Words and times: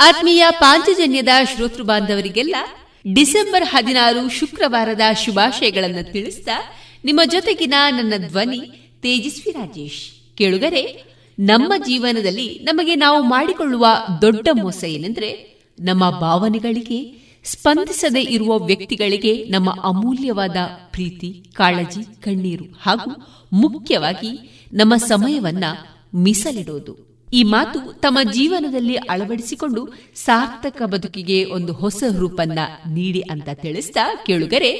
ಆತ್ಮೀಯ 0.00 0.46
ಪಾಂಚಜನ್ಯದ 0.50 1.28
ಶ್ರೋತೃ 1.56 1.82
ಬಾಂಧವರಿಗೆಲ್ಲ 1.82 2.56
ಡಿಸೆಂಬರ್ 3.14 3.64
ಹದಿನಾರು 3.64 4.30
ಶುಕ್ರವಾರದ 4.30 5.00
ಶುಭಾಶಯಗಳನ್ನು 5.24 6.12
ತಿಳಿಸಿದ 6.12 6.48
ನಿಮ್ಮ 7.04 7.20
ಜೊತೆಗಿನ 7.24 7.74
ನನ್ನ 7.88 8.26
ಧ್ವನಿ 8.28 8.60
ತೇಜಸ್ವಿ 9.02 9.52
ರಾಜೇಶ್. 9.52 10.36
ಕೇಳುಗರೆ, 10.36 11.04
ನಮ್ಮ 11.38 11.72
ಜೀವನದಲ್ಲಿ 11.76 12.58
ನಮಗೆ 12.62 12.94
ನಾವು 12.94 13.22
ಮಾಡಿಕೊಳ್ಳುವ 13.22 13.86
ದೊಡ್ಡ 14.22 14.48
ಮೋಸ 14.52 14.84
ಏನೆಂದ್ರೆ 14.84 15.60
ನಮ್ಮ 15.80 16.10
ಭಾವನೆಗಳಿಗೆ, 16.10 17.28
ಸ್ಪಂದಿಸದೇ 17.44 18.22
ಇರುವ 18.22 18.58
ವ್ಯಕ್ತಿಗಳಿಗೆ 18.58 19.44
ನಮ್ಮ 19.44 19.70
ಅಮೂಲ್ಯವಾದ 19.70 20.56
ಪ್ರೀತಿ, 20.90 21.44
ಕಾಳಜಿ, 21.52 22.22
ಕಣ್ಣೀರು 22.22 22.64
ಹಾಗೂ 22.64 23.10
ಮುಖ್ಯವಾಗಿ 23.52 24.62
ನಮ್ಮ 24.72 24.96
ಸಮಯವನ್ನ 24.96 25.64
ಮೀಸಲಿಡುವುದು 26.14 27.07
ಈ 27.32 27.42
ಮಾತು 27.42 27.92
ತಮ್ಮ 27.92 28.18
ಜೀವನದಲ್ಲಿ 28.32 28.96
ಅಳವಡಿಸಿಕೊಂಡು 28.96 29.88
ಸಾರ್ಥಕ 30.14 30.82
ಬದುಕಿಗೆ 30.82 31.44
ಒಂದು 31.44 31.72
ಹೊಸ 31.72 32.04
ರೂಪನ್ನ 32.18 32.58
ನೀಡಿ 32.90 33.20
ಅಂತ 33.20 33.48
ತಿಳಿಸ್ತಾ 33.54 34.14
ಕೇಳುಗರೆ, 34.26 34.70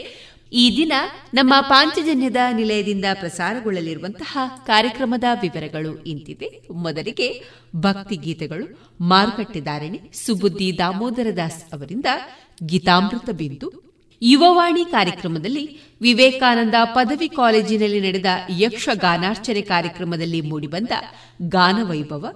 ಈ 0.52 0.76
ದಿನ 0.76 0.92
ನಮ್ಮ 1.34 1.54
ಪಾಂಚಜನ್ಯದ 1.60 2.36
ನಿಲಯದಿಂದ 2.52 3.04
ಪ್ರಸಾರಗೊಳ್ಳಲಿರುವಂತಹ 3.14 4.38
ಕಾರ್ಯಕ್ರಮದ 4.66 5.24
ವಿವರಗಳು 5.42 6.04
ಇಂತಿದೆ. 6.04 6.62
ಮೊದಲಿಗೆ 6.70 7.42
ಭಕ್ತಿ 7.76 8.16
ಗೀತೆಗಳು 8.16 8.92
ಮಾರುಕಟ್ಟೆದಾರಣೆ 9.00 10.00
ಸುಬುದ್ದಿ 10.12 10.78
ದಾಮೋದರ 10.78 11.26
ದಾಸ್ 11.36 11.74
ಅವರಿಂದ 11.74 12.06
ಗೀತಾಮೃತ 12.66 13.30
ಬಿಂದು 13.30 13.87
ಯುವವಾಣಿ 14.22 14.84
ಕಾರ್ಯಕ್ರಮದಲ್ಲಿ 14.84 15.80
ವಿವೇಕಾನಂದ 16.00 16.74
ಪದವಿ 16.84 17.28
ಕಾಲೇಜಿನಲ್ಲಿ 17.28 18.00
ನಡೆದ 18.00 18.26
ಯಕ್ಷಗಾನಾರ್ಚನೆ 18.50 19.62
ಕಾರ್ಯಕ್ರಮದಲ್ಲಿ 19.62 20.40
ಮೂಡಿಬಂದ 20.40 20.90
ಗಾನವೈಭವ, 21.42 22.26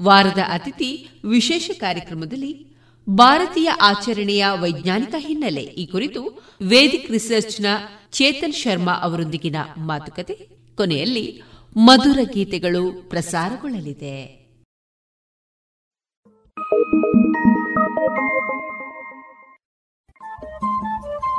ವಾರದ 0.00 0.38
ಅತಿಥಿ, 0.52 1.20
ವಿಶೇಷ 1.24 1.70
ಕಾರ್ಯಕ್ರಮದಲ್ಲಿ 1.80 2.76
ಭಾರತೀಯ 3.10 3.70
ಆಚರಣೆಯ 3.70 4.46
ವೈಜ್ಞಾನಿಕ 4.54 5.14
ಹಿನ್ನೆಲೆ. 5.18 5.62
ಈ 5.62 5.86
ಕುರಿತು 5.86 6.44
ವೇದಿಕ್ 6.62 7.10
ರಿಸರ್ಚ್ನ 7.10 7.66
ಚೇತನ್ 8.12 8.52
ಶರ್ಮಾ 8.52 8.92
ಅವರೊಂದಿಗಿನ 8.92 9.56
ಮಾತುಕತೆ. 9.78 10.34
ಕೊನೆಯಲ್ಲಿ 10.76 11.42
ಮಧುರ 11.76 12.18
ಗೀತೆಗಳು 12.32 13.08
ಪ್ರಸಾರಗೊಳ್ಳಲಿದೆ. 13.08 14.44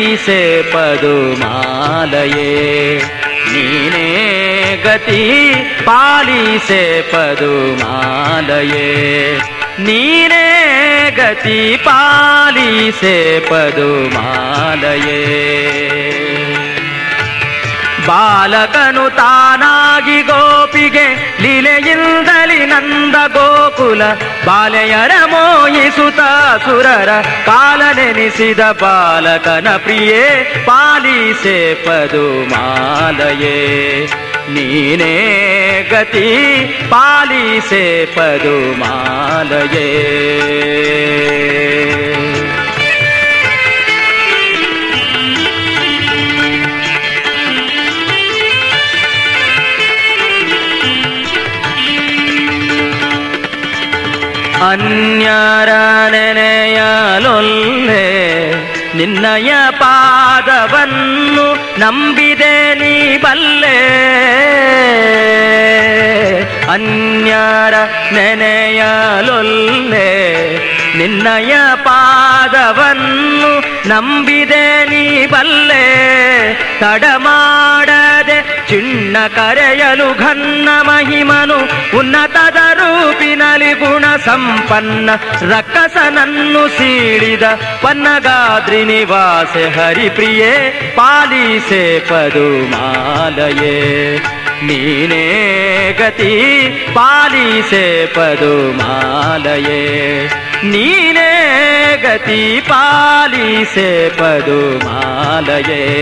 ಗೀಸೆ 0.00 0.62
ಪದುಮಾಲಯೇ. 0.62 1.42
ನೀನೇ 3.52 4.82
ಗತಿ 4.84 5.52
ಪಾಲಿಸೆ 5.84 7.02
ಪದುಮಾಲಯೇ. 7.02 7.78
ನೀನೇ 9.78 11.10
ಗತಿ 11.16 11.76
ಪಾಲಿಸೆ 11.84 13.40
ಪದುಮಾಲಯೇ. 13.40 14.16
ಬಾಲಕನು 18.06 19.10
ತಾನಾಗಿ 19.10 20.22
ಗೋಪಿಗೆ 20.22 21.06
ಲೀಲೆಯಿಂದಲಿ 21.42 22.66
ನಂದ 22.66 23.14
ಗೋಕುಲ. 23.32 24.02
ಬಾಲೆಯರ 24.46 25.10
ಮೋಯಿಸುತ್ತ 25.24 26.20
ಸುರರ 26.64 27.08
ಕಾಲ 27.46 27.82
ನೆನೆಸಿದ 27.96 28.58
ಬಾಲಕನ 28.58 29.76
ಪ್ರಿಯೇ 29.76 30.22
ಪಾಲಿಸೆ 30.66 31.74
ಪದು 31.74 32.50
ಮಾಲಯೇ 32.50 33.56
ನೀನೇ 34.48 35.14
ಗತಿ 35.90 36.28
ಪಾಲಿಸೆ 36.90 38.06
ಪದು 38.06 38.60
ಅನ್ಯರ 54.62 55.68
ನೆನೆಯಲೊಲ್ಲೆ 56.10 56.80
ನಿನ್ನಯ 58.96 59.52
ಪಾದವನ್ನು 59.70 61.54
ನಂಬಿದೆ 61.80 62.74
ನೀ 62.74 63.16
ಬಲ್ಲೆ. 63.16 63.76
ಅನ್ಯರ 66.72 67.74
ನೆನೆಯಲೊಲ್ಲೆ 68.12 70.08
ನಿನ್ನಯ 70.98 71.54
ಪಾದವನ್ನು 71.74 73.60
ನಂಬಿದೆ 73.88 74.84
ನೀ 74.84 75.26
ಬಲ್ಲೆ. 75.26 75.84
ತಡಮಾಡದೆ 76.80 78.68
ಚಿಣ್ಣ 78.68 79.16
ಕರೆಯಲು 79.26 80.18
ಘನ್ನ 80.18 80.68
ಮಹಿಮನು 80.82 81.58
ಉನ್ನತದ 81.98 82.49
ರೂಪಿನಲಿ 82.80 83.72
ಗುಣ 83.72 84.04
ಸಂಪನ್ನ 84.24 85.10
ರಕ್ಕಸನನ್ನು 85.50 86.68
ಸೀಳಿದ 86.68 87.42
ಪನ್ನಗಾದ್ರಿ 87.82 88.84
ನಿವಾಸೆ 88.84 89.70
ಹರಿಪ್ರಿಯೇ 89.70 90.70
ಪಾಲಿಸೆ 90.96 92.00
ಪದು 92.00 92.70
ಮಾಲಯೇ. 92.70 94.16
ನೀನೇ 94.62 95.26
ಗತಿ 95.98 96.66
ಪಾಲಿಸೆ 96.94 98.06
ಪದು 98.06 98.72
ಮಾಲಯೇ. 98.72 100.26
ನೀನೇ 100.64 101.30
ಗತಿ 102.02 102.60
ಪಾಲಿಸೆ 102.68 104.08
ಪದು 104.08 104.86
ಮಾಲಯೇ. 104.86 106.00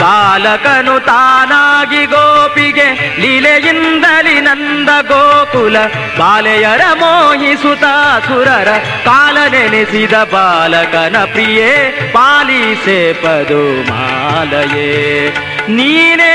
ಬಾಲಕನು 0.00 1.00
ತಾನಾಗಿ 1.00 2.06
ಗೋಪಿಗೆ 2.06 3.16
ಲೀಲೆಯಿಂದಲಿ 3.20 4.40
ನಂದ 4.40 4.88
ಗೋಕುಲ. 5.08 5.76
ಬಾಲೆಯರ 6.18 6.80
ಮೋಹಿಸುತ್ತ 6.94 7.84
ಸುರರ 8.26 8.68
ಕಾಲ 9.04 9.36
ನೆನೆಸಿದ 9.50 10.12
ಬಾಲಕನ 10.12 11.16
ಪ್ರಿಯೇ 11.24 11.90
ಪಾಲಿಸೆ 12.12 13.12
ಪದು 13.12 13.90
ಮಾಲಯೇ. 13.90 15.28
ನೀನೇ 15.68 16.34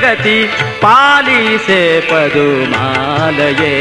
ಗತಿ 0.00 0.50
ಪಾಲಿಸೆ 0.80 2.00
ಪದು 2.00 2.70
ಮಾಲಯೇ. 2.70 3.76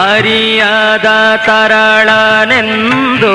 ಅರಿಯದ 0.00 1.08
ತರಳನೆಂದು 1.46 3.34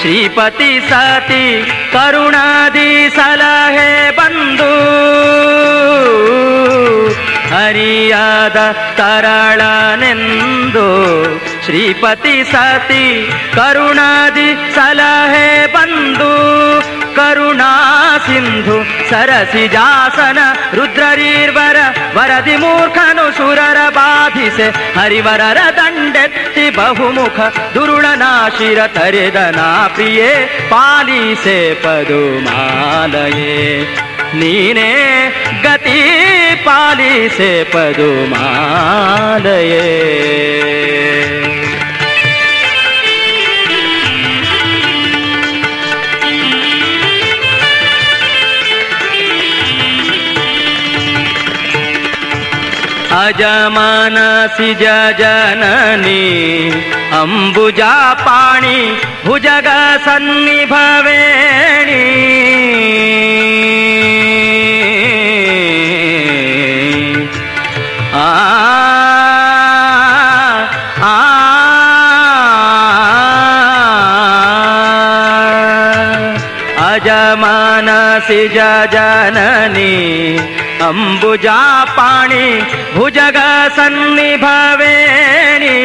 ಶ್ರೀಪತಿ 0.00 0.72
ಸತಿ 0.90 1.44
ಕರುಣಾದಿ 1.92 2.90
ಸಲಹೆ 3.16 3.92
ಬಂದು 4.18 4.70
ಹರಿಯಾದ 7.52 8.58
ತರಳನೆಂದು 8.96 10.86
ಶ್ರೀಪತಿ 11.64 12.36
ಸತಿ 12.52 13.04
ಕರುಣಾದಿ 13.54 14.48
ಸಲಹೆ 14.74 15.48
ಬಂದು 15.74 16.32
ಕರುಣಾ 17.16 18.18
ಸಿಂಧು 18.18 19.10
ಸರಸಿ 19.10 19.68
ಜಾಸನ 19.68 20.38
ರುದ್ರರೀರ್ವರ 20.74 21.76
ವರದಿ 22.14 22.56
ಮೂರ್ಖನು 22.56 23.36
ಸುರರ 23.36 23.76
ಬಾಧಿಸೆ 23.90 24.98
ಹರಿವರರ 24.98 25.56
ದಂಡೆತ್ತಿ 25.76 26.70
ಬಹುಮುಖ 26.70 27.40
ದುರುಳನಾಶಿರ 27.74 28.86
ತರೆದನಾ 28.86 29.88
ಪ್ರಿಯೇ 29.88 30.50
ಪಾಲಿಸೆ 30.70 31.74
ಪದುಮಾಲಯೇ. 31.74 33.86
ನೀನೇ 34.34 34.90
ಗತಿ 35.62 36.00
ಪಾಲಿಸೆ 36.64 37.64
ಪದುಮಾಲಯೇ. 37.64 38.32
अजमानसि 53.24 54.70
जननी 54.82 56.22
अम्बुजा 57.20 57.94
पाणि 58.26 58.78
भुजग 59.26 59.68
सन्निभवेणी 60.06 62.00
आ 68.14 68.26
आ 71.02 71.18
अजमानसि 77.02 78.40
जननी 78.94 79.92
अम्बुजा 80.81 81.59
पाणि 81.97 82.45
भुजग 82.95 83.37
सन्निभवेणी 83.77 85.75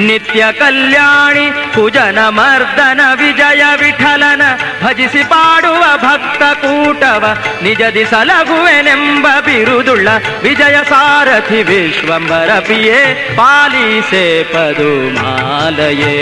ನಿತ್ಯ 0.00 0.42
ಕಲ್ಯಾಣಿ 0.58 1.44
ಕುಜನ 1.74 2.18
ಮರ್ದನ 2.36 3.02
ವಿಜಯ 3.20 3.62
ವಿಠಲನ 3.80 4.42
ಭಜಿಸಿ 4.82 5.22
ಪಾಡುವ 5.30 5.82
ಭಕ್ತ 6.04 6.42
ಕೂಟವ 6.62 7.24
ನಿಜದಿ 7.64 8.04
ಸಲಗುವೆನೆಂಬ 8.12 9.26
ಬಿರುದುಳ್ಳ 9.46 10.08
ವಿಜಯ 10.46 10.76
ಸಾರಥಿ 10.90 11.62
ವಿಶ್ವಂಬರ 11.70 12.50
ಪಿಯೇ 12.68 13.00
ಪಾಲಿಸೆ 13.40 14.26
ಪದುಮಾಲಯೇ 14.52 16.18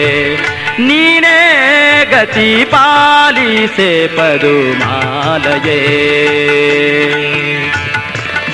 ನೀನೇ 0.80 2.08
ಗತಿ 2.12 2.66
ಪಾಲಿಸೆ 2.66 4.08
ಪದುಮಾಲಯೇ. 4.08 6.12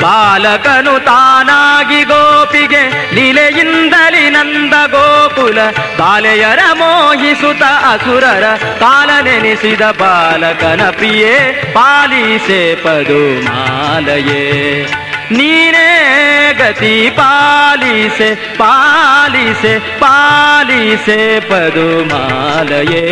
ಬಾಲಕನು 0.02 1.06
ತಾನಾಗಿ 1.06 2.04
ಗೋಪಿಗೆ, 2.04 3.16
ಲೀಲೆಯಿಂದಲಿ 3.16 4.30
ನಂದ 4.30 4.92
ಗೋಕುಲ. 4.92 5.58
ಬಾಲೆಯರ 5.98 6.60
ಮೋಹಿಸುತ 6.74 7.64
ಅಸುರರ 7.64 8.44
ಕಾಲ 8.80 9.24
ನೆನೆಸಿದ 9.24 9.82
ಬಾಲಕನ 9.82 10.90
ಪ್ರಿಯೇ 10.90 11.64
ಪಾಲಿಸೆ 11.74 12.76
ಪದುಮಾಲಯೇ. 12.76 14.86
ನೀನೇ 15.32 16.56
ಗತಿ 16.60 17.10
ಪಾಲಿಸೆ 17.10 18.56
ಪಾಲಿಸೆ 18.58 20.00
ಪಾಲಿಸೆ 20.00 21.40
ಪದುಮಾಲಯೇ. 21.40 23.08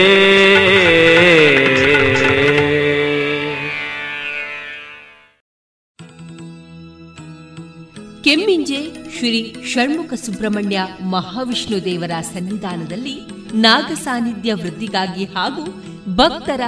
ಕೆಮ್ಮಿಂಜೆ 8.24 9.12
ಶ್ರೀ 9.18 9.56
ಷಣ್ಮುಖ 9.74 10.14
ಸುಬ್ರಹ್ಮಣ್ಯ 10.14 10.88
ಮಹಾವಿಷ್ಣು 11.02 11.86
ದೇವರ 11.86 12.12
ಸನ್ನಿಧಾನದಲ್ಲಿ 12.22 13.20
ನಾಗ 13.54 13.92
ಸಾನ್ನಿಧ್ಯ 13.92 14.54
ವೃದ್ಧಿಗಾಗಿ 14.54 15.26
ಹಾಗೂ 15.26 15.84
ಭಕ್ತರ 16.16 16.62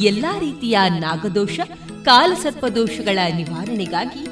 ಎಲ್ಲಾ 0.00 0.38
ರೀತಿಯ 0.38 0.78
ನಾಗದೋಷ, 1.00 1.60
ಕಾಲಸರ್ಪದೋಷಗಳ 2.04 3.18
ನಿವಾರಣೆಗಾಗಿ 3.36 4.31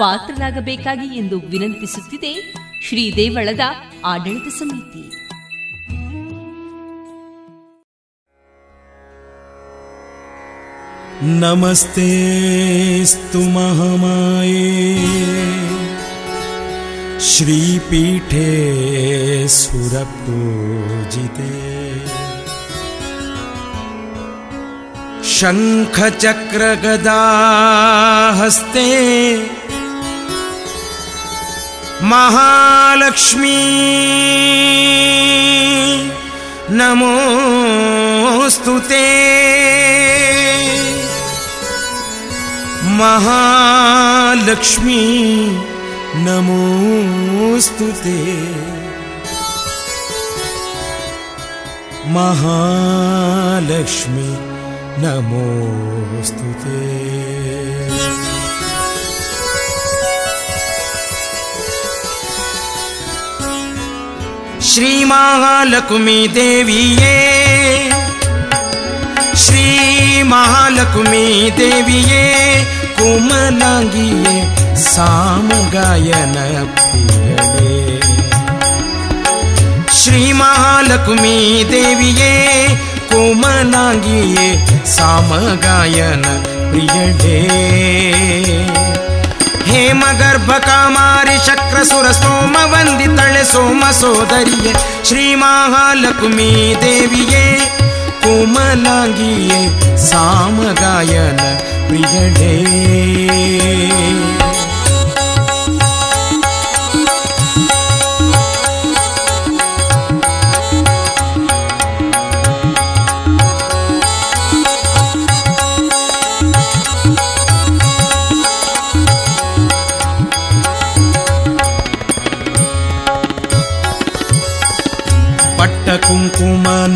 ಪಾತ್ರರಾಗಬೇಕಾಗಿ 0.00 1.08
ಎಂದು 1.18 1.38
ವಿನಂತಿಸುತ್ತಿದೆ 1.52 2.32
ಶ್ರೀ 2.86 3.04
ದೇವಳದ 3.16 3.64
ಆಡಳಿತ 4.06 4.48
ಸಮಿತಿ 4.58 5.04
नमस्तेऽस्तु 12.00 13.40
महामाये 13.48 14.68
श्रीपीठे 17.28 18.44
सुरपूजिते 19.56 21.48
शङ्खचक्रगदाहस्ते 27.08 28.86
महालक्ष्मी। 32.11 33.59
नमोऽस्तु 36.79 38.73
ते 38.89 39.07
महालक्ष्मी 42.99 45.03
नमोऽस्तु 46.25 47.87
ते 48.03 48.19
महालक्ष्मी 52.15 54.29
नमोऽस्तु 55.03 56.49
ते 56.63 56.81
श्रीमहालक्ष्मी 64.73 66.19
देवीये। 66.35 67.17
श्रीमहालक्ष्मी 69.43 71.25
देवीये 71.57 72.23
कोमलाङ्गिये 72.99 74.35
सामगायन 74.83 76.35
प्रियले 76.77 77.75
श्रीमहालक्ष्मी 79.99 81.37
देविये 81.73 82.33
कोमलाङ्गिये 83.13 84.47
सामगायन 84.95 86.23
प्रियडे 86.71 87.39
हेमगर्भकामारि 89.73 91.37
गर्भकामारि 91.37 91.37
चक्र 91.45 91.83
सुर 91.91 92.11
सोम 92.13 92.55
वन्दि 92.73 93.07
तळे 93.17 93.43
सोम 93.51 93.81
सोदर 93.99 94.49
श्रीमहालक्ष्मी 95.09 96.51
देवये 96.83 97.45
कुमला 98.23 98.99
सामगायल 100.07 101.41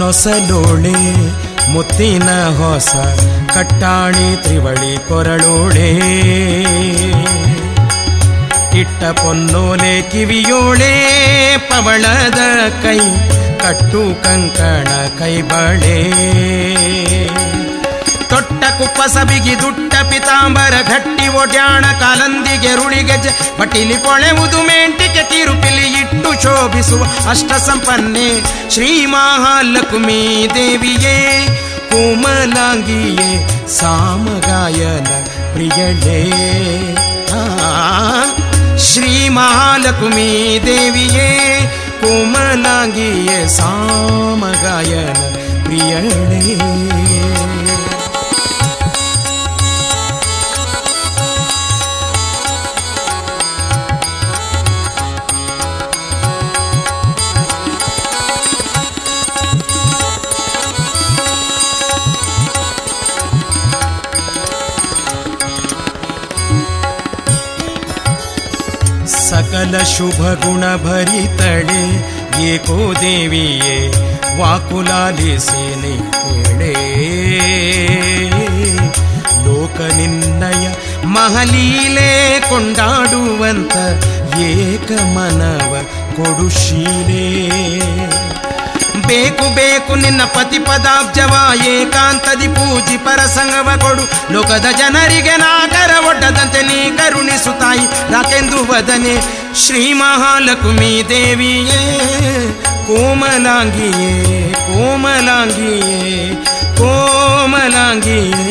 ನೊಸಲೋಳೆ 0.07 0.99
ಮುತ್ತಿನ 1.71 2.29
ಹೊಸ 2.57 2.91
ಕಟ್ಟಾಣಿ 3.55 4.27
ತ್ರಿವಳಿ 4.43 4.91
ಕೊರಳೋಳೆ 5.07 5.89
ಇಟ್ಟ 8.81 9.03
ಪೊನ್ನೋಲೆ 9.19 9.91
ಕಿವಿಯೋಳೆ 10.11 10.93
ಪವಳದ 11.69 12.39
ಕೈ 12.83 12.99
ಕಟ್ಟು 13.63 14.03
ಕಂಕಣ 14.23 14.87
ಕೈಬಳೆ. 15.19 15.97
ತೊಟ್ಟ 18.37 18.63
ಕುಪ್ಪಸ 18.63 19.17
ಬಿಗಿ 19.17 19.61
ದುಟ್ಟ 19.61 19.95
ಪಿತಾಂಬರ 19.95 20.73
ಘಟ್ಟಿ 20.87 21.27
ಒಡ್ಯಾಣ 21.27 21.85
ಕಾಲಂದಿಗೆ 21.99 22.75
ರುಳಿಗಜ 22.75 23.27
ಪಟಿಲಿ 23.57 23.97
ಪೊಳೆವುದು 23.97 24.57
ಮೆಂಟಿಕೆ 24.57 25.23
ತಿರುಪಿಲಿ 25.23 25.99
ಇಟ್ಟು 25.99 26.41
ಶೋಭಿಸುವ 26.41 27.03
ಅಷ್ಟ 27.29 27.51
ಸಂಪನ್ನೆ 27.51 28.27
ಶ್ರೀ 28.69 29.05
ಮಹಾಲಕ್ಷ್ಮೀ 29.05 30.47
ದೇವಿಯೇ, 30.55 31.47
ಕೋಮಲಾಂಗಿಯೇ, 31.89 33.29
ಸಾಮಗಾಯನ 33.67 35.07
ಪ್ರಿಯಳೇ. 35.53 36.21
ಶ್ರೀ 38.77 39.29
ಮಹಾಲಕ್ಷ್ಮೀ 39.29 40.59
ದೇವಿಯೇ, 40.65 41.29
ಕೋಮಲಾಂಗಿಯೇ, 42.01 43.47
ಸಾಮಗಾಯನ 43.47 45.17
ಪ್ರಿಯಳೇ. 45.63 46.57
ಸಕಲ 69.26 69.74
ಶುಭ 69.92 70.20
ಗುಣ 70.42 70.64
ಭರಿತಳೆ 70.76 71.82
ಏಕೋ 72.44 72.76
ದೇವಿಯೇ 73.00 73.76
ವಾಕುಲಾಲಿಸೇನೆ 74.38 75.94
ಕೇಳೆ 76.16 76.72
ಲೋಕ 79.46 79.80
ನಿನ್ನಯ 79.96 80.64
ಮಹಲೀಲೆ 81.06 82.10
ಕೊಂಡಾಡುವಂತ 82.48 83.74
ಏಕ 84.46 84.90
ಮನವ 85.14 85.72
ಕೊಡುಶೀಲೆ 86.16 87.26
ಬೇಕು 89.09 89.45
ಬೇಕು, 89.57 89.91
ನಿನ್ನ 90.03 90.21
ಪತಿ 90.35 90.59
ಪದಾಬ್ಜವ 90.67 91.33
ಏಕಾಂತದಿ 91.73 92.47
ಪೂಜಿ 92.55 92.97
ಪರಸಂಗವ 93.05 93.69
ಕೊಡು. 93.83 94.03
ಲೋಕದ 94.33 94.67
ಜನರಿಗೆ 94.79 95.35
ನಾಗರ 95.43 95.91
ಒಡ್ಡದಂತೆ 96.09 96.61
ನೀ 96.69 96.79
ಕರುಣಿಸು 96.97 97.53
ತಾಯಿ, 97.61 97.85
ರಾಕೆಂದು 98.13 98.59
ವದನೆ. 98.71 99.15
ಶ್ರೀ 99.63 99.83
ಮಹಾಲಕ್ಷ್ಮೀ 100.01 100.91
ದೇವಿಯೇ, 101.11 101.83
ಕೋಮಲಾಂಗಿಯೇ 102.87 104.11
ಕೋಮಲಾಂಗಿಯೇ 104.67 105.97
ಕೋಮಲಾಂಗಿಯೇ, 106.79 108.45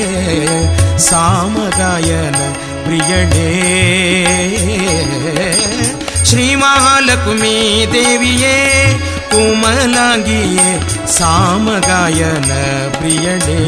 ಸಾಮಗಾಯನ 1.08 2.38
ಪ್ರಿಯಳೇ 2.84 3.50
ಶ್ರೀ 6.28 6.46
ಮಹಾಲಕ್ಷ್ಮೀ 6.62 7.54
ದೇವಿಯೇ 7.92 8.56
ಕೋಮಲಾಂಗಿಯೇ 9.30 10.68
ಸಾಮಗಾಯನ 11.16 12.52
ಪ್ರಿಯಳೇ 12.98 13.60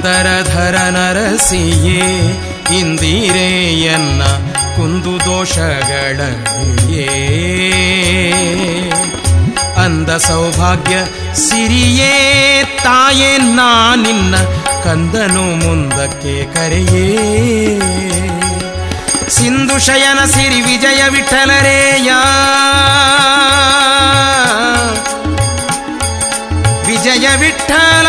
ಮಂದರಧರ 0.00 0.76
ನರಸಿಯೇ, 0.76 1.98
ಇಂದಿರೇಯನ್ನ 2.78 4.22
ಕುಂದು 4.76 5.20
ದೋಷಗಳೇ 5.20 6.32
ಅಂದ 9.84 10.10
ಸೌಭಾಗ್ಯ 10.10 10.96
ಸಿರಿಯೇ, 11.34 12.12
ತಾಯೇ, 12.82 13.38
ನಾ 13.38 13.94
ನಿನ್ನ 13.94 14.36
ಕಂದನು 14.84 15.66
ಮುಂದಕ್ಕೆ 15.66 16.54
ಕರೆಯೇ. 16.54 17.16
ಸಿಂಧು 19.28 19.78
ಶಯನ 19.78 20.24
ಸಿರಿ 20.24 20.60
ವಿಜಯ 20.60 21.08
ವಿಠಲರೇಯ. 21.08 22.12
ವಿಜಯ 26.86 27.36
ವಿಠಲ 27.36 28.06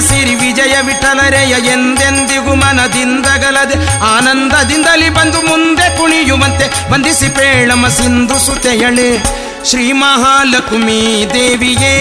ಸಿರಿ 0.00 0.34
ವಿಜಯ 0.34 0.74
ವಿಠಲರೆಯ 0.80 1.54
ಎಂದೆಂದಿಗೂ 1.72 2.54
ಮನದಿಂದಗಲದೆ 2.54 3.76
ಆನಂದದಿಂದಲಿ 4.08 5.08
ಬಂದು 5.10 5.40
ಮುಂದೆ 5.42 5.88
ಕುಣಿಯುವಂತೆ 5.98 6.68
ವಂದಿಸಿ 6.92 7.28
ಪೇಳಮ 7.30 7.88
ಸಿಂಧು 7.88 8.38
ಸುತೆಯಳೆ 8.46 9.10
ಶ್ರೀ 9.64 9.92
ಮಹಾಲಕ್ಷ್ಮೀ 9.92 11.00
ದೇವಿಯೇ 11.34 11.94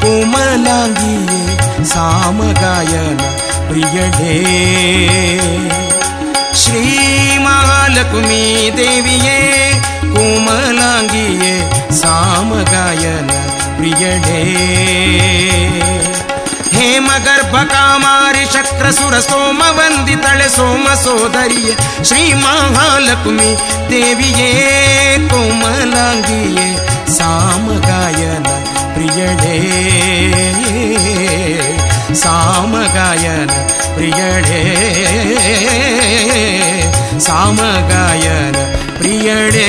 ಕೋಮಲಾಂಗಿಯೇ 0.00 1.40
ಸಾಮಗಾಯನ 1.84 3.20
ಪ್ರಿಯಳೇ 3.68 4.36
ಶ್ರೀ 6.54 6.84
ಮಹಾಲಕ್ಷ್ಮೀ 7.38 8.42
ದೇವಿಯೇ 8.76 9.38
ಕೋಮಲಾಂಗಿಯೇ 10.14 11.54
ಸಾಮಗಾಯನ 12.00 13.30
ಪ್ರಿಯಳೇ 13.76 14.42
ಹೇಮಗರ್ಭ 16.78 17.56
ಕಾಮಾರಿ 17.72 18.44
ಶಕ್ರ 18.54 18.86
ಸುರ 18.90 19.16
ಸೋಮ 19.20 19.60
ವಂದಿತಳೆ 19.78 20.48
ಸೋಮ 20.56 20.86
ಸೋದರಿಯೇ 21.02 21.74
ಶ್ರೀ 22.08 22.24
ಮಹಾಲಕ್ಷ್ಮಿ 22.42 23.50
ದೇವಿಯೇ 23.90 24.50
ಕೋಮಲಾಂಗಿಯೇ 25.30 26.68
ಸಾಮಗಾಯನ 27.16 28.46
ಪ್ರಿಯಳೇ 28.94 29.56
ಸಾಮಗಾಯನ 32.22 33.50
ಪ್ರಿಯಳೇ 33.96 34.62
ಸಾಮಗಾಯನ 37.26 38.56
ಪ್ರಿಯಳೇ 38.98 39.68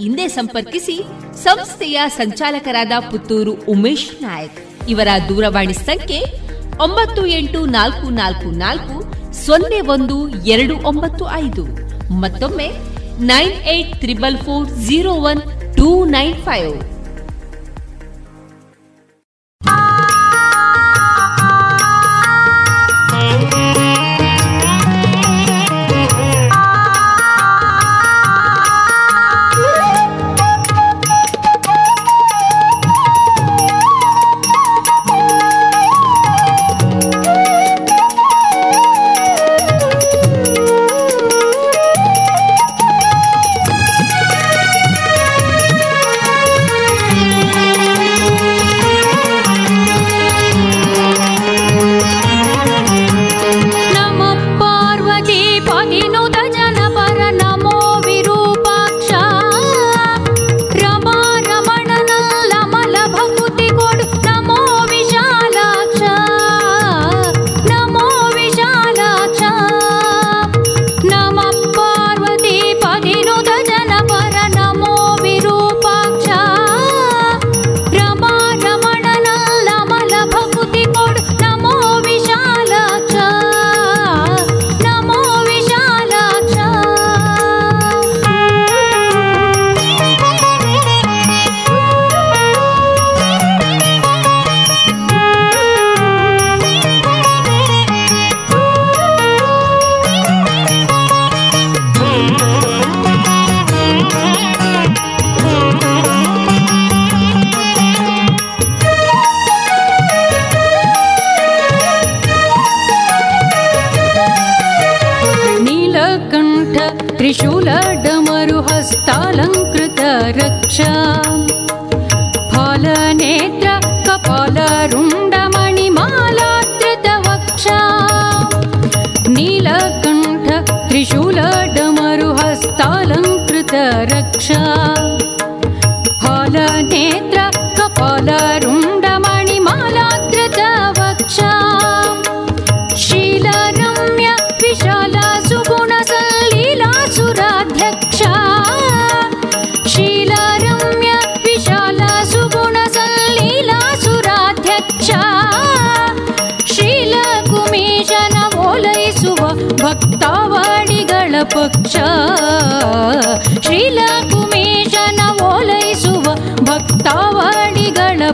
ಹಿಂದೆ 0.00 0.28
ಸಂಪರ್ಕಿಸಿ 0.28 0.96
ಸಂಸ್ಥೆಯ 1.42 2.00
ಸಂಚಾಲಕರಾದ 2.06 2.92
ಪುತ್ತೂರು 3.10 3.52
ಉಮೇಶ್ 3.52 4.22
ನಾಯಕ್. 4.22 4.58
ಇವರ 4.88 5.08
ದೂರವಾಣಿ 5.28 5.72
ಸಂಖ್ಯೆ 5.72 6.20
ಒಂಬತ್ತು 6.82 7.26
ಎಂಟು 7.26 7.66
ನಾಲ್ಕು 7.66 8.10
ನಾಲ್ಕು 8.10 8.50
ನಾಲ್ಕು 8.58 8.96
ಸೊನ್ನೆ 9.46 9.80
ಒಂದು 9.80 10.28
ಎರಡು 10.28 10.76
ಒಂಬತ್ತು 10.76 11.24
ಐದು. 11.30 11.64
ಮತ್ತೊಮ್ಮೆ 12.12 12.68
nine 13.20 13.52
eight 13.52 13.96
triple 13.96 14.38
four 14.38 14.68
zero 14.68 15.12
one 15.14 15.40
two 15.76 16.04
nine 16.04 16.34
five. 16.34 16.97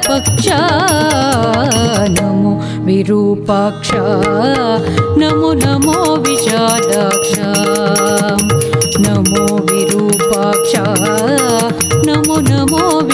पक्ष 0.06 0.48
नमो 2.16 2.52
विरूपाक्ष 2.84 3.90
नमो 5.20 5.52
नमो 5.62 5.94
विषा 6.24 6.66
नमो 9.04 9.44
विरूपाक्ष 9.70 10.74
नमो 12.08 12.36
नमो 12.50 12.82
वि 13.08 13.13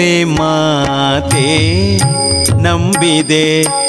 ಪಾಲಿಸೆ 0.00 0.12
ಮಾತೆ 0.24 1.48
ನಂಬಿದೆ 2.62 3.46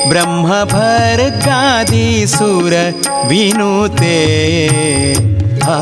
ಬ್ರಹ್ಮ 0.10 0.48
ಭರ್ಗಾದಿ 0.64 2.08
ಸುರ 2.28 2.74
ವಿನುತೆ 3.28 4.18
ಆ 5.68 5.78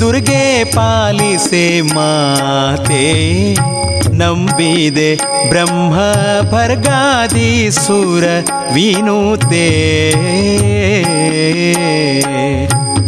ದುರ್ಗೆ 0.00 0.42
ಪಾಲಿಸೆ 0.74 1.64
ಮಾತೆ 1.94 3.04
ನಂಬಿದೆ 4.14 5.10
ಬ್ರಹ್ಮ 5.48 5.94
ಭರ್ಗಾದಿ 6.50 7.50
ಸುರ 7.78 8.24
ವಿನುತೆ 8.74 9.66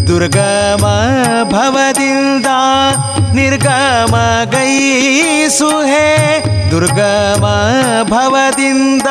ದುರ್ಗಮ 0.07 0.87
ಭವದಿಂದ 1.53 2.23
ನಿರ್ಗಮ 3.36 4.15
ಗೈಸುಹೆ 4.52 6.08
ದುರ್ಗಮ 6.71 7.45
ಭವದಿಂದ 8.04 9.10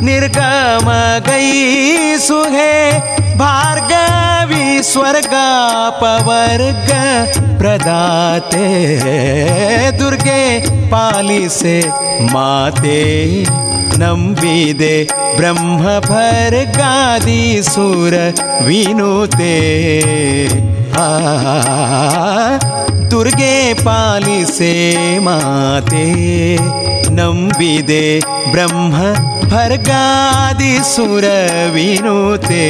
ನಿರ್ಗಮ 0.00 0.88
ಗೈಸುಹೆ 1.28 2.72
ಭಾರ್ಗವಿ 3.36 4.82
ಸ್ವರ್ಗ 4.82 5.36
ಪವರ್ಗ 6.00 6.92
ಪ್ರದಾತೆ 7.58 8.68
ದುರ್ಗೆ 9.98 10.40
ಪಾಲಿಸೆ 10.90 11.76
ಮಾತೆ 12.32 13.00
ನಂಬಿದೆ 13.98 14.96
ಬ್ರಹ್ಮ 15.36 15.84
ಭರ್ಗಾದಿ 15.98 17.62
ಸುರ 17.62 18.14
ವಿನುತೆ 18.66 19.56
दुर्गे 23.10 23.56
पालिसे 23.74 24.74
माते 25.20 26.06
नम्बिदे 27.16 28.06
ब्रह्म 28.52 28.92
भर्गादि 29.52 30.74
सुरविनुते। 30.84 32.68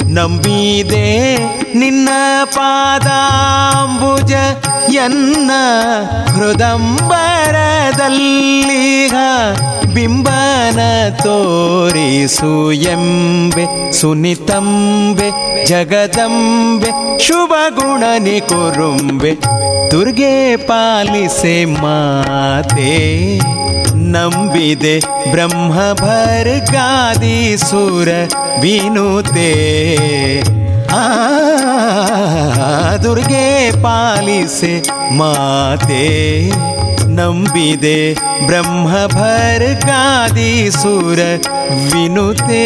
ನಂಬಿದೆ 0.10 1.08
ನಿನ್ನ 1.74 2.10
ಪಾದಾಂಬುಜ 2.56 4.34
ಎನ್ನ 4.96 5.52
ಹೃದಂಬರದಲ್ಲಿಹ 6.36 6.86
ಬಿಂಬನ 9.96 10.80
ತೋರಿಸು 11.24 12.52
ಎಂಬೆ 12.92 13.66
ಸುನಿತಂಬೆ 13.92 15.28
ಜಗದಂಬೆ 15.66 16.92
ಶುಭ 17.20 17.54
ಗುಣನಿ 17.76 18.42
ಕುರುಂಬೆ 18.42 19.32
ದುರ್ಗೆ 19.92 20.34
ಪಾಲಿಸೆ 20.68 21.66
ಮಾತೆ 21.82 22.92
ನಂಬಿದೆ 24.14 24.96
ಬ್ರಹ್ಮ 25.32 25.74
ಭರ್ಗಾದಿ 26.02 27.38
ಸುರ 27.70 28.10
ವಿನುತೆ 28.62 29.52
ದುರ್ಗೆ 33.03 33.83
ಪಾಲಿಸೆ 33.83 34.75
ಮಾತೆ 35.17 36.05
ನಂಬಿದೆ 37.15 38.15
ಬ್ರಹ್ಮ 38.47 39.07
ಭರ್ಗಾದಿ 39.07 40.71
ಸುರ 40.71 41.19
ವಿನುತೆ 41.93 42.65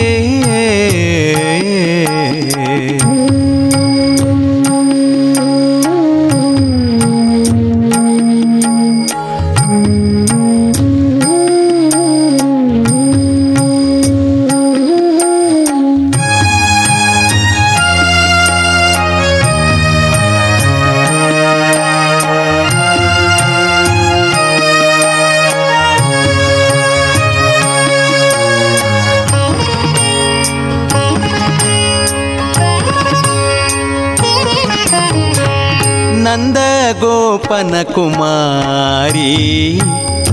ಗೋಪನ 37.49 37.75
ಕುಮಾರಿ 37.95 39.29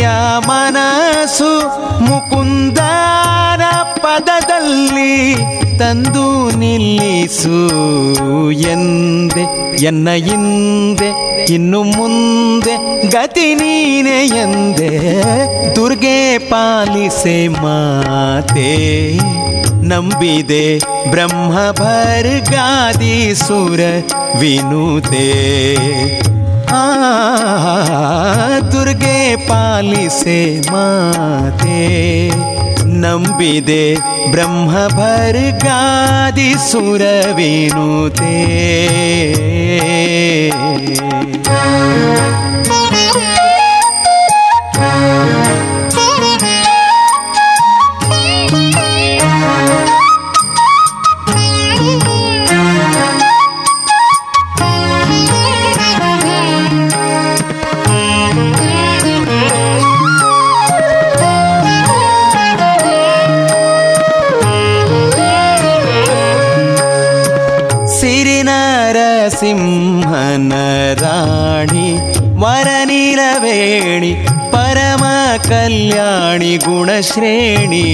ಸಜ್ಜನೋದ್ಧಾರಿ 0.03 0.47
ಮನಸು 0.49 1.51
ಮುಕುಂದರ 2.05 3.63
ಪದದಲ್ಲಿ 3.97 5.35
ತಂದು 5.79 6.51
ನಿಲ್ಲಿಸು 6.59 7.59
ಎಂದೆ, 8.53 9.45
ಎನ್ನ 9.85 10.11
ಹಿಂದೆ, 10.11 11.09
ಇನ್ನು 11.55 11.83
ಮುಂದೆ 11.83 12.75
ಗತಿ 13.09 13.55
ನೀನೆ 13.55 14.19
ಎಂದೆ. 14.27 14.91
ದುರ್ಗೆ 15.77 16.39
ಪಾಲಿಸೆ 16.39 17.49
ಮಾತೆ, 17.49 18.71
ನಂಬಿದೆ 19.89 20.79
ಬ್ರಹ್ಮ 21.11 21.55
ಭರ್ಗಾದಿ 21.71 23.35
ಸುರ 23.35 23.81
ವಿನುತೆ. 24.41 25.29
ಆ 26.74 26.86
ದುರ್ಗೆ 28.72 29.36
ಪಾಲಿಸೆ 29.48 30.72
ಮಾತೆ 30.72 32.30
ನಂಬಿದೆ 32.86 33.96
ಬ್ರಹ್ಮ 34.32 34.72
ಭರ್ಗಾದಿ 34.88 36.54
ಸುರ 36.72 37.02
நரசிம்மனராணி 70.53 71.87
வரநிலவேணி 72.43 74.13
பரம 74.55 75.05
கல்யாணி 75.49 76.53
குணஸ்ரேணி 76.65 77.85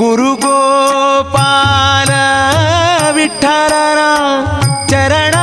ഗുരുഗോപാല 0.00 2.12
ವಿಠಲನ 3.14 4.00
ಚರಣ 4.86 5.34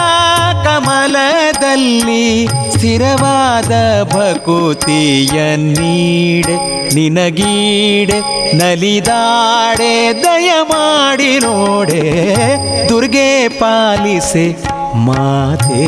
ಕಮಲದಲ್ಲಿ 0.63 2.47
ಸ್ಥಿರವಾದ 2.47 3.72
ಭಕುತಿಯ 4.13 5.55
ನೀಡೆ, 5.55 6.55
ನಿನಗೀಡೆ, 6.95 8.19
ನಲಿದಾಡೆ 8.57 10.13
ದಯ 10.24 10.51
ಮಾಡಿ 10.63 11.39
ನೋಡೆ, 11.39 12.03
ದುರ್ಗೆ 12.89 13.47
ಪಾಲಿಸೆ 13.47 14.45
ಮಾತೆ. 14.95 15.86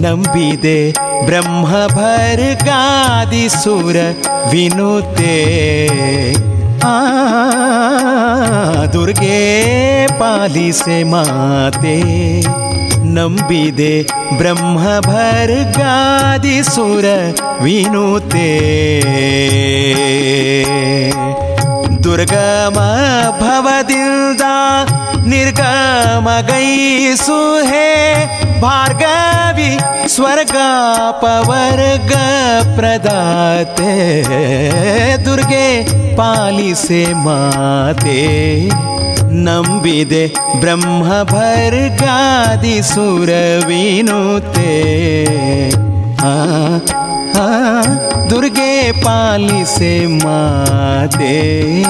ನಂಬಿದೆ 0.00 0.92
ಬ್ರಹ್ಮ 1.26 1.66
ಭರ್ಗಾದಿ 1.86 3.48
ಸುರ 3.48 3.96
ವಿನುತೆ. 4.50 5.36
दुर्गे 8.92 9.42
पादि 10.20 10.68
नम्बिदे 13.16 13.94
ब्रह्मभरकादि 14.38 14.96
सुर 16.64 17.06
विनुते 17.62 18.50
दुर्गमभव 22.04 23.66
दिदा 23.90 24.56
निर्गम 25.32 26.26
गी 26.48 27.16
सुहे 27.16 27.90
ಭವದಿಂದ 28.61 28.61
ನಿರ್ಗಮಗೈಸು 28.61 28.61
ಹೇ 28.61 28.61
ಭಾರ್ಗವಿ 28.61 29.77
ಸ್ವರ್ಗ 30.07 30.57
ಪವರ್ಗ 31.21 32.13
ಪ್ರದಾತೆ 32.77 33.93
ದುರ್ಗೆ 35.25 35.83
ಪಾಲಿಸೆ 36.15 37.13
ಮಾತೆ 37.13 38.19
ನಂಬಿದೆ 39.31 40.27
ಬ್ರಹ್ಮ 40.59 41.23
ಭರ್ಗಾದಿ 41.23 42.81
ಸುರವಿನುತೆ 42.81 44.75
ಆ 46.23 46.35
ಆ 47.39 47.47
दुर्गे 48.29 48.91
पालिसे 48.91 50.07
माते 50.07 51.35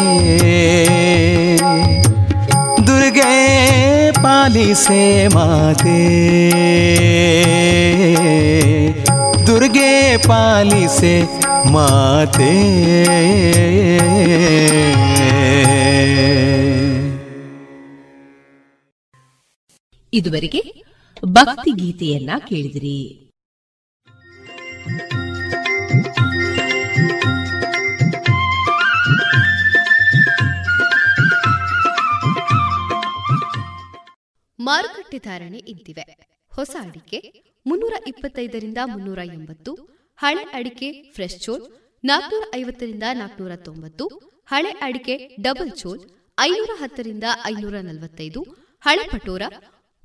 दुर्गे 0.02 2.01
ಪಾಲಿಸೆ 4.23 5.29
ಮಾತೆ. 5.29 6.13
ದುರ್ಗೆ 9.47 10.17
ಪಾಲಿಸೆ 10.17 11.23
ಮಾತೆ. 11.73 12.83
ಇದುವರೆಗೆ 20.13 20.85
ಭಕ್ತಿ 21.25 21.71
ಗೀತೆಯನ್ನ 21.71 22.31
ಕೇಳಿದಿರಿ. 22.49 23.22
ಮಾರುಕಟ್ಟೆ 34.67 35.19
ಧಾರಣೆ 35.27 35.61
ಇದ್ದಿವೆ 35.73 36.05
ಹೊಸ 36.53 36.75
ಅಡಿಕೆ 36.87 37.19
ಮುನ್ನೂರ 37.67 37.95
ಇಪ್ಪತ್ತೈದರಿಂದ 38.11 38.81
ಮುನ್ನೂರ 38.93 39.21
ಎಂಬತ್ತು, 39.37 39.73
ಹಳೆ 40.19 40.43
ಅಡಿಕೆ 40.59 40.89
ಫ್ರೆಶ್ 41.15 41.39
ಚೋಲ್ 41.45 41.65
ನಾಲ್ಕನೂರ 42.05 42.45
ಐವತ್ತರಿಂದ 42.61 43.07
ನಾಲ್ಕನೂರ 43.21 43.55
ತೊಂಬತ್ತು, 43.67 44.05
ಹಳೆ 44.53 44.73
ಅಡಿಕೆ 44.87 45.15
ಡಬಲ್ 45.47 45.73
ಚೋಲ್ 45.81 46.01
ಐನೂರ 46.39 46.73
ಹತ್ತರಿಂದ 46.81 47.27
ಐನೂರ 47.53 47.77
ನಲವತ್ತೈದು, 47.89 48.41
ಹಳೆ 48.85 49.05
ಪಟೋರ 49.13 49.43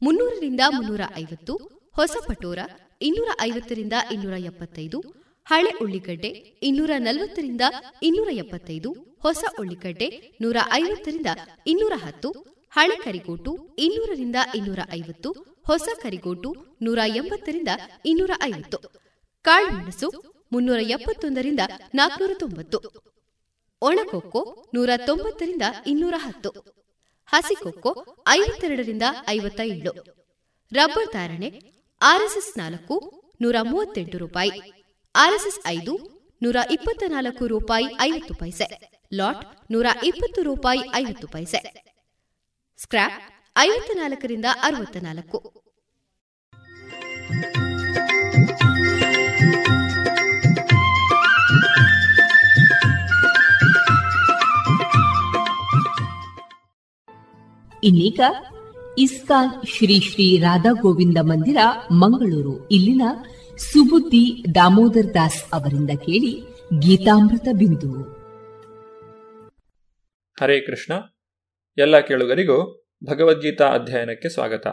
ಮುನ್ನೂರರಿಂದ 0.01 0.63
ಮುನ್ನೂರ 0.75 1.03
ಐವತ್ತು, 1.23 1.53
ಹೊಸ 1.95 2.15
ಪಟೋರ 2.27 2.59
ಇನ್ನೂರ 3.01 3.29
ಐವತ್ತರಿಂದ 3.41 3.95
ಇನ್ನೂರ 4.13 4.35
ಎಪ್ಪತ್ತೈದು, 4.51 4.99
ಹಳೆ 5.47 5.71
ಉಳ್ಳಿಗಡ್ಡೆ 5.83 6.29
ಇನ್ನೂರ 6.69 6.91
ನಲವತ್ತರಿಂದ 7.07 7.63
ಇನ್ನೂರ 8.07 8.29
ಎಪ್ಪತ್ತೈದು, 8.43 8.91
ಹೊಸ 9.25 9.43
ಉಳ್ಳಿಗಡ್ಡೆ 9.61 10.07
ನೂರ 10.41 10.57
ಐವತ್ತರಿಂದ 10.81 11.29
ಇನ್ನೂರ 11.71 11.93
ಹತ್ತು 12.05 12.29
ಹಳೆ 12.77 12.95
ಕರಿಗೋಟು 12.95 13.75
ಇನ್ನೂರರಿಂದ 13.79 14.35
ಇನ್ನೂರ 14.55 14.79
ಐವತ್ತು, 14.93 15.29
ಹೊಸ 15.65 15.87
ಕರಿಗೋಟು 16.01 16.55
ನೂರ 16.81 16.99
ಎಂಬತ್ತರಿಂದ 17.15 17.67
ಇನ್ನೂರ 18.05 18.31
ಐವತ್ತು. 18.43 18.77
ಕಾಳುಮೆಣಸು 19.41 20.07
ಮುನ್ನೂರ 20.51 20.79
ಎಪ್ಪತ್ತೊಂದರಿಂದ 20.79 21.59
ನಾಲ್ಕನೂರ 21.95 22.31
ತೊಂಬತ್ತು. 22.39 22.79
ಒಣಕೊಕ್ಕೋ 23.81 24.67
ನೂರ 24.73 24.89
ತೊಂಬತ್ತರಿಂದ 25.05 25.61
ಇನ್ನೂರ 25.87 26.13
ಹತ್ತು. 26.17 26.51
ಹಸಿಕೊಕ್ಕೋ 27.25 27.91
ಐವತ್ತೆರಡರಿಂದ 28.27 29.03
ಐವತ್ತ 29.27 29.59
ಏಳು 29.59 29.93
ರಬ್ಬರ್ 30.71 31.11
ಧಾರಣೆ 31.13 31.49
ಆರ್ಎಸ್ಎಸ್ 32.01 32.57
ನಾಲ್ಕು 32.57 32.95
ನೂರ 33.41 33.55
ಮೂವತ್ತೆಂಟು 33.61 34.17
ರೂಪಾಯಿ 34.17 34.51
ಆರ್ಎಸ್ಎಸ್ 35.15 35.59
ಐದು 35.67 35.95
ನೂರ 36.43 36.55
ಇಪ್ಪತ್ತ 36.71 37.03
ನಾಲ್ಕು 37.07 37.47
ರೂಪಾಯಿ 37.47 37.85
ಐವತ್ತು 38.01 38.33
ಪೈಸೆ, 38.33 38.67
ಲಾಟ್ 39.13 39.71
ನೂರ 39.71 39.85
ಇಪ್ಪತ್ತು 40.03 40.43
ರೂಪಾಯಿ 40.43 40.83
ಐವತ್ತು 40.95 41.27
ಪೈಸೆ. 41.27 41.86
ಸ್ಕ್ರಾಪ್ 42.77 43.57
ಐವತ್ತ 43.57 43.91
ನಾಲ್ಕರಿಂದ 43.95 44.45
ಅರವತ್ತ 44.63 44.97
ನಾಲ್ಕು 44.97 45.37
ಇನ್ನೀಗ 57.83 58.19
ಇಸ್ಕಾನ್ 58.97 59.67
ಶ್ರೀ 59.67 59.99
ಶ್ರೀ 59.99 60.37
ರಾಧಾ 60.37 60.71
ಗೋವಿಂದ 60.71 61.17
ಮಂದಿರ 61.21 61.57
ಮಂಗಳೂರು. 61.91 62.69
ಇಲ್ಲಿನ 62.69 63.01
ಸುಬುದ್ದಿ 63.57 64.55
ದಾಮೋದರ್ 64.55 65.13
ದಾಸ್ 65.13 65.43
ಅವರಿಂದ 65.53 65.89
ಕೇಳಿ 65.89 66.41
ಗೀತಾಮೃತ 66.79 67.47
ಬಿಂದು. 67.57 68.03
ಹರೇ 70.41 70.59
ಕೃಷ್ಣ. 70.59 71.16
ಎಲ್ಲ 71.77 71.99
ಕೇಳುಗರಿಗೂ 71.99 72.87
ಭಗವದ್ಗೀತಾ 73.09 73.69
ಅಧ್ಯಯನಕ್ಕೆ 73.69 74.29
ಸ್ವಾಗತ. 74.29 74.67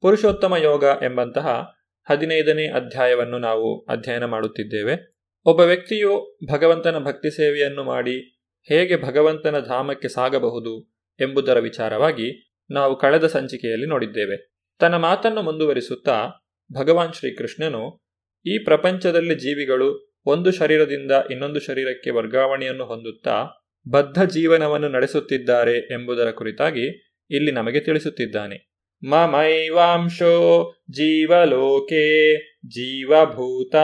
ಪುರುಷೋತ್ತಮ 0.00 0.56
ಯೋಗ 0.56 0.84
ಎಂಬಂತಹ 1.02 1.72
ಹದಿನೈದನೇ 2.10 2.68
ಅಧ್ಯಾಯವನ್ನು 2.68 3.38
ನಾವು 3.38 3.84
ಅಧ್ಯಯನ 3.84 4.24
ಮಾಡುತ್ತಿದ್ದೇವೆ. 4.24 5.16
ಒಬ್ಬ 5.44 5.60
ವ್ಯಕ್ತಿಯು 5.60 6.38
ಭಗವಂತನ 6.52 6.98
ಭಕ್ತಿ 6.98 7.30
ಸೇವೆಯನ್ನು 7.30 7.84
ಮಾಡಿ 7.84 8.40
ಹೇಗೆ 8.62 8.96
ಭಗವಂತನ 8.96 9.58
ಧಾಮಕ್ಕೆ 9.58 10.08
ಸಾಗಬಹುದು 10.08 10.92
ಎಂಬುದರ 11.20 11.58
ವಿಚಾರವಾಗಿ 11.58 12.56
ನಾವು 12.70 12.98
ಕಳೆದ 12.98 13.26
ಸಂಚಿಕೆಯಲ್ಲಿ 13.26 13.86
ನೋಡಿದ್ದೇವೆ. 13.86 14.52
ತನ್ನ 14.78 14.96
ಮಾತನ್ನು 14.96 15.42
ಮುಂದುವರಿಸುತ್ತಾ 15.42 16.30
ಭಗವಾನ್ 16.72 17.12
ಶ್ರೀಕೃಷ್ಣನು 17.12 18.00
ಈ 18.46 18.58
ಪ್ರಪಂಚದಲ್ಲಿ 18.58 19.34
ಜೀವಿಗಳು 19.34 20.18
ಒಂದು 20.26 20.50
ಶರೀರದಿಂದ 20.50 21.12
ಇನ್ನೊಂದು 21.30 21.60
ಶರೀರಕ್ಕೆ 21.60 22.10
ವರ್ಗಾವಣೆಯನ್ನು 22.10 22.84
ಹೊಂದುತ್ತಾ 22.84 23.48
ಬದ್ಧ 23.88 24.22
ಜೀವನವನ್ನು 24.22 24.88
ನಡೆಸುತ್ತಿದ್ದಾರೆ 24.88 25.76
ಎಂಬುದರ 25.76 26.30
ಕುರಿತಾಗಿ 26.30 27.16
ಇಲ್ಲಿ 27.30 27.50
ನಮಗೆ 27.50 27.80
ತಿಳಿಸುತ್ತಿದ್ದಾನೆ. 27.80 28.70
ಮಮೈವಾಂಶೋ 29.02 30.72
ಜೀವಲೋಕೆ 30.90 32.36
ಜೀವಭೂತ 32.68 33.76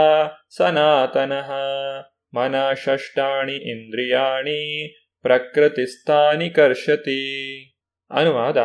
ಸನಾತನಃ 0.57 1.53
ಮನ 2.35 2.55
ಷಷ್ಟಾಣಿ 2.85 3.53
ಇಂದ್ರಿಯಾಣಿ 3.53 4.89
ಪ್ರಕೃತಿಸ್ಥಾನಿ 5.23 6.51
ಕರ್ಷತಿ. 6.51 7.21
ಅನುವಾದ, 8.11 8.57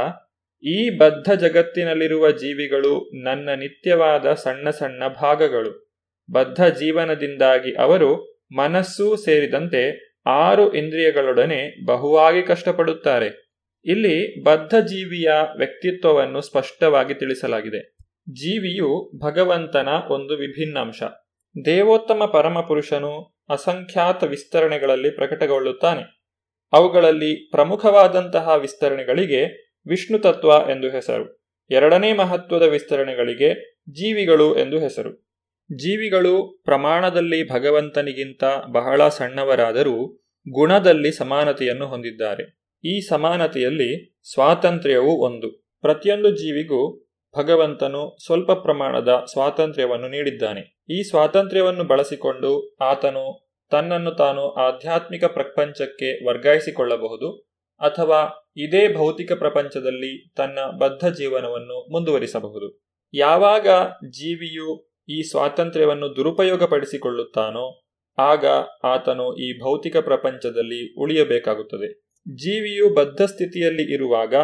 ಈ 0.64 0.90
ಬದ್ಧ 0.90 1.32
ಜಗತ್ತಿನಲ್ಲಿರುವ 1.32 2.32
ಜೀವಿಗಳು 2.32 3.24
ನನ್ನ 3.24 3.50
ನಿತ್ಯವಾದ 3.50 4.34
ಸಣ್ಣ 4.34 4.70
ಸಣ್ಣ 4.70 5.08
ಭಾಗಗಳು. 5.08 5.92
ಬದ್ಧ 6.32 6.66
ಜೀವನದಿಂದಾಗಿ 6.66 7.76
ಅವರು 7.76 8.42
ಮನಸ್ಸೂ 8.56 9.16
ಸೇರಿದಂತೆ 9.16 10.11
ಆರು 10.26 10.74
ಇಂದ್ರಿಯಗಳೊಡನೆ 10.74 11.86
ಬಹುವಾಗಿ 11.86 12.44
ಕಷ್ಟಪಡುತ್ತಾರೆ. 12.44 13.52
ಇಲ್ಲಿ 13.86 14.44
ಬದ್ಧ 14.44 14.76
ಜೀವಿಯ 14.76 15.32
ವ್ಯಕ್ತಿತ್ವವನ್ನು 15.58 16.42
ಸ್ಪಷ್ಟವಾಗಿ 16.42 17.14
ತಿಳಿಸಲಾಗಿದೆ. 17.14 17.98
ಜೀವಿಯು 18.34 19.12
ಭಗವಂತನ 19.20 19.88
ಒಂದು 20.10 20.38
ವಿಭಿನ್ನಾಂಶ. 20.38 21.04
ದೇವೋತ್ತಮ 21.66 22.26
ಪರಮಪುರುಷನು 22.26 23.44
ಅಸಂಖ್ಯಾತ 23.50 24.24
ವಿಸ್ತರಣೆಗಳಲ್ಲಿ 24.24 25.10
ಪ್ರಕಟಗೊಳ್ಳುತ್ತಾನೆ. 25.10 26.22
ಅವುಗಳಲ್ಲಿ 26.74 27.52
ಪ್ರಮುಖವಾದಂತಹ 27.52 28.50
ವಿಸ್ತರಣೆಗಳಿಗೆ 28.58 29.72
ವಿಷ್ಣು 29.88 30.20
ತತ್ವ 30.20 30.50
ಎಂದು 30.72 30.90
ಹೆಸರು. 30.90 31.42
ಎರಡನೇ 31.70 32.14
ಮಹತ್ವದ 32.14 32.62
ವಿಸ್ತರಣೆಗಳಿಗೆ 32.62 33.54
ಜೀವಿಗಳು 33.90 34.58
ಎಂದು 34.58 34.80
ಹೆಸರು. 34.80 35.31
ಜೀವಿಗಳು 35.78 36.62
ಪ್ರಮಾಣದಲ್ಲಿ 36.66 37.50
ಭಗವಂತನಿಗಿಂತ 37.50 38.44
ಬಹಳ 38.72 39.08
ಸಣ್ಣವರಾದರೂ 39.08 40.22
ಗುಣದಲ್ಲಿ 40.52 41.12
ಸಮಾನತೆಯನ್ನು 41.12 41.88
ಹೊಂದಿದ್ದಾರೆ. 41.88 42.62
ಈ 42.86 43.00
ಸಮಾನತೆಯಲ್ಲಿ 43.00 44.22
ಸ್ವಾತಂತ್ರ್ಯವೂ 44.34 45.12
ಒಂದು. 45.12 45.52
ಪ್ರತಿಯೊಂದು 45.82 46.30
ಜೀವಿಗೂ 46.30 47.08
ಭಗವಂತನು 47.38 48.18
ಸ್ವಲ್ಪ 48.26 48.52
ಪ್ರಮಾಣದ 48.52 49.24
ಸ್ವಾತಂತ್ರ್ಯವನ್ನು 49.32 50.08
ನೀಡಿದ್ದಾನೆ. 50.08 50.84
ಈ 50.90 51.04
ಸ್ವಾತಂತ್ರ್ಯವನ್ನು 51.04 51.84
ಬಳಸಿಕೊಂಡು 51.84 52.78
ಆತನು 52.82 53.52
ತನ್ನನ್ನು 53.72 54.12
ತಾನು 54.12 54.50
ಆಧ್ಯಾತ್ಮಿಕ 54.50 55.24
ಪ್ರಪಂಚಕ್ಕೆ 55.26 56.26
ವರ್ಗಾಯಿಸಿಕೊಳ್ಳಬಹುದು 56.26 57.32
ಅಥವಾ 57.82 58.52
ಇದೇ 58.58 58.94
ಭೌತಿಕ 58.94 59.32
ಪ್ರಪಂಚದಲ್ಲಿ 59.32 60.34
ತನ್ನ 60.34 60.60
ಬದ್ಧ 60.78 61.08
ಜೀವನವನ್ನು 61.08 61.92
ಮುಂದುವರಿಸಬಹುದು. 61.92 62.86
ಯಾವಾಗ 63.14 63.68
ಜೀವಿಯು 64.10 64.91
ಈ 65.12 65.22
ಸ್ವಾತಂತ್ರ್ಯವನ್ನು 65.22 66.16
ದುರುಪಯೋಗಪಡಿಸಿಕೊಳ್ಳುತ್ತಾನೋ, 66.16 67.82
ಆಗ 68.18 68.46
ಆತನು 68.84 69.36
ಈ 69.36 69.60
ಭೌತಿಕ 69.60 69.98
ಪ್ರಪಂಚದಲ್ಲಿ 69.98 71.02
ಉಳಿಯಬೇಕಾಗುತ್ತದೆ. 71.02 72.02
ಜೀವಿಯು 72.36 72.90
ಬದ್ಧ 72.90 73.22
ಸ್ಥಿತಿಯಲ್ಲಿ 73.22 73.94
ಇರುವಾಗ 73.94 74.36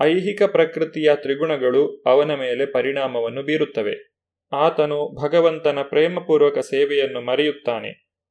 ಐಹಿಕ 0.00 0.42
ಪ್ರಕೃತಿಯ 0.42 1.10
ತ್ರಿಗುಣಗಳು 1.14 2.02
ಅವನ 2.06 2.34
ಮೇಲೆ 2.34 2.66
ಪರಿಣಾಮವನ್ನು 2.66 3.42
ಬೀರುತ್ತವೆ. 3.42 3.94
ಆತನು 4.52 5.22
ಭಗವಂತನ 5.22 5.78
ಪ್ರೇಮಪೂರ್ವಕ 5.82 6.58
ಸೇವೆಯನ್ನು 6.58 7.20
ಮರೆಯುತ್ತಾನೆ. 7.20 7.90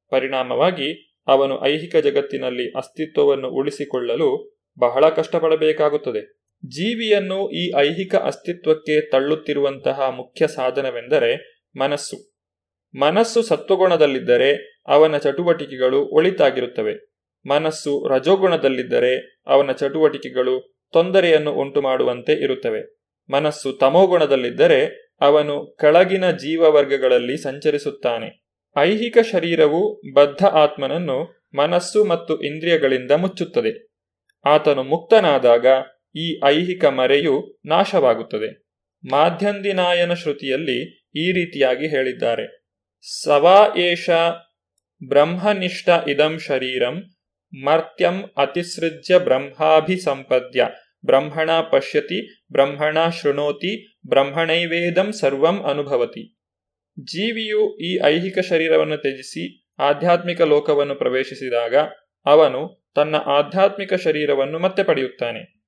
ಪರಿಣಾಮವಾಗಿ 0.09 1.13
ಅವನು 1.27 1.65
ಐಹಿಕ 1.65 1.95
ಜಗತ್ತಿನಲ್ಲಿ 1.95 2.77
ಅಸ್ತಿತ್ವವನ್ನು 2.77 3.49
ಉಳಿಸಿಕೊಳ್ಳಲು 3.49 4.59
ಬಹಳ 4.79 5.09
ಕಷ್ಟಪಡಬೇಕಾಗುತ್ತದೆ. 5.09 6.21
ಜೀವಿಯನ್ನು 6.67 7.49
ಈ 7.49 7.71
ಐಹಿಕ 7.77 8.15
ಅಸ್ತಿತ್ವಕ್ಕೆ 8.15 9.09
ತಳ್ಳುತ್ತಿರುವಂತಹ 9.09 10.09
ಮುಖ್ಯ 10.09 10.47
ಸಾಧನವೆಂದರೆ 10.47 11.58
ಮನಸ್ಸು. 11.77 12.33
ಮನಸ್ಸು 12.99 13.41
ಸತ್ವಗುಣದಲ್ಲಿದ್ದರೆ 13.41 14.81
ಅವನ 14.87 15.17
ಚಟುವಟಿಕೆಗಳು 15.17 16.05
ಒಳಿತಾಗಿರುತ್ತವೆ. 16.05 16.95
ಮನಸ್ಸು 17.49 18.07
ರಜೋಗುಣದಲ್ಲಿದ್ದರೆ 18.07 19.41
ಅವನ 19.47 19.71
ಚಟುವಟಿಕೆಗಳು 19.71 20.73
ತೊಂದರೆಯನ್ನು 20.93 21.51
ಉಂಟು 21.51 21.81
ಮಾಡುವಂತೆ 21.81 22.33
ಇರುತ್ತವೆ. 22.33 22.81
ಮನಸ್ಸು 23.29 23.73
ತಮೋಗುಣದಲ್ಲಿದ್ದರೆ 23.73 25.09
ಅವನು 25.21 25.75
ಕೆಳಗಿನ 25.81 26.31
ಜೀವವರ್ಗಗಳಲ್ಲಿ 26.31 27.37
ಸಂಚರಿಸುತ್ತಾನೆ. 27.37 28.43
ಐಹಿಕ 28.77 29.17
ಶರೀರವು 29.31 30.01
ಬದ್ಧ 30.13 30.45
ಆತ್ಮನನ್ನು 30.45 31.49
ಮನಸ್ಸು 31.55 32.05
ಮತ್ತು 32.05 32.41
ಇಂದ್ರಿಯಗಳಿಂದ 32.41 33.11
ಮುಚ್ಚುತ್ತದೆ. 33.11 33.87
ಆತನು 34.45 34.83
ಮುಕ್ತನಾದಾಗ 34.83 35.65
ಈ 36.15 36.39
ಐಹಿಕ 36.45 36.85
ಮರೆಯು 36.85 37.59
ನಾಶವಾಗುತ್ತದೆ. 37.65 38.68
ಮಾಧ್ಯಂದಿನಾಯನ 39.03 40.13
ಶ್ರುತಿಯಲ್ಲಿ 40.13 40.97
ಈ 41.15 41.31
ರೀತಿಯಾಗಿ 41.31 41.87
ಹೇಳಿದ್ದಾರೆ. 41.87 42.65
ಸವಾ 43.23 43.75
ಏಷ 43.77 44.09
ಬ್ರಹ್ಮನಿಷ್ಠ 45.07 45.89
ಇದಂ 46.07 46.39
ಶರೀರಂ 46.39 47.03
ಮರ್ತ್ಯಂ 47.53 48.23
ಅತಿಸೃಜ್ಯ 48.37 49.19
ಬ್ರಹ್ಮಾಭಿಸಂಪದ್ಯ. 49.19 50.65
ಬ್ರಹ್ಮಣ 51.05 51.51
ಪಶ್ಯತಿ, 51.51 52.43
ಬ್ರಹ್ಮಣ 52.51 53.09
ಶೃಣೋತಿ, 53.09 53.99
ಬ್ರಹ್ಮಣೈವೇದಂ 54.07 55.11
ಸರ್ವಂ 55.11 55.63
ಅನುಭವತಿ. 55.63 56.35
ಜೀವಿಯು 56.99 57.77
ಈ 57.77 57.99
ಐಹಿಕ 58.05 58.39
ಶರೀರವನ್ನು 58.39 58.97
ತ್ಯಜಿಸಿ 58.97 59.65
ಆಧ್ಯಾತ್ಮಿಕ 59.79 60.41
ಲೋಕವನ್ನು 60.41 60.95
ಪ್ರವೇಶಿಸಿದಾಗ 60.95 61.75
ಅವನು 62.25 62.91
ತನ್ನ 62.95 63.15
ಆಧ್ಯಾತ್ಮಿಕ 63.15 63.93
ಶರೀರವನ್ನು 63.93 64.59
ಮತ್ತೆ 64.59 64.83
ಪಡೆಯುತ್ತಾನೆ. 64.83 65.58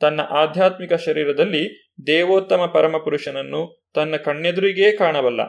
ತನ್ನ 0.00 0.20
ಆಧ್ಯಾತ್ಮಿಕ 0.20 0.92
ಶರೀರದಲ್ಲಿ 0.92 1.90
ದೇವೋತ್ತಮ 2.06 2.70
ಪರಮಪುರುಷನನ್ನು 2.74 3.84
ತನ್ನ 3.94 4.16
ಕಣ್ಣೆದುರಿಗೇ 4.16 4.92
ಕಾಣಬಲ್ಲ. 4.92 5.44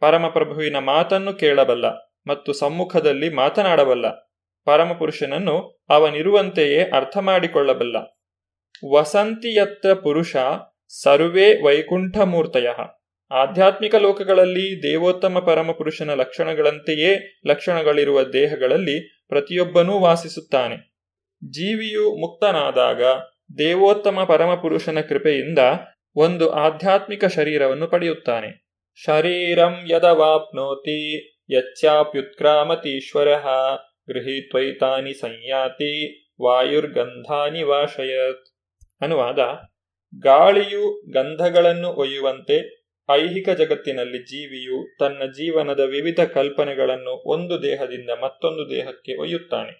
ಪರಮಪ್ರಭುವಿನ 0.00 0.78
ಮಾತನ್ನು 0.78 1.34
ಕೇಳಬಲ್ಲ 1.34 1.88
ಮತ್ತು 2.26 2.52
ಸಮ್ಮುಖದಲ್ಲಿ 2.52 3.34
ಮಾತನಾಡಬಲ್ಲ. 3.34 4.10
ಪರಮಪುರುಷನನ್ನು 4.64 5.84
ಅವನಿರುವಂತೆಯೇ 5.88 6.82
ಅರ್ಥ 6.82 7.18
ಮಾಡಿಕೊಳ್ಳಬಲ್ಲ 7.18 7.96
ವಸಂತಿಯತ್ತ 8.92 9.86
ಪುರುಷ 9.86 10.36
ಸರ್ವೇ 11.02 11.62
ವೈಕುಂಠಮೂರ್ತಯ. 11.62 12.68
ಆಧ್ಯಾತ್ಮಿಕ 13.30 13.94
ಲೋಕಗಳಲ್ಲಿ 13.94 14.82
ದೇವೋತ್ತಮ 14.82 15.38
ಪರಮಪುರುಷನ 15.38 16.14
ಲಕ್ಷಣಗಳಂತೆಯೇ 16.14 17.40
ಲಕ್ಷಣಗಳಿರುವ 17.46 18.22
ದೇಹಗಳಲ್ಲಿ 18.22 19.26
ಪ್ರತಿಯೊಬ್ಬನೂ 19.28 19.98
ವಾಸಿಸುತ್ತಾನೆ. 19.98 20.92
ಜೀವಿಯು 21.50 22.14
ಮುಕ್ತನಾದಾಗ 22.14 23.02
ದೇವೋತ್ತಮ 23.58 24.24
ಪರಮಪುರುಷನ 24.24 25.00
ಕೃಪೆಯಿಂದ 25.00 25.58
ಒಂದು 26.16 26.50
ಆಧ್ಯಾತ್ಮಿಕ 26.50 27.24
ಶರೀರವನ್ನು 27.24 27.86
ಪಡೆಯುತ್ತಾನೆ. 27.86 28.66
ಶರೀರಂ 28.94 29.74
ಯದವಾಪ್ನೋತಿ, 29.90 31.30
ಯಚ್ಚಾಪ್ಯುತ್ಕ್ರಾಮತೀಶ್ವರ, 31.56 33.38
ಗೃಹೀತ್ವೈತಾನಿ 34.08 35.14
ಸಂಯಾತಿ, 35.14 36.22
ವಾಯುರ್ಗಂಧಾನಿ 36.42 37.62
ವಾಶಯತ್. 37.62 38.44
ಅನುವಾದ, 39.00 39.38
ಗಾಳಿಯು 40.22 41.12
ಗಂಧಗಳನ್ನು 41.12 41.88
ಒಯ್ಯುವಂತೆ 41.88 42.86
ಐಹಿಕ 43.10 43.48
ಜಗತ್ತಿನಲ್ಲಿ 43.48 44.18
ಜೀವಿಯು 44.18 44.96
ತನ್ನ 44.98 45.30
ಜೀವನದ 45.30 45.80
ವಿವಿಧ 45.80 46.20
ಕಲ್ಪನೆಗಳನ್ನು 46.20 47.22
ಒಂದು 47.26 47.62
ದೇಹದಿಂದ 47.62 48.10
ಮತ್ತೊಂದು 48.10 48.70
ದೇಹಕ್ಕೆ 48.70 49.20
ಒಯ್ಯುತ್ತಾನೆ. 49.20 49.72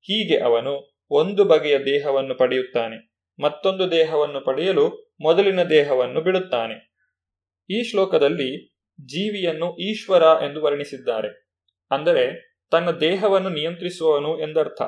ಹೀಗೆ 0.00 0.38
ಅವನು 0.38 0.98
ಒಂದು 1.10 1.44
ಬಗೆಯ 1.44 1.78
ದೇಹವನ್ನು 1.78 2.34
ಪಡೆಯುತ್ತಾನೆ. 2.34 3.11
ಮತ್ತೊಂದು 3.40 3.90
ದೇಹವನ್ನು 3.90 4.40
ಪಡೆಯಲು 4.40 5.14
ಮೊದಲಿನ 5.20 5.62
ದೇಹವನ್ನು 5.62 6.20
ಬಿಡುತ್ತಾನೆ. 6.20 6.92
ಈ 7.70 7.82
ಶ್ಲೋಕದಲ್ಲಿ 7.82 8.74
ಜೀವಿಯನ್ನು 9.04 9.76
ಈಶ್ವರ 9.76 10.22
ಎಂದು 10.22 10.62
ವರ್ಣಿಸಿದ್ದಾರೆ. 10.62 11.48
ಅಂದರೆ 11.90 12.52
ತನ್ನ 12.70 12.90
ದೇಹವನ್ನು 12.90 13.48
ನಿಯಂತ್ರಿಸುವವನು 13.48 14.40
ಎಂದರ್ಥ. 14.40 14.82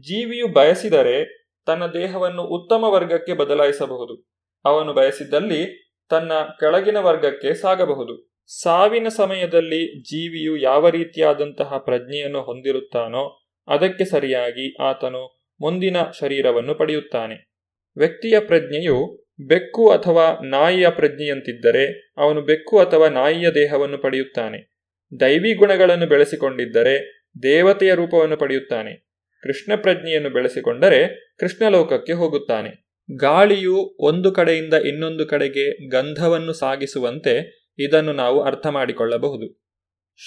ಜೀವಿಯು 0.00 0.48
ಬಯಸಿದರೆ 0.48 1.44
ತನ್ನ 1.66 1.86
ದೇಹವನ್ನು 1.86 2.42
ಉತ್ತಮ 2.42 2.84
ವರ್ಗಕ್ಕೆ 2.84 3.32
ಬದಲಾಯಿಸಬಹುದು. 3.32 4.30
ಅವನು 4.64 4.92
ಬಯಸಿದ್ದಲ್ಲಿ 4.92 5.92
ತನ್ನ 6.08 6.32
ಕೆಳಗಿನ 6.60 6.96
ವರ್ಗಕ್ಕೆ 6.98 7.54
ಸಾಗಬಹುದು. 7.54 8.34
ಸಾವಿನ 8.62 9.08
ಸಮಯದಲ್ಲಿ 9.08 10.02
ಜೀವಿಯು 10.02 10.56
ಯಾವ 10.56 10.88
ರೀತಿಯಾದಂತಹ 10.88 11.78
ಪ್ರಜ್ಞೆಯನ್ನು 11.78 12.42
ಹೊಂದಿರುತ್ತಾನೋ 12.42 13.40
ಅದಕ್ಕೆ 13.68 14.04
ಸರಿಯಾಗಿ 14.04 14.82
ಆತನು 14.82 15.44
ಮುಂದಿನ 15.60 15.96
ಶರೀರವನ್ನು 16.20 16.74
ಪಡೆಯುತ್ತಾನೆ. 16.74 17.53
ವ್ಯಕ್ತಿಯ 17.96 18.40
ಪ್ರಜ್ಞೆಯು 18.40 19.24
ಬೆಕ್ಕು 19.46 19.90
ಅಥವಾ 19.90 20.44
ನಾಯಿಯ 20.44 20.88
ಪ್ರಜ್ಞೆಯಂತಿದ್ದರೆ 20.88 22.12
ಅವನು 22.16 22.42
ಬೆಕ್ಕು 22.42 22.78
ಅಥವಾ 22.78 23.08
ನಾಯಿಯ 23.08 23.50
ದೇಹವನ್ನು 23.50 23.98
ಪಡೆಯುತ್ತಾನೆ. 23.98 24.74
ದೈವಿ 25.20 25.54
ಗುಣಗಳನ್ನು 25.54 26.06
ಬೆಳೆಸಿಕೊಂಡಿದ್ದರೆ 26.06 27.26
ದೇವತೆಯ 27.42 27.94
ರೂಪವನ್ನು 27.94 28.36
ಪಡೆಯುತ್ತಾನೆ. 28.36 28.94
ಕೃಷ್ಣ 29.42 29.74
ಪ್ರಜ್ಞೆಯನ್ನು 29.76 30.30
ಬೆಳೆಸಿಕೊಂಡರೆ 30.30 31.34
ಕೃಷ್ಣಲೋಕಕ್ಕೆ 31.38 32.12
ಹೋಗುತ್ತಾನೆ. 32.12 32.84
ಗಾಳಿಯು 33.16 33.96
ಒಂದು 33.98 34.32
ಕಡೆಯಿಂದ 34.32 34.74
ಇನ್ನೊಂದು 34.74 35.26
ಕಡೆಗೆ 35.26 35.88
ಗಂಧವನ್ನು 35.88 36.52
ಸಾಗಿಸುವಂತೆ 36.52 37.64
ಇದನ್ನು 37.78 38.12
ನಾವು 38.12 38.42
ಅರ್ಥ 38.42 38.66
ಮಾಡಿಕೊಳ್ಳಬಹುದು. 38.66 39.64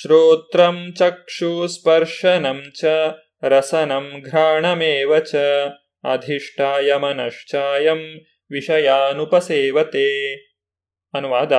ಶ್ರೋತ್ರಂ 0.01 0.93
ಚಕ್ಷು 0.97 1.67
ಸ್ಪರ್ಶನಂ 1.67 2.63
ಚ 2.79 2.85
ರಸನಂ 3.43 4.21
ಘ್ರಾಣಮೇವ 4.25 5.19
ಚ 5.19 5.35
ಅಧಿಷ್ಠಾಯ 6.11 6.95
ಮನಶ್ಚಾಯಂ 6.95 8.25
ವಿಷಯಾನುಪಸೇವತೆ. 8.51 10.33
ಅನುವಾದ, 11.13 11.51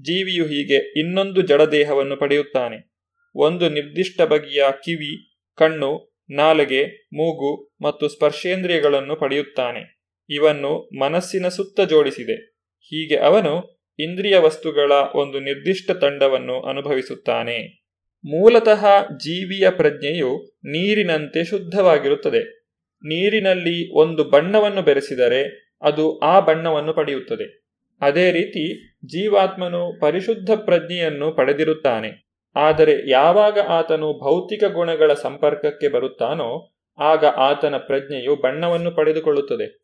ಜೀವಿಯು 0.00 0.44
ಹೀಗೆ 0.44 1.00
ಇನ್ನೊಂದು 1.00 1.42
ಜಡದೇಹವನ್ನು 1.42 2.16
ಪಡೆಯುತ್ತಾನೆ. 2.16 2.94
ಒಂದು 3.34 3.68
ನಿರ್ದಿಷ್ಟ 3.68 4.20
ಬಗೆಯ 4.20 4.64
ಕಿವಿ, 4.84 5.38
ಕಣ್ಣು, 5.56 6.18
ನಾಲಗೆ, 6.30 6.84
ಮೂಗು 7.12 7.76
ಮತ್ತು 7.82 8.08
ಸ್ಪರ್ಶೇಂದ್ರಿಯಗಳನ್ನು 8.08 9.16
ಪಡೆಯುತ್ತಾನೆ. 9.16 10.00
ಇವನ್ನು 10.30 10.98
ಮನಸ್ಸಿನ 11.00 11.48
ಸುತ್ತ 11.48 11.80
ಜೋಡಿಸಿದೆ. 11.80 12.46
ಹೀಗೆ 12.80 13.16
ಅವನು 13.16 13.78
ಇಂದ್ರಿಯ 13.98 14.38
ವಸ್ತುಗಳ 14.38 14.92
ಒಂದು 15.14 15.40
ನಿರ್ದಿಷ್ಟ 15.40 15.90
ತಂಡವನ್ನು 15.90 16.62
ಅನುಭವಿಸುತ್ತಾನೆ. 16.62 17.88
ಮೂಲತಃ 18.24 18.86
ಜೀವಿಯ 19.16 19.70
ಪ್ರಜ್ಞೆಯು 19.70 20.58
ನೀರಿನಂತೆ 20.58 21.44
ಶುದ್ಧವಾಗಿರುತ್ತದೆ. 21.44 22.57
ನೀರಿನಲ್ಲಿ 23.02 23.98
ಒಂದು 23.98 24.24
ಬಣ್ಣವನ್ನು 24.24 24.82
ಬೆರೆಸಿದರೆ 24.82 25.72
ಅದು 25.82 26.18
ಆ 26.18 26.40
ಬಣ್ಣವನ್ನು 26.40 26.94
ಪಡೆಯುತ್ತದೆ. 26.94 27.68
ಅದೇ 28.00 28.32
ರೀತಿ 28.32 28.88
ಜೀವಾತ್ಮನು 29.06 30.00
ಪರಿಶುದ್ಧ 30.00 30.50
ಪ್ರಜ್ಞೆಯನ್ನು 30.50 31.32
ಪಡೆದಿರುತ್ತಾನೆ. 31.32 32.28
ಆದರೆ 32.56 33.10
ಯಾವಾಗ 33.10 33.58
ಆತನು 33.60 34.12
ಭೌತಿಕ 34.12 34.64
ಗುಣಗಳ 34.64 35.14
ಸಂಪರ್ಕಕ್ಕೆ 35.14 35.88
ಬರುತ್ತಾನೋ, 35.88 36.74
ಆಗ 36.98 37.24
ಆತನ 37.24 37.76
ಪ್ರಜ್ಞೆಯು 37.76 38.36
ಬಣ್ಣವನ್ನು 38.36 38.90
ಪಡೆದುಕೊಳ್ಳುತ್ತದೆ. 38.90 39.82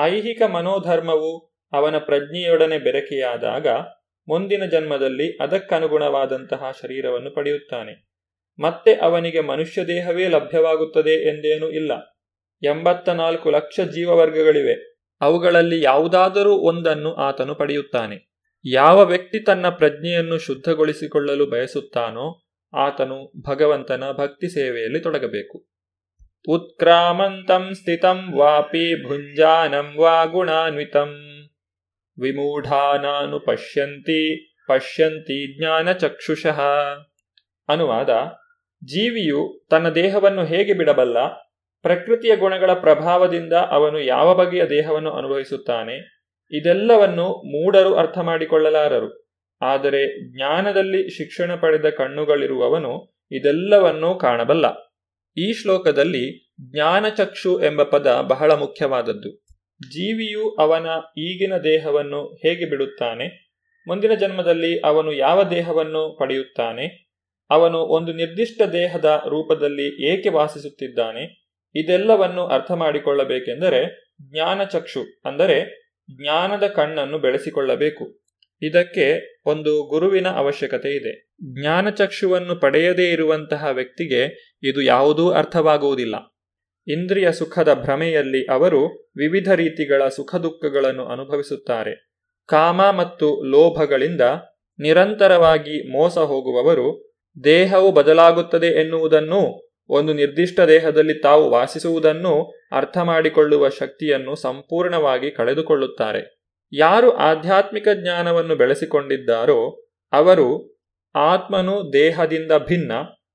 ಐಹಿಕ 0.00 0.42
ಮನೋಧರ್ಮವು 0.42 1.38
ಅವನ 1.72 1.98
ಪ್ರಜ್ಞೆಯೊಡನೆ 1.98 2.78
ಬೆರಕೆಯಾದಾಗ 2.78 3.66
ಮುಂದಿನ 4.28 4.64
ಜನ್ಮದಲ್ಲಿ 4.64 5.36
ಅದಕ್ಕನುಗುಣವಾದಂತಹ 5.42 6.70
ಶರೀರವನ್ನು 6.82 7.30
ಪಡೆಯುತ್ತಾನೆ. 7.30 8.08
ಮತ್ತೆ 8.58 8.94
ಅವನಿಗೆ 8.94 9.40
ಮನುಷ್ಯ 9.40 9.86
ದೇಹವೇ 9.86 10.28
ಲಭ್ಯವಾಗುತ್ತದೆ 10.28 11.28
ಎಂದೇನೂ 11.28 11.70
ಇಲ್ಲ. 11.70 12.15
ಎಂಬತ್ತ 12.64 13.08
ನಾಲ್ಕು 13.08 13.50
ಲಕ್ಷ 13.50 13.80
ಜೀವವರ್ಗಗಳಿವೆ. 13.80 14.96
ಅವುಗಳಲ್ಲಿ 15.20 15.82
ಯಾವುದಾದರೂ 15.82 16.52
ಒಂದನ್ನು 16.52 17.14
ಆತನು 17.14 17.54
ಪಡೆಯುತ್ತಾನೆ. 17.54 18.36
ಯಾವ 18.64 19.04
ವ್ಯಕ್ತಿ 19.04 19.44
ತನ್ನ 19.44 19.68
ಪ್ರಜ್ಞೆಯನ್ನು 19.68 20.38
ಶುದ್ಧಗೊಳಿಸಿಕೊಳ್ಳಲು 20.38 21.46
ಬಯಸುತ್ತಾನೋ 21.46 22.42
ಆತನು 22.74 23.32
ಭಗವಂತನ 23.48 24.04
ಭಕ್ತಿ 24.12 24.48
ಸೇವೆಯಲ್ಲಿ 24.48 25.00
ತೊಡಗಬೇಕು. 25.00 25.66
ಉತ್ಕ್ರಾಮಂತಂ 26.48 27.70
ಸ್ಥಿತಂ 27.74 28.34
ವಾಪಿ 28.36 29.08
ಭುಂಜಾನಂ 29.08 29.94
ವಾ 29.96 30.24
ಗುಣಾನ್ವಿತಂ. 30.24 31.38
ವಿಮೂಢಾನಾನು 32.22 33.40
ಪಶ್ಯಂತಿ 33.40 34.52
ಪಶ್ಯಂತಿ 34.68 35.58
ಜ್ಞಾನ 35.58 35.92
ಚಕ್ಷುಷಃ. 35.92 36.60
ಅನುವಾದ, 37.68 38.08
ಜೀವಿಯು 38.84 39.66
ತನ್ನ 39.70 39.88
ದೇಹವನ್ನು 39.88 40.44
ಹೇಗೆ 40.44 40.72
ಬಿಡಬಲ್ಲ? 40.72 41.45
ಪ್ರಕೃತಿಯ 41.82 42.36
ಗುಣಗಳ 42.36 42.72
ಪ್ರಭಾವದಿಂದ 42.72 43.52
ಅವನು 43.52 44.00
ಯಾವ 44.00 44.34
ಬಗೆಯ 44.34 44.64
ದೇಹವನ್ನು 44.64 45.10
ಅನುಭವಿಸುತ್ತಾನೆ, 45.10 45.96
ಇದೆಲ್ಲವನ್ನು 46.52 47.24
ಮೂಢರು 47.24 47.94
ಅರ್ಥ 47.94 48.18
ಮಾಡಿಕೊಳ್ಳಲಾರರು. 48.18 49.10
ಆದರೆ 49.62 50.32
ಜ್ಞಾನದಲ್ಲಿ 50.32 51.08
ಶಿಕ್ಷಣ 51.08 51.54
ಪಡೆದ 51.54 51.90
ಕಣ್ಣುಗಳಿರುವವನು 51.90 53.16
ಇದೆಲ್ಲವನ್ನೂ 53.30 54.14
ಕಾಣಬಲ್ಲ. 54.14 54.66
ಈ 55.36 55.52
ಶ್ಲೋಕದಲ್ಲಿ 55.52 56.52
ಜ್ಞಾನಚಕ್ಷು 56.70 57.62
ಎಂಬ 57.64 57.82
ಪದ 57.82 58.20
ಬಹಳ 58.20 58.52
ಮುಖ್ಯವಾದದ್ದು. 58.52 59.30
ಜೀವಿಯು 59.90 60.54
ಅವನ 60.54 60.86
ಈಗಿನ 61.18 61.54
ದೇಹವನ್ನು 61.56 62.34
ಹೇಗೆ 62.34 62.70
ಬಿಡುತ್ತಾನೆ, 62.70 63.26
ಮುಂದಿನ 63.88 64.14
ಜನ್ಮದಲ್ಲಿ 64.14 64.80
ಅವನು 64.80 65.12
ಯಾವ 65.12 65.42
ದೇಹವನ್ನು 65.50 66.16
ಪಡೆಯುತ್ತಾನೆ, 66.20 66.86
ಅವನು 67.50 67.78
ಒಂದು 67.78 68.12
ನಿರ್ದಿಷ್ಟ 68.12 68.62
ದೇಹದ 68.62 69.22
ರೂಪದಲ್ಲಿ 69.28 70.12
ಏಕೆ 70.12 70.28
ವಾಸಿಸುತ್ತಿದ್ದಾನೆ 70.28 71.45
ಇದೆಲ್ಲವನ್ನು 71.80 72.46
ಅರ್ಥ 72.46 72.72
ಮಾಡಿಕೊಳ್ಳಬೇಕೆಂದರೆ 72.72 74.12
ಜ್ಞಾನಚಕ್ಷು, 74.30 75.02
ಅಂದರೆ 75.24 75.86
ಜ್ಞಾನದ 76.22 76.66
ಕಣ್ಣನ್ನು 76.66 77.18
ಬೆಳೆಸಿಕೊಳ್ಳಬೇಕು. 77.18 78.26
ಇದಕ್ಕೆ 78.62 79.40
ಒಂದು 79.46 79.88
ಗುರುವಿನ 79.88 80.28
ಅವಶ್ಯಕತೆ 80.28 80.96
ಇದೆ. 80.96 81.32
ಜ್ಞಾನಚಕ್ಷುವನ್ನು 81.60 82.56
ಪಡೆಯದೇ 82.56 83.10
ಇರುವಂತಹ 83.12 83.68
ವ್ಯಕ್ತಿಗೆ 83.72 84.22
ಇದು 84.62 84.82
ಯಾವುದೂ 84.82 85.30
ಅರ್ಥವಾಗುವುದಿಲ್ಲ. 85.30 86.14
ಇಂದ್ರಿಯ 86.86 87.32
ಸುಖದ 87.32 87.74
ಭ್ರಮೆಯಲ್ಲಿ 87.74 88.52
ಅವರು 88.52 89.10
ವಿವಿಧ 89.16 89.52
ರೀತಿಗಳ 89.52 90.08
ಸುಖ 90.08 90.34
ದುಃಖಗಳನ್ನು 90.34 91.06
ಅನುಭವಿಸುತ್ತಾರೆ. 91.06 92.10
ಕಾಮ 92.46 92.90
ಮತ್ತು 92.90 93.42
ಲೋಭಗಳಿಂದ 93.44 94.20
ನಿರಂತರವಾಗಿ 94.78 95.92
ಮೋಸ 95.92 96.18
ಹೋಗುವವರು 96.18 96.88
ದೇಹವು 97.44 97.92
ಬದಲಾಗುತ್ತದೆ 97.92 98.66
ಎನ್ನುವುದನ್ನು 98.66 99.65
ಒಂದು 99.88 100.12
ನಿರ್ದಿಷ್ಟ 100.12 100.60
ದೇಹದಲ್ಲಿ 100.60 101.14
ತಾವು 101.14 101.50
ವಾಸಿಸುವುದನ್ನು 101.50 102.66
ಅರ್ಥ 102.72 102.98
ಮಾಡಿಕೊಳ್ಳುವ 102.98 103.68
ಶಕ್ತಿಯನ್ನು 103.68 104.34
ಸಂಪೂರ್ಣವಾಗಿ 104.34 105.30
ಕಳೆದುಕೊಳ್ಳುತ್ತಾರೆ. 105.30 106.40
ಯಾರು 106.72 107.10
ಆಧ್ಯಾತ್ಮಿಕ 107.10 107.88
ಜ್ಞಾನವನ್ನು 107.94 108.56
ಬೆಳೆಸಿಕೊಂಡಿದ್ದಾರೋ, 108.56 109.88
ಅವರು 110.12 110.78
ಆತ್ಮನು 111.14 111.92
ದೇಹದಿಂದ 111.92 112.52
ಭಿನ್ನ 112.58 112.92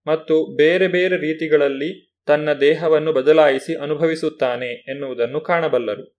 ಮತ್ತು 0.07 0.55
ಬೇರೆ 0.55 0.87
ಬೇರೆ 0.87 1.17
ರೀತಿಗಳಲ್ಲಿ 1.17 2.15
ತನ್ನ 2.25 2.53
ದೇಹವನ್ನು 2.53 3.13
ಬದಲಾಯಿಸಿ 3.13 3.75
ಅನುಭವಿಸುತ್ತಾನೆ 3.75 4.65
ಎನ್ನುವುದನ್ನು 4.65 5.41
ಕಾಣಬಲ್ಲರು. 5.41 6.17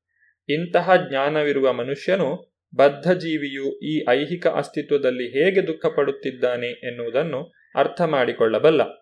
ಇಂತಹ 0.49 1.09
ಜ್ಞಾನವಿರುವ 1.09 1.72
ಮನುಷ್ಯನು 1.72 2.53
ಬದ್ಧ 2.76 3.12
ಜೀವಿಯು 3.12 3.78
ಈ 3.78 4.05
ಐಹಿಕ 4.09 4.47
ಅಸ್ತಿತ್ವದಲ್ಲಿ 4.47 5.26
ಹೇಗೆ 5.28 5.66
ದುಃಖ 5.66 5.87
ಪಡುತ್ತಿದ್ದಾನೆ 5.87 6.66
ಎನ್ನುವುದನ್ನು 6.66 7.53
ಅರ್ಥ 7.74 8.01
ಮಾಡಿಕೊಳ್ಳಬಲ್ಲ 8.01 9.01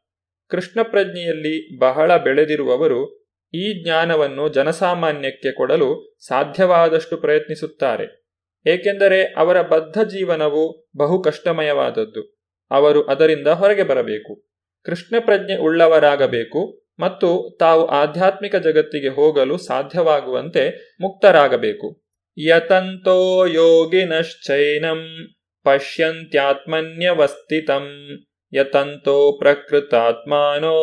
ಕೃಷ್ಣ 0.51 0.83
ಪ್ರಜ್ಞೆಯಲ್ಲಿ 0.83 1.79
ಬಹಳ 1.79 2.17
ಬೆಳೆದಿರುವವರು 2.17 3.21
ಈ 3.55 3.83
ಜ್ಞಾನವನ್ನು 3.83 4.49
ಜನಸಾಮಾನ್ಯಕ್ಕೆ 4.49 5.53
ಕೊಡಲು 5.53 6.17
ಸಾಧ್ಯವಾದಷ್ಟು 6.27 7.17
ಪ್ರಯತ್ನಿಸುತ್ತಾರೆ. 7.17 8.21
ಏಕೆಂದರೆ 8.67 9.23
ಅವರ 9.23 9.63
ಬದ್ಧ 9.63 9.99
ಜೀವನವು 9.99 10.91
ಬಹು 10.97 11.23
ಕಷ್ಟಮಯವಾದದ್ದು. 11.23 12.41
ಅವರು 12.71 13.03
ಅದರಿಂದ 13.03 13.47
ಹೊರಗೆ 13.47 13.83
ಬರಬೇಕು. 13.83 14.51
ಕೃಷ್ಣ 14.85 15.17
ಪ್ರಜ್ಞೆ 15.21 15.57
ಉಳ್ಳವರಾಗಬೇಕು 15.57 16.83
ಮತ್ತು 17.01 17.57
ತಾವು 17.61 17.87
ಆಧ್ಯಾತ್ಮಿಕ 17.87 18.57
ಜಗತ್ತಿಗೆ 18.57 19.09
ಹೋಗಲು 19.09 19.59
ಸಾಧ್ಯವಾಗುವಂತೆ 19.59 20.95
ಮುಕ್ತರಾಗಬೇಕು. 21.01 22.03
ಯತಂತೋ 22.39 23.47
ಯೋಗಿನಶ್ಚೈನಂ 23.47 25.29
ಪಶ್ಯಂತ್ಯಾತ್ಮನ್ಯವಸ್ಥಿತಂ. 25.65 28.17
ಯತಂತೋ 28.53 29.33
ಪ್ರಕೃತಾತ್ಮಾನೋ 29.33 30.77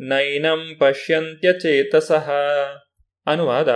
ನೈನಂ 0.00 0.76
ಪಶ್ಯಂತ್ಯಚೇತಸಃ 0.80 2.30
ಅನುವಾದ 3.26 3.68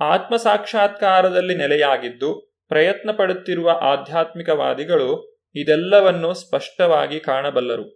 ಆತ್ಮ 0.00 0.36
ಸಾಕ್ಷಾತ್ಕಾರದಲ್ಲಿ 0.36 1.54
ನೆಲೆಯಾಗಿದ್ದು 1.54 2.30
ಪ್ರಯತ್ನ 2.68 3.10
ಪಡುತ್ತಿರುವ 3.10 3.70
ಆಧ್ಯಾತ್ಮಿಕವಾದಿಗಳು 3.70 5.08
ಇದೆಲ್ಲವನ್ನು 5.54 6.34
ಸ್ಪಷ್ಟವಾಗಿ 6.34 7.20
ಕಾಣಬಲ್ಲರು. 7.20 7.86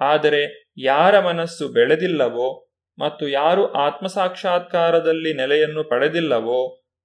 ಆದರೆ 0.00 0.72
ಯಾರ 0.78 1.20
ಮನಸ್ಸು 1.20 1.68
ಬೆಳೆದಿಲ್ಲವೋ 1.68 2.48
ಮತ್ತು 2.98 3.28
ಯಾರು 3.28 3.72
ಆತ್ಮ 3.72 4.06
ಸಾಕ್ಷಾತ್ಕಾರದಲ್ಲಿ 4.06 5.32
ನೆಲೆಯನ್ನು 5.32 5.84
ಪಡೆದಿಲ್ಲವೋ 5.84 6.60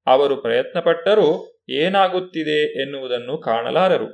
ಅವರು 0.07 0.35
ಪ್ರಯತ್ನಪಟ್ಟರೂ 0.41 1.27
ಏನಾಗುತ್ತಿದೆ 1.69 2.81
ಎನ್ನುವುದನ್ನು 2.81 3.37
ಕಾಣಲಾರರು. 3.37 4.09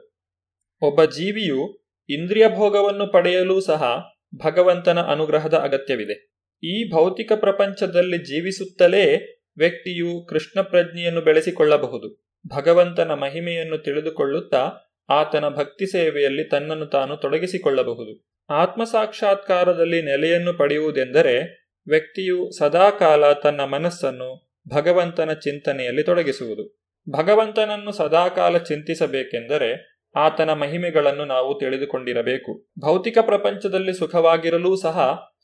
ಒಬ್ಬ 0.81 1.03
ಜೀವಿಯು 1.03 1.61
ಇಂದ್ರಿಯ 2.09 2.49
ಭೋಗವನ್ನು 2.49 3.07
ಪಡೆಯಲೂ 3.07 3.59
ಸಹ 3.59 4.03
ಭಗವಂತನ 4.45 5.01
ಅನುಗ್ರಹದ 5.01 5.53
ಅಗತ್ಯವಿದೆ. 5.53 6.37
ಈ 6.63 6.91
ಭೌತಿಕ 6.91 7.31
ಪ್ರಪಂಚದಲ್ಲಿ 7.35 8.17
ಜೀವಿಸುತ್ತಲೇ 8.17 9.33
ವ್ಯಕ್ತಿಯು 9.57 10.25
ಕೃಷ್ಣ 10.29 10.61
ಪ್ರಜ್ಞೆಯನ್ನು 10.61 11.21
ಬೆಳೆಸಿಕೊಳ್ಳಬಹುದು. 11.21 12.27
ಭಗವಂತನ 12.47 13.13
ಮಹಿಮೆಯನ್ನು 13.13 13.77
ತಿಳಿದುಕೊಳ್ಳುತ್ತಾ 13.77 14.69
ಆತನ 15.09 15.49
ಭಕ್ತಿ 15.49 15.85
ಸೇವೆಯಲ್ಲಿ 15.85 16.43
ತನ್ನನ್ನು 16.43 16.85
ತಾನು 16.85 17.17
ತೊಡಗಿಸಿಕೊಳ್ಳಬಹುದು. 17.17 18.27
ಆತ್ಮ 18.49 18.83
ಸಾಕ್ಷಾತ್ಕಾರದಲ್ಲಿ 18.83 20.01
ನೆಲೆಯನ್ನು 20.01 20.53
ಪಡೆಯುವುದೆಂದರೆ 20.53 21.67
ವ್ಯಕ್ತಿಯು 21.87 22.51
ಸದಾಕಾಲ 22.57 23.33
ತನ್ನ 23.33 23.61
ಮನಸ್ಸನ್ನು 23.61 24.59
ಭಗವಂತನ 24.69 25.33
ಚಿಂತನೆಯಲ್ಲಿ 25.33 26.03
ತೊಡಗಿಸುವುದು. 26.03 26.91
ಭಗವಂತನನ್ನು 27.09 27.91
ಸದಾಕಾಲ 27.91 28.57
ಚಿಂತಿಸಬೇಕೆಂದರೆ 28.57 29.96
ಆತನ 30.17 30.53
ಮಹಿಮೆಗಳನ್ನು 30.53 31.25
ನಾವು 31.25 31.59
ತಿಳಿದುಕೊಂಡಿರಬೇಕು. 31.59 32.51
ಭೌತಿಕ 32.85 33.17
ಪ್ರಪಂಚದಲ್ಲಿ 33.21 33.93
ಸುಖವಾಗಿರಲೂ 33.93 34.75
ಸಹ 34.75 34.97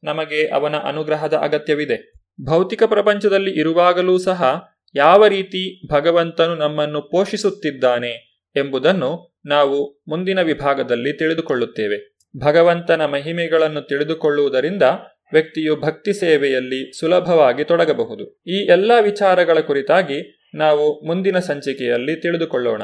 ನಮಗೆ 0.03 0.47
ಅವನ 0.47 0.75
ಅನುಗ್ರಹದ 0.75 1.33
ಅಗತ್ಯವಿದೆ. 1.33 1.97
ಭೌತಿಕ 2.45 2.83
ಪ್ರಪಂಚದಲ್ಲಿ 2.83 3.51
ಇರುವಾಗಲೂ 3.59 4.17
ಸಹ 4.17 4.43
ಯಾವ 4.95 5.27
ರೀತಿ 5.27 5.61
ಭಗವಂತನು 5.93 6.55
ನಮ್ಮನ್ನು 6.55 7.01
ಪೋಷಿಸುತ್ತಿದ್ದಾನೆ 7.01 8.11
ಎಂಬುದನ್ನು 8.55 9.11
ನಾವು 9.45 9.77
ಮುಂದಿನ 10.07 10.41
ವಿಭಾಗದಲ್ಲಿ 10.41 11.17
ತಿಳಿದುಕೊಳ್ಳುತ್ತೇವೆ. 11.17 11.97
ಭಗವಂತನ 12.37 13.05
ಮಹಿಮೆಗಳನ್ನು 13.05 13.81
ತಿಳಿದುಕೊಳ್ಳುವುದರಿಂದ 13.81 14.83
ವ್ಯಕ್ತಿಯು 15.33 15.75
ಭಕ್ತಿ 15.75 16.13
ಸೇವೆಯಲ್ಲಿ 16.13 16.99
ಸುಲಭವಾಗಿ 16.99 17.63
ತೊಡಗಬಹುದು. 17.63 18.25
ಈ 18.47 18.57
ಎಲ್ಲ 18.71 18.91
ವಿಚಾರಗಳ 19.01 19.59
ಕುರಿತಾಗಿ 19.59 20.19
ನಾವು 20.55 20.85
ಮುಂದಿನ 21.07 21.39
ಸಂಚಿಕೆಯಲ್ಲಿ 21.39 22.15
ತಿಳಿದುಕೊಳ್ಳೋಣ. 22.21 22.83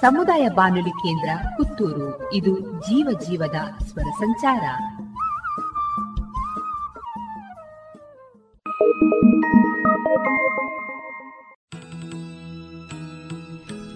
ಸಮುದಾಯ 0.00 0.48
ಬಾನುಲಿ 0.48 0.90
ಕೇಂದ್ರ 0.90 1.30
ಪುತ್ತೂರು. 1.56 2.32
ಇದು 2.32 2.60
ಜೀವ 2.60 3.18
ಜೀವದ 3.28 3.84
ಸ್ವರ 3.84 4.02
ಸಂಚಾರ. 4.02 4.60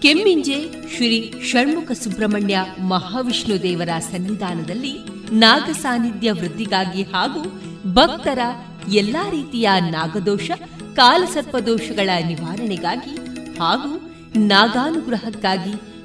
ಕೆಮ್ಮಿಂಜೆ 0.01 0.89
ಶ್ರೀ 0.95 1.41
ಷಣ್ಮುಖ 1.43 1.91
ಸುಬ್ರಹ್ಮಣ್ಯ 1.91 2.65
ಮಹಾವಿಷ್ಣು 2.87 3.63
ದೇವರ 3.63 3.89
ಸನ್ನಿಧಾನದಲ್ಲಿ 3.99 4.97
ನಾಗ 5.31 5.63
ಸಾನ್ನಿಧ್ಯ 5.63 6.31
ವೃದ್ಧಿಗಾಗಿ 6.31 7.03
ಹಾಗೂ 7.03 7.61
ಭಕ್ತರ 7.93 8.39
ಎಲ್ಲಾ 8.87 9.29
ರೀತಿಯ 9.29 9.69
ನಾಗದೋಷ, 9.79 10.51
ಕಾಲಸರ್ಪದೋಷಗಳ 10.95 12.09
ನಿವಾರಣೆಗಾಗಿ 12.27 13.15
ಹಾಗೂ 13.59 14.01
ನಾಗಾನುಗ್ರಹಕ್ಕಾಗಿ 14.35 15.90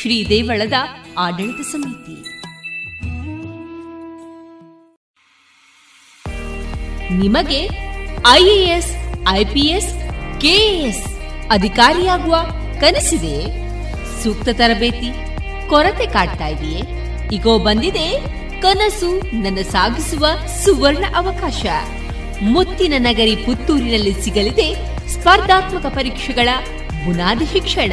ಶ್ರೀ 0.00 0.28
ದೇವಳದ 0.28 0.72
ಆಡಳಿತ 1.18 1.60
ಸಮಿತಿ. 1.60 2.16
ನಿಮಗೆ 7.12 7.70
ಐಎಎಸ್, 8.30 8.96
ಐಪಿಎಸ್, 9.28 9.94
ಕೆಎಎಸ್ 10.40 11.04
ಅಧಿಕಾರಿಯಾಗುವ 11.50 12.36
ಕನಸಿದೆ? 12.80 13.36
ಸೂಕ್ತ 14.22 14.48
ತರಬೇತಿ, 14.52 15.12
ಕೊರತೆ 15.68 16.06
ಕಾಡ್ತಾ 16.06 16.46
ಇದೆಯೇ? 16.46 16.82
ಈಗೋ 17.32 17.58
ಬಂದಿದೆ 17.58 18.20
ಕನಸು 18.60 19.42
ನನ್ನ 19.42 19.62
ಸಾಗಿಸುವ 19.62 20.26
ಸುವರ್ಣ 20.64 21.04
ಅವಕಾಶ. 21.16 21.66
ಮುತ್ತಿನ 22.42 22.92
ನಗರಿ 22.98 23.36
ಪುತ್ತೂರಿನಲ್ಲಿ 23.36 24.22
ಸಿಗಲಿದೆ 24.22 24.74
ಸ್ಪರ್ಧಾತ್ಮಕ 25.08 25.86
ಪರೀಕ್ಷೆಗಳ 25.86 26.48
ಬುನಾದಿ 27.04 27.46
ಶಿಕ್ಷಣ. 27.46 27.92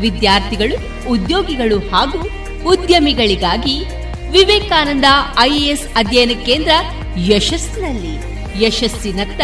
ವಿದ್ಯಾರ್ಥಿಗಳು, 0.00 1.08
ಉದ್ಯೋಗಿಗಳು 1.08 1.78
ಹಾಗೂ 1.78 2.30
ಉದ್ಯಮಿಗಳಿಗಾಗಿ 2.70 3.84
ವಿವೇಕಾನಂದ 4.30 5.04
ಐಎಎಸ್ 5.38 5.88
ಅಧ್ಯಯನ 5.96 6.30
ಕೇಂದ್ರ 6.46 6.70
ಯಶಸ್ಸಿನಲ್ಲಿ, 7.18 8.32
ಯಶಸ್ಸಿನತ್ತ 8.64 9.40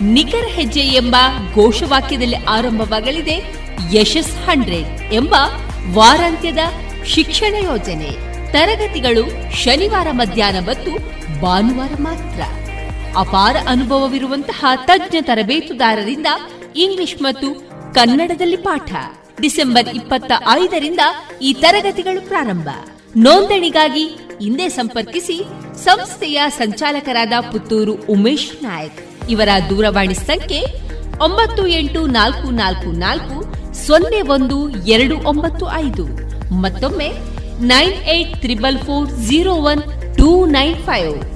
ನಿಖರ 0.00 0.44
ಹೆಜ್ಜೆ 0.46 0.80
ಎಂಬ 0.80 1.16
ಘೋಷವಾಕ್ಯದಲ್ಲಿ 1.54 2.36
ಆರಂಭವಾಗಲಿದೆ 2.36 3.66
ಯಶಸ್ 3.92 4.36
ಹಂಡ್ರೆಡ್ 4.36 5.14
ಎಂಬ 5.14 5.34
ವಾರಾಂತ್ಯದ 5.92 6.58
ಶಿಕ್ಷಣ 7.04 7.54
ಯೋಜನೆ. 7.64 8.26
ತರಗತಿಗಳು 8.52 9.54
ಶನಿವಾರ 9.56 10.06
ಮಧ್ಯಾಹ್ನ 10.10 10.58
ಮತ್ತು 10.58 10.90
ಭಾನುವಾರ 11.40 11.90
ಮಾತ್ರ. 12.00 12.42
ಅಪಾರ 13.16 13.56
ಅನುಭವವಿರುವಂತಹ 13.68 14.64
ತಜ್ಞ 14.84 15.16
ತರಬೇತುದಾರರಿಂದ 15.20 16.26
ಇಂಗ್ಲಿಷ್ 16.76 17.22
ಮತ್ತು 17.22 17.54
ಕನ್ನಡದಲ್ಲಿ 17.94 18.56
ಪಾಠ. 18.56 18.92
ಡಿಸೆಂಬರ್ 19.40 19.88
ಇಪ್ಪತ್ತ 19.88 20.32
ಐದರಿಂದ 20.50 21.00
ಈ 21.42 21.52
ತರಗತಿಗಳು 21.52 22.28
ಪ್ರಾರಂಭ. 22.28 22.68
ನೋಂದಣಿಗಾಗಿ 23.16 24.04
ಹಿಂದೆ 24.40 24.68
ಸಂಪರ್ಕಿಸಿ 24.68 25.36
ಸಂಸ್ಥೆಯ 25.84 26.42
ಸಂಚಾಲಕರಾದ 26.58 27.32
ಪುತ್ತೂರು 27.52 27.92
ಉಮೇಶ್ 27.92 28.62
ನಾಯಕ್. 28.62 29.28
ಇವರ 29.28 29.48
ದೂರವಾಣಿ 29.70 30.14
ಸಂಖ್ಯೆ 30.14 30.60
ಒಂಬತ್ತು 31.24 31.66
ಎಂಟು 31.66 32.06
ನಾಲ್ಕು 32.06 32.50
ನಾಲ್ಕು 32.50 32.98
ನಾಲ್ಕು 32.98 33.36
ಸೊನ್ನೆ 33.86 34.20
ಒಂದು 34.20 34.58
ಎರಡು 34.70 35.16
ಒಂಬತ್ತು 35.28 35.70
ಐದು. 35.72 36.04
ಮತ್ತೊಮ್ಮೆ 36.60 37.08
nine 37.60 37.96
eight 38.16 38.34
triple 38.40 38.78
four 38.78 39.08
zero 39.28 39.54
one 39.72 39.82
two 40.18 40.46
nine 40.46 40.76
five. 40.76 41.35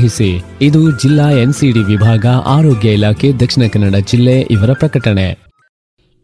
ಇದು 0.61 0.99
ಜಿಲ್ಲಾ 0.99 1.29
ಎನ್ಸಿಡಿ 1.29 1.79
ವಿಭಾಗ 1.79 2.25
ಆರೋಗ್ಯ 2.25 2.93
ಇಲಾಖೆ 2.93 3.33
ದಕ್ಷಿಣ 3.33 3.63
ಕನ್ನಡ 3.73 3.95
ಜಿಲ್ಲೆ 3.95 4.39
ಇವರ 4.39 4.73
ಪ್ರಕಟಣೆ. 4.73 5.39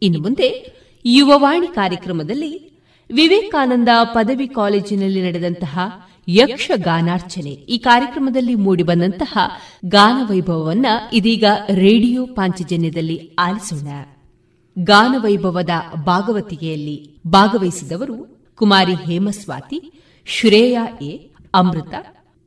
ಇನ್ನು 0.01 0.19
ಮುಂದೆ 0.19 0.77
ಯುವವಾಣಿ 1.05 1.67
ಕಾರ್ಯಕ್ರಮದಲ್ಲಿ 1.67 2.81
ವಿವೇಕಾನಂದ 3.13 3.89
ಪದವಿ 4.03 4.47
ಕಾಲೇಜಿನಲ್ಲಿ 4.47 5.21
ನಡೆದಂತಹ 5.21 5.79
ಯಕ್ಷಗಾನಾರ್ಚನೆ 6.27 7.49
ಈ 7.49 7.77
ಕಾರ್ಯಕ್ರಮದಲ್ಲಿ 7.77 8.55
ಮೂಡಿಬಂದಂತಹ 8.55 9.37
ಗಾನ 9.85 10.29
ವೈಭವವನ್ನ 10.29 10.85
ಇದೀಗ 11.13 11.43
ರೇಡಿಯೋ 11.69 12.25
ಪಾಂಚಜನ್ಯದಲ್ಲಿ 12.25 13.35
ಆಲಿಸೋಣ. 13.39 13.87
ಗಾನವೈಭವದ 14.79 15.69
ಭಾಗವತಿಗೆಯಲ್ಲಿ 16.05 17.19
ಭಾಗವಹಿಸಿದವರು 17.27 18.37
ಕುಮಾರಿ 18.55 18.93
Hemaswathi, 18.93 20.03
Shreya 20.25 20.87
A, 21.01 21.17
Amrutha, 21.53 21.93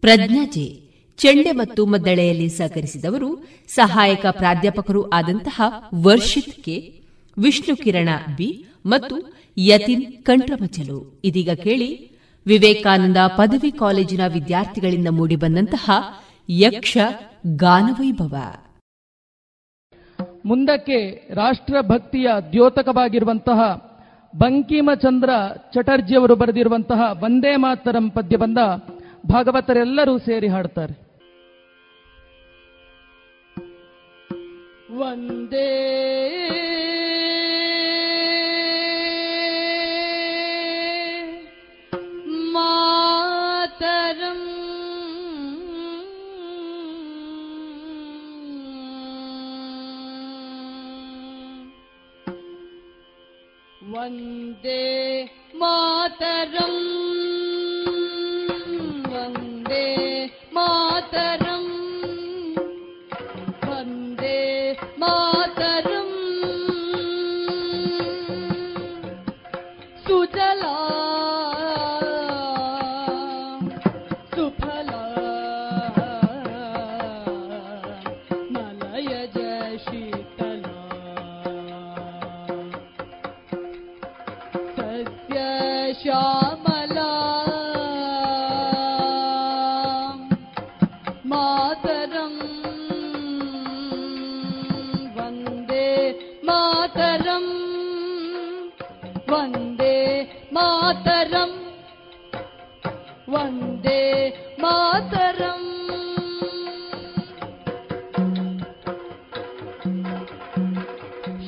Prajna 0.01 0.45
J 0.45 0.80
ಚೆಂಡೆ 1.21 1.53
ಮತ್ತು 1.53 1.87
ಮದ್ದಳೆಯಲ್ಲಿ 1.87 2.49
ಸಹಕರಿಸಿದವರು 2.49 3.31
ಸಹಾಯಕ 3.69 4.27
ಪ್ರಾಧ್ಯಾಪಕರು 4.31 5.11
ಆದಂತಹ 5.11 5.61
ವರ್ಷಿತ್ 6.05 6.55
ಕೆ, 6.65 6.77
ವಿಷ್ಣು 7.37 7.75
ಕಿರಣ 7.77 8.09
ಬಿ 8.37 8.49
ಮತ್ತು 8.87 9.17
ಯತಿನ್ 9.57 10.05
ಕಂಠಮಚಲು 10.23 10.99
ಇದೀಗ 11.25 11.51
ಕೇಳಿ, 11.51 11.91
ವಿವೇಕಾನಂದ 12.47 13.17
ಪದವಿ 13.37 13.71
ಕಾಲೇಜಿನ 13.71 14.27
ವಿದ್ಯಾರ್ಥಿಗಳಿಂದ 14.27 15.09
ಮೂಡಿಬಂದಂತಹ 15.11 15.91
ಯಕ್ಷ 16.49 16.97
ಗಾನವೈಭವ. 17.57 18.35
ಮುಂದಕ್ಕೆ 20.47 20.99
ರಾಷ್ಟ್ರಭಕ್ತಿಯ 21.35 22.29
ದ್ಯೋತಕವಾಗಿರುವಂತಹ 22.53 23.61
ಬಂಕಿಮಚಂದ್ರ 24.35 25.31
ಚಟರ್ಜಿಯವರು 25.75 26.37
ಬರೆದಿರುವಂತಹ 26.37 27.01
ವಂದೇ 27.25 27.57
ಮಾತರಂ 27.57 28.11
ಪದ್ಯ 28.11 28.37
ಬಂದ 28.37 28.59
ಭಾಗವತರೆಲ್ಲರೂ 29.31 30.19
ಸೇರಿ 30.19 30.49
ಹಾಡ್ತಾರೆ. 30.49 31.10
वन्दे। 34.91 35.71
मातरम्। 42.27 43.21
वन्दे 53.95 55.25
मातरम्। 55.55 56.90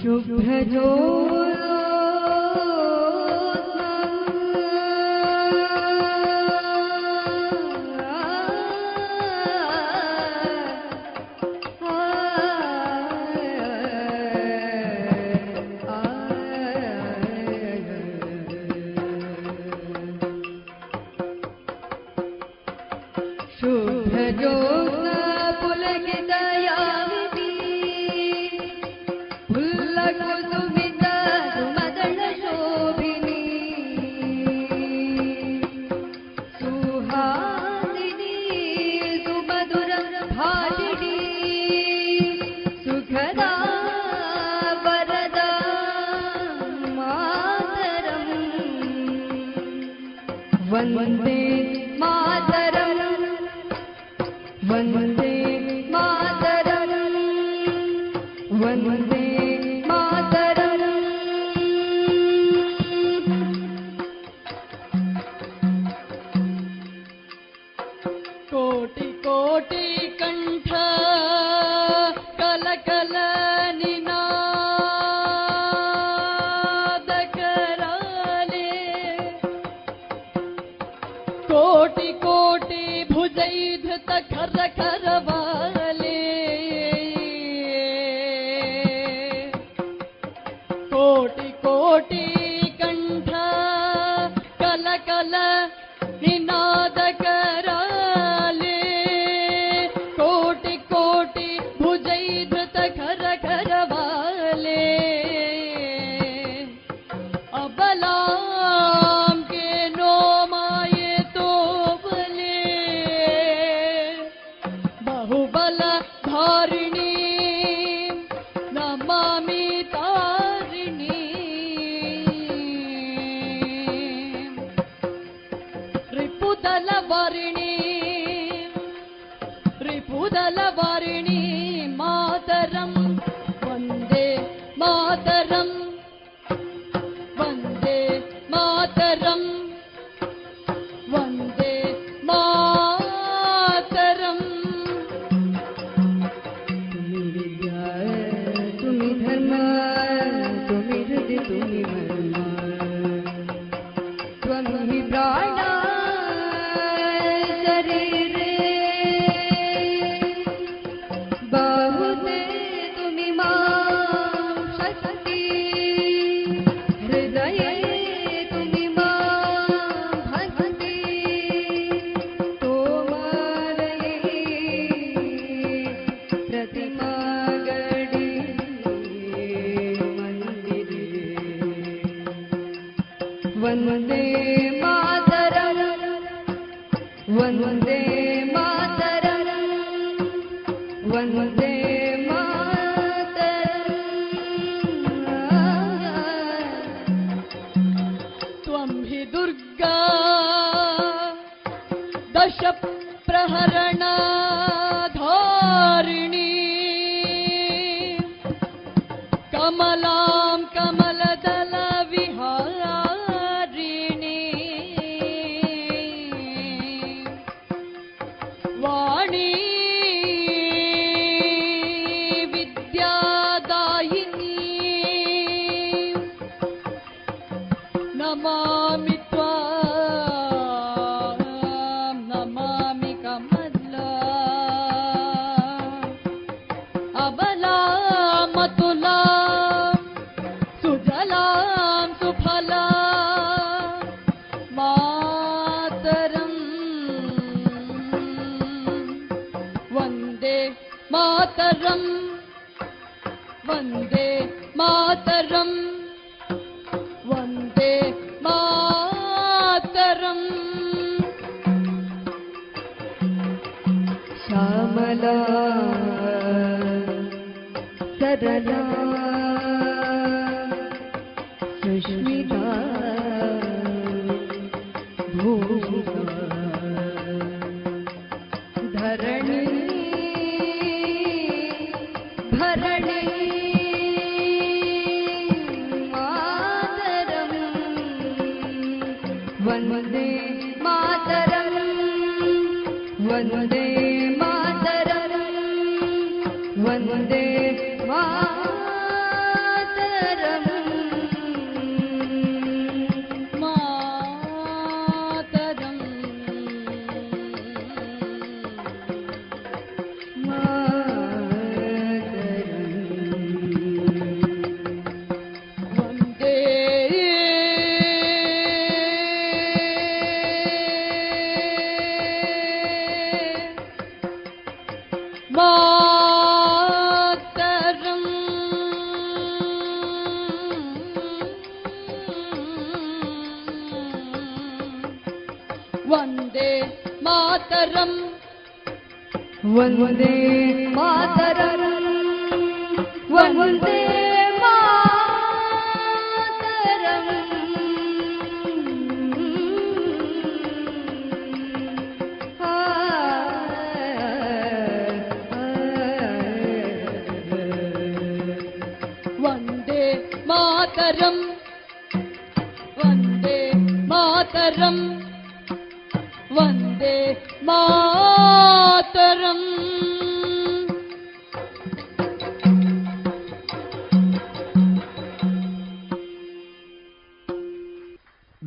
शु 0.03 0.13
लुहो 0.29 1.12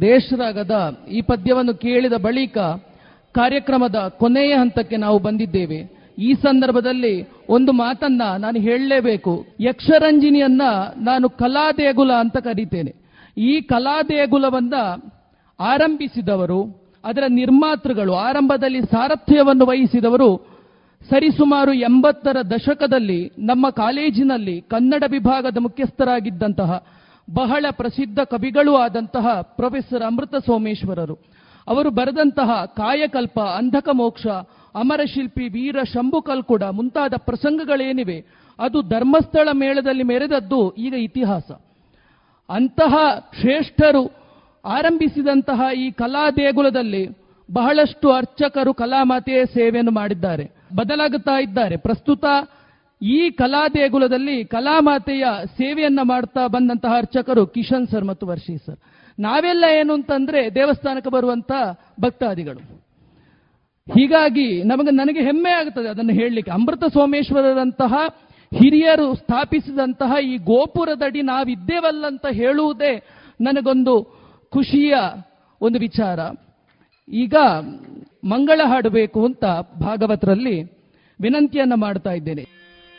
ದೇಶರಾಗದ 0.06 0.98
ಈ 1.12 1.22
ಪದ್ಯವನ್ನು 1.22 1.74
ಕೇಳಿದ 1.74 2.14
ಬಳಿಕ 2.14 2.58
ಕಾರ್ಯಕ್ರಮದ 3.36 3.96
ಕೊನೆಯ 4.18 4.54
ಹಂತಕ್ಕೆ 4.54 4.98
ನಾವು 4.98 5.20
ಬಂದಿದ್ದೇವೆ. 5.20 5.80
ಈ 6.20 6.34
ಸಂದರ್ಭದಲ್ಲಿ 6.34 7.28
ಒಂದು 7.50 7.72
ಮಾತನ್ನ 7.72 8.22
ನಾನು 8.38 8.60
ಹೇಳಲೇಬೇಕು. 8.60 9.46
ಯಕ್ಷರಂಜಿನಿಯನ್ನ 9.60 10.62
ನಾನು 10.98 11.30
ಕಲಾ 11.30 11.72
ದೇಗುಲ 11.72 12.12
ಅಂತ 12.14 12.38
ಕರೀತೇನೆ. 12.38 12.92
ಈ 13.38 13.62
ಕಲಾ 13.62 14.04
ದೇಗುಲವನ್ನ 14.04 14.74
ಆರಂಭಿಸಿದವರು, 15.60 16.60
ಅದರ 17.06 17.24
ನಿರ್ಮಾತೃಗಳು, 17.28 18.14
ಆರಂಭದಲ್ಲಿ 18.14 18.82
ಸಾರಥ್ಯವನ್ನು 18.82 19.66
ವಹಿಸಿದವರು 19.66 20.56
ಸರಿಸುಮಾರು 21.10 21.74
ಎಂಬತ್ತರ 21.74 22.38
ದಶಕದಲ್ಲಿ 22.42 23.32
ನಮ್ಮ 23.40 23.70
ಕಾಲೇಜಿನಲ್ಲಿ 23.70 24.62
ಕನ್ನಡ 24.62 25.04
ವಿಭಾಗದ 25.08 25.58
ಮುಖ್ಯಸ್ಥರಾಗಿದ್ದಂತಹ 25.58 26.84
ಬಹಳ 27.34 27.66
ಪ್ರಸಿದ್ಧ 27.72 28.20
ಕವಿಗಳೂ 28.20 28.76
ಆದಂತಹ 28.76 29.42
ಪ್ರೊಫೆಸರ್ 29.42 30.04
ಅಮೃತ 30.04 30.36
ಸೋಮೇಶ್ವರರು. 30.36 31.18
ಅವರು 31.68 31.90
ಬರೆದಂತಹ 31.90 32.66
ಕಾಯಕಲ್ಪ, 32.66 33.40
ಅಂಧಕ 33.40 33.90
ಮೋಕ್ಷ, 33.94 34.28
ಅಮರಶಿಲ್ಪಿ 34.76 35.48
ವೀರ 35.48 35.84
ಶಂಭು 35.84 36.22
ಕಲ್ಕುಡ 36.22 36.64
ಮುಂತಾದ 36.64 37.14
ಪ್ರಸಂಗಗಳೇನಿವೆ, 37.18 38.26
ಅದು 38.60 38.82
ಧರ್ಮಸ್ಥಳ 38.82 39.50
ಮೇಳದಲ್ಲಿ 39.54 40.04
ಮೆರೆದದ್ದು 40.04 40.74
ಈಗ 40.74 40.94
ಇತಿಹಾಸ. 40.94 41.52
ಅಂತಹ 42.50 42.96
ಶ್ರೇಷ್ಠರು 43.42 44.14
ಆರಂಭಿಸಿದಂತಹ 44.66 45.62
ಈ 45.78 45.92
ಕಲಾ 45.92 46.32
ದೇಗುಲದಲ್ಲಿ 46.32 47.08
ಬಹಳಷ್ಟು 47.54 48.12
ಅರ್ಚಕರು 48.12 48.74
ಕಲಾಮಾತೆಯ 48.74 49.46
ಸೇವೆಯನ್ನು 49.46 49.92
ಮಾಡಿದ್ದಾರೆ. 49.92 50.52
ಬದಲಾಗುತ್ತಾ 50.76 51.42
ಇದ್ದಾರೆ. 51.42 51.78
ಪ್ರಸ್ತುತ 51.78 52.26
ಈ 53.06 53.30
ಕಲಾ 53.30 53.68
ದೇಗುಲದಲ್ಲಿ 53.68 54.46
ಕಲಾಮಾತೆಯ 54.46 55.26
ಸೇವೆಯನ್ನ 55.46 56.00
ಮಾಡ್ತಾ 56.04 56.48
ಬಂದಂತಹ 56.48 56.98
ಅರ್ಚಕರು 56.98 57.48
ಕಿಶನ್ 57.48 57.88
ಸರ್ 57.88 58.06
ಮತ್ತು 58.06 58.28
ವರ್ಷಿ 58.28 58.58
ಸರ್. 58.58 58.78
ನಾವೆಲ್ಲ 59.20 59.66
ಏನು 59.80 59.94
ಅಂತಂದ್ರೆ 59.94 60.56
ದೇವಸ್ಥಾನಕ್ಕೆ 60.56 61.10
ಬರುವಂತ 61.10 61.52
ಭಕ್ತಾದಿಗಳು. 62.02 62.60
ಹೀಗಾಗಿ 63.88 64.64
ನಮಗೆ, 64.64 64.92
ನನಗೆ 64.92 65.22
ಹೆಮ್ಮೆ 65.22 65.52
ಆಗುತ್ತದೆ 65.52 65.88
ಅದನ್ನು 65.88 66.14
ಹೇಳಲಿಕ್ಕೆ. 66.14 66.52
ಅಮೃತ 66.52 66.84
ಸೋಮೇಶ್ವರರಂತಹ 66.86 67.94
ಹಿರಿಯರು 68.54 69.16
ಸ್ಥಾಪಿಸಿದಂತಹ 69.16 70.24
ಈ 70.24 70.38
ಗೋಪುರದಡಿ 70.38 71.22
ನಾವಿದ್ದೇವಲ್ಲಂತ 71.22 72.26
ಹೇಳುವುದೇ 72.32 73.04
ನನಗೊಂದು 73.42 74.26
ಖುಷಿಯ 74.50 74.96
ಒಂದು 75.62 75.80
ವಿಚಾರ. 75.80 76.20
ಈಗ 77.14 77.36
ಮಂಗಳ 78.24 78.62
ಹಾಡಬೇಕು 78.64 79.26
ಅಂತ 79.26 79.46
ಭಾಗವತರಲ್ಲಿ 79.80 80.64
ವಿನಂತಿಯನ್ನು 81.22 81.78
ಮಾಡ್ತಾ 81.78 82.12
ಇದ್ದೇನೆ. 82.12 82.65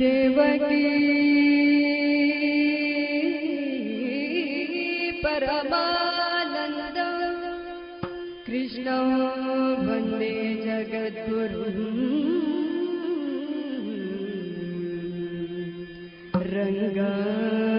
देवकी। 0.00 1.20
परमानन्द। 5.12 6.94
कृष्ण 8.46 8.84
वन्दे 9.86 10.54
जगत्पुरु 10.64 11.64
रङ्ग। 16.42 17.69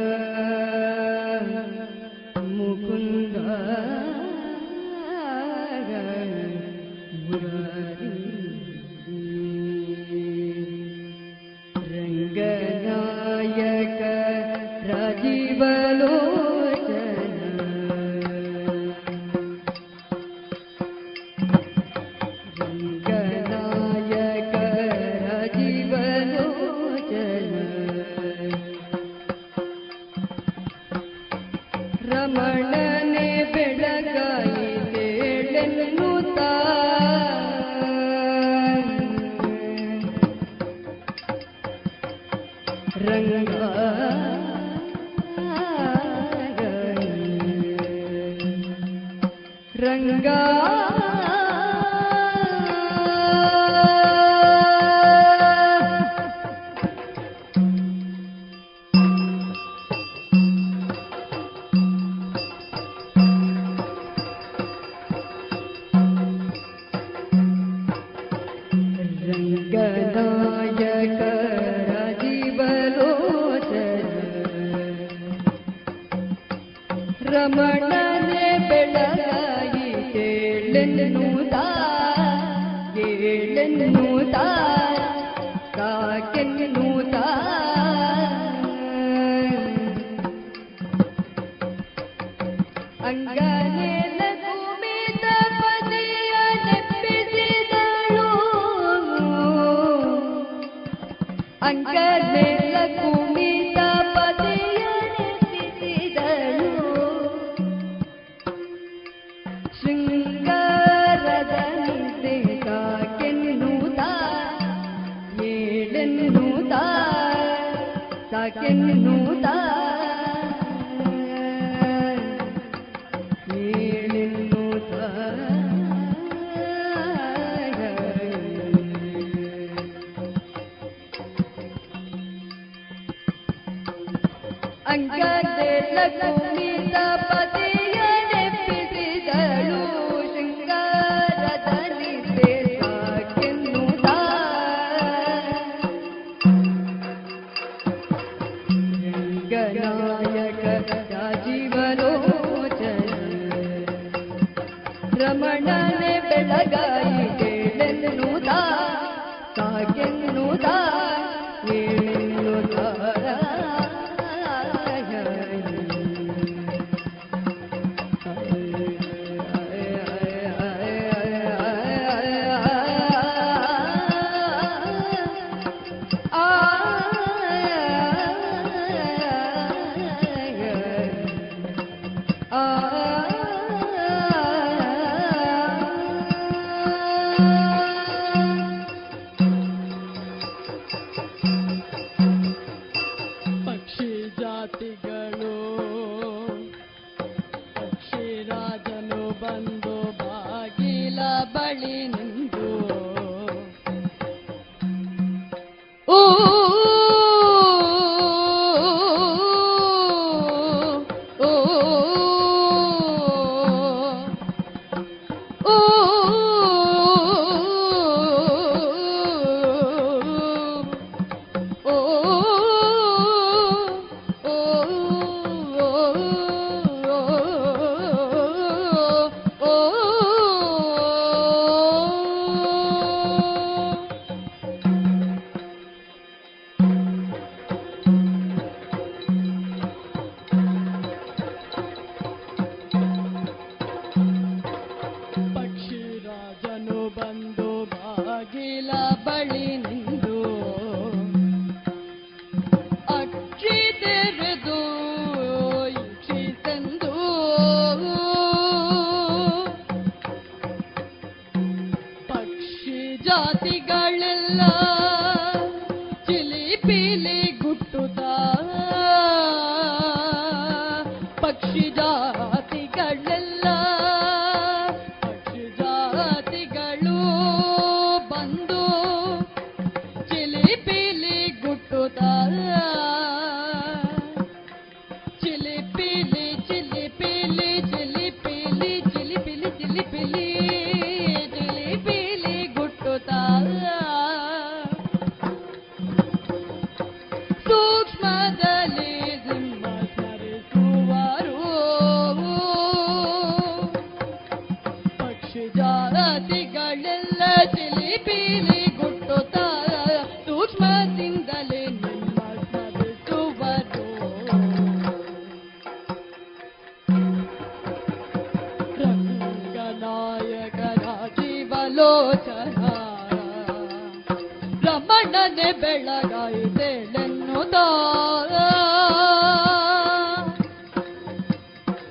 ರಮಣನೆ 324.92 325.72
ಬೆಳಗಾಯಿತೆಳೆನ್ನುತ್ತ 325.72 327.76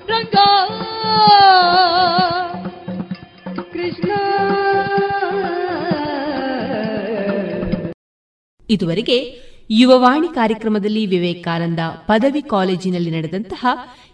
ರಂಗ. 0.09 0.35
ಕೃಷ್ಣ. 3.73 4.11
ಇದುವರೆಗೆ 8.69 9.39
ಯುವವಾಣಿ 9.69 10.27
ಕಾರ್ಯಕ್ರಮದಲ್ಲಿ 10.27 11.05
ವಿವೇಕಾನಂದ 11.05 11.79
ಪದವಿ 11.79 12.41
ಕಾಲೇಜಿನಲ್ಲಿ 12.41 13.11
ನಡೆದಂತಹ 13.11 13.67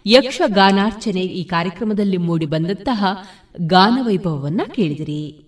ಯಕ್ಷಗಾನಾರ್ಚನೆ 0.06 1.20
ಈ 1.20 1.44
ಕಾರ್ಯಕ್ರಮದಲ್ಲಿ 1.44 2.16
ಮೂಡಿಬಂದಂತಹ 2.16 3.04
ಗಾನವೈಭವವನ್ನ 3.66 4.60
ಕೇಳಿದಿರಿ. 4.74 5.47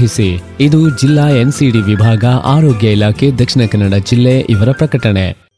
ಇದು 0.59 0.89
ಜಿಲ್ಲಾ 0.89 1.29
ಎನ್ಸಿಡಿ 1.29 1.81
ವಿಭಾಗ, 1.81 2.25
ಆರೋಗ್ಯ 2.25 2.91
ಇಲಾಖೆ, 2.91 3.31
ದಕ್ಷಿಣ 3.31 3.65
ಕನ್ನಡ 3.71 3.93
ಜಿಲ್ಲೆ 3.93 4.39
ಇವರ 4.39 4.71
ಪ್ರಕಟಣೆ. 4.71 5.51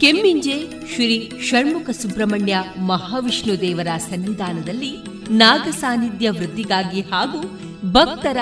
ಕೆಮ್ಮಿಂಜೆ 0.00 0.66
ಶ್ರೀ 0.94 1.30
ಷಣ್ಮುಖ 1.42 1.90
ಸುಬ್ರಹ್ಮಣ್ಯ 1.90 2.56
ಮಹಾವಿಷ್ಣು 2.86 3.60
ದೇವರ 3.60 3.86
ಸನ್ನಿಧಾನದಲ್ಲಿ 4.10 4.96
ನಾಗ 5.30 5.68
ಸಾನ್ನಿಧ್ಯ 5.70 6.30
ವೃದ್ಧಿಗಾಗಿ 6.30 7.00
ಹಾಗೂ 7.00 7.40
ಭಕ್ತರ 7.92 8.36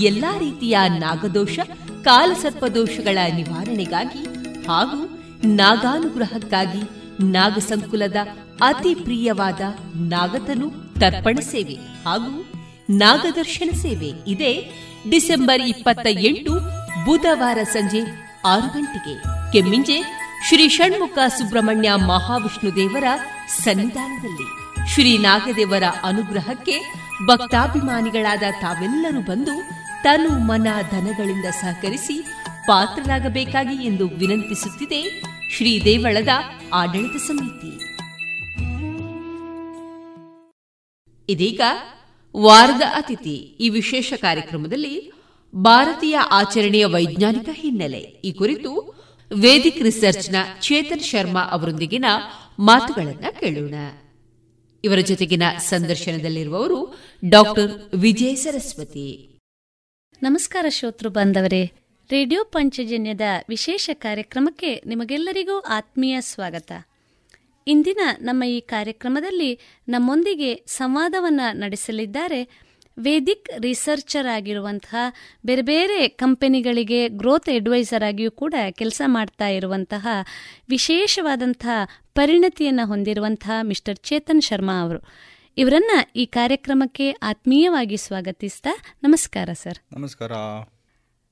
ಎಲ್ಲಾ 0.00 0.38
ರೀತಿಯ 0.38 0.78
ನಾಗದೋಷ 0.88 1.58
ಕಾಲಸರ್ಪದೋಷಗಳ 2.04 3.18
ನಿವಾರಣೆಗಾಗಿ 3.36 4.24
ಹಾಗೂ 4.68 5.00
ನಾಗಾನುಗ್ರಹಕ್ಕಾಗಿ 5.44 6.82
ನಾಗಸಂಕುಲದ 7.30 8.16
ಅತಿ 8.60 8.94
ಪ್ರಿಯವಾದ 8.94 9.60
ನಾಗತನು 9.94 10.90
ತರ್ಪಣ 11.00 11.38
ಸೇವೆ 11.42 11.74
ಹಾಗೂ 11.74 12.49
ನಾಗದರ್ಶನ 12.90 13.70
ಸೇವೆ. 13.82 14.30
ಇದೆ 14.30 14.70
ಡಿಸೆಂಬರ್ 15.10 15.62
ಇಪ್ಪತ್ತ 15.62 16.06
ಎಂಟು 16.06 16.52
ಬುಧವಾರ 17.04 17.58
ಸಂಜೆ 17.62 18.00
ಆರು 18.46 18.66
ಗಂಟೆಗೆ. 18.66 19.22
ಕೆಮ್ಮಿಂಜೆ 19.52 20.02
ಶ್ರೀ 20.48 20.68
ಷಣ್ಮುಖ 20.68 21.18
ಸುಬ್ರಹ್ಮಣ್ಯ 21.28 21.92
ಮಹಾವಿಷ್ಣು 21.94 22.76
ದೇವರ 22.76 23.04
ಸನ್ನಿಧಾನದಲ್ಲಿ. 23.62 24.60
ಶ್ರೀ 24.90 25.18
ನಾಗದೇವರ 25.18 25.82
ಅನುಗ್ರಹಕ್ಕೆ 26.02 26.80
ಭಕ್ತಾಭಿಮಾನಿಗಳಾದ 27.26 28.42
ತಾವೆಲ್ಲರೂ 28.60 29.20
ಬಂದು 29.20 29.62
ತನು 30.02 30.38
ಮನ 30.38 30.66
ಧನಗಳಿಂದ 30.90 31.44
ಸಹಕರಿಸಿ 31.44 32.22
ಪಾತ್ರರಾಗಬೇಕಾಗಿ 32.66 33.86
ಎಂದು 33.86 34.08
ವಿನಂತಿಸುತ್ತಿದೆ 34.08 35.22
ಶ್ರೀ 35.56 35.84
ದೇವಳದ 35.84 36.28
ಆಡಳಿತ 36.74 37.16
ಸಮಿತಿ. 37.16 37.90
ಇದೀಗ 41.28 41.60
ವಾರದ 42.36 42.82
ಅತಿಥಿ 42.94 43.36
ಈ 43.36 43.68
ವಿಶೇಷ 43.68 44.12
ಕಾರ್ಯಕ್ರಮದಲ್ಲಿ 44.16 45.12
ಭಾರತೀಯ 45.54 46.18
ಆಚರಣೆಯ 46.18 46.86
ವೈಜ್ಞಾನಿಕ 46.86 47.48
ಹಿನ್ನೆಲೆ. 47.52 47.98
ಈ 47.98 48.32
ಕುರಿತು 48.32 49.00
ವೇದಿಕ್ 49.40 49.82
ರಿಸರ್ಚ್ನ 49.82 50.36
ಚೇತನ್ 50.60 51.00
ಶರ್ಮಾ 51.00 51.40
ಅವರೊಂದಿಗಿನ 51.40 52.04
ಮಾತುಗಳನ್ನು 52.58 53.40
ಕೇಳೋಣ. 53.40 53.74
ಇವರ 54.84 54.98
ಜೊತೆಗಿನ 54.98 55.42
ಸಂದರ್ಶನದಲ್ಲಿರುವವರು 55.58 56.98
ಡಾಕ್ಟರ್ 57.28 57.96
ವಿಜಯ 57.96 58.34
ಸರಸ್ವತಿ. 58.34 59.38
ನಮಸ್ಕಾರ 60.22 60.66
ಶ್ರೋತೃ 60.68 61.08
ಬಾಂಧವರೇ. 61.08 61.72
ರೇಡಿಯೋ 62.10 62.44
ಪಂಚಜನ್ಯದ 62.44 63.20
ವಿಶೇಷ 63.48 63.90
ಕಾರ್ಯಕ್ರಮಕ್ಕೆ 63.92 64.82
ನಿಮಗೆಲ್ಲರಿಗೂ 64.86 65.58
ಆತ್ಮೀಯ 65.58 66.20
ಸ್ವಾಗತ. 66.20 66.72
ಇಂದಿನ 67.66 67.98
ನಮ್ಮ 68.20 68.44
ಈ 68.44 68.60
ಕಾರ್ಯಕ್ರಮದಲ್ಲಿ 68.60 69.60
ನಮ್ಮೊಂದಿಗೆ 69.88 70.54
ಸಂವಾದವನ್ನು 70.54 71.56
ನಡೆಸಲಿದ್ದಾರೆ 71.56 72.70
ವೇದಿಕ್ 72.98 73.60
ರಿಸರ್ಚರ್ 73.60 74.26
ಆಗಿರುವಂತಹ 74.26 74.96
ಬೇರೆ 75.46 75.62
ಬೇರೆ 75.62 76.08
ಕಂಪನಿಗಳಿಗೆ 76.08 77.08
ಗ್ರೋತ್ 77.08 77.48
ಅಡ್ವೈಸರ್ 77.48 78.02
ಆಗಿಯೂ 78.02 78.30
ಕೂಡ 78.30 78.54
ಕೆಲಸ 78.70 79.02
ಮಾಡ್ತಾ 79.06 79.48
ಇರುವಂತಹ 79.48 80.08
ವಿಶೇಷವಾದಂತಹ 80.68 81.86
ಪರಿಣತಿಯನ್ನು 82.14 82.86
ಹೊಂದಿರುವಂತಹ 82.86 83.50
ಮಿಸ್ಟರ್ 83.62 83.96
ಚೇತನ್ 83.96 84.42
ಶರ್ಮಾ 84.42 84.82
ಅವರು. 84.82 84.98
ಇವರನ್ನ 85.56 85.90
ಈ 86.16 86.26
ಕಾರ್ಯಕ್ರಮಕ್ಕೆ 86.26 87.10
ಆತ್ಮೀಯವಾಗಿ 87.10 87.96
ಸ್ವಾಗತಿಸ್ತಾ 87.96 88.76
ನಮಸ್ಕಾರ 89.02 89.48
ಸರ್. 89.52 89.78
ನಮಸ್ಕಾರ. 89.92 90.32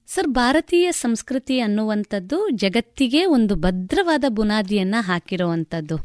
ಸರ್ 0.08 0.28
ಭಾರತೀಯ 0.28 0.92
ಸಂಸ್ಕೃತಿ 0.92 1.60
ಅನ್ನುವಂಥದ್ದು 1.60 2.48
ಜಗತ್ತಿಗೆ 2.50 3.24
ಒಂದು 3.24 3.54
ಭದ್ರವಾದ 3.56 4.24
ಬುನಾದಿಯನ್ನ 4.28 4.94
ಹಾಕಿರುವಂಥದ್ದು. 4.98 5.98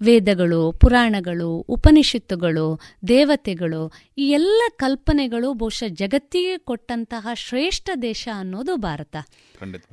ವೇದಗಳು 0.00 0.72
ಪುರಾಣಗಳು 0.72 1.48
ಉಪನಿಷತ್ತುಗಳು 1.68 2.80
ದೇವತೆಗಳು 3.08 3.92
ಈ 4.18 4.30
ಎಲ್ಲ 4.30 4.62
ಕಲ್ಪನೆಗಳು 4.76 5.52
ಬಹುಶಃ 5.52 5.88
ಜಗತ್ತಿಗೆ 5.88 6.58
ಕೊಟ್ಟಂತಹ 6.58 7.28
ಶ್ರೇಷ್ಠ 7.34 7.90
ದೇಶ 8.02 8.28
ಅನ್ನೋದು 8.36 8.76
ಭಾರತ. 8.76 9.16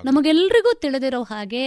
ನಮಗೆಲ್ರಿಗೂ 0.05 0.79
ತಿಳಿದಿರೋ 0.79 1.23
ಹಾಗೆ 1.23 1.63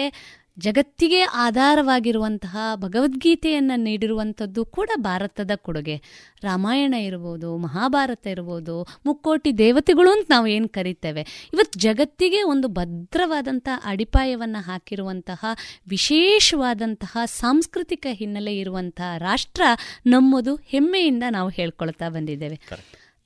ಜಗತ್ತಿಗೆ 0.58 1.20
ಆಧಾರವಾಗಿರುವಂತಹ 1.20 2.56
ಭಗವದ್ಗೀತೆಯನ್ನು 2.76 3.82
ನೀಡಿರುವಂಥದ್ದು 3.82 4.64
ಕೂಡ 4.64 4.90
ಭಾರತದ 4.96 5.50
ಕೊಡುಗೆ. 5.54 6.02
ರಾಮಾಯಣ 6.42 6.94
ಇರ್ಬೋದು, 6.94 7.56
ಮಹಾಭಾರತ 7.56 8.26
ಇರ್ಬೋದು, 8.26 8.86
ಮುಕ್ಕೋಟಿ 9.06 9.58
ದೇವತೆಗಳು 9.58 10.10
ಅಂತ 10.10 10.26
ನಾವು 10.30 10.46
ಏನು 10.46 10.68
ಕರಿತೇವೆ? 10.68 11.50
ಇವತ್ತು 11.54 11.80
ಜಗತ್ತಿಗೆ 11.80 12.42
ಒಂದು 12.42 12.68
ಭದ್ರವಾದಂಥ 12.68 13.68
ಅಡಿಪಾಯವನ್ನು 13.84 14.62
ಹಾಕಿರುವಂತಹ, 14.62 15.44
ವಿಶೇಷವಾದಂತಹ 15.88 17.18
ಸಾಂಸ್ಕೃತಿಕ 17.24 18.06
ಹಿನ್ನೆಲೆ 18.10 18.58
ಇರುವಂತಹ 18.58 19.18
ರಾಷ್ಟ್ರ 19.18 19.62
ನಮ್ಮದು 20.06 20.54
ಹೆಮ್ಮೆಯಿಂದ 20.54 21.22
ನಾವು 21.30 21.48
ಹೇಳ್ಕೊಳ್ತಾ 21.48 22.08
ಬಂದಿದ್ದೇವೆ. 22.08 22.60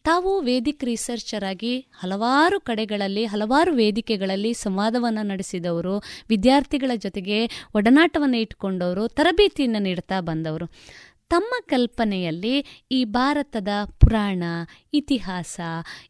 ತಾವು 0.09 0.40
ವೇದಿಕ್ 0.40 0.85
ರಿಸರ್ಚರ್ 0.85 1.44
ಆಗಿ 1.44 1.72
ಹಲವಾರು 1.78 2.60
ಕಡೆಗಳಲ್ಲಿ, 2.60 3.24
ಹಲವಾರು 3.24 3.72
ವೇದಿಕೆಗಳಲ್ಲಿ 3.72 4.55
ಸಂವಾದವನ್ನು 4.55 5.22
ನಡೆಸಿದವರು, 5.22 5.94
ವಿದ್ಯಾರ್ಥಿಗಳ 6.28 6.90
ಜೊತೆಗೆ 6.97 7.39
ಒಡನಾಟವನ್ನು 7.74 8.36
ಇಟ್ಕೊಂಡವರು, 8.36 9.09
ತರಬೇತಿಯನ್ನು 9.09 9.78
ನೀಡ್ತಾ 9.78 10.20
ಬಂದವರು. 10.20 10.66
ತಮ್ಮ 11.30 11.55
ಕಲ್ಪನೆಯಲ್ಲಿ 11.66 12.85
ಈ 12.90 13.05
ಭಾರತದ 13.05 13.68
ಪುರಾಣ, 13.85 14.43
ಇತಿಹಾಸ, 14.94 15.60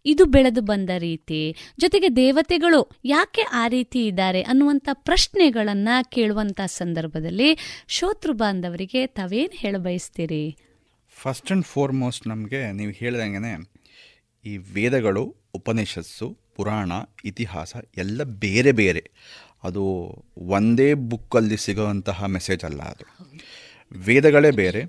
ಇದು 0.04 0.24
ಬೆಳೆದು 0.24 0.60
ಬಂದ 0.60 0.90
ರೀತಿ, 0.98 1.56
ಜೊತೆಗೆ 1.80 2.16
ದೇವತೆಗಳು 2.16 2.80
ಯಾಕೆ 3.04 3.42
ಆ 3.52 3.68
ರೀತಿ 3.68 4.06
ಇದ್ದಾರೆ 4.06 4.42
ಅನ್ನುವಂಥ 4.42 4.88
ಪ್ರಶ್ನೆಗಳನ್ನು 4.92 6.10
ಕೇಳುವಂಥ 6.10 6.60
ಸಂದರ್ಭದಲ್ಲಿ 6.60 7.50
ಶೋತೃ 7.88 8.32
ಬಾಂಧವರಿಗೆ 8.32 9.06
ತಾವೇನು 9.06 9.56
ಹೇಳಬಯಸ್ತೀರಿ? 9.56 10.44
ಫಸ್ಟ್ 11.16 11.48
ಆ್ಯಂಡ್ 11.50 11.66
ಫೋರ್ಮೋಸ್ಟ್ 11.66 12.28
ನಮಗೆ 12.28 12.72
ನೀವು 12.72 12.90
ಈ 14.48 14.56
ವೇದಗಳು 14.56 15.22
ಉಪನಿಷತ್ಸು 15.54 16.26
ಪುರಾಣ 16.56 16.92
ಇತಿಹಾಸ 17.24 17.76
ಎಲ್ಲ 17.96 18.22
ಬೇರೆ 18.22 18.72
ಬೇರೆ. 18.72 19.02
ಅದು 19.64 19.82
ಒಂದೇ 20.38 20.94
ಬುಕ್ಕಲ್ಲಿ 20.94 21.56
ಸಿಗುವಂತಹ 21.56 22.24
ಮೆಸೇಜ್ 22.24 22.64
ಅಲ್ಲ 22.64 22.82
ಅದು. 22.82 23.06
ವೇದಗಳೇ 23.98 24.50
ಬೇರೆ. 24.50 24.82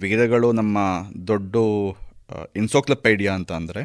ವೇದಗಳು 0.00 0.52
ನಮ್ಮ 0.52 0.78
ದೊಡ್ಡ 1.26 1.56
ಇನ್ಸೋಕ್ಲಪೈಡಿಯಾ 2.56 3.34
ಅಂತ 3.34 3.52
ಅಂದರೆ 3.52 3.82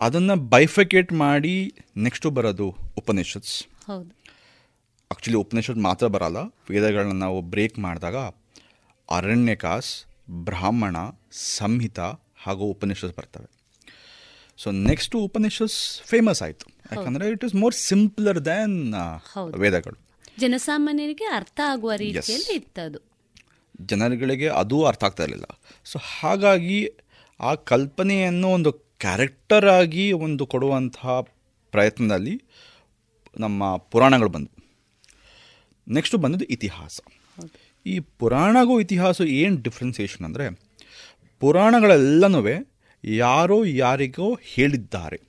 ಅದನ್ನು 0.00 0.36
ಬೈಫಿಕೇಟ್ 0.36 1.12
ಮಾಡಿ 1.12 1.74
ನೆಕ್ಸ್ಟು 1.96 2.30
ಬರೋದು 2.30 2.76
ಉಪನಿಷತ್ಸ್. 2.98 3.64
ಹೌದು. 3.86 4.10
ಆ್ಯಕ್ಚುಲಿ 4.10 5.36
ಉಪನಿಷತ್ 5.36 5.76
ಮಾತ್ರ 5.76 6.06
ಬರಲ್ಲ. 6.06 6.36
ವೇದಗಳನ್ನ 6.70 7.18
ನಾವು 7.18 7.42
ಬ್ರೇಕ್ 7.42 7.78
ಮಾಡಿದಾಗ 7.78 8.16
ಅರಣ್ಯಕಾಸ್ 9.10 10.04
ಬ್ರಾಹ್ಮಣ 10.44 10.96
ಸಂಹಿತ 11.32 12.00
ಹಾಗೂ 12.44 12.64
ಉಪನಿಷಸ್ 12.64 13.16
ಬರ್ತವೆ. 13.16 13.48
ಸೊ 14.58 14.70
ನೆಕ್ಸ್ಟ್ 14.70 15.16
ಉಪನಿಷಸ್ 15.16 15.78
ಫೇಮಸ್ 16.02 16.42
ಆಯಿತು. 16.42 16.66
ಯಾಕಂದರೆ 16.92 17.28
it 17.28 17.44
is 17.44 17.54
more 17.54 17.74
simpler 17.74 18.44
than. 18.44 18.94
ವೇದಗಳು. 19.58 19.98
ಜನಸಾಮಾನ್ಯರಿಗೆ 20.38 21.24
ಅರ್ಥ 21.24 21.60
ಆಗುವ 21.66 21.92
ರೀತಿಯಲ್ಲಿ 21.92 22.54
ಇತ್ತದು. 22.54 23.00
ಜನರುಗಳಿಗೆ 23.80 24.48
ಅದು 24.48 24.84
ಅರ್ಥ 24.84 25.04
ಆಗ್ತಾ 25.04 25.22
ಇರಲಿಲ್ಲ. 25.22 25.46
ಸೊ 25.84 25.98
ಹಾಗಾಗಿ 26.02 26.90
ಆ 27.40 27.54
ಕಲ್ಪನೆಯನ್ನು 27.54 28.48
ಒಂದು 28.48 28.72
ಕ್ಯಾರೆಕ್ಟರ್ 28.72 29.66
ಆಗಿ 29.66 30.12
ಒಂದು 30.12 30.46
ಕೊಡುವಂತಹ 30.46 31.20
ಪ್ರಯತ್ನದಲ್ಲಿ 31.72 32.42
ನಮ್ಮ 33.38 33.76
ಪುರಾಣಗಳು 33.76 34.28
ಬಂದವು. 34.28 34.56
ನೆಕ್ಸ್ಟು 35.88 36.18
ಬಂದದ್ದು 36.18 36.44
ಇತಿಹಾಸ. 36.44 37.00
ಈ 37.86 37.98
ಪುರಾಣಗೂ 37.98 38.80
ಇತಿಹಾಸ 38.80 39.20
ಏನು 39.20 39.56
ಡಿಫ್ರೆನ್ಸಿಯೇಷನ್ 39.62 40.24
ಅಂದರೆ 40.24 40.69
ಪುರಾಣಗಳೆಲ್ಲನೂ 41.40 42.46
ಯಾರೋ 43.04 43.64
ಯಾರಿಗೋ 43.64 44.38
ಹೇಳಿದ್ದಾರೆ. 44.42 45.20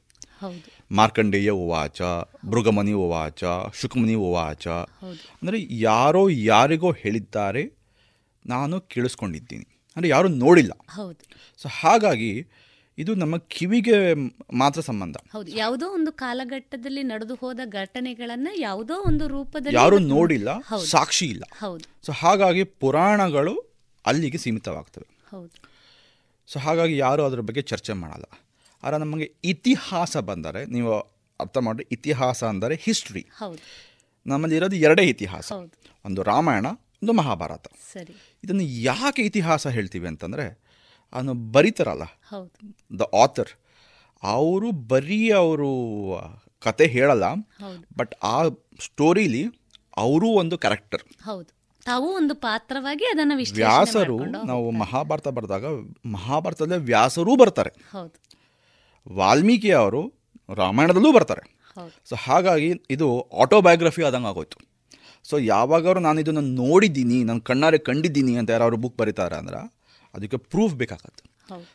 ಮಾರ್ಕಂಡೇಯ 0.91 1.51
ಉವಾಚ 1.51 2.01
ಭೃಗಮನಿ 2.45 2.91
ಉವಾಚ 2.91 3.43
ಶುಕ್ಮನಿ 3.73 4.13
ಉವಾಚ. 4.13 4.67
ಅಂದರೆ 4.67 5.67
ಯಾರೋ 5.69 6.29
ಯಾರಿಗೋ 6.29 6.91
ಹೇಳಿದ್ದಾರೆ 6.91 7.73
ನಾನು 8.45 8.81
ಕೇಳಿಸ್ಕೊಂಡಿದ್ದೀನಿ. 8.81 9.67
ಅಂದರೆ 9.95 10.09
ಯಾರೂ 10.09 10.27
ನೋಡಿಲ್ಲ. 10.27 10.71
ಸೊ 11.57 11.69
ಹಾಗಾಗಿ 11.69 12.47
ಇದು 12.97 13.15
ನಮ್ಮ 13.15 13.37
ಕಿವಿಗೆ 13.37 14.13
ಮಾತ್ರ 14.53 14.81
ಸಂಬಂಧ. 14.81 15.17
ಹೌದು. 15.31 15.51
ಯಾವುದೋ 15.51 15.89
ಒಂದು 15.89 16.11
ಕಾಲಘಟ್ಟದಲ್ಲಿ 16.11 17.03
ನಡೆದು 17.03 17.35
ಹೋದ 17.35 17.59
ಘಟನೆಗಳನ್ನ 17.65 18.47
ಯಾವುದೋ 18.59 18.93
ಒಂದು 19.07 19.27
ರೂಪದಲ್ಲಿ 19.27 19.75
ಯಾರು 19.75 19.99
ನೋಡಿಲ್ಲ 19.99 20.49
ಸಾಕ್ಷಿ 20.85 21.25
ಇಲ್ಲ. 21.25 21.43
ಹೌದು. 21.59 22.05
ಸೊ 22.05 22.11
ಹಾಗಾಗಿ 22.11 22.63
ಪುರಾಣಗಳು 22.63 23.73
ಅಲ್ಲಿಗೆ 24.05 24.37
ಸೀಮಿತವಾಗ್ತವೆ. 24.37 25.07
ಹೌದು. 25.31 25.70
ಸೊ 26.51 26.59
ಹಾಗಾಗಿ 26.59 26.97
ಯಾರೂ 26.97 27.21
ಅದರ 27.23 27.39
ಬಗ್ಗೆ 27.39 27.61
ಚರ್ಚೆ 27.61 27.93
ಮಾಡಲ್ಲ. 27.93 28.25
ಆದರೆ 28.83 28.97
ನಮಗೆ 28.97 29.27
ಇತಿಹಾಸ 29.43 30.17
ಬಂದರೆ 30.29 30.61
ನೀವು 30.65 30.91
ಅರ್ಥ 31.39 31.57
ಮಾಡಿ 31.57 31.83
ಇತಿಹಾಸ 31.91 32.43
ಅಂದರೆ 32.43 32.75
ಹಿಸ್ಟ್ರಿ 32.75 33.23
ನಮ್ಮಲ್ಲಿ 34.25 34.55
ಇರೋದು 34.55 34.75
ಎರಡೇ 34.75 35.03
ಇತಿಹಾಸ. 35.03 35.47
ಒಂದು 36.05 36.23
ರಾಮಾಯಣ 36.23 36.67
ಒಂದು 37.03 37.13
ಮಹಾಭಾರತ. 37.13 37.67
ಸರಿ. 37.93 38.13
ಇದನ್ನು 38.43 38.63
ಯಾಕೆ 38.89 39.21
ಇತಿಹಾಸ 39.21 39.67
ಹೇಳ್ತೀವಿ 39.67 40.07
ಅಂತಂದರೆ 40.07 40.45
ಅದನ್ನು 41.13 41.33
ಬರೀತಾರಲ್ಲ. 41.51 42.05
ದ 42.99 43.07
ಆಥರ್ 43.23 43.51
ಅವರು 44.23 44.71
ಬರೀ 44.71 45.21
ಅವರು 45.43 45.69
ಕತೆ 46.63 46.87
ಹೇಳಲ್ಲ 46.87 47.25
ಬಟ್ 47.97 48.13
ಆ 48.23 48.37
ಸ್ಟೋರಿಲಿ 48.81 49.43
ಅವರೂ 49.97 50.27
ಒಂದು 50.41 50.55
ಕ್ಯಾರೆಕ್ಟರ್ 50.57 51.03
ಹೌದು. 51.23 51.49
ತಾವು 51.85 52.15
ಒಂದು 52.15 52.35
ಪಾತ್ರವಾಗಿ 52.35 53.05
ಅದನ್ನ 53.05 53.31
ವ್ಯಾಸರು 53.55 54.25
ನಾವು 54.25 54.71
ಮಹಾಭಾರತ 54.71 55.27
ಬರೆದಾಗ 55.27 55.65
ಮಹಾಭಾರತದಲ್ಲೇ 56.05 56.77
ವ್ಯಾಸರೂ 56.77 57.35
ಬರ್ತಾರೆ. 57.35 57.69
ಹೌದು. 57.69 58.13
ವಾಲ್ಮೀಕಿ 59.15 59.71
ಅವರು 59.71 60.13
ರಾಮಾಯಣದಲ್ಲೂ 60.55 61.11
ಬರ್ತಾರೆ. 61.11 61.61
ಸೊ 62.05 62.15
ಹಾಗಾಗಿ 62.15 62.73
ಇದು 62.89 63.21
ಆಟೋಬಯೋಗ್ರಫಿ 63.21 64.03
ಆದಂಗೆ 64.03 64.27
ಆಗೋಯ್ತು. 64.27 64.57
ಸೊ 65.23 65.37
ಯಾವಾಗಾದ್ರೂ 65.37 65.99
ನಾನು 65.99 66.19
ಇದನ್ನು 66.21 66.41
ನೋಡಿದ್ದೀನಿ 66.41 67.23
ನಾನು 67.23 67.41
ಕಣ್ಣಾರೆ 67.41 67.77
ಕಂಡಿದ್ದೀನಿ 67.77 68.35
ಅಂತ 68.35 68.49
ಯಾರು 68.49 68.77
ಬುಕ್ 68.77 68.97
ಬರೀತಾರೆ 68.97 69.35
ಅಂದ್ರೆ 69.35 69.73
ಅದಕ್ಕೆ 70.13 70.37
ಪ್ರೂಫ್ 70.37 70.73
ಬೇಕಾಗತ್ತೆ. 70.73 71.31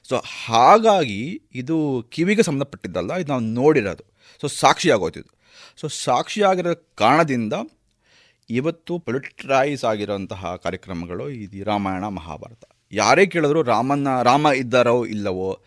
ಸೊ 0.09 0.23
ಹಾಗಾಗಿ 0.47 1.43
ಇದು 1.55 2.07
ಕಿವಿಗೆ 2.09 2.43
ಸಂಬಂಧಪಟ್ಟಿದ್ದಲ್ಲ 2.43 3.15
ಇದು 3.15 3.29
ನಾವು 3.29 3.41
ನೋಡಿರೋದು. 3.41 4.05
ಸೊ 4.41 4.47
ಸಾಕ್ಷಿ 4.47 4.91
ಆಗೋಯ್ತು 4.91 5.21
ಇದು. 5.21 5.37
ಸೊ 5.81 5.89
ಸಾಕ್ಷಿ 5.89 6.43
ಆಗಿರೋ 6.43 6.95
ಕಾರಣದಿಂದ 6.95 7.53
ಇವತ್ತು 8.51 8.99
ಪೊಲಿಟ್ರೈಸ್ 8.99 9.85
ಆಗಿರೋಂತಹ 9.85 10.57
ಕಾರ್ಯಕ್ರಮಗಳು 10.57 11.31
ಇದು 11.31 11.65
ರಾಮಾಯಣ 11.65 12.07
ಮಹಾಭಾರತ. 12.07 12.65
ಯಾರೇ 12.93 13.27
ಕೇಳಿದ್ರು 13.27 13.63
ರಾಮನ 13.63 14.23
ರಾಮ 14.23 14.47
ಇದ್ದಾರೋ 14.57 15.07
ಇಲ್ಲವೋ 15.07 15.63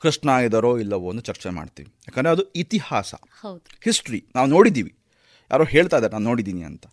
ಕೃಷ್ಣ 0.00 0.28
ಇದ್ದಾರೋ 0.28 0.78
ಇಲ್ಲವೋ 0.78 1.10
ಅಂತ 1.10 1.20
ಚರ್ಚೆ 1.20 1.48
ಮಾಡ್ತೀವಿ. 1.48 1.88
ಯಾಕಂದರೆ 1.88 2.32
ಅದು 2.32 2.42
ಇತಿಹಾಸ. 2.42 3.14
ಹಿಸ್ಟ್ರಿ. 3.84 4.24
ನಾವು 4.34 4.48
ನೋಡಿದ್ದೀವಿ. 4.48 4.94
ಯಾರೋ 5.50 5.64
ಹೇಳ್ತಾ 5.64 5.96
ಇದ್ದಾರೆ 5.96 6.12
ನಾನು 6.12 6.24
ನೋಡಿದ್ದೀನಿ 6.24 6.62
ಅಂತ. 6.62 6.86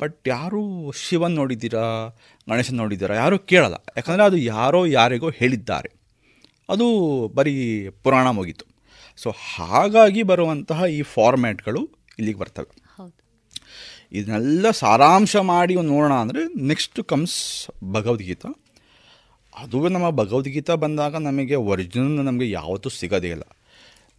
ಬಟ್ 0.00 0.28
ಯಾರು 0.28 0.92
ಶಿವನ್ 0.92 1.32
ನೋಡಿದ್ದೀರಾ 1.32 2.08
ಗಣೇಶನ್ 2.50 2.76
ನೋಡಿದ್ದೀರಾ 2.76 3.14
ಯಾರೂ 3.14 3.38
ಕೇಳಲ್ಲ. 3.38 3.74
ಯಾಕಂದರೆ 3.96 4.24
ಅದು 4.24 4.36
ಯಾರೋ 4.36 4.86
ಯಾರಿಗೋ 4.86 5.30
ಹೇಳಿದ್ದಾರೆ. 5.30 5.92
ಅದು 6.68 6.86
ಬರೀ 7.34 7.88
ಪುರಾಣ 7.88 8.28
ಮುಗೀತು. 8.28 8.64
ಸೊ 9.16 9.30
ಹಾಗಾಗಿ 9.30 10.22
ಬರುವಂತಹ 10.22 10.84
ಈ 10.84 11.02
ಫಾರ್ಮ್ಯಾಟ್ಗಳು 11.02 11.88
ಇಲ್ಲಿಗೆ 12.18 12.38
ಬರ್ತವೆ. 12.38 12.81
ಇದನ್ನೆಲ್ಲ 14.12 14.70
ಸಾರಾಂಶ 14.70 15.36
ಮಾಡಿ 15.36 15.74
ಒಂದು 15.74 15.92
ನೋಡೋಣ 15.92 16.12
ಅಂದರೆ 16.12 16.62
ನೆಕ್ಸ್ಟ್ 16.62 17.04
ಕಮ್ಸ್ 17.04 17.70
ಭಗವದ್ಗೀತಾ. 17.84 18.64
ಅದು 19.58 19.88
ನಮ್ಮ 19.88 20.10
ಭಗವದ್ಗೀತಾ 20.10 20.74
ಬಂದಾಗ 20.74 21.16
ನಮಗೆ 21.16 21.54
ಒರಿಜಿನಲ್ 21.54 22.10
ನಮಗೆ 22.10 22.50
ಯಾವತ್ತೂ 22.50 22.88
ಸಿಗೋದೇ 22.88 23.28
ಇಲ್ಲ. 23.28 23.42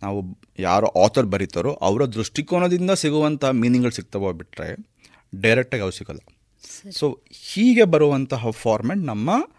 ನಾವು 0.03 0.25
ಯಾರು 0.59 0.87
ಆಥರ್ 0.87 1.25
ಬರೀತಾರೋ 1.25 1.73
ಅವರ 1.73 2.05
ದೃಷ್ಟಿಕೋನದಿಂದ 2.05 2.91
ಸಿಗುವಂಥ 2.91 3.45
ಮೀನಿಂಗ್ಗಳು 3.45 3.91
ಸಿಗ್ತವೋ 3.91 4.33
ಬಿಟ್ಟರೆ 4.33 4.75
ಡೈರೆಕ್ಟಾಗಿ 5.41 5.83
ಅವು 5.83 5.91
ಸಿಗೋಲ್ಲ. 5.91 6.19
ಸೊ 6.91 7.21
ಹೀಗೆ 7.31 7.83
ಬರುವಂತಹ 7.83 8.49
ಫಾರ್ಮ್ಯಾಟ್ 8.49 8.99
ನಮ್ಮ 8.99 9.49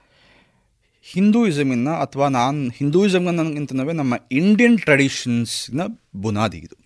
ಹಿಂದೂಯಿಸಮಿನ 1.03 1.89
ಅಥವಾ 1.89 2.29
ನಾನು 2.29 2.69
ಹಿಂದೂಯಿಸಮ್ಗಿಂತನವೇ 2.69 3.93
ನಮ್ಮ 3.93 4.15
ಇಂಡಿಯನ್ 4.33 4.79
ಟ್ರೆಡಿಷನ್ಸ್ನ 4.79 5.81
ಬುನಾದಿ 6.17 6.59
ಇದು. 6.59 6.77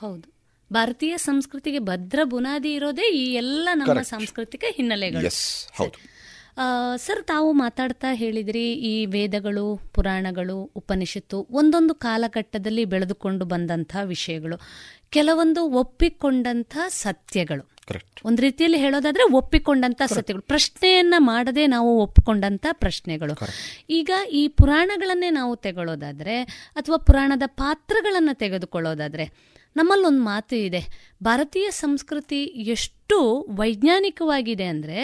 ಹೌದು. 0.00 0.33
ಭಾರತೀಯ 0.74 1.16
ಸಂಸ್ಕೃತಿಗೆ 1.16 1.78
ಭದ್ರ 1.78 2.20
ಬುನಾದಿ 2.24 2.72
ಇರೋದೇ 2.74 3.06
ಈ 3.12 3.24
ಎಲ್ಲ 3.34 3.68
ನಮ್ಮ 3.74 4.00
ಸಾಂಸ್ಕೃತಿಕ 4.02 4.64
ಹಿನ್ನೆಲೆಗಳು. 4.76 5.30
ಸರ್ 6.96 7.22
ತಾವು 7.24 7.52
ಮಾತಾಡ್ತಾ 7.52 8.08
ಹೇಳಿದ್ರಿ 8.14 8.64
ಈ 8.90 9.06
ವೇದಗಳು 9.06 9.64
ಪುರಾಣಗಳು 9.94 10.56
ಉಪನಿಷತ್ತು 10.76 11.38
ಒಂದೊಂದು 11.50 11.94
ಕಾಲಘಟ್ಟದಲ್ಲಿ 11.94 12.84
ಬೆಳೆದುಕೊಂಡು 12.84 13.44
ಬಂದಂತಹ 13.44 14.02
ವಿಷಯಗಳು. 14.04 14.56
ಕೆಲವೊಂದು 15.10 15.62
ಒಪ್ಪಿಕೊಂಡಂತ 15.80 16.76
ಸತ್ಯಗಳು. 16.88 17.64
ಒಂದು 18.24 18.42
ರೀತಿಯಲ್ಲಿ 18.42 18.78
ಹೇಳೋದಾದ್ರೆ 18.78 19.24
ಒಪ್ಪಿಕೊಂಡಂತ 19.34 20.02
ಸತ್ಯಗಳು. 20.06 20.42
ಪ್ರಶ್ನೆಯನ್ನ 20.42 21.14
ಮಾಡದೆ 21.18 21.64
ನಾವು 21.66 21.90
ಒಪ್ಪಿಕೊಂಡಂತ 22.02 22.66
ಪ್ರಶ್ನೆಗಳು. 22.72 23.34
ಈಗ 23.90 24.10
ಈ 24.32 24.42
ಪುರಾಣಗಳನ್ನೇ 24.48 25.30
ನಾವು 25.30 25.56
ತೆಗೊಳ್ಳೋದಾದ್ರೆ 25.56 26.36
ಅಥವಾ 26.76 26.96
ಪುರಾಣದ 26.96 27.42
ಪಾತ್ರಗಳನ್ನ 27.46 28.30
ತೆಗೆದುಕೊಳ್ಳೋದಾದ್ರೆ 28.32 29.53
ನಮ್ಮಲ್ಲೊಂದು 29.76 30.22
ಮಾತು 30.22 30.56
ಇದೆ. 30.56 30.82
ಭಾರತೀಯ 31.22 31.70
ಸಂಸ್ಕೃತಿ 31.70 32.42
ಎಷ್ಟು 32.44 33.46
ವೈಜ್ಞಾನಿಕವಾಗಿದೆ 33.56 34.64
ಅಂದರೆ 34.64 34.98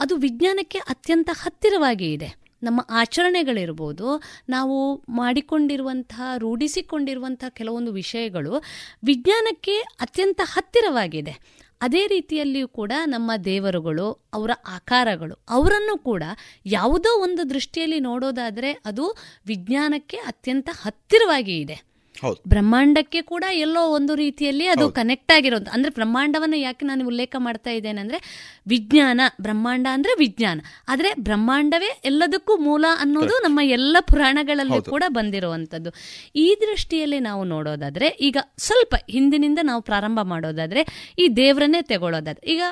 ಅದು 0.00 0.16
ವಿಜ್ಞಾನಕ್ಕೆ 0.16 0.78
ಅತ್ಯಂತ 0.78 1.30
ಹತ್ತಿರವಾಗಿ 1.32 2.12
ಇದೆ. 2.12 2.42
ನಮ್ಮ 2.62 2.86
ಆಚರಣೆಗಳಿರ್ಬೋದು, 2.90 4.22
ನಾವು 4.48 5.04
ಮಾಡಿಕೊಂಡಿರುವಂತಹ, 5.08 6.22
ರೂಢಿಸಿಕೊಂಡಿರುವಂತಹ 6.36 7.48
ಕೆಲವೊಂದು 7.48 7.92
ವಿಷಯಗಳು 7.92 8.62
ವಿಜ್ಞಾನಕ್ಕೆ 9.04 9.78
ಅತ್ಯಂತ 9.78 10.40
ಹತ್ತಿರವಾಗಿದೆ. 10.44 11.62
ಅದೇ 11.80 12.06
ರೀತಿಯಲ್ಲಿಯೂ 12.06 12.68
ಕೂಡ 12.68 12.92
ನಮ್ಮ 13.04 13.30
ದೇವರುಗಳು, 13.44 14.30
ಅವರ 14.34 14.50
ಆಕಾರಗಳು, 14.68 15.44
ಅವರನ್ನು 15.48 15.98
ಕೂಡ 15.98 16.22
ಯಾವುದೋ 16.66 17.22
ಒಂದು 17.22 17.50
ದೃಷ್ಟಿಯಲ್ಲಿ 17.50 18.00
ನೋಡೋದಾದರೆ 18.00 18.72
ಅದು 18.72 19.16
ವಿಜ್ಞಾನಕ್ಕೆ 19.46 20.16
ಅತ್ಯಂತ 20.16 20.68
ಹತ್ತಿರವಾಗಿ 20.72 21.56
ಇದೆ. 21.58 21.74
ಹೌದು 21.74 21.91
ಬ್ರಹ್ಮಾಂಡಕ್ಕೆ 22.48 23.22
ಕೂಡ 23.22 23.44
ಎಲ್ಲೋ 23.56 23.80
ಒಂದು 23.88 24.14
ರೀತಿಯಲ್ಲಿ 24.14 24.66
ಅದು 24.66 24.90
ಕನೆಕ್ಟ್ 24.90 25.32
ಆಗಿರೋದು. 25.32 25.70
ಅಂದ್ರೆ 25.70 25.90
ಬ್ರಹ್ಮಾಂಡವನ್ನ 25.94 26.54
ಯಾಕೆ 26.56 26.86
ನಾನು 26.86 27.06
ಉಲ್ಲೇಖ 27.06 27.36
ಮಾಡ್ತಾ 27.38 27.70
ಇದ್ದೇನೆ 27.70 28.00
ಅಂದ್ರೆ 28.00 28.18
ವಿಜ್ಞಾನ 28.66 29.20
ಬ್ರಹ್ಮಾಂಡ 29.40 29.86
ಅಂದ್ರೆ 29.92 30.12
ವಿಜ್ಞಾನ. 30.18 30.60
ಆದ್ರೆ 30.88 31.14
ಬ್ರಹ್ಮಾಂಡವೇ 31.20 32.00
ಎಲ್ಲದಕ್ಕೂ 32.04 32.56
ಮೂಲ 32.56 32.84
ಅನ್ನೋದು 32.98 33.42
ನಮ್ಮ 33.42 33.60
ಎಲ್ಲ 33.62 33.96
ಪುರಾಣಗಳಲ್ಲಿ 34.00 34.90
ಕೂಡ 34.90 35.02
ಬಂದಿರುವಂತದ್ದು 35.08 35.92
ಈ 36.36 36.56
ದೃಷ್ಟಿಯಲ್ಲಿ 36.60 37.18
ನಾವು 37.18 37.44
ನೋಡೋದಾದ್ರೆ 37.44 38.06
ಈಗ 38.06 38.36
ಸ್ವಲ್ಪ 38.58 38.94
ಹಿಂದಿನಿಂದ 39.10 39.58
ನಾವು 39.62 39.82
ಪ್ರಾರಂಭ 39.82 40.20
ಮಾಡೋದಾದ್ರೆ 40.22 40.82
ಈ 41.18 41.28
ದೇವರನ್ನೇ 41.36 41.82
ತಗೊಳ್ಳೋದಾದ್ರೆ 41.82 42.52
ಈಗ 42.52 42.62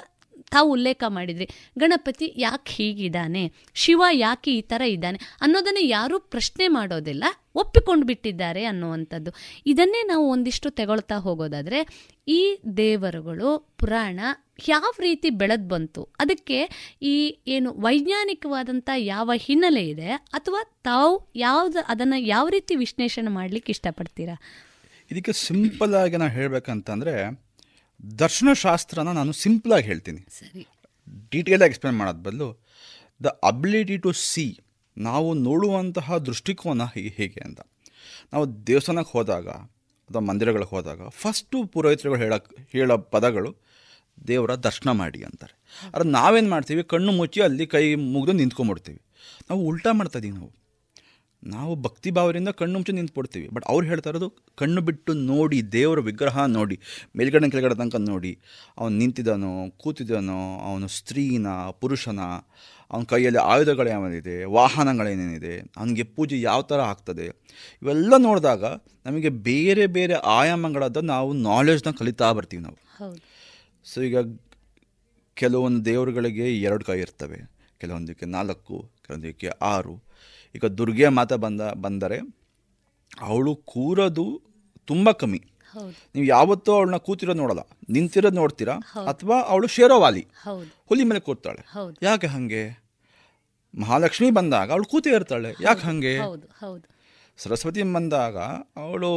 ತಾವು 0.50 0.72
ಉಲ್ಲೇಖ 0.72 1.04
ಮಾಡಿದ್ರಿ. 1.08 1.48
ಗಣಪತಿ 1.78 2.34
ಯಾಕೆ 2.36 2.72
ಹೀಗಿದ್ದಾನೆ? 2.72 3.52
ಶಿವ 3.74 4.02
ಯಾಕೆ 4.12 4.54
ಈ 4.54 4.60
ಥರ 4.60 4.82
ಇದ್ದಾನೆ? 4.82 5.18
ಅನ್ನೋದನ್ನು 5.40 5.80
ಯಾರೂ 5.80 6.20
ಪ್ರಶ್ನೆ 6.20 6.68
ಮಾಡೋದಿಲ್ಲ. 6.68 7.24
ಒಪ್ಪಿಕೊಂಡು 7.54 8.06
ಬಿಟ್ಟಿದ್ದಾರೆ 8.06 8.64
ಅನ್ನುವಂಥದ್ದು. 8.64 9.30
ಇದನ್ನೇ 9.66 10.06
ನಾವು 10.06 10.30
ಒಂದಿಷ್ಟು 10.30 10.70
ತಗೊಳ್ತಾ 10.70 11.16
ಹೋಗೋದಾದರೆ, 11.16 11.86
ಈ 12.28 12.58
ದೇವರುಗಳು 12.76 13.74
ಪುರಾಣ 13.78 14.20
ಯಾವ 14.68 14.90
ರೀತಿ 15.00 15.30
ಬೆಳೆದು 15.30 15.68
ಬಂತು? 15.68 16.02
ಅದಕ್ಕೆ 16.02 16.58
ಈ 17.02 17.38
ಏನು 17.46 17.72
ವೈಜ್ಞಾನಿಕವಾದಂಥ 17.72 18.90
ಯಾವ 18.96 19.30
ಹಿನ್ನೆಲೆ 19.34 19.88
ಇದೆ? 19.88 20.10
ಅಥವಾ 20.10 20.80
ತಾವು 20.84 21.32
ಯಾವ್ದು 21.36 21.78
ಅದನ್ನು 21.88 22.18
ಯಾವ 22.18 22.48
ರೀತಿ 22.48 22.76
ವಿಶ್ಲೇಷಣೆ 22.76 23.30
ಮಾಡ್ಲಿಕ್ಕೆ 23.30 23.70
ಇಷ್ಟಪಡ್ತೀರಾ? 23.70 24.36
ಇದಕ್ಕೆ 25.10 25.32
ಸಿಂಪಲ್ 25.32 25.94
ಆಗಿ 25.94 26.16
ದರ್ಶನಶಾಸ್ತ್ರನ 28.18 29.08
ನಾನು 29.08 29.32
ಸಿಂಪಲ್ 29.32 29.72
ಆಗಿ 29.72 29.84
ಹೇಳ್ತೀನಿ. 29.84 30.20
ಡೀಟೇಲ್ 31.30 31.62
ಆಗಿ 31.62 31.68
ಎಕ್ಸ್ಪ್ಲೇನ್ 31.68 31.98
ಮಾಡೋದ್ 31.98 32.24
ಬದಲು 32.24 32.58
ದ 33.24 33.26
ಅಬಿಲಿಟಿ 33.26 33.98
ಟು 33.98 34.12
ಸಿ 34.12 34.58
ನಾವು 34.98 35.34
ನೋಡುವಂತಹ 35.34 36.16
ದೃಷ್ಟಿಕೋನ 36.16 36.82
ಹೇ- 36.82 37.12
ಹೇಗೆ 37.12 37.40
ಅಂತ. 37.44 37.60
ನಾವು 38.32 38.66
ದೇವಸ್ಥಾನಕ್ಕೆ 38.66 39.12
ಹೋದಾಗ 39.12 39.48
ಅಥವಾ 39.48 40.20
ಮಂದಿರಗಳಿಗೆ 40.20 40.70
ಹೋದಾಗ 40.70 41.08
ಫಸ್ಟು 41.08 41.64
ಪುರೋಹಿತರುಗಳು 41.64 42.20
ಹೇಳ 42.20 42.34
ಹೇಳೋ 42.72 42.98
ಪದಗಳು 42.98 43.56
ದೇವರ 44.28 44.54
ದರ್ಶನ 44.54 44.90
ಮಾಡಿ 44.90 45.22
ಅಂತಾರೆ. 45.22 45.60
ಆದರೆ 45.94 46.08
ನಾವೇನು 46.08 46.50
ಮಾಡ್ತೀವಿ? 46.50 46.82
ಕಣ್ಣು 46.82 47.12
ಮುಚ್ಚಿ 47.12 47.40
ಅಲ್ಲಿ 47.42 47.66
ಕೈ 47.66 47.94
ಮುಗಿದು 47.94 48.32
ನಿಂತ್ಕೊಂಡ್ಬಿಡ್ತೀವಿ 48.32 49.00
ನಾವು 49.50 49.60
ಉಲ್ಟಾ 49.60 49.92
ಮಾಡ್ತಾ 49.92 50.18
ಇದೀವಿ 50.18 50.36
ನಾವು. 50.36 50.59
ನಾವು 51.44 51.76
ಭಕ್ತಿ 51.76 52.10
ಭಾವದಿಂದ 52.10 52.48
ಕಣ್ಣು 52.48 52.78
ಮುಚ್ಚಿ 52.78 52.92
ನಿಂತ್ಬಿಡ್ತೀವಿ. 52.92 53.48
ಬಟ್ 53.48 53.64
ಅವ್ರು 53.68 53.86
ಹೇಳ್ತಾ 53.86 54.10
ಇರೋದು 54.10 54.30
ಕಣ್ಣು 54.56 54.80
ಬಿಟ್ಟು 54.80 55.12
ನೋಡಿ 55.12 55.72
ದೇವರ 55.72 56.00
ವಿಗ್ರಹ 56.00 56.44
ನೋಡಿ 56.44 56.80
ಮೇಲ್ಗಡೆ 57.16 57.50
ಕೆಳಗಡೆ 57.50 57.74
ತನಕ 57.74 57.96
ನೋಡಿ. 57.96 58.38
ಅವನು 58.78 58.96
ನಿಂತಿದ್ದಾನೋ 58.96 59.70
ಕೂತಿದ್ದಾನೋ 59.70 60.58
ಅವನು 60.58 60.88
ಸ್ತ್ರೀನ 60.88 61.46
ಪುರುಷನ 61.80 62.20
ಅವನ 62.90 63.02
ಕೈಯಲ್ಲಿ 63.02 63.40
ಆಯುಧಗಳು 63.40 63.88
ಯಾವನಿದೆ 63.88 64.44
ವಾಹನಗಳೇನೇನಿದೆ 64.44 65.58
ಅವನಿಗೆ 65.76 66.02
ಪೂಜೆ 66.02 66.40
ಯಾವ 66.40 66.62
ಥರ 66.62 66.80
ಆಗ್ತದೆ? 66.80 67.26
ಇವೆಲ್ಲ 67.82 68.14
ನೋಡಿದಾಗ 68.18 68.64
ನಮಗೆ 69.06 69.28
ಬೇರೆ 69.28 69.86
ಬೇರೆ 69.86 70.14
ಆಯಾಮಗಳಾದ 70.14 70.96
ನಾವು 70.96 71.32
ನಾಲೆಜ್ನ 71.32 71.90
ಕಲಿತಾ 71.90 72.32
ಬರ್ತೀವಿ 72.32 72.62
ನಾವು. 72.62 72.78
ಸೊ 73.84 74.02
ಈಗ 74.02 74.16
ಕೆಲವೊಂದು 75.34 75.84
ದೇವರುಗಳಿಗೆ 75.84 76.60
ಎರಡು 76.60 76.84
ಕೈ 76.84 76.98
ಇರ್ತವೆ. 76.98 77.50
ಕೆಲವೊಂದಕ್ಕೆ 77.80 78.26
ನಾಲ್ಕು 78.26 78.90
ಕೆಲವೊಂದಕ್ಕೆ 79.06 79.48
ಆರು. 79.48 80.09
ಈಗ 80.54 80.64
ದುರ್ಗೆ 80.64 81.08
ಮಾತ 81.08 81.32
ಬಂದ 81.32 81.60
ಬಂದರೆ 81.60 82.18
ಅವಳು 83.20 83.56
ಕೂರೋದು 83.56 84.42
ತುಂಬ 84.86 85.10
ಕಮ್ಮಿ. 85.10 85.42
ನೀವು 86.14 86.26
ಯಾವತ್ತೂ 86.26 86.72
ಅವಳನ್ನ 86.72 86.96
ಕೂತಿರೋದು 86.96 87.38
ನೋಡಲ್ಲ. 87.38 87.60
ನಿಂತಿರೋದು 87.88 88.36
ನೋಡ್ತೀರಾ? 88.36 88.74
ಅಥವಾ 89.08 89.42
ಅವಳು 89.42 89.66
ಶೇರೋವಾಲಿ. 89.66 90.26
ಹುಲಿ 90.88 91.04
ಮೇಲೆ 91.04 91.20
ಕೂರ್ತಾಳೆ. 91.20 91.60
ಯಾಕೆ 92.02 92.26
ಹಾಗೆ? 92.26 92.82
ಮಹಾಲಕ್ಷ್ಮಿ 93.80 94.30
ಬಂದಾಗ 94.30 94.70
ಅವಳು 94.70 94.84
ಕೂತೇ 94.84 95.10
ಇರ್ತಾಳೆ. 95.10 95.54
ಯಾಕೆ 95.60 95.80
ಹಾಗೆ? 95.80 96.18
ಸರಸ್ವತಿ 97.36 97.82
ಬಂದಾಗ 97.82 98.38
ಅವಳು 98.76 99.12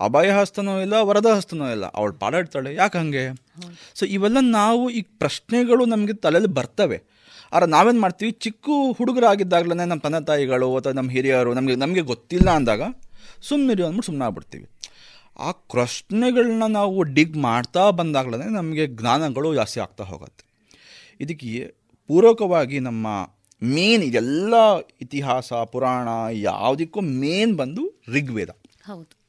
ಅಭಯ 0.00 0.30
ಹಸ್ತನೋ 0.30 0.80
ಇಲ್ಲ 0.80 0.94
ವರದ 1.00 1.26
ಹಸ್ತನೋ 1.26 1.70
ಇಲ್ಲ 1.70 1.86
ಅವಳು 1.86 2.12
ಪಾಡಾಡ್ತಾಳೆ 2.12 2.74
ಯಾಕೆ 2.74 2.98
ಹಂಗೆ? 2.98 3.24
ಸೊ 3.94 4.06
ಇವೆಲ್ಲ 4.06 4.36
ನಾವು 4.40 4.90
ಈ 4.90 5.02
ಪ್ರಶ್ನೆಗಳು 5.02 5.86
ನಮಗೆ 5.86 6.12
ತಲೆಯಲ್ಲಿ 6.12 6.50
ಬರ್ತವೆ. 6.50 7.02
ಆದ್ರೆ 7.52 7.70
ನಾವೇನು 7.70 8.00
ಮಾಡ್ತೀವಿ? 8.00 8.30
ಚಿಕ್ಕ 8.30 8.68
ಹುಡುಗರಾಗಿದ್ದಾಗಲೇ 8.96 9.74
ನಮ್ಮ 9.74 10.00
ತಂದೆ 10.00 10.24
ತಾಯಿಗಳು 10.24 10.76
ಅಥವಾ 10.76 10.92
ನಮ್ಮ 10.92 11.10
ಹಿರಿಯರು 11.10 11.54
ನಮಗೆ 11.54 11.74
ನಮಗೆ 11.74 12.00
ಗೊತ್ತಿಲ್ಲ 12.00 12.50
ಅಂದಾಗ 12.50 12.82
ಸುಮ್ಮನಿರಿ 13.42 13.82
ಅಂದ್ಬಿಟ್ಟು 13.82 14.06
ಸುಮ್ಮನೆ 14.06 14.24
ಆಗ್ಬಿಡ್ತೀವಿ 14.24 14.66
ಆ 15.38 15.50
ಪ್ರಶ್ನೆಗಳನ್ನ 15.50 16.62
ನಾವು 16.66 17.02
ಡಿಗ್ 17.02 17.36
ಮಾಡ್ತಾ 17.36 17.90
ಬಂದಾಗಲೇ 17.90 18.44
ನಮಗೆ 18.44 18.86
ಜ್ಞಾನಗಳು 18.86 19.54
ಜಾಸ್ತಿ 19.54 19.80
ಆಗ್ತಾ 19.80 20.04
ಹೋಗುತ್ತೆ. 20.04 20.44
ಇದಕ್ಕೆ 21.20 21.74
ಪೂರಕವಾಗಿ 22.08 22.78
ನಮ್ಮ 22.80 23.06
ಮೇನ್ 23.62 24.02
ಇದೆಲ್ಲ 24.02 24.54
ಇತಿಹಾಸ 24.78 25.52
ಪುರಾಣ 25.52 26.08
ಯಾವುದಕ್ಕೂ 26.32 27.00
ಮೇನ್ 27.00 27.56
ಬಂದು 27.56 28.02
ಋಗ್ವೇದ. 28.08 28.50
ಹೌದು. 28.86 29.20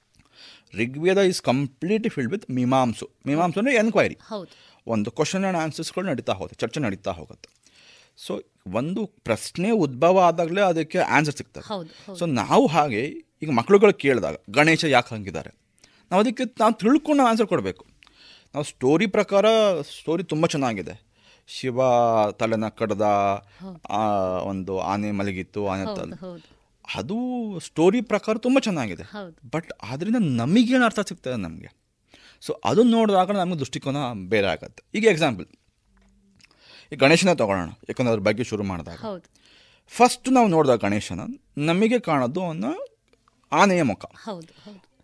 Rigveda 0.78 1.18
is 1.18 1.42
complete 1.42 2.10
filled 2.10 2.32
with 2.32 2.52
Mimamsa. 2.52 3.10
Mimamsa 3.28 3.60
ಅಂದರೆ 3.60 3.76
ಎನ್ಕ್ವೈರಿ 3.76 4.18
ಹೌದು. 4.28 4.50
ಒಂದು 4.88 5.12
ಕ್ವಶನ್ 5.12 5.44
ಆ್ಯಂಡ್ 5.44 5.60
ಆನ್ಸರ್ಸ್ಗಳು 5.60 6.06
ನಡೀತಾ 6.06 6.34
ಹೋಗುತ್ತೆ 6.34 6.60
ಚರ್ಚೆ 6.60 6.80
ನಡೀತಾ 6.80 7.12
ಹೋಗುತ್ತೆ. 7.12 7.61
ಸೊ 8.26 8.34
ಒಂದು 8.80 9.02
ಪ್ರಶ್ನೆ 9.28 9.70
ಉದ್ಭವ 9.86 10.18
ಆದಾಗಲೇ 10.30 10.62
ಅದಕ್ಕೆ 10.72 11.00
ಆನ್ಸರ್ 11.16 11.38
ಸಿಗ್ತದೆ. 11.40 11.64
ಸೊ 12.20 12.26
ನಾವು 12.40 12.66
ಹಾಗೆ 12.76 13.04
ಈಗ 13.44 13.50
ಮಕ್ಕಳುಗಳು 13.60 13.94
ಕೇಳಿದಾಗ 14.04 14.36
ಗಣೇಶ 14.58 14.84
ಯಾಕೆ 14.96 15.10
ಹಂಗಿದ್ದಾರೆ? 15.16 15.52
ನಾವು 16.12 16.20
ಅದಕ್ಕೆ 16.24 16.44
ನಾವು 16.62 16.74
ತಿಳ್ಕೊಂಡು 16.84 17.24
ಆನ್ಸರ್ 17.30 17.50
ಕೊಡಬೇಕು. 17.54 17.84
ನಾವು 18.54 18.66
ಸ್ಟೋರಿ 18.72 19.08
ಪ್ರಕಾರ 19.16 19.46
ಸ್ಟೋರಿ 19.98 20.24
ತುಂಬ 20.32 20.46
ಚೆನ್ನಾಗಿದೆ. 20.54 20.96
ಶಿವ 21.56 21.82
ತಲೆನ 22.40 22.68
ಕಡ್ದ 22.80 23.06
ಒಂದು 24.52 24.74
ಆನೆ 24.92 25.10
ಮಲಗಿತ್ತು 25.20 25.62
ಆನೆ 25.74 25.86
ತಲೆ. 26.00 26.16
ಅದು 26.98 27.18
ಸ್ಟೋರಿ 27.68 28.02
ಪ್ರಕಾರ 28.12 28.34
ತುಂಬ 28.46 28.58
ಚೆನ್ನಾಗಿದೆ. 28.68 29.06
ಬಟ್ 29.54 29.70
ಅದರಿಂದ 29.92 30.20
ನಮಗೇನು 30.42 30.86
ಅರ್ಥ 30.90 31.02
ಸಿಗ್ತದೆ 31.10 31.38
ನಮಗೆ? 31.48 31.70
ಸೊ 32.46 32.52
ಅದನ್ನು 32.70 32.92
ನೋಡಿದಾಗ 32.98 33.32
ನಮಗೆ 33.40 33.60
ದೃಷ್ಟಿಕೋನ 33.64 34.00
ಬೇರೆ 34.34 34.48
ಆಗುತ್ತೆ. 34.54 34.82
ಈಗ 34.98 35.06
ಎಕ್ಸಾಂಪಲ್ 35.14 35.48
ಈ 36.92 36.96
ಗಣೇಶನ 36.96 37.34
ತಗೊಳ್ಳೋಣ 37.34 37.70
ಯಾಕಂದ್ರೆ 37.90 38.12
ಅದ್ರ 38.14 38.24
ಬಗ್ಗೆ 38.28 38.44
ಶುರು 38.44 38.64
ಮಾಡಿದಾಗ. 38.64 38.98
ಹೌದು. 39.00 39.26
ಫಸ್ಟ್ 39.92 40.30
ನಾವು 40.32 40.48
ನೋಡಿದಾಗ 40.48 40.80
ಗಣೇಶನ 40.80 41.22
ನಮಗೆ 41.58 42.00
ಕಾಣೋದು 42.00 42.42
ಅವನ 42.44 42.66
ಆನೆಯ 43.52 43.84
ಮುಖ. 43.84 44.06
ಹೌದು 44.26 44.52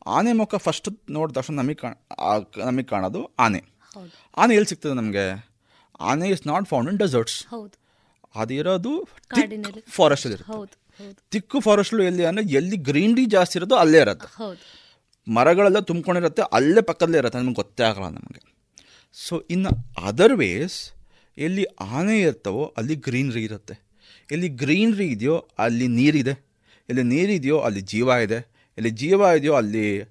ಆನೆ 0.05 0.33
ಮುಖ 0.33 0.55
ಫಸ್ಟ್ 0.55 0.89
ನೋಡಿದ 1.11 1.35
ತಕ್ಷಣ 1.35 1.53
ನಮಗೆ 1.53 1.75
ಕಾಣ 1.75 1.93
ನಮಗೆ 2.65 2.85
ಕಾಣೋದು 2.85 3.21
ಆನೆ. 3.39 3.61
ಆನೆ 4.37 4.53
ಎಲ್ಲಿ 4.53 4.69
ಸಿಗ್ತದೆ 4.69 4.93
ನಮಗೆ? 4.93 5.25
ಆನೆ 5.99 6.29
is 6.29 6.47
not 6.47 6.65
found 6.65 6.89
in 6.89 6.99
deserts 6.99 7.37
ಅದಿರೋದು 8.35 8.93
forest 9.89 10.27
ಇರುತ್ತೆ. 10.27 11.13
ತಿಕ್ಕು 11.31 11.59
ಫಾರೆಸ್ಟ್ 11.59 11.95
ಎಲ್ಲಿ 12.01 12.25
ಅಂದರೆ 12.25 12.45
ಎಲ್ಲಿ 12.53 12.77
ಗ್ರೀನ್ರಿ 12.77 13.25
ಜಾಸ್ತಿ 13.25 13.59
ಇರೋದು 13.59 13.75
ಅಲ್ಲೇ 13.75 13.99
ಇರುತ್ತೆ. 14.01 14.29
ಮರಗಳೆಲ್ಲ 15.27 15.79
ತುಂಬಿಕೊಂಡಿರುತ್ತೆ 15.79 16.41
ಅಲ್ಲೇ 16.51 16.81
ಪಕ್ಕದಲ್ಲೇ 16.81 17.17
ಇರುತ್ತೆ. 17.17 17.39
ನಮ್ಗೆ 17.39 17.53
ಗೊತ್ತೇ 17.53 17.83
ಆಗಲ್ಲ 17.83 18.07
ನಮಗೆ. 18.19 18.41
ಸೊ 19.13 19.43
ಇನ್ 19.49 19.65
ಅದರ್ 20.03 20.33
ವೇಸ್ 20.33 20.77
ಎಲ್ಲಿ 21.37 21.65
ಆನೆ 21.81 22.19
ಇರ್ತವೋ 22.19 22.73
ಅಲ್ಲಿ 22.77 22.95
ಗ್ರೀನ್ರಿ 22.95 23.43
ಇರುತ್ತೆ. 23.43 23.75
ಎಲ್ಲಿ 24.31 24.49
ಗ್ರೀನ್ರಿ 24.49 25.07
ಇದೆಯೋ 25.07 25.47
ಅಲ್ಲಿ 25.59 25.87
ನೀರಿದೆ. 25.87 26.35
ಎಲ್ಲಿ 26.89 27.03
ನೀರಿದೆಯೋ 27.03 27.59
ಅಲ್ಲಿ 27.59 27.81
ಜೀವ 27.81 28.07
ಇದೆ. 28.23 28.39
ಎಲ್ಲಿ 28.77 28.89
ಜೀವ 28.89 29.21
ಇದೆಯೋ 29.37 29.53
ಅಲ್ಲಿ 29.53 30.03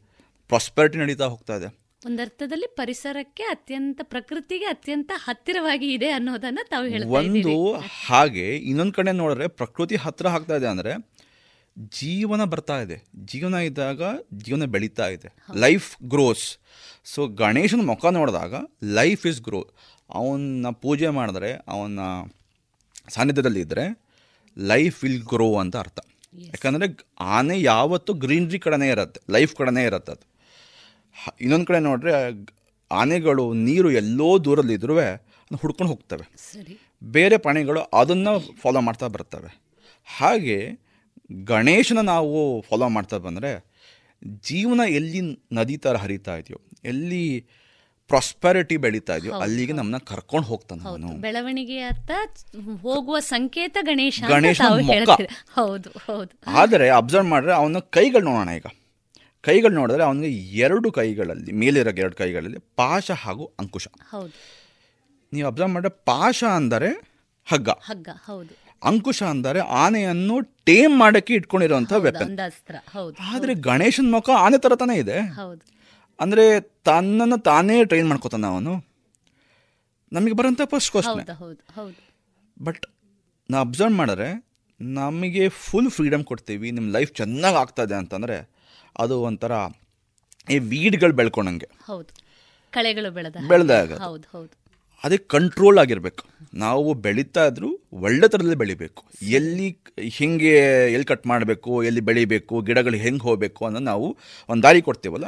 ಪ್ರಾಸ್ಪರಿಟಿ 0.49 0.99
ನಡೀತಾ 0.99 1.27
ಹೋಗ್ತಾ 1.27 1.57
ಇದೆ. 1.57 1.69
ಒಂದರ್ಥದಲ್ಲಿ 2.07 2.67
ಪರಿಸರಕ್ಕೆ 2.77 3.43
ಅತ್ಯಂತ 3.43 4.01
ಪ್ರಕೃತಿಗೆ 4.03 4.65
ಅತ್ಯಂತ 4.65 5.13
ಹತ್ತಿರವಾಗಿ 5.15 5.93
ಇದೆ 5.93 6.09
ಅನ್ನೋದನ್ನ 6.09 6.59
ತಾವು 6.71 6.87
ಹೇಳಿ 6.87 7.05
ಒಂದು 7.05 7.73
ಹಾಗೆ 8.07 8.57
ಇನ್ನೊಂದು 8.57 8.93
ಕಡೆ 8.93 9.13
ನೋಡಿದ್ರೆ 9.13 9.49
ಪ್ರಕೃತಿ 9.49 9.97
ಹತ್ತಿರ 9.97 10.27
ಆಗ್ತಾ 10.27 10.57
ಇದೆ 10.57 10.67
ಅಂದರೆ 10.67 10.93
ಜೀವನ 12.01 12.45
ಬರ್ತಾ 12.45 12.81
ಇದೆ. 12.81 12.97
ಜೀವನ 13.25 13.55
ಇದ್ದಾಗ 13.55 14.03
ಜೀವನ 14.35 14.65
ಬೆಳೀತಾ 14.65 15.09
ಇದೆ. 15.09 15.29
ಲೈಫ್ 15.57 16.05
ಗ್ರೋಸ್ 16.05 16.59
ಸೊ 17.05 17.27
ಗಣೇಶನ 17.27 17.81
ಮುಖ 17.81 18.07
ನೋಡಿದಾಗ 18.07 18.55
ಲೈಫ್ 18.85 19.27
ಇಸ್ 19.27 19.41
ಗ್ರೋ 19.43 19.61
ಅವನ್ನ 20.11 20.71
ಪೂಜೆ 20.71 21.09
ಮಾಡಿದ್ರೆ 21.09 21.53
ಅವನ 21.69 21.99
ಸಾನ್ನಿಧ್ಯದಲ್ಲಿ 23.09 23.61
ಇದ್ದರೆ 23.61 23.85
ಲೈಫ್ 24.59 25.05
ವಿಲ್ 25.05 25.23
ಗ್ರೋ 25.23 25.59
ಅಂತ 25.59 25.77
ಅರ್ಥ. 25.77 25.99
ಯಾಕಂದರೆ 26.39 27.07
ಆನೆ 27.21 27.61
ಯಾವತ್ತೂ 27.61 28.13
ಗ್ರೀನ್ರಿ 28.13 28.59
ಕಡೆನೇ 28.59 28.89
ಇರುತ್ತೆ 28.89 29.21
ಲೈಫ್ 29.31 29.57
ಕಡೆನೇ 29.57 29.85
ಇರುತ್ತೆ 29.85 30.13
ಅದು. 30.13 30.27
ಇನ್ನೊಂದು 31.41 31.67
ಕಡೆ 31.67 31.79
ನೋಡ್ರೆ 31.79 32.13
ಆನೆಗಳು 32.91 33.53
ನೀರು 33.53 33.91
ಎಲ್ಲೋ 33.91 34.39
ದೂರಲ್ಲಿ 34.45 34.75
ಇದ್ರೂ 34.75 34.99
ಅದನ್ನ 34.99 35.57
ಹುಡ್ಕೊಂಡು 35.57 35.93
ಹೋಗ್ತವೆ. 35.93 36.27
ಬೇರೆ 37.03 37.37
ಪ್ರಾಣಿಗಳು 37.37 37.81
ಅದನ್ನು 37.81 38.57
ಫಾಲೋ 38.57 38.81
ಮಾಡ್ತಾ 38.81 39.07
ಬರ್ತವೆ. 39.07 39.61
ಹಾಗೆ 40.05 40.87
ಗಣೇಶನ 41.45 42.01
ನಾವು 42.01 42.61
ಫಾಲೋ 42.61 42.89
ಮಾಡ್ತಾ 42.89 43.19
ಬಂದರೆ 43.19 43.51
ಜೀವನ 44.25 44.81
ಎಲ್ಲಿ 44.89 45.21
ನದಿ 45.53 45.77
ಥರ 45.77 45.97
ಹರಿತಾ 45.97 46.37
ಇದೆಯೋ 46.37 46.61
ಎಲ್ಲಿ 46.85 47.47
ಪ್ರಾಸ್ಪರಿಟಿ 48.09 48.77
ಬೆಳೀತಾ 48.77 49.17
ಇದೆಯೋ 49.17 49.35
ಅಲ್ಲಿಗೆ 49.35 49.73
ನಮ್ಮನ್ನ 49.73 49.99
ಕರ್ಕೊಂಡು 49.99 50.47
ಹೋಗ್ತಾನೆ 50.47 50.89
ಅವನು. 50.89 51.09
ಅರ್ಥ 51.87 52.11
ಹೋಗುವ 52.83 53.19
ಸಂಕೇತ 53.19 53.77
ಗಣೇಶ 53.83 54.23
ಗಣೇಶ 54.29 54.61
ಹೌದು 55.55 55.91
ಹೌದು. 55.91 56.31
ಆದರೆ 56.47 56.91
ಅಬ್ಸರ್ವ್ 56.91 57.29
ಮಾಡಿದ್ರೆ 57.29 57.55
ಅವನ 57.55 57.79
ಕೈಗಳು 57.79 58.25
ನೋಡೋಣ 58.25 58.49
ಈಗ. 58.51 58.67
ಕೈಗಳು 59.43 59.75
ನೋಡಿದ್ರೆ 59.75 60.03
ಅವನಿಗೆ 60.05 60.37
ಎರಡು 60.37 60.93
ಕೈಗಳಲ್ಲಿ 60.93 61.53
ಮೇಲಿರೋ 61.53 61.91
ಎರಡು 61.91 62.15
ಕೈಗಳಲ್ಲಿ 62.15 62.59
ಪಾಶ 62.77 63.11
ಹಾಗೂ 63.11 63.45
ಅಂಕುಶ. 63.59 63.89
ಹೌದು. 64.11 64.33
ನೀವು 65.33 65.49
ಅಬ್ಸರ್ವ್ 65.49 65.73
ಮಾಡಿದ್ರೆ 65.73 66.03
ಪಾಶ 66.05 66.45
ಅಂದರೆ 66.45 66.89
ಹಗ್ಗ. 67.45 67.69
ಹಗ್ಗ 67.71 68.09
ಹೌದು. 68.25 68.55
ಅಂಕುಶ 68.85 69.23
ಅಂದರೆ 69.23 69.61
ಆನೆಯನ್ನು 69.61 70.41
ಟೇಮ್ 70.41 70.99
ಮಾಡಕ್ಕೆ 70.99 71.35
ಇಟ್ಕೊಂಡಿರುವಂತಹ 71.35 71.97
ವೆಪನ್ 71.97 72.39
ಆದ್ರೆ 73.21 73.55
ಗಣೇಶನ 73.55 74.11
ಮುಖ 74.11 74.31
ಆನೆ 74.39 74.59
ತರ 74.59 74.75
ತಾನೇ 74.75 74.95
ಇದೆ. 74.95 75.19
ಅಂದರೆ 76.19 76.45
ತನ್ನನ್ನು 76.85 77.39
ತಾನೇ 77.47 77.77
ಟ್ರೈನ್ 77.85 78.09
ಮಾಡ್ಕೋತಾನೆ 78.09 78.49
ಅವನು? 78.49 78.73
ನಮಗೆ 80.13 80.35
ಬರೋಂಥ 80.35 80.63
ಫಸ್ಟ್ 80.67 80.91
ಕ್ವಶನ್ 80.93 81.21
ಬಟ್ 82.57 82.85
ನಾ 83.49 83.57
ಅಬ್ಸರ್ವ್ 83.61 83.97
ಮಾಡಿದ್ರೆ 83.99 84.29
ನಮಗೆ 84.81 85.45
ಫುಲ್ 85.63 85.91
ಫ್ರೀಡಮ್ 85.91 86.25
ಕೊಡ್ತೀವಿ 86.25 86.69
ನಿಮ್ಮ 86.73 86.89
ಲೈಫ್ 86.93 87.13
ಚೆನ್ನಾಗಿ 87.15 87.57
ಆಗ್ತದೆ 87.57 87.95
ಅಂತಂದರೆ 87.95 88.37
ಅದು 88.97 89.15
ಒಂಥರ 89.23 89.53
ಈ 90.49 90.59
ವೀಡ್ಗಳು 90.71 91.15
ಬೆಳ್ಕೊಂಡಂಗೆ 91.15 91.69
ಹೌದು. 91.87 92.11
ಕಳೆಗಳು 92.73 93.11
ಬೆಳೆದ 93.11 93.37
ಬೆಳೆದಾಗ 93.51 93.93
ಹೌದು 94.03 94.27
ಹೌದು. 94.33 94.55
ಅದಕ್ಕೆ 95.05 95.27
ಕಂಟ್ರೋಲ್ 95.35 95.79
ಆಗಿರಬೇಕು 95.83 96.23
ನಾವು 96.55 96.89
ಬೆಳೀತಾ 97.05 97.43
ಇದ್ರೂ 97.51 97.69
ಒಳ್ಳೆ 98.07 98.27
ಥರದಲ್ಲಿ 98.33 98.59
ಬೆಳಿಬೇಕು 98.63 99.03
ಎಲ್ಲಿ 99.39 99.67
ಹಿಂಗೆ 100.19 100.53
ಎಲ್ಲಿ 100.95 101.09
ಕಟ್ 101.11 101.27
ಮಾಡಬೇಕು 101.33 101.73
ಎಲ್ಲಿ 101.89 102.03
ಬೆಳಿಬೇಕು 102.09 102.61
ಗಿಡಗಳು 102.69 102.99
ಹೆಂಗೆ 103.05 103.25
ಹೋಗಬೇಕು 103.29 103.61
ಅನ್ನೋ 103.69 103.81
ನಾವು 103.91 104.07
ಒಂದು 104.49 104.63
ದಾರಿ 104.63 104.83
ಕೊಡ್ತೀವಲ್ಲ. 104.83 105.27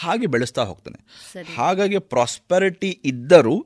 ಹಾಗೆ 0.00 0.26
ಬೆಳೆಸ್ತಾ 0.34 0.64
ಹೋಗ್ತಾನೆ. 0.64 0.98
ಹಾಗಾಗಿ 1.56 1.98
ಪ್ರಾಸ್ಪೆರಿಟಿ 2.14 2.90
ಇದ್ದರೂ 3.04 3.56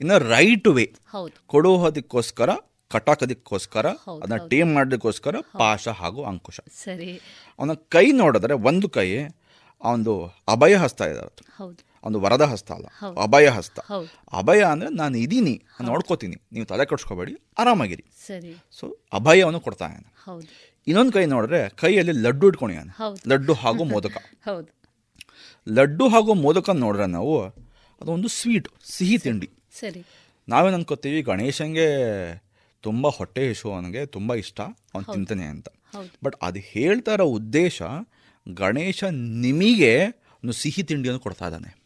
ಇನ್ನು 0.00 0.18
ರೈಟ್ 0.34 0.68
ವೇ 0.78 0.86
ಹೌದು 1.14 1.36
ಕೊಡುವುದಕ್ಕೋಸ್ಕರ 1.46 2.50
ಕಟಾಕೋದಕ್ಕೋಸ್ಕರ 2.90 3.86
ಅದನ್ನ. 4.22 4.38
ಟೇಮ್ 4.52 4.70
ಮಾಡೋದಕ್ಕೋಸ್ಕರ 4.76 5.34
ಪಾಶ 5.62 5.84
ಹಾಗೂ 6.00 6.20
ಅಂಕುಶ 6.30 6.58
ಸರಿ 6.84 7.10
ಅವನ 7.58 7.74
ಕೈ 7.94 8.06
ನೋಡಿದ್ರೆ 8.22 8.54
ಒಂದು 8.70 8.88
ಕೈ 8.96 9.08
ಒಂದು 9.82 10.12
ಅಭಯ 10.54 10.74
ಹಸ್ತ 10.76 11.00
ಇದೆ 11.10 11.20
ಅವತ್ತು. 11.24 11.42
ಹೌದು 11.58 11.80
ಒಂದು 12.04 12.20
ವರದ 12.20 12.42
ಹಸ್ತ 12.42 12.72
ಅಲ್ಲ 12.72 12.86
ಅಭಯ 13.22 13.48
ಹಸ್ತ. 13.48 13.80
ಅಭಯ 14.32 14.62
ಅಂದ್ರೆ 14.62 14.88
ನಾನು 14.90 15.18
ಇದೀನಿ 15.18 15.62
ನಾನ್ 15.64 15.90
ನೋಡ್ಕೋತೀನಿ 15.90 16.36
ನೀವು 16.52 16.66
ತಲೆ 16.66 16.86
ಕಟ್ಸ್ಕೋಬೇಡಿ 16.86 17.36
ಆರಾಮಾಗಿರಿ. 17.58 18.04
ಸರಿ. 18.26 18.64
ಸೊ 18.70 18.98
ಅಭಯವನ್ನು 19.12 19.60
ಕೊಡ್ತಾ 19.60 19.86
ಇದ್ದಾನೆ. 19.86 20.14
ಹೌದು. 20.24 20.46
ಇನ್ನೊಂದು 20.86 21.12
ಕೈ 21.12 21.26
ನೋಡಿದ್ರೆ 21.26 21.68
ಕೈಯಲ್ಲಿ 21.68 22.12
ಲಡ್ಡು 22.12 22.48
ಇಟ್ಕೊಂಡಿದ್ದಾನೆ. 22.48 23.14
ಲಡ್ಡು 23.28 23.52
ಹಾಗೂ 23.52 23.84
ಮೋದಕ. 23.84 24.16
ಲಡ್ಡು 25.68 26.08
ಹಾಗೂ 26.08 26.34
ಮೋದಕ 26.34 26.70
ನೋಡ್ರೆ 26.70 27.06
ನಾವು 27.06 27.46
ಅದೊಂದು 28.00 28.28
ಸ್ವೀಟ್ 28.28 28.68
ಸಿಹಿ 28.84 29.18
ತಿಂಡಿ. 29.18 29.50
ಸರಿ. 29.80 30.04
ನಾವೇನು 30.48 30.76
ಅನ್ಕೋತೀವಿ 30.76 31.22
ಗಣೇಶನ್ಗೆ 31.22 31.88
ತುಂಬ 32.80 33.08
ಹೊಟ್ಟೆ 33.08 33.48
ಹೆಸು 33.48 33.72
ಅವನಿಗೆ 33.72 34.06
ತುಂಬ 34.06 34.34
ಇಷ್ಟ 34.34 34.60
ಅವ್ನು. 34.60 35.12
ತಿಂತಾನೆ 35.12 35.44
ಅಂತ. 35.44 35.68
ಬಟ್ 36.24 36.36
ಅದು 36.42 36.58
ಹೇಳ್ತಾ 36.58 37.14
ಇರೋ 37.14 37.24
ಉದ್ದೇಶ 37.24 37.82
ಗಣೇಶ 38.54 39.04
ನಿಮಗೆ 39.14 40.06
ಒಂದು 40.34 40.52
ಸಿಹಿ 40.52 40.82
ತಿಂಡಿಯನ್ನು 40.82 41.20
ಕೊಡ್ತಾ 41.20 41.44
ಇದ್ದಾನೆ. 41.44 41.79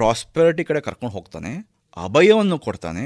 ಪ್ರಾಸ್ಪೆರಿಟಿ 0.00 0.64
ಕಡೆ 0.64 0.80
ಕರ್ಕೊಂಡು 0.80 1.14
ಹೋಗ್ತಾನೆ 1.14 1.52
ಅಭಯವನ್ನು 2.04 2.58
ಕೊಡ್ತಾನೆ 2.58 3.04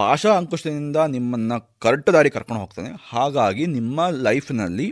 ಪಾಶ 0.00 0.26
ಅಂಕುಶದಿಂದ 0.38 0.96
ನಿಮ್ಮನ್ನು 0.96 1.56
ಕರೆಕ್ಟ್ 1.80 2.10
ದಾರಿ 2.12 2.30
ಕರ್ಕೊಂಡು 2.30 2.60
ಹೋಗ್ತಾನೆ. 2.60 2.90
ಹಾಗಾಗಿ 3.12 3.66
ನಿಮ್ಮ 3.66 4.08
ಲೈಫ್ನಲ್ಲಿ 4.08 4.88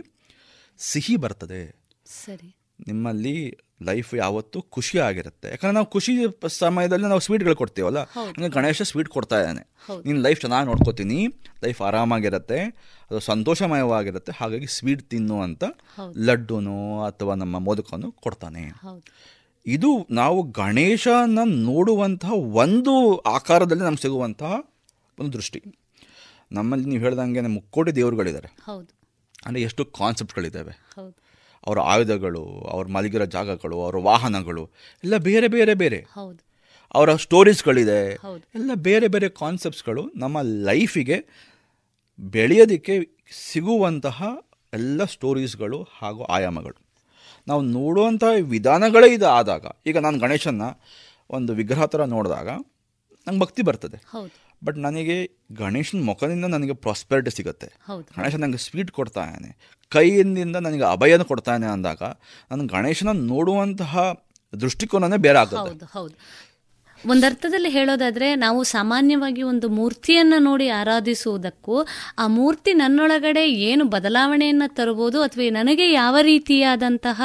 ಸಿಹಿ 0.77 1.15
ಬರ್ತದೆ. 1.15 1.61
ಸರಿ. 2.05 2.49
ನಿಮ್ಮಲ್ಲಿ 2.87 3.35
ಲೈಫ್ 3.83 4.15
ಯಾವತ್ತೂ 4.15 4.61
ಖುಷಿ 4.61 4.97
ಆಗಿರುತ್ತೆ. 4.99 5.47
ಯಾಕಂದ್ರೆ 5.49 5.73
ನಾವು 5.73 5.89
ಖುಷಿ 5.89 6.13
ಸಮಯದಲ್ಲಿ 6.47 7.07
ನಾವು 7.07 7.19
ಸ್ವೀಟ್ಗಳು 7.19 7.55
ಕೊಡ್ತೀವಲ್ಲ? 7.55 7.99
ನನಗೆ 8.37 8.49
ಗಣೇಶ 8.49 8.81
ಸ್ವೀಟ್ 8.81 9.09
ಕೊಡ್ತಾ 9.09 9.37
ಇದ್ದಾನೆ. 9.39 9.63
ನಿನ್ನ 10.05 10.19
ಲೈಫ್ 10.21 10.39
ಚೆನ್ನಾಗಿ 10.41 10.67
ನೋಡ್ಕೋತೀನಿ 10.67 11.19
ಲೈಫ್ 11.63 11.81
ಆರಾಮಾಗಿರುತ್ತೆ 11.81 12.59
ಅದು 13.11 13.19
ಸಂತೋಷಮಯವಾಗಿರುತ್ತೆ 13.19 14.31
ಹಾಗಾಗಿ 14.31 14.67
ಸ್ವೀಟ್ 14.67 15.03
ತಿನ್ನು 15.09 15.37
ಅಂತ. 15.41 15.63
ಲಡ್ಡುನೋ 16.17 16.79
ಅಥವಾ 17.03 17.35
ನಮ್ಮ 17.35 17.59
ಮೋದಕನೂ 17.59 18.09
ಕೊಡ್ತಾನೆ. 18.25 18.63
ಇದು 19.67 20.07
ನಾವು 20.11 20.43
ಗಣೇಶನ 20.43 21.39
ನೋಡುವಂತಹ 21.45 22.33
ಒಂದು 22.33 23.17
ಆಕಾರದಲ್ಲಿ 23.17 23.83
ನಮ್ಗೆ 23.83 24.01
ಸಿಗುವಂತಹ 24.01 24.53
ಒಂದು 25.19 25.33
ದೃಷ್ಟಿ. 25.33 25.63
ನಮ್ಮಲ್ಲಿ 26.51 26.85
ನೀವು 26.85 27.03
ಹೇಳ್ದಂಗೆ 27.03 27.41
ಮುಕ್ಕೋಟಿ 27.41 27.91
ದೇವರುಗಳಿದ್ದಾರೆ. 27.91 28.55
ಹೌದು. 28.63 28.95
ಅಂದರೆ 29.45 29.61
ಎಷ್ಟು 29.61 29.85
ಕಾನ್ಸೆಪ್ಟ್ಗಳಿದ್ದಾವೆ 29.85 30.91
ಅವರ 31.67 31.79
ಆಯುಧಗಳು 31.79 32.45
ಅವ್ರ 32.45 32.87
ಮಲಗಿರೋ 32.87 33.25
ಜಾಗಗಳು 33.25 33.81
ಅವರ 33.81 33.95
ವಾಹನಗಳು 33.97 34.69
ಎಲ್ಲ 35.03 35.17
ಬೇರೆ 35.17 35.47
ಬೇರೆ 35.47 35.73
ಬೇರೆ. 35.73 35.97
ಹೌದು. 35.97 36.45
ಅವರ 36.93 37.15
ಸ್ಟೋರೀಸ್ಗಳಿದೆ. 37.15 38.13
ಎಲ್ಲ 38.55 38.71
ಬೇರೆ 38.73 39.07
ಬೇರೆ 39.07 39.29
ಕಾನ್ಸೆಪ್ಟ್ಸ್ಗಳು 39.29 40.11
ನಮ್ಮ 40.15 40.41
ಲೈಫಿಗೆ 40.41 41.25
ಬೆಳೆಯೋದಕ್ಕೆ 42.19 43.09
ಸಿಗುವಂತಹ 43.51 44.23
ಎಲ್ಲ 44.73 45.03
ಸ್ಟೋರೀಸ್ಗಳು 45.03 45.83
ಹಾಗೂ 45.83 46.23
ಆಯಾಮಗಳು. 46.23 46.84
ನಾವು 47.47 47.61
ನೋಡುವಂಥ 47.71 48.23
ವಿಧಾನಗಳೇ 48.49 49.07
ಇದು 49.13 49.27
ಆದಾಗ 49.29 49.65
ಈಗ 49.85 49.97
ನಾನು 49.97 50.19
ಗಣೇಶನ 50.19 50.67
ಒಂದು 51.29 51.53
ವಿಗ್ರಹ 51.53 51.85
ಥರ 51.85 52.05
ನೋಡಿದಾಗ 52.05 52.49
ನಂಗೆ 53.27 53.39
ಭಕ್ತಿ 53.39 53.61
ಬರ್ತದೆ. 53.61 53.97
ಬಟ್ 54.61 54.77
ನನಗೆ 54.77 55.15
ಗಣೇಶನ 55.57 55.99
ಮುಖದಿಂದ 56.03 56.45
ನನಗೆ 56.45 56.73
ಪ್ರಾಸ್ಪೆರಿಟಿ 56.83 57.29
ಸಿಗುತ್ತೆ. 57.29 57.67
ಗಣೇಶ 58.17 58.35
ನನಗೆ 58.35 58.57
ಸ್ವೀಟ್ 58.57 58.91
ಕೊಡ್ತಾ 58.91 59.23
ಇದ್ದಾನೆ 59.25 59.49
ಕೈಯಿಂದ 59.91 60.57
ನನಗೆ 60.57 60.85
ಅಭಯನ 60.91 61.21
ಕೊಡ್ತಾನೆ 61.23 61.65
ಅಂದಾಗ 61.67 62.03
ನಾನು 62.51 62.65
ಗಣೇಶನ 62.67 63.09
ನೋಡುವಂತಹ 63.27 63.93
ದೃಷ್ಟಿಕೋನನೇ 64.53 65.17
ಬೇರೆ 65.17 65.39
ಆಗುತ್ತೆ 65.39 65.59
ಹೌದು. 65.93 66.15
ಒಂದರ್ಥದಲ್ಲಿ 67.09 67.69
ಹೇಳೋದಾದ್ರೆ 67.69 68.35
ನಾವು 68.35 68.63
ಸಾಮಾನ್ಯವಾಗಿ 68.63 69.43
ಒಂದು 69.43 69.69
ಮೂರ್ತಿಯನ್ನ 69.69 70.33
ನೋಡಿ 70.39 70.69
ಆರಾಧಿಸುವುದಕ್ಕೂ 70.69 71.77
ಆ 72.19 72.27
ಮೂರ್ತಿ 72.27 72.73
ನನ್ನೊಳಗಡೆ 72.73 73.49
ಏನು 73.63 73.85
ಬದಲಾವಣೆಯನ್ನ 73.85 74.63
ತರಬಹುದು 74.67 75.21
ಅಥವಾ 75.21 75.51
ನನಗೆ 75.51 75.91
ಯಾವ 75.91 76.17
ರೀತಿಯಾದಂತಹ 76.21 77.19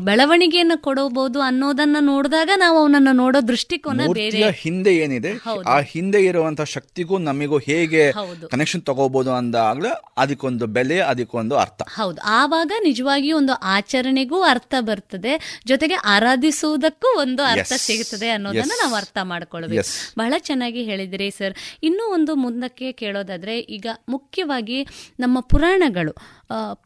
ಬೆಳವಣಿಗೆಯನ್ನು 0.00 0.78
ಕೊಡಬಹುದು 0.78 1.40
ಅನ್ನೋದನ್ನ 1.40 1.96
ನೋಡಿದಾಗ 2.00 2.50
ನಾವು 2.56 2.78
ಅವನನ್ನು 2.78 3.12
ನೋಡೋ 3.12 3.40
ದೃಷ್ಟಿಕೋನ 3.48 4.00
ಬೇರೆ 4.14 4.50
ಹಿಂದೆ 4.60 4.96
ಏನಿದೆ. 4.96 5.32
ಆ 5.66 5.80
ಹಿಂದೆ 5.86 6.24
ಇರುವಂತಹ 6.24 6.64
ಶಕ್ತಿಗೂ 6.68 7.18
ನಮಗೂ 7.18 7.58
ಹೇಗೆ. 7.58 8.04
ಕನೆಕ್ಷನ್ 8.48 8.82
ತಗೋಬಹುದು 8.82 9.30
ಅಂದಾಗ 9.30 9.86
ಅದಕ್ಕೊಂದು 10.16 10.66
ಬೆಲೆ 10.66 10.98
ಅದಕ್ಕೊಂದು 11.04 11.56
ಅರ್ಥ 11.56 11.82
ಹೌದು 11.94 12.20
ಆವಾಗ 12.24 12.72
ನಿಜವಾಗಿ 12.84 13.32
ಒಂದು 13.32 13.52
ಆಚರಣೆಗೂ 13.68 14.42
ಅರ್ಥ 14.42 14.74
ಬರ್ತದೆ 14.80 15.32
ಜೊತೆಗೆ 15.66 15.94
ಆರಾಧಿಸುವುದಕ್ಕೂ 16.08 17.20
ಒಂದು 17.20 17.42
ಅರ್ಥ. 17.42 17.72
ಸಿಗುತ್ತದೆ 17.82 18.28
ಅನ್ನೋದನ್ನ. 18.30 18.62
ನಾವು 18.88 18.96
ಅರ್ಥ 18.96 19.18
ಮಾಡ್ಕೊಳ್ಬೇಕು. 19.22 19.88
ಬಹಳ 20.18 20.34
ಚೆನ್ನಾಗಿ 20.38 20.82
ಹೇಳಿದಿರಿ 20.82 21.30
ಸರ್. 21.30 21.54
ಇನ್ನೂ 21.82 22.04
ಒಂದು 22.12 22.34
ಮುಂದಕ್ಕೆ 22.34 22.92
ಕೇಳೋದಾದ್ರೆ 22.92 23.54
ಈಗ 23.76 23.86
ಮುಖ್ಯವಾಗಿ 24.08 24.78
ನಮ್ಮ 25.20 25.40
ಪುರಾಣಗಳು. 25.40 26.12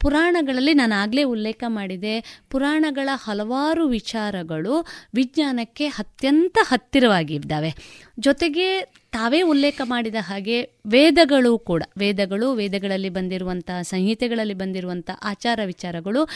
ಪುರಾಣಗಳಲ್ಲಿ 0.01 0.75
ನಾನು 0.75 0.95
ಆಗಲೇ 1.03 1.23
ಉಲ್ಲೇಖ 1.23 1.65
ಮಾಡಿದೆ 1.69 2.15
ಪುರಾಣಗಳ 2.51 3.09
ಹಲವಾರು 3.25 3.87
ವಿಚಾರಗಳು 3.89 4.75
ವಿಜ್ಞಾನಕ್ಕೆ 5.15 5.87
ಅತ್ಯಂತ 5.87 6.59
ಹತ್ತಿರವಾಗಿದ್ದಾವೆ. 6.63 7.73
ಜೊತೆಗೆ 8.19 8.67
ತಾವೇ 9.13 9.43
ಉಲ್ಲೇಖ 9.43 9.81
ಮಾಡಿದ 9.85 10.15
ಹಾಗೆ 10.21 10.63
ವೇದಗಳು 10.87 11.59
ಕೂಡ, 11.59 11.83
ವೇದಗಳು, 11.99 12.53
ವೇದಗಳಲ್ಲಿ 12.53 13.09
ಬಂದಿರುವಂತಹ, 13.09 13.83
ಸಂಹಿತೆಗಳಲ್ಲಿ 13.83 14.55
ಬಂದಿರುವಂತಹ 14.55 15.19
ಆಚಾರ 15.23 15.61
ವಿಚಾರಗಳು 15.65 16.29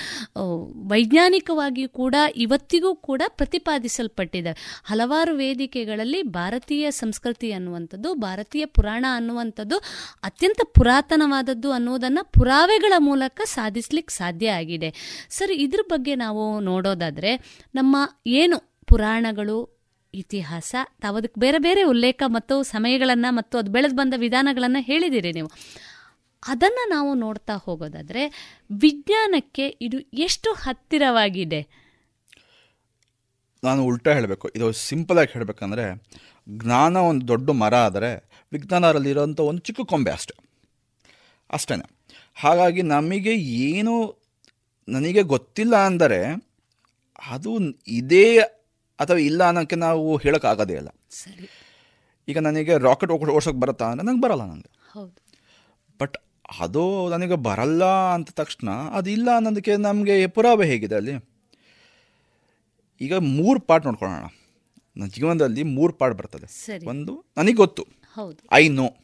ವೈಜ್ಞಾನಿಕವಾಗಿ 0.91 1.89
ಕೂಡ 1.89 2.15
ಇವತ್ತಿಗೂ 2.37 2.95
ಕೂಡ 2.95 3.23
ಪ್ರತಿಪಾದಿಸಲ್ಪಟ್ಟಿದ್ದಾವೆ 3.29 4.83
ಹಲವಾರು 4.85 5.35
ವೇದಿಕೆಗಳಲ್ಲಿ 5.35 6.23
ಭಾರತೀಯ 6.23 6.91
ಸಂಸ್ಕೃತಿ 6.91 7.53
ಅನ್ನುವಂಥದ್ದು, 7.53 8.15
ಭಾರತೀಯ 8.15 8.65
ಪುರಾಣ 8.67 9.05
ಅನ್ನುವಂಥದ್ದು 9.15 9.79
ಅತ್ಯಂತ 10.23 10.61
ಪುರಾತನವಾದದ್ದು 10.75 11.73
ಅನ್ನೋದನ್ನು 11.73 12.33
ಪುರಾವೆಗಳ 12.33 12.93
ಮೂಲಕ 12.99 13.41
ಸಾಧಿಸ್ಲಿಕ್ಕೆ 13.45 14.15
ಸಾಧ್ಯ 14.15 14.51
ಆಗಿದೆ. 14.51 14.91
ಸರ್, 15.31 15.53
ಇದ್ರ 15.53 15.81
ಬಗ್ಗೆ 15.89 16.15
ನಾವು 16.15 16.61
ನೋಡೋದಾದರೆ, 16.61 17.37
ನಮ್ಮ 17.75 17.97
ಏನು 18.27 18.77
ಪುರಾಣಗಳು 18.87 19.76
ಇತಿಹಾಸ 20.17 20.75
ತಾವು 21.03 21.17
ಅದಕ್ಕೆ 21.17 21.41
ಬೇರೆ 21.41 21.59
ಬೇರೆ 21.59 21.83
ಉಲ್ಲೇಖ 21.83 22.23
ಮತ್ತು 22.27 22.63
ಸಮಯಗಳನ್ನು 22.63 23.33
ಮತ್ತು 23.33 23.59
ಅದು 23.59 23.71
ಬೆಳೆದು 23.71 23.97
ಬಂದ 23.97 24.15
ವಿಧಾನಗಳನ್ನು 24.17 24.83
ಹೇಳಿದ್ದೀರಿ 24.83 25.33
ನೀವು. 25.33 25.51
ಅದನ್ನು 26.49 26.89
ನಾವು 26.89 27.15
ನೋಡ್ತಾ 27.15 27.55
ಹೋಗೋದಾದರೆ, 27.55 28.23
ವಿಜ್ಞಾನಕ್ಕೆ 28.73 29.69
ಇದು 29.81 29.99
ಎಷ್ಟು 30.01 30.53
ಹತ್ತಿರವಾಗಿದೆ? 30.53 31.87
ನಾನು 33.65 33.85
ಉಲ್ಟಾ 33.85 34.13
ಹೇಳಬೇಕು. 34.13 34.49
ಇದು 34.57 34.73
ಸಿಂಪಲ್ 34.73 35.19
ಆಗಿ 35.19 35.33
ಹೇಳಬೇಕಂದ್ರೆ, 35.33 36.03
ಜ್ಞಾನ 36.49 36.97
ಒಂದು 36.97 37.29
ದೊಡ್ಡ 37.29 37.51
ಮರ 37.51 37.75
ಆದರೆ 37.75 38.29
ವಿಜ್ಞಾನದಲ್ಲಿರೋಂಥ 38.53 39.41
ಒಂದು 39.41 39.61
ಚಿಕ್ಕ 39.61 39.81
ಕೊಂಬೆ 39.81 40.11
ಅಷ್ಟೆ. 40.11 40.35
ಅಷ್ಟೇ 41.51 41.75
ಹಾಗಾಗಿ 42.35 42.83
ನಮಗೆ 42.83 43.35
ಏನು 43.37 43.95
ನನಗೆ 44.89 45.23
ಗೊತ್ತಿಲ್ಲ 45.23 45.77
ಅಂದರೆ, 45.77 46.51
ಅದು 47.31 47.59
ಇದೇ 47.89 48.39
ಅಥವಾ 48.99 49.17
ಇಲ್ಲ 49.17 49.45
ಅನ್ನೋಕ್ಕೆ 49.45 49.77
ನಾವು 49.77 50.17
ಹೇಳೋಕ್ಕಾಗೋದೇ 50.17 50.75
ಇಲ್ಲ. 50.75 50.89
ಸರಿ. 51.11 51.49
ಈಗ 52.29 52.39
ನನಗೆ 52.39 52.79
ರಾಕೆಟ್ 52.79 53.13
ಓಡ್ಸೋಕೆ 53.13 53.61
ಬರುತ್ತಾ 53.61 53.85
ಅಂದರೆ 53.85 54.07
ನಂಗೆ 54.07 54.21
ಬರಲ್ಲ 54.21 54.43
ನನಗೆ 54.43 54.71
ಹೌದು. 54.93 55.23
ಬಟ್ 56.01 56.17
ಅದು 56.61 57.09
ನನಗೆ 57.09 57.35
ಬರಲ್ಲ 57.35 57.85
ಅಂತ 57.85 58.31
ತಕ್ಷಣ 58.31 58.71
ಅದು 58.71 59.11
ಇಲ್ಲ 59.11 59.29
ಅನ್ನೋದಕ್ಕೆ 59.37 59.77
ನಮಗೆ 59.77 60.27
ಪುರಾವೆ 60.27 60.67
ಹೇಗಿದೆ 60.67 60.95
ಅಲ್ಲಿ? 60.95 61.15
ಈಗ 63.01 63.15
ಮೂರು 63.15 63.61
ಪಾರ್ಟ್ 63.61 63.87
ನೋಡ್ಕೊಳ್ಳೋಣ. 63.87 64.23
ನನ್ನ 64.97 65.09
ಜೀವನದಲ್ಲಿ 65.09 65.63
ಮೂರು 65.63 65.93
ಪಾರ್ಟ್ 65.93 66.19
ಬರ್ತದೆ. 66.19 66.47
ಒಂದು 66.87 67.25
ನನಗೆ 67.37 67.55
ಗೊತ್ತು. 67.55 67.87
I 68.53 68.69
know. 68.69 68.95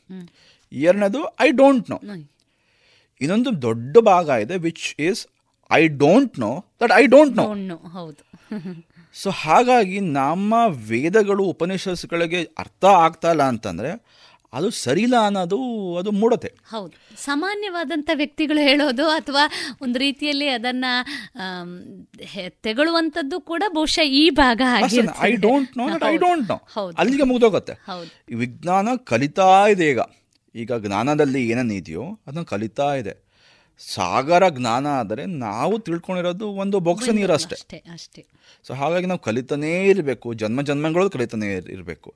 ಎರಡನೇದು 0.73 1.36
ಐ 1.40 1.51
ಡೋಂಟ್ 1.51 1.90
ನೋ. 1.90 2.01
ಇನ್ನೊಂದು 3.20 3.62
ದೊಡ್ಡ 3.62 3.98
ಭಾಗ 3.98 4.28
ಇದೆ 4.28 4.56
which 4.56 5.01
is 5.01 5.27
I 5.73 5.89
don't 5.89 6.39
know 6.39 6.64
that 6.82 6.93
I 6.93 7.06
don't 7.06 7.36
know 7.36 7.77
ಹೌದು. 7.77 8.23
ಸೊ 9.15 9.31
ಹಾಗಾಗಿ 9.31 10.01
ನಮ್ಮ 10.01 10.55
ವೇದಗಳು 10.89 11.45
ಉಪನಿಷತ್ಗಳಿಗೆ 11.45 12.43
ಅರ್ಥ 12.59 12.85
ಆಗ್ತಾ 12.99 13.31
ಇಲ್ಲ 13.31 13.43
ಅಂತಂದರೆ 13.43 13.91
ಅದು 14.53 14.71
ಸರಿಯಿಲ್ಲ 14.71 15.27
ಅನ್ನೋದು 15.27 15.59
ಅದು 15.97 16.11
ಮೂಡತೆ 16.11 16.55
ಹೌದು. 16.71 16.93
ಸಾಮಾನ್ಯವಾದಂಥ 17.17 18.11
ವ್ಯಕ್ತಿಗಳು 18.15 18.59
ಹೇಳೋದು 18.61 19.09
ಅಥವಾ 19.09 19.45
ಒಂದು 19.83 19.99
ರೀತಿಯಲ್ಲಿ 19.99 20.49
ಅದನ್ನ 20.49 20.85
ತೆಗೊಳ್ಳುವಂಥದ್ದು 21.35 22.63
ತೆಗಳುವಂಥದ್ದು 22.63 23.41
ಕೂಡ 23.41 23.63
ಬಹುಶಃ 23.75 24.03
ಈ 24.15 24.31
ಭಾಗ. 24.31 24.63
I 25.21 25.33
don't 25.37 25.79
know 25.79 25.85
I. 26.09 26.17
Don't 26.17 26.49
know 26.49 26.57
ಹೌದು. 26.75 26.97
ಅಲ್ಲಿಗೆ 26.97 27.23
ಮುಗಿದೋಗುತ್ತೆ. 27.23 27.75
ವಿಜ್ಞಾನ 28.35 28.89
ಕಲಿತಾ 29.05 29.67
ಇದೆ 29.67 29.91
ಈಗ. 29.91 30.01
ಈಗ 30.55 30.73
ಜ್ಞಾನದಲ್ಲಿ 30.77 31.49
ಏನೇನು 31.49 31.75
ಇದೆಯೋ 31.75 32.21
ಅದನ್ನು 32.27 32.45
ಕಲಿತಾ 32.45 32.95
ಇದೆ. 32.95 33.15
ಸಾಗರ 33.81 34.49
ಜ್ಞಾನ 34.49 34.87
ಆದರೆ 34.87 35.27
ನಾವು 35.27 35.79
ತಿಳ್ಕೊಂಡಿರೋದು 35.79 36.49
ಒಂದು 36.55 36.81
ಬೊಕ್ಸ 36.81 37.09
ನೀರು 37.09 37.33
ಅಷ್ಟೇ 37.33 37.79
ಅಷ್ಟೇ. 37.93 38.23
ಸೊ 38.63 38.75
ಹಾಗಾಗಿ 38.75 39.07
ನಾವು 39.07 39.21
ಕಲಿತಾನೇ 39.21 39.85
ಇರಬೇಕು. 39.85 40.33
ಜನ್ಮ 40.33 40.63
ಜನ್ಮಗಳು 40.63 41.11
ಕಲಿತಾನೇ 41.11 41.55
ಇರಬೇಕು. 41.55 42.15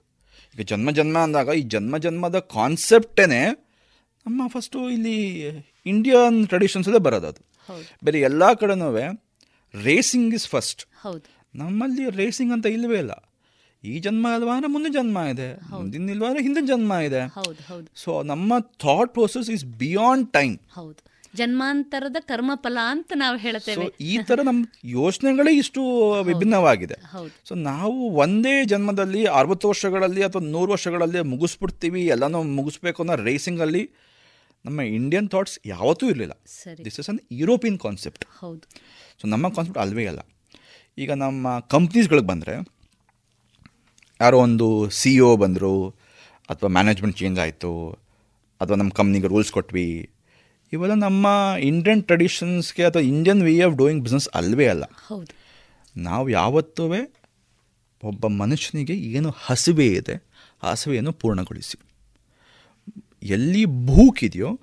ಈಗ 0.54 0.66
ಜನ್ಮ 0.66 0.90
ಜನ್ಮ 0.90 1.18
ಅಂದಾಗ 1.18 1.48
ಈ 1.48 1.60
ಜನ್ಮ 1.60 1.98
ಜನ್ಮದ 1.98 2.38
ಕಾನ್ಸೆಪ್ಟೇ 2.38 3.26
ನಮ್ಮ 4.26 4.48
ಫಸ್ಟು 4.48 4.90
ಇಲ್ಲಿ 4.90 5.40
ಇಂಡಿಯನ್ 5.86 6.46
ಟ್ರೆಡಿಷನ್ಸಲ್ಲೇ 6.46 6.98
ಬರೋದು 6.98 7.26
ಅದು. 7.26 7.44
ಬೇರೆ 8.04 8.20
ಎಲ್ಲ 8.20 8.52
ಕಡೆನೂ 8.52 8.92
ರೇಸಿಂಗ್ 9.82 10.34
ಇಸ್ 10.34 10.48
ಫಸ್ಟ್ 10.48 10.84
ನಮ್ಮಲ್ಲಿ 11.54 12.10
ರೇಸಿಂಗ್ 12.10 12.52
ಅಂತ 12.52 12.66
ಇಲ್ಲವೇ 12.66 12.98
ಇಲ್ಲ. 12.98 13.32
ಈ 13.84 13.98
ಜನ್ಮ 13.98 14.26
ಅಲ್ವಾ? 14.34 14.56
ಅಂದ್ರೆ 14.56 14.72
ಮುಂದೆ 14.72 14.90
ಜನ್ಮ 14.90 15.16
ಇದೆ. 15.16 15.54
ಮುಂದಿನ 15.78 16.10
ಇಲ್ವಾ 16.10 16.26
ಅಂದ್ರೆ 16.26 16.42
ಹಿಂದಿನ 16.42 16.66
ಜನ್ಮ 16.66 16.92
ಇದೆ. 16.92 17.20
ಸೊ 17.94 18.22
ನಮ್ಮ 18.22 18.52
thought 18.58 19.12
process 19.12 19.50
is 19.50 19.64
beyond 19.64 20.32
time 20.32 20.58
ಹೌದು. 20.72 21.15
ಜನ್ಮಾಂತರದ 21.34 22.16
ಕರ್ಮಫಲ 22.20 22.78
ಅಂತ 22.90 23.12
ನಾವು 23.16 23.36
ಹೇಳ್ತೇವೆ 23.36 23.86
ಈ 24.00 24.18
ತರ 24.18 24.42
ನಮ್ಮ 24.42 24.64
ಯೋಚನೆಗಳೇ 24.84 25.52
ಇಷ್ಟು 25.56 25.82
ವಿಭಿನ್ನವಾಗಿದೆ. 26.22 26.96
ಸೊ 27.48 27.54
ನಾವು 27.54 28.10
ಒಂದೇ 28.16 28.64
ಜನ್ಮದಲ್ಲಿ 28.64 29.24
ಅರವತ್ತು 29.24 29.68
ವರ್ಷಗಳಲ್ಲಿ 29.68 30.22
ಅಥವಾ 30.22 30.42
ನೂರು 30.42 30.72
ವರ್ಷಗಳಲ್ಲಿ 30.72 31.20
ಮುಗಿಸ್ಬಿಡ್ತೀವಿ 31.20 32.06
ಎಲ್ಲನೂ 32.06 32.42
ಮುಗಿಸ್ಬೇಕು 32.42 33.02
ಅನ್ನೋ 33.02 33.14
ರೇಸಿಂಗಲ್ಲಿ 33.14 33.82
ನಮ್ಮ 34.64 34.80
ಇಂಡಿಯನ್ 34.80 35.28
ಥಾಟ್ಸ್ 35.28 35.58
ಯಾವತ್ತೂ 35.66 36.08
ಇರಲಿಲ್ಲ. 36.08 36.34
This 36.84 37.00
is 37.00 37.10
an 37.10 37.20
European 37.32 37.78
concept 37.78 38.24
ಹೌದು. 38.40 38.64
ಸೊ 39.20 39.26
ನಮ್ಮ 39.28 39.48
ಕಾನ್ಸೆಪ್ಟ್ 39.48 39.82
ಅಲ್ವೇ 39.84 40.06
ಅಲ್ಲ. 40.06 40.20
ಈಗ 40.98 41.10
ನಮ್ಮ 41.12 41.58
ಕಂಪ್ನೀಸ್ಗಳಿಗೆ 41.58 42.26
ಬಂದರೆ 42.26 42.56
ಯಾರೋ 44.20 44.38
ಒಂದು 44.38 44.66
ಸಿ 44.90 45.14
ಇ 45.14 45.18
ಒ 45.18 45.36
ಬಂದರು 45.36 45.72
ಅಥವಾ 46.50 46.68
ಮ್ಯಾನೇಜ್ಮೆಂಟ್ 46.68 47.16
ಚೇಂಜ್ 47.16 47.38
ಆಯಿತು 47.38 47.90
ಅಥವಾ 48.60 48.76
ನಮ್ಮ 48.76 48.90
ಕಂಪ್ನಿಗೆ 48.90 49.26
ರೂಲ್ಸ್ 49.26 49.52
ಕೊಟ್ವಿ 49.52 50.10
ಇವೆಲ್ಲ 50.72 50.94
ನಮ್ಮ 50.94 51.26
ಇಂಡಿಯನ್ 51.60 52.04
ಟ್ರೆಡಿಷನ್ಸ್ಗೆ 52.04 52.84
ಅಥವಾ 52.84 53.02
Indian 53.02 53.42
way 53.42 53.60
of 53.60 53.74
doing 53.74 54.02
business 54.02 54.28
ಅಲ್ವೇ 54.34 54.66
ಅಲ್ಲ. 54.66 54.84
ನಾವು 55.96 56.28
ಯಾವತ್ತೂ 56.28 56.94
ಒಬ್ಬ 58.02 58.26
ಮನುಷ್ಯನಿಗೆ 58.26 58.94
ಏನು 58.94 59.30
ಹಸಿವೆ 59.30 59.86
ಇದೆ 59.86 60.26
ಹಸಿವೆಯನ್ನು 60.62 61.12
ಪೂರ್ಣಗೊಳಿಸಿ. 61.12 61.78
ಎಲ್ಲಿ 63.22 63.64
ಭೂಕಿದೆಯೋ 63.64 64.60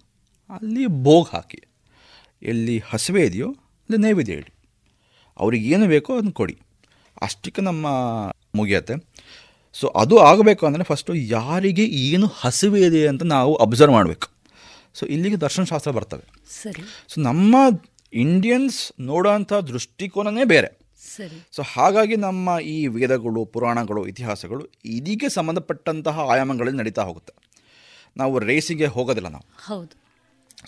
ಅಲ್ಲಿ 0.50 0.86
ಭೋಗ್ 0.88 1.30
ಹಾಕಿ. 1.30 1.62
ಎಲ್ಲಿ 2.42 2.84
ಹಸಿವೆ 2.90 3.26
ಇದೆಯೋ 3.26 3.50
ಅಲ್ಲಿ 3.50 3.98
ನೈವೇದ್ಯ 3.98 4.34
ಹೇಳಿ 4.34 4.54
ಅವ್ರಿಗೆ 5.38 5.74
ಏನು 5.74 5.88
ಬೇಕೋ 5.88 6.14
ಅದನ್ನು 6.14 6.32
ಕೊಡಿ. 6.32 6.56
ಅಷ್ಟಕ್ಕೆ 7.22 7.62
ನಮ್ಮ 7.62 7.88
ಮುಗಿಯತ್ತೆ. 8.56 8.96
ಸೊ 9.74 9.88
ಅದು 9.88 10.18
ಆಗಬೇಕು 10.18 10.66
ಅಂದರೆ 10.66 10.84
ಫಸ್ಟು 10.84 11.16
ಯಾರಿಗೆ 11.16 11.86
ಏನು 11.86 12.28
ಹಸಿವೆ 12.28 12.82
ಇದೆ 12.82 13.08
ಅಂತ 13.08 13.24
ನಾವು 13.24 13.56
ಅಬ್ಸರ್ವ್ 13.56 13.94
ಮಾಡಬೇಕು. 13.94 14.33
ಸೊ 14.94 15.06
ಇಲ್ಲಿಗೆ 15.06 15.36
ದರ್ಶನಶಾಸ್ತ್ರ 15.36 15.91
ಬರ್ತವೆ. 15.91 16.45
ಸರಿ. 16.49 16.82
ಸೊ 17.07 17.22
ನಮ್ಮ 17.22 17.56
ಇಂಡಿಯನ್ಸ್ 18.14 18.91
ನೋಡೋಂಥ 18.99 19.53
ದೃಷ್ಟಿಕೋನನೇ 19.53 20.44
ಬೇರೆ. 20.44 20.68
ಸರಿ. 21.15 21.48
ಸೊ 21.52 21.61
ಹಾಗಾಗಿ 21.61 22.15
ನಮ್ಮ 22.15 22.60
ಈ 22.60 22.88
ವೇದಗಳು 22.88 23.45
ಪುರಾಣಗಳು 23.45 24.07
ಇತಿಹಾಸಗಳು 24.07 24.68
ಇದಕ್ಕೆ 24.86 25.30
ಸಂಬಂಧಪಟ್ಟಂತಹ 25.30 26.20
ಆಯಾಮಗಳಲ್ಲಿ 26.20 26.78
ನಡೀತಾ 26.78 27.02
ಹೋಗುತ್ತೆ. 27.02 27.34
ನಾವು 28.18 28.40
ರೇಸಿಗೆ 28.40 28.86
ಹೋಗೋದಿಲ್ಲ 28.86 29.28
ನಾವು. 29.28 29.76
ಹೌದು. 29.76 30.03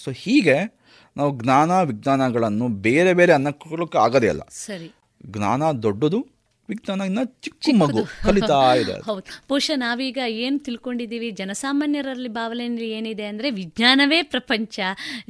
ಸೊ 0.03 0.11
ಹೀಗೆ 0.11 0.79
ನಾವು 1.17 1.43
ಜ್ಞಾನ 1.43 1.81
ವಿಜ್ಞಾನಗಳನ್ನು 1.81 2.67
ಬೇರೆ 2.67 3.13
ಬೇರೆ 3.13 3.33
ಅನ್ನಕ್ಕೆ 3.33 3.97
ಆಗೋದೇ 3.97 4.29
ಅಲ್ಲ. 4.29 4.41
ಸರಿ. 4.49 4.95
ಜ್ಞಾನ 5.25 5.71
ದೊಡ್ಡದು 5.71 6.34
ವಿಜ್ಞಾನ 6.69 7.23
ಚಿಕ್ಕ 7.41 7.69
ಮಗು 7.75 8.01
ಕಲಿತಾ 8.23 8.75
ಇದೆ. 8.81 8.93
ಹೌದು. 9.05 9.23
ಬಹುಶಃ 9.49 9.75
ನಾವೀಗ 9.75 10.17
ಏನು 10.37 10.59
ತಿಳ್ಕೊಂಡಿದ್ದೀವಿ 10.59 11.31
ಜನಸಾಮಾನ್ಯರಲ್ಲಿ 11.31 12.29
ಭಾವನೆ 12.29 12.63
ಏನಿದೆ 12.89 13.25
ಅಂದ್ರೆ 13.25 13.49
ವಿಜ್ಞಾನವೇ 13.51 14.21
ಪ್ರಪಂಚ 14.21 14.79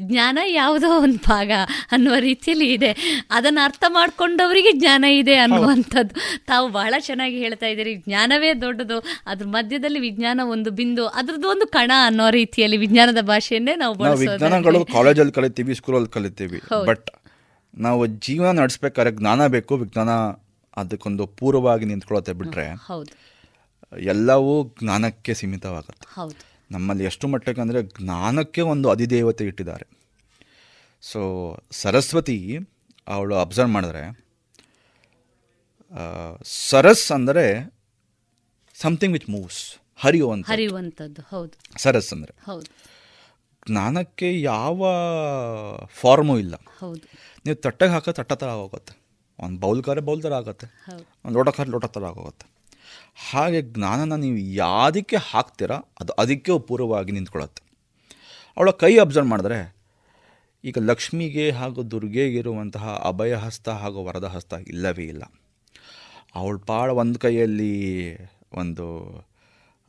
ಜ್ಞಾನ 0.01 0.37
ಯಾವುದೋ 0.51 0.97
ಒಂದು 0.99 1.19
ಭಾಗ 1.27 1.51
ಅನ್ನುವ 1.91 2.15
ರೀತಿಯಲ್ಲಿ 2.19 2.73
ಇದೆ. 2.73 2.91
ಅದನ್ನ 3.31 3.59
ಅರ್ಥ 3.63 3.83
ಮಾಡಿಕೊಂಡವರಿಗೆ 3.87 4.71
ಜ್ಞಾನ 4.71 5.03
ಇದೆ 5.13 5.35
ಅನ್ನುವಂಥದ್ದು. 5.35 6.15
ತಾವು 6.45 6.69
ಬಹಳ 6.69 6.93
ಚೆನ್ನಾಗಿ 6.99 7.37
ಹೇಳ್ತಾ 7.37 7.67
ಇದ್ದೀರಿ. 7.67 7.95
ಜ್ಞಾನವೇ 7.97 8.53
ದೊಡ್ಡದು 8.61 8.99
ಅದ್ರ 9.25 9.47
ಮಧ್ಯದಲ್ಲಿ 9.47 9.99
ವಿಜ್ಞಾನ 9.99 10.39
ಒಂದು 10.47 10.71
ಬಿಂದು 10.71 11.07
ಅದ್ರದ್ದು 11.15 11.47
ಒಂದು 11.47 11.67
ಕಣ 11.67 11.91
ಅನ್ನೋ 12.05 12.29
ರೀತಿಯಲ್ಲಿ 12.29 12.77
ವಿಜ್ಞಾನದ 12.77 13.21
ಭಾಷೆಯನ್ನೇ 13.21 13.75
ನಾವು 13.75 13.95
ವಿಜ್ಞಾನಗಳು 14.19 14.85
ಕಾಲೇಜಲ್ಲಿ 14.93 15.31
ಕಲಿತೀವಿ 15.31 15.75
ಸ್ಕೂಲಲ್ಲಿ 15.75 16.09
ಕಲಿತೀವಿ. 16.09 16.59
ಬಟ್ 16.85 17.07
ನಾವು 17.73 18.05
ಜೀವನ 18.25 18.51
ನಡೆಸ್ಬೇಕಾದ್ರೆ 18.61 19.11
ಜ್ಞಾನ 19.11 19.47
ಬೇಕು 19.47 19.75
ವಿಜ್ಞಾನ 19.75 20.09
ಅದಕ್ಕೊಂದು 20.77 21.27
ಪೂರ್ವವಾಗಿ 21.27 21.85
ನಿಂತ್ಕೊಳ್ಳುತ್ತೆ 21.85 22.33
ಬಿಟ್ಟರೆ 22.33 22.65
ಎಲ್ಲವೂ 23.99 24.63
ಜ್ಞಾನಕ್ಕೆ 24.63 25.33
ಸೀಮಿತವಾಗುತ್ತೆ. 25.33 26.07
ಹೌದು. 26.13 26.35
ನಮ್ಮಲ್ಲಿ 26.71 27.03
ಎಷ್ಟು 27.03 27.27
ಮಟ್ಟಕ್ಕೆ 27.27 27.61
ಅಂದರೆ 27.61 27.83
ಜ್ಞಾನಕ್ಕೆ 27.83 28.61
ಒಂದು 28.61 28.89
ಅಧಿದೇವತೆ 28.89 29.45
ಇಟ್ಟಿದ್ದಾರೆ. 29.45 29.85
ಸೊ 31.01 31.21
ಸರಸ್ವತಿ 31.71 32.57
ಅವಳು 33.07 33.35
ಅಬ್ಸರ್ವ್ 33.35 33.71
ಮಾಡಿದ್ರೆ 33.71 34.25
ಸರಸ್ 36.43 37.11
ಅಂದರೆ 37.11 37.45
ಸಮಥಿಂಗ್ 38.75 39.13
ವಿಚ್ 39.13 39.29
ಮೂವ್ಸ್ 39.29 39.75
ಹರಿಯುವಂಥ 39.97 40.49
ಹರಿಯುವಂಥದ್ದು 40.49 41.21
ಹೌದು. 41.21 41.81
ಸರಸ್ 41.81 42.13
ಅಂದರೆ. 42.13 42.35
ಹೌದು. 42.45 42.65
ಜ್ಞಾನಕ್ಕೆ 43.67 44.41
ಯಾವ 44.41 44.79
ಫಾರ್ಮು 45.87 46.39
ಇಲ್ಲ. 46.39 46.55
ಹೌದು. 46.79 47.05
ನೀವು 47.45 47.55
ತಟ್ಟೆಗೆ 47.55 47.91
ಹಾಕೋ 47.91 48.11
ತಟ್ಟ 48.11 48.33
ಥರ 48.33 48.47
ಆಗೋಗುತ್ತೆ. 48.47 49.04
ಒಂದು 49.39 49.57
ಬೌಲ್ 49.59 49.81
ಖಾರೆ 49.83 50.01
ಬೌಲ್ 50.01 50.21
ಥರ 50.21 50.33
ಆಗುತ್ತೆ. 50.33 50.67
ಒಂದು 51.25 51.35
ಲೋಟ 51.37 51.49
ಖಾರೆ 51.57 51.69
ಲೋಟ 51.69 51.85
ಥರ 51.85 52.05
ಆಗೋಗುತ್ತೆ. 52.05 52.45
ಹಾಗೆ 53.29 53.61
ಜ್ಞಾನನ 53.75 54.15
ನೀವು 54.15 54.37
ಯಾವುದಕ್ಕೆ 54.37 55.17
ಹಾಕ್ತೀರಾ 55.31 55.77
ಅದು 56.01 56.13
ಅದಕ್ಕೆ 56.13 56.57
ಪೂರ್ವವಾಗಿ 56.67 57.11
ನಿಂತ್ಕೊಳ್ಳುತ್ತೆ 57.11 57.61
ಅವಳ 58.57 58.71
ಕೈ 58.83 58.91
ಅಬ್ಸರ್ವ್ 58.97 59.29
ಮಾಡಿದ್ರೆ 59.29 59.59
ಈಗ 60.63 60.77
ಲಕ್ಷ್ಮಿಗೆ 60.79 61.51
ಹಾಗೂ 61.51 61.81
ದುರ್ಗೆಗೆ 61.91 62.37
ಇರುವಂತಹ 62.39 62.85
ಅಭಯಹಸ್ತ 63.03 63.69
ಹಾಗೂ 63.81 63.99
ವರದ 64.03 64.25
ಹಸ್ತ 64.25 64.53
ಇಲ್ಲವೇ 64.67 65.03
ಇಲ್ಲ. 65.03 65.23
ಅವಳು 66.35 66.59
ಪಾಳ 66.59 66.91
ಒಂದು 67.01 67.19
ಕೈಯಲ್ಲಿ 67.19 67.73
ಒಂದು 68.53 68.85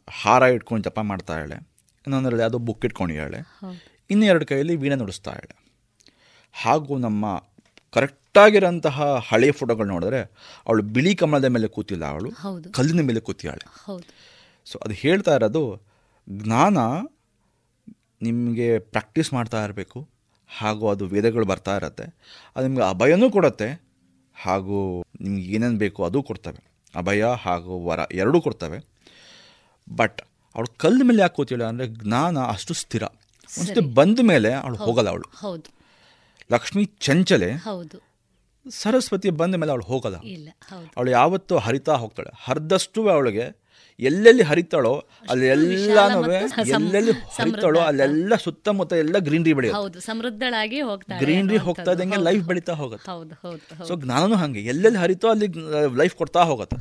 ಹಾರ 0.09 0.43
ಇಟ್ಕೊಂಡು 0.57 0.85
ಜಪ 0.85 0.99
ಮಾಡ್ತಾಳೆ 1.03 1.57
ಇನ್ನೊಂದರಲ್ಲಿ 2.07 2.43
ಯಾವುದೋ 2.43 2.59
ಬುಕ್ 2.59 2.85
ಇಟ್ಕೊಂಡಿದ್ದಾಳೆ 2.85 3.39
ಇನ್ನೆರಡು 3.39 4.11
ಇನ್ನು 4.11 4.27
ಎರಡು 4.27 4.47
ಕೈಯಲ್ಲಿ 4.47 4.77
ವೀಣೆ 4.77 4.95
ನುಡಿಸ್ತಾಳೆ 4.95 5.55
ಹಾಗೂ 6.55 6.99
ನಮ್ಮ 6.99 7.25
ಕರೆಕ್ಟಾಗಿರೋಂತಹ 8.37 8.97
ಹಳೆಯ 9.29 9.53
ಫೋಟೋಗಳು 9.53 9.89
ನೋಡಿದ್ರೆ 9.89 10.19
ಅವಳು 10.67 10.83
ಬಿಳಿ 10.95 11.15
ಕಮಲದ 11.15 11.45
ಮೇಲೆ 11.45 11.69
ಕೂತಿಲ್ಲ 11.69 12.05
ಅವಳು. 12.05 12.29
ಕಲ್ಲಿನ 12.71 13.01
ಮೇಲೆ 13.01 13.21
ಕೂತಿಯಾಳೆ 13.21 13.65
ಸೊ 14.67 14.79
ಅದು 14.79 14.95
ಹೇಳ್ತಾ 14.95 15.35
ಇರೋದು 15.35 15.63
ಜ್ಞಾನ 16.29 16.79
ನಿಮಗೆ 18.23 18.79
ಪ್ರಾಕ್ಟೀಸ್ 18.79 19.33
ಮಾಡ್ತಾ 19.33 19.65
ಇರಬೇಕು 19.65 19.99
ಹಾಗೂ 20.51 20.89
ಅದು 20.89 21.07
ವೇದಗಳು 21.07 21.47
ಬರ್ತಾ 21.47 21.77
ಇರತ್ತೆ 21.77 22.05
ಅದು 22.57 22.69
ನಿಮಗೆ 22.69 22.89
ಅಭಯನೂ 22.91 23.31
ಕೊಡುತ್ತೆ 23.31 23.69
ಹಾಗೂ 24.37 24.79
ನಿಮ್ಗೆ 25.21 25.47
ಏನೇನು 25.55 25.79
ಬೇಕು 25.79 26.05
ಅದು 26.05 26.23
ಕೊಡ್ತವೆ. 26.23 26.61
ಅಭಯ 26.95 27.25
ಹಾಗೂ 27.43 27.85
ವರ 27.87 28.01
ಎರಡೂ 28.13 28.41
ಕೊಡ್ತವೆ. 28.41 28.79
ಬಟ್ 29.97 30.21
ಅವಳು 30.55 30.79
ಕಲ್ಲು 30.79 31.05
ಮೇಲೆ 31.05 31.23
ಯಾಕೆ 31.23 31.35
ಕೂತಿಲ್ಲ 31.35 31.65
ಅಂದರೆ 31.65 31.87
ಜ್ಞಾನ 31.87 32.39
ಅಷ್ಟು 32.39 32.75
ಸ್ಥಿರ. 32.75 33.05
ಒಂದ್ಸತಿ 33.49 33.81
ಬಂದ 33.95 34.19
ಮೇಲೆ 34.23 34.53
ಅವಳು 34.55 34.77
ಹೋಗಲ್ಲ 34.77 35.09
ಅವಳು. 35.09 35.29
ಹೌದು. 35.37 35.69
ಲಕ್ಷ್ಮಿ 36.53 36.85
ಚಂಚಲೆ 37.01 37.53
ಹೌದು. 37.53 38.06
ಸರಸ್ವತಿ 38.71 39.31
ಬಂದ 39.31 39.55
ಮೇಲೆ 39.55 39.71
ಅವಳು 39.71 39.85
ಹೋಗಲ್ಲ. 39.85 40.17
ಅವಳು 40.97 41.11
ಯಾವತ್ತೂ 41.11 41.57
ಹರಿತಾ 41.57 41.95
ಹೋಗ್ತಾಳೆ. 41.95 42.31
ಹರಿದಷ್ಟು 42.45 43.09
ಅವಳಿಗೆ 43.09 43.67
ಎಲ್ಲೆಲ್ಲಿ 44.01 44.43
ಹರಿತಾಳೋ 44.43 45.09
ಅಲ್ಲಿ 45.31 45.47
ಎಲ್ಲಾನು 45.47 46.33
ಎಲ್ಲೆಲ್ಲಿ 46.67 47.13
ಹರಿತಾಳೋ 47.13 47.81
ಅಲ್ಲೆಲ್ಲ 47.81 48.35
ಸುತ್ತಮುತ್ತ 48.35 48.93
ಎಲ್ಲ 48.93 49.19
ಗ್ರೀನ್ರಿ 49.19 49.53
ಬೆಳೆಯುತ್ತೆ. 49.53 50.01
ಸಮೃದ್ಧಳಾಗಿ 50.01 50.81
ಹೋಗ್ತಾ 50.81 51.19
ಗ್ರೀನ್ರಿ. 51.19 51.57
ಹೋಗ್ತಾ 51.57 51.93
ಇದ್ದಂಗೆ 51.93 52.17
ಲೈಫ್. 52.17 52.45
ಬೆಳೀತಾ 52.45 52.73
ಹೋಗುತ್ತೆ. 52.73 53.87
ಸೊ 53.89 53.97
ಜ್ಞಾನನೂ 53.97 54.35
ಹಾಗೆ. 54.35 54.61
ಎಲ್ಲೆಲ್ಲಿ 54.61 54.99
ಹರಿತೋ 54.99 55.29
ಅಲ್ಲಿ 55.29 55.47
ಲೈಫ್ 55.97 56.17
ಕೊಡ್ತಾ 56.17 56.43
ಹೋಗುತ್ತೆ. 56.43 56.77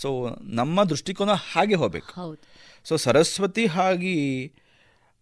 ಸೊ 0.00 0.36
ನಮ್ಮ 0.42 0.84
ದೃಷ್ಟಿಕೋನ 0.84 1.30
ಹಾಗೆ 1.52 1.74
ಹೋಗ್ಬೇಕು. 1.74 2.38
ಸೊ 2.84 2.96
ಸರಸ್ವತಿ 2.96 3.66
ಹಾಗೆ 3.66 4.52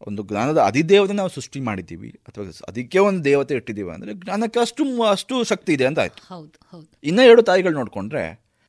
ಒಂದು 0.06 0.22
ಜ್ಞಾನದ 0.28 0.60
ಅಧಿದೇವತೆ 0.60 1.12
ನಾವು 1.12 1.28
ಸೃಷ್ಟಿ 1.28 1.60
ಮಾಡಿದ್ದೀವಿ 1.60 2.10
ಅಥವಾ 2.28 2.44
ಅದಕ್ಕೆ 2.68 2.98
ಒಂದು 2.98 3.20
ದೇವತೆ 3.24 3.54
ಇಟ್ಟಿದ್ದೀವಿ 3.54 3.90
ಅಂದರೆ 3.90 4.12
ಜ್ಞಾನಕ್ಕೆ 4.14 4.60
ಅಷ್ಟು 4.60 4.84
ಅಷ್ಟು 5.14 5.34
ಶಕ್ತಿ 5.44 5.72
ಇದೆ 5.72 5.86
ಅಂತ 5.90 5.98
ಆಯ್ತು 5.98 6.22
ಇನ್ನೂ 7.04 7.22
ಎರಡು 7.22 7.42
ತಾಯಿಗಳು 7.42 7.74
ನೋಡಿಕೊಂಡ್ರೆ 7.74 8.22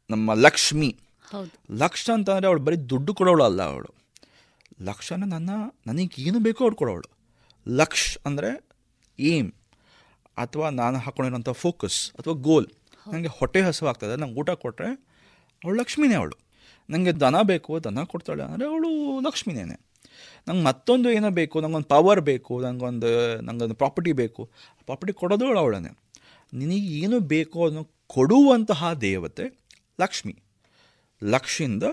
ನಮ್ಮ 0.09 0.33
ಲಕ್ಷ್ಮಿ. 0.45 0.89
ಲಕ್ಷ 1.71 2.03
ಅಂತಂದರೆ 2.13 2.47
ಅವಳು 2.47 2.59
ಬರೀ 2.59 2.77
ದುಡ್ಡು 2.91 3.11
ಕೊಡೋಳು 3.13 3.43
ಅಲ್ಲ 3.43 3.61
ಅವಳು. 3.63 3.89
ಲಕ್ಷನ 4.81 5.23
ನನ್ನ 5.33 5.51
ನನಗೆ 5.87 6.21
ಏನು 6.21 6.39
ಬೇಕೋ 6.39 6.59
ಅವಳು 6.65 6.75
ಕೊಡೋಳು. 6.75 7.07
ಲಕ್ಷ 7.67 8.17
ಅಂದರೆ 8.25 8.49
ಏಮ್ 9.19 9.49
ಅಥವಾ 10.37 10.67
ನಾನು 10.69 10.97
ಹಾಕೊಂಡಿರೋಂಥ 10.97 11.49
ಫೋಕಸ್ 11.63 11.99
ಅಥವಾ 12.19 12.33
ಗೋಲ್. 12.47 12.67
ನನಗೆ 13.07 13.31
ಹೊಟ್ಟೆ 13.37 13.61
ಹಸುವಾಗ್ತದೆ 13.61 14.15
ನಂಗೆ 14.15 14.37
ಊಟ 14.39 14.49
ಕೊಟ್ಟರೆ 14.63 14.89
ಅವಳು 15.61 15.75
ಲಕ್ಷ್ಮಿನೇ 15.81 16.15
ಅವಳು. 16.15 16.35
ನನಗೆ 16.89 17.13
ದನ 17.23 17.37
ಬೇಕು 17.51 17.71
ದನ 17.87 18.03
ಕೊಡ್ತಾಳೆ 18.03 18.43
ಅಂದರೆ 18.43 18.65
ಅವಳು 18.71 18.89
ಲಕ್ಷ್ಮಿನೇ 19.27 19.63
ನಂಗೆ 20.47 20.63
ಮತ್ತೊಂದು 20.63 21.11
ಏನೋ 21.11 21.29
ಬೇಕು 21.29 21.61
ನಂಗೊಂದು 21.61 21.87
ಪವರ್ 21.87 22.21
ಬೇಕು 22.21 22.61
ನಂಗೊಂದು 22.61 23.41
ನಂಗೊಂದು 23.41 23.75
ಪ್ರಾಪರ್ಟಿ 23.75 24.11
ಬೇಕು. 24.11 24.49
ಪ್ರಾಪರ್ಟಿ 24.85 25.13
ಕೊಡೋದು 25.13 25.57
ಅವಳನೆ 25.57 25.89
ನಿನಗೆ 26.53 26.79
ಏನು 26.79 27.19
ಬೇಕೋ 27.19 27.65
ಅದನ್ನು 27.65 27.83
ಕೊಡುವಂತಹ 28.07 28.93
ದೇವತೆ 28.93 29.43
ಲಕ್ಷ್ಮಿ. 30.01 30.35
ಲಕ್ಷಿಂದ 31.23 31.83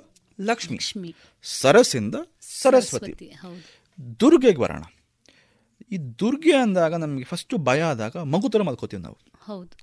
ಲಕ್ಷ್ಮಿ. 0.40 1.14
ಸರಸಿಂದ 1.42 2.14
ಸರಸ್ವತಿ. 2.40 3.32
ದುರ್ಗೆಗೆ 4.20 4.56
ಬರೋಣ 4.56 4.82
ಈ 5.92 5.96
ದುರ್ಗೆ 5.96 6.56
ಅಂದಾಗ 6.56 6.94
ನಮಗೆ 6.94 7.24
ಫಸ್ಟು 7.24 7.58
ಭಯ 7.58 7.82
ಆದಾಗ 7.82 8.16
ಮಗು 8.16 8.48
ಥರ 8.48 8.62
ಮಲ್ಕೋತೀವಿ 8.62 9.02
ನಾವು. 9.02 9.18
ಹೌದು. 9.40 9.76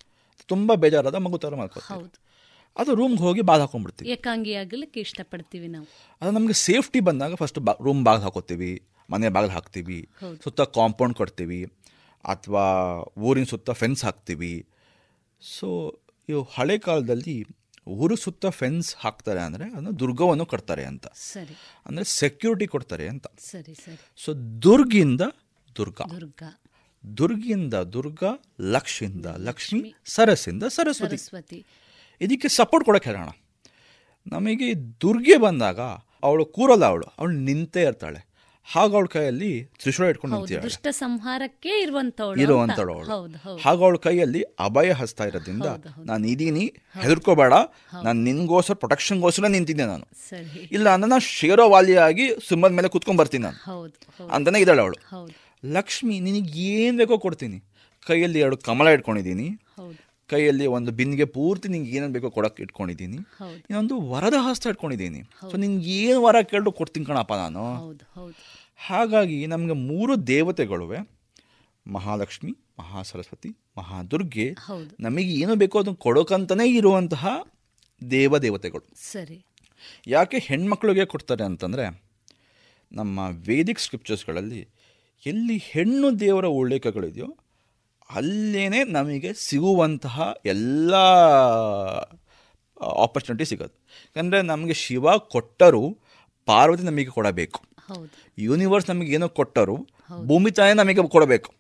ತುಂಬ 0.48 0.74
ಬೇಜಾರಾದ 0.74 1.16
ಮಗು 1.16 1.38
ಥರ 1.38 1.56
ಮಲ್ಕೋತೀವಿ. 1.56 2.00
ಹೌದು. 2.00 2.25
ಅದು 2.78 2.96
ರೂಮ್ಗೆ 2.96 3.22
ಹೋಗಿ 3.22 3.42
ಬಾಗಿಲು 3.42 3.64
ಹಾಕೊಂಡ್ಬಿಡ್ತೀವಿ. 3.66 4.12
ಏಕಾಂಗಿ 4.12 4.54
ಆಗಲಿಕ್ಕೆ 4.54 5.00
ಇಷ್ಟಪಡ್ತೀವಿ 5.00 5.68
ನಾವು. 5.68 5.86
ಅದು 6.22 6.32
ನಮಗೆ 6.32 6.54
ಸೇಫ್ಟಿ 6.54 7.00
ಬಂದಾಗ 7.00 7.34
ಫಸ್ಟ್ 7.36 7.60
ಬಾ 7.60 7.74
ರೂಮ್ 7.84 8.06
ಬಾಗಿಲು 8.06 8.24
ಹಾಕೋತೀವಿ 8.24 8.72
ಮನೆ 9.10 9.30
ಬಾಗಿಲು 9.30 9.54
ಹಾಕ್ತೀವಿ 9.54 10.00
ಸುತ್ತ 10.44 10.62
ಕಾಂಪೌಂಡ್ 10.62 11.16
ಕೊಡ್ತೀವಿ 11.18 11.60
ಅಥವಾ 12.26 12.66
ಊರಿನ 13.18 13.44
ಸುತ್ತ 13.44 13.72
ಫೆನ್ಸ್ 13.72 14.06
ಹಾಕ್ತೀವಿ. 14.06 14.54
ಸೊ 15.42 15.68
ಇವು 16.30 16.42
ಹಳೆ 16.44 16.78
ಕಾಲದಲ್ಲಿ 16.78 17.46
ಊರು 17.88 18.16
ಸುತ್ತ 18.16 18.46
ಫೆನ್ಸ್ 18.46 18.96
ಹಾಕ್ತಾರೆ 18.98 19.40
ಅಂದರೆ 19.40 19.66
ಅದನ್ನು 19.70 20.00
ದುರ್ಗವನ್ನು 20.00 20.46
ಕಟ್ತಾರೆ 20.46 20.86
ಅಂತ. 20.86 21.08
ಸರಿ. 21.16 21.56
ಅಂದರೆ 21.86 22.04
ಸೆಕ್ಯೂರಿಟಿ 22.04 22.66
ಕೊಡ್ತಾರೆ 22.66 23.08
ಅಂತ. 23.08 23.28
ಸರಿ 23.40 23.76
ಸರಿ. 23.76 23.98
ಸೊ 24.18 24.34
ದುರ್ಗಿಂದ 24.62 25.22
ದುರ್ಗ. 25.76 26.02
ದುರ್ಗ. 26.16 26.44
ದುರ್ಗಿಂದ 27.04 27.74
ದುರ್ಗ 27.74 28.24
ಲಕ್ಷಿಂದ 28.60 29.26
ಲಕ್ಷ್ಮಿ 29.38 29.96
ಸರಸ್ಸಿಂದ 30.06 30.64
ಸರಸ್ವತಿ. 30.64 31.18
ಸರಸ್ವತಿ. 31.18 31.60
ಇದಕ್ಕೆ 32.22 32.48
ಸಪೋರ್ಟ್ 32.60 32.86
ಕೊಡೋಕ್ಕೆ 32.86 33.10
ಹೇಳೋಣ 33.10 33.32
ನಮಗೆ 34.34 34.68
ದುರ್ಗೆ 35.02 35.38
ಬಂದಾಗ 35.38 35.80
ಅವಳು 36.28 36.46
ಕೂರಲ್ಲ 36.46 36.86
ಅವಳು 36.86 37.08
ಅವಳು 37.20 37.34
ನಿಂತೇ 37.48 37.82
ಇರ್ತಾಳೆ. 37.82 38.20
ಹಾಗ 38.68 38.90
ಅವಳ 38.94 39.06
ಕೈಯಲ್ಲಿ 39.06 39.50
ತ್ರಿಶೂಲ 39.82 40.06
ಇಟ್ಕೊಂಡು 40.12 40.36
ನಿಂತಿದ್ದಾಳೆ. 40.36 40.64
ದುಷ್ಟ 40.68 40.88
ಸಂಹಾರಕ್ಕೆ 41.00 41.72
ಇರುವಂತವಳು 41.82 42.42
ಇರುವಂತಳು 42.42 42.94
ಅವಳು. 42.94 43.58
ಹಾಗ 43.64 43.78
ಅವಳ 43.88 43.98
ಕೈಯಲ್ಲಿ 44.06 44.42
ಅಭಯ 44.68 44.92
ಹಸ್ತ 44.92 45.28
ಇರೋದ್ರಿಂದ 45.30 45.68
ನಾನು 46.10 46.28
ಇದೀನಿ 46.28 46.66
ಹೆದರ್ಕೋಬೇಡ. 47.04 47.54
ನಾನು 48.06 48.18
ನಿನ್ಗೋಸ್ಕರ 48.28 48.74
ಪ್ರೊಟೆಕ್ಷನ್ಗೋಸ್ಕರ 48.74 49.52
ನಿಂತಿದ್ದೆ 49.58 49.86
ನಾನು. 49.86 50.06
ಇಲ್ಲ 50.78 50.88
ಅಂದ್ರೆ 50.94 51.10
ನಾನು 51.10 51.26
ಶೇರೋವಾಲಿಯಾಗಿ 51.38 52.28
ಸಿಂಹದ 52.48 52.74
ಮೇಲೆ 52.80 52.90
ಕುತ್ಕೊಂಡ್ 52.96 53.22
ಬರ್ತೀನಿ 53.22 53.44
ನಾನು. 53.50 53.60
ಅಂತಾನೆ 54.32 54.60
ಇದ್ದಾಳೆ 54.60 54.82
ಅವಳು. 54.82 54.98
ಲಕ್ಷ್ಮಿ 55.64 56.20
ನಿನಗೆ 56.20 56.66
ಏನು 56.80 56.98
ಬೇಕೋ 56.98 57.18
ಕೊಡ್ತೀನಿ. 57.18 57.60
ಕೈಯಲ್ಲಿ 58.08 58.40
ಎರಡು 58.40 58.58
ಕಮಲ 58.58 58.88
ಇಟ್ಕೊಂಡಿದ್ದೀನಿ. 58.88 59.48
ಕೈಯಲ್ಲಿ 60.30 60.68
ಒಂದು 60.68 60.92
ಬಿನ್ಗೆ 60.92 61.26
ಪೂರ್ತಿ 61.26 61.68
ನಿಂಗೆ 61.68 61.92
ಏನೇನು 61.92 62.14
ಬೇಕೋ 62.14 62.30
ಕೊಡಕ್ಕೆ 62.30 62.64
ಇಟ್ಕೊಂಡಿದ್ದೀನಿ. 62.64 63.18
ಇನ್ನೊಂದು 63.58 64.02
ವರದ 64.02 64.34
ಹಸ್ತ 64.38 64.68
ಇಟ್ಕೊಂಡಿದ್ದೀನಿ. 64.68 65.22
ಸೊ 65.52 65.58
ನಿಂಗೆ 65.58 65.90
ಏನು 65.90 66.22
ವರ 66.22 66.42
ಕೇಳಿದ್ರು 66.42 66.72
ಕೊಡ್ತೀನಿ 66.72 67.06
ಕಣಪ್ಪ 67.06 67.34
ನಾನು. 67.34 67.64
ಹಾಗಾಗಿ 68.76 69.48
ನಮಗೆ 69.48 69.74
ಮೂರು 69.74 70.28
ದೇವತೆಗಳುವೆ. 70.28 71.00
ಮಹಾಲಕ್ಷ್ಮಿ 71.88 72.52
ಮಹಾ 72.80 73.02
ಸರಸ್ವತಿ 73.02 73.50
ಮಹಾದುರ್ಗೆ. 73.78 74.54
ಹೌದು. 74.54 74.96
ನಮಗೆ 75.00 75.34
ಏನು 75.42 75.56
ಬೇಕೋ 75.56 75.80
ಅದನ್ನು 75.80 75.96
ಕೊಡೋಕಂತನೇ 75.96 76.68
ಇರುವಂತಹ 76.76 77.26
ದೇವ 78.12 78.38
ದೇವತೆಗಳು 78.38 78.86
ಸರಿ. 79.12 79.46
ಯಾಕೆ 80.08 80.38
ಹೆಣ್ಮಕ್ಳಿಗೆ 80.38 81.06
ಕೊಡ್ತಾರೆ 81.06 81.44
ಅಂತಂದರೆ 81.44 81.86
ನಮ್ಮ 82.92 83.20
ವೇದಿಕ್ 83.48 83.80
ಸ್ಕ್ರಿಪ್ಚರ್ಸ್ಗಳಲ್ಲಿ 83.80 84.62
ಎಲ್ಲಿ 85.26 85.58
ಹೆಣ್ಣು 85.58 86.20
ದೇವರ 86.20 86.46
ಉಲ್ಲೇಖಗಳಿದೆಯೋ 86.46 87.28
ಅಲ್ಲೇನೆ 88.10 88.84
ನಮಗೆ 88.84 89.32
ಸಿಗುವಂತಹ 89.34 90.34
ಎಲ್ಲ 90.46 90.94
ಆಪರ್ಚುನಿಟಿ 93.04 93.46
ಸಿಗೋದು 93.46 93.76
ಯಾಕಂದರೆ 94.16 94.42
ನಮಗೆ 94.42 94.74
ಶಿವ 94.74 95.18
ಕೊಟ್ಟರು 95.18 95.84
ಪಾರ್ವತಿ 96.46 96.84
ನಮಗೆ 96.84 97.12
ಕೊಡಬೇಕು. 97.18 97.60
ಯೂನಿವರ್ಸ್ 98.38 98.90
ನಮಗೆ 98.90 99.12
ಏನೋ 99.14 99.28
ಕೊಟ್ಟರು 99.30 99.76
ಭೂಮಿ 100.28 100.52
ತಾಯಿ 100.52 100.74
ನಮಗೆ 100.74 101.08
ಕೊಡಬೇಕು. 101.16 101.52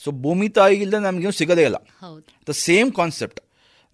ಸೊ 0.00 0.10
ಭೂಮಿ 0.10 0.48
ತಾಯಿ 0.48 0.76
ಇಲ್ಲದೆ 0.76 1.02
ನಮಗೇನು 1.02 1.32
ಸಿಗೋದೇ 1.32 1.62
ಇಲ್ಲ. 1.62 1.78
ದ 2.48 2.50
ಸೇಮ್ 2.66 2.92
ಕಾನ್ಸೆಪ್ಟ್ 2.92 3.40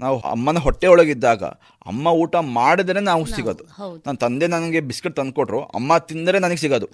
ನಾವು 0.00 0.16
ಅಮ್ಮನ 0.20 0.58
ಹೊಟ್ಟೆ 0.58 0.86
ಒಳಗಿದ್ದಾಗ 0.86 1.44
ಅಮ್ಮ 1.86 2.06
ಊಟ 2.22 2.36
ಮಾಡಿದ್ರೆ 2.36 3.00
ನಾವು 3.00 3.26
ಸಿಗೋದು. 3.26 3.64
ನನ್ನ 4.06 4.16
ತಂದೆ 4.16 4.46
ನನಗೆ 4.46 4.80
ಬಿಸ್ಕೆಟ್ 4.80 5.16
ತಂದುಕೊಟ್ರು 5.16 5.60
ಅಮ್ಮ 5.78 5.98
ತಿಂದರೆ 5.98 6.38
ನನಗೆ 6.38 6.56
ಸಿಗೋದು. 6.56 6.88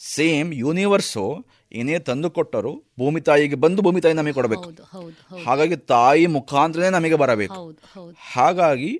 ಸೇಮ್ 0.00 0.54
ಯೂನಿವರ್ಸು 0.54 1.46
ಏನೇ 1.76 1.98
ತಂದು 1.98 2.30
ಕೊಟ್ಟರು 2.30 2.72
ಭೂಮಿ 2.98 3.20
ತಾಯಿಗೆ 3.20 3.54
ಬಂದು 3.54 3.82
ಭೂಮಿ 3.82 4.00
ತಾಯಿ 4.00 4.14
ನಮಗೆ 4.14 4.32
ಕೊಡಬೇಕು. 4.32 4.68
ಹಾಗಾಗಿ 5.44 5.76
ತಾಯಿ 5.76 6.26
ಮುಖಾಂತರನೇ 6.26 6.90
ನಮಗೆ 6.90 7.14
ಬರಬೇಕು. 7.14 7.62
ಹಾಗಾಗಿ 8.32 8.92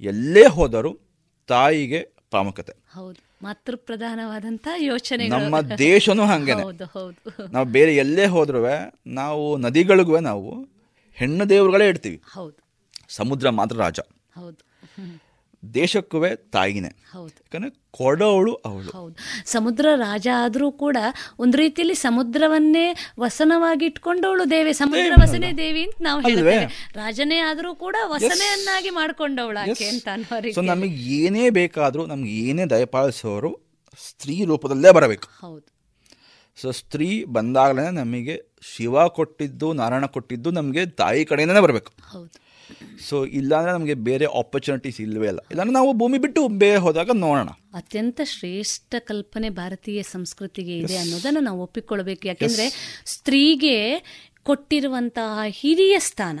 ಎಲ್ಲೇ 0.00 0.44
ಹೋದರೂ 0.46 0.92
ತಾಯಿಗೆ 1.48 2.00
ಪ್ರಾಮುಖ್ಯತೆ. 2.30 2.74
ಮಾತೃ 3.42 3.76
ಪ್ರಧಾನವಾದಂತ 3.76 4.68
ಯೋಚನೆ 4.76 5.28
ನಮ್ಮ 5.28 5.60
ದೇಶನೂ 5.60 6.24
ಹಂಗೇನೆ. 6.26 6.64
ನಾವು 7.52 7.66
ಬೇರೆ 7.66 7.92
ಎಲ್ಲೇ 7.96 8.26
ಹೋದ್ರೂ 8.26 8.58
ನಾವು 9.06 9.56
ನದಿಗಳಿಗೂ 9.56 10.18
ನಾವು 10.20 10.50
ಹೆಣ್ಣು 11.14 11.48
ದೇವರುಗಳೇ 11.48 11.88
ಇಡ್ತೀವಿ. 11.88 12.22
ಸಮುದ್ರ 13.08 13.50
ಮಾತ್ರ 13.50 13.76
ರಾಜ. 13.76 14.00
ದೇಶಕ್ಕೂ 15.74 16.24
ತಾಯಿನೇ. 16.36 16.88
ಹೌದು. 16.88 17.28
ಯಾಕಂದ್ರೆ 17.28 17.70
ಕೊಡೋಳು 17.90 18.54
ಅವಳು. 18.54 18.90
ಹೌದು. 18.90 19.16
ಸಮುದ್ರ 19.46 19.86
ರಾಜ 19.94 20.28
ಆದರೂ 20.36 20.72
ಕೂಡ 20.72 20.96
ಒಂದು 21.38 21.58
ರೀತಿಯಲ್ಲಿ 21.58 21.94
ಸಮುದ್ರವನ್ನೇ 21.94 22.94
ವಸನವಾಗಿ 23.20 23.84
ಇಟ್ಕೊಂಡವಳು 23.84 24.50
ದೇವಿ. 24.50 24.72
ಸಮುದ್ರ 24.72 25.12
ವಸನೆ 25.22 25.56
ದೇವಿ 25.56 25.82
ಅಂತ 25.82 25.94
ನಾವು 26.00 26.20
ಹೇಳಿದ್ವಿ 26.20 26.50
ಹೇಳ್ತೇವೆ. 26.50 26.92
ರಾಜನೇ 26.94 27.38
ಆದರೂ 27.38 27.74
ಕೂಡ 27.74 27.96
ವಸನೆಯನ್ನಾಗಿ 28.04 28.90
ಮಾಡ್ಕೊಂಡವಳು 28.90 29.70
ಆಕೆ 29.70 29.84
ಅಂತ 29.84 30.08
ಅನ್ನೋ 30.12 30.62
ನಮಗೆ 30.62 30.90
ಏನೇ 30.90 31.50
ಬೇಕಾದರೂ 31.50 32.06
ನಮ್ಗೆ 32.06 32.30
ಏನೇ 32.30 32.64
ದಯಪಾಲಿಸೋರು 32.64 33.60
ಸ್ತ್ರೀ 34.08 34.44
ರೂಪದಲ್ಲೇ 34.44 34.90
ಬರಬೇಕು. 34.90 35.28
ಹೌದು. 35.40 35.70
ಸೊ 36.56 36.70
ಸ್ತ್ರೀ 36.70 37.24
ಬಂದಾಗಲೇ 37.24 37.90
ನಮಗೆ 37.90 38.42
ಶಿವ 38.62 39.08
ಕೊಟ್ಟಿದ್ದು 39.08 39.72
ನಾರಾಯಣ 39.72 40.06
ಕೊಟ್ಟಿದ್ದು 40.06 40.50
ನಮಗೆ 40.50 40.86
ತಾಯಿ 40.86 41.24
ಕಡೆಯಿಂದನೇ 41.24 41.60
ಬರಬೇಕು. 41.60 41.92
ಹೌದು. 42.10 42.49
ಸೊ 43.08 43.24
ಇಲ್ಲಾಂದ್ರೆ 43.24 43.72
ನಮಗೆ 43.72 43.94
ಬೇರೆ 43.94 44.24
ಆಪರ್ಚುನಿಟೀಸ್ 44.24 45.00
ಇಲ್ಲವೇ 45.00 45.26
ಇಲ್ಲ. 45.26 45.38
ಇಲ್ಲಾಂದ್ರೆ 45.50 45.74
ನಾವು 45.74 45.92
ಭೂಮಿ 45.92 46.18
ಬಿಟ್ಟು 46.18 46.48
ಬೇರೆ 46.48 46.76
ಹೋದಾಗ 46.76 47.10
ನೋಡೋಣ. 47.14 47.48
ಅತ್ಯಂತ 47.74 48.20
ಶ್ರೇಷ್ಠ 48.24 48.94
ಕಲ್ಪನೆ 48.98 49.50
ಭಾರತೀಯ 49.50 50.02
ಸಂಸ್ಕೃತಿಗೆ 50.02 50.78
ಇದೆ 50.78 50.96
ಅನ್ನೋದನ್ನು 50.96 51.40
ನಾವು 51.40 51.62
ಒಪ್ಪಿಕೊಳ್ಬೇಕು. 51.62 52.28
ಯಾಕೆಂದ್ರೆ 52.28 53.00
ಸ್ತ್ರೀಗೆ 53.06 54.02
ಕೊಟ್ಟಿರುವಂತಹ 54.42 55.38
ಹಿರಿಯ 55.46 55.98
ಸ್ಥಾನ 55.98 56.40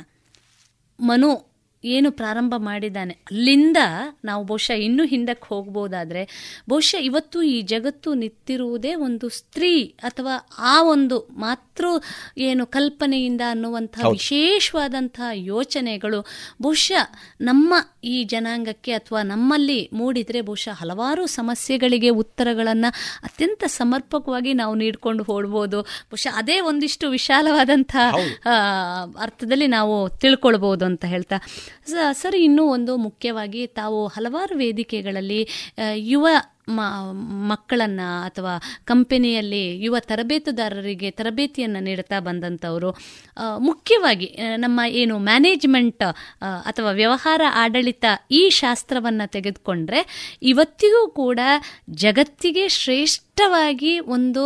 ಮನು 1.00 1.49
ಏನು 1.84 2.12
ಪ್ರಾರಂಭ 2.12 2.54
ಮಾಡಿದ್ದಾನೆ. 2.56 3.12
ಅಲ್ಲಿಂದ 3.12 3.76
ನಾವು 4.24 4.44
ಬಹುಶಃ 4.44 4.72
ಇನ್ನೂ 4.72 5.04
ಹಿಂದಕ್ಕೆ 5.04 5.46
ಹೋಗ್ಬೋದಾದರೆ 5.48 6.22
ಬಹುಶಃ 6.68 6.98
ಇವತ್ತು 6.98 7.42
ಈ 7.42 7.62
ಜಗತ್ತು 7.62 8.14
ನಿಂತಿರುವುದೇ 8.14 8.94
ಒಂದು 8.94 9.28
ಸ್ತ್ರೀ 9.28 9.84
ಅಥವಾ 10.02 10.48
ಆ 10.58 10.82
ಒಂದು 10.82 11.28
ಮಾತೃ 11.36 11.86
ಏನು 12.38 12.66
ಕಲ್ಪನೆಯಿಂದ 12.66 13.40
ಅನ್ನುವಂಥ 13.50 13.98
ವಿಶೇಷವಾದಂತಹ 14.12 15.28
ಯೋಚನೆಗಳು 15.32 16.26
ಬಹುಶಃ 16.62 17.16
ನಮ್ಮ 17.40 17.74
ಈ 18.04 18.24
ಜನಾಂಗಕ್ಕೆ 18.24 18.92
ಅಥವಾ 18.92 19.22
ನಮ್ಮಲ್ಲಿ 19.22 19.90
ಮೂಡಿದರೆ 19.92 20.40
ಬಹುಶಃ 20.40 20.70
ಹಲವಾರು 20.70 21.26
ಸಮಸ್ಯೆಗಳಿಗೆ 21.26 22.08
ಉತ್ತರಗಳನ್ನು 22.08 22.92
ಅತ್ಯಂತ 23.24 23.64
ಸಮರ್ಪಕವಾಗಿ 23.66 24.54
ನಾವು 24.54 24.74
ನೀಡಿಕೊಂಡು 24.74 25.22
ಹೋಡ್ಬೋದು. 25.22 25.82
ಬಹುಶಃ 25.82 26.36
ಅದೇ 26.36 26.60
ಒಂದಿಷ್ಟು 26.60 27.10
ವಿಶಾಲವಾದಂಥ 27.10 27.96
ಅರ್ಥದಲ್ಲಿ 29.20 29.66
ನಾವು 29.66 30.08
ತಿಳ್ಕೊಳ್ಬೋದು 30.08 30.84
ಅಂತ 30.84 31.04
ಹೇಳ್ತಾ. 31.04 31.36
ಸರ್, 32.12 32.34
ಇನ್ನೂ 32.36 32.64
ಒಂದು 32.68 32.96
ಮುಖ್ಯವಾಗಿ 32.96 33.66
ತಾವು 33.66 34.06
ಹಲವಾರು 34.06 34.56
ವೇದಿಕೆಗಳಲ್ಲಿ 34.56 35.42
ಯುವ 36.12 36.26
ಮ, 36.68 36.80
ಮಕ್ಕಳನ್ನು 37.48 38.22
ಅಥವಾ 38.22 38.52
ಕಂಪನಿಯಲ್ಲಿ 38.84 39.62
ಯುವ 39.84 39.96
ತರಬೇತುದಾರರಿಗೆ 40.00 41.10
ತರಬೇತಿಯನ್ನು 41.10 41.80
ನೀಡುತ್ತಾ 41.80 42.18
ಬಂದಂಥವರು. 42.20 42.90
ಮುಖ್ಯವಾಗಿ 43.58 44.28
ನಮ್ಮ 44.56 44.80
ಏನು 44.92 45.18
ಮ್ಯಾನೇಜ್ಮೆಂಟ್ 45.18 46.04
ಅಥವಾ 46.66 46.90
ವ್ಯವಹಾರ 46.90 47.42
ಆಡಳಿತ 47.54 48.04
ಈ 48.30 48.50
ಶಾಸ್ತ್ರವನ್ನು 48.50 49.30
ತೆಗೆದುಕೊಂಡ್ರೆ 49.30 50.02
ಇವತ್ತಿಗೂ 50.42 51.10
ಕೂಡ 51.12 51.40
ಜಗತ್ತಿಗೆ 52.04 52.68
ಶ್ರೇಷ್ಠವಾಗಿ 52.78 53.98
ಒಂದು 54.08 54.44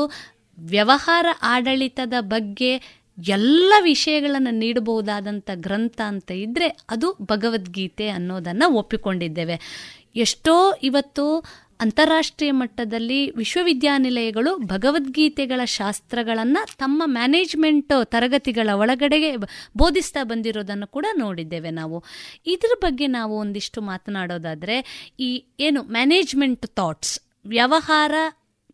ವ್ಯವಹಾರ 0.58 1.26
ಆಡಳಿತದ 1.42 2.14
ಬಗ್ಗೆ 2.20 2.72
ಎಲ್ಲ 3.18 3.72
ವಿಷಯಗಳನ್ನು 3.80 4.50
ನೀಡಬಹುದಾದಂಥ 4.50 5.50
ಗ್ರಂಥ 5.54 6.00
ಅಂತ 6.06 6.30
ಇದ್ದರೆ 6.30 6.68
ಅದು 6.68 7.16
ಭಗವದ್ಗೀತೆ 7.22 8.08
ಅನ್ನೋದನ್ನು 8.08 8.74
ಒಪ್ಪಿಕೊಂಡಿದ್ದೇವೆ. 8.74 9.56
ಎಷ್ಟೋ 10.16 10.74
ಇವತ್ತು 10.82 11.44
ಅಂತಾರಾಷ್ಟ್ರೀಯ 11.80 12.50
ಮಟ್ಟದಲ್ಲಿ 12.50 13.30
ವಿಶ್ವವಿದ್ಯಾನಿಲಯಗಳು 13.30 14.56
ಭಗವದ್ಗೀತೆಗಳ 14.56 15.60
ಶಾಸ್ತ್ರಗಳನ್ನು 15.64 16.76
ತಮ್ಮ 16.76 17.02
ಮ್ಯಾನೇಜ್ಮೆಂಟ್ 17.06 17.92
ತರಗತಿಗಳ 18.04 18.68
ಒಳಗಡೆಗೆ 18.74 19.30
ಬೋಧಿಸ್ತಾ 19.76 20.22
ಬಂದಿರೋದನ್ನು 20.22 20.86
ಕೂಡ 20.86 21.06
ನೋಡಿದ್ದೇವೆ 21.14 21.70
ನಾವು. 21.70 22.04
ಇದ್ರ 22.46 22.70
ಬಗ್ಗೆ 22.82 23.06
ನಾವು 23.06 23.38
ಒಂದಿಷ್ಟು 23.38 23.80
ಮಾತನಾಡೋದಾದರೆ 23.80 24.76
ಈ 25.20 25.30
ಏನು 25.60 25.82
ಮ್ಯಾನೇಜ್ಮೆಂಟ್ 25.82 26.66
ಥಾಟ್ಸ್, 26.66 27.20
ವ್ಯವಹಾರ 27.46 28.14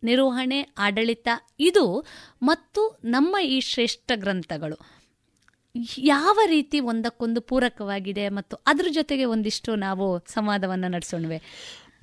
ನಿರ್ವಹಣೆ 0.03 0.73
ಆಡಳಿತ 0.77 1.27
ಇದು 1.59 2.05
ಮತ್ತು 2.41 2.99
ನಮ್ಮ 3.05 3.37
ಈ 3.43 3.59
ಶ್ರೇಷ್ಠ 3.59 4.11
ಗ್ರಂಥಗಳು. 4.15 5.01
ಯಾವ 5.97 6.39
ರೀತಿ 6.45 6.79
ಒಂದಕ್ಕೊಂದು 6.79 7.41
ಪೂರಕವಾಗಿದೆ 7.41 8.29
ಮತ್ತು 8.29 8.57
ಅದ್ರ 8.67 8.87
ಜೊತೆಗೆ 8.91 9.25
ಒಂದಿಷ್ಟು 9.25 9.75
ನಾವು 9.75 10.25
ಸಂವಾದವನ್ನು 10.33 10.87
ನಡೆಸೋಣವೆ. 10.87 11.41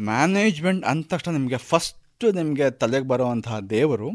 ಮ್ಯಾನೇಜ್ಮೆಂಟ್ 0.01 0.87
ಅಂದ 0.87 1.05
ತಕ್ಷಣ 1.09 1.33
ನಿಮಗೆ 1.33 1.57
ಫಸ್ಟ್ 1.57 2.35
ನಿಮಗೆ 2.35 2.71
ತಲೆಗೆ 2.71 3.09
ಬರುವಂತಹ 3.09 3.59
ದೇವರು 3.61 4.11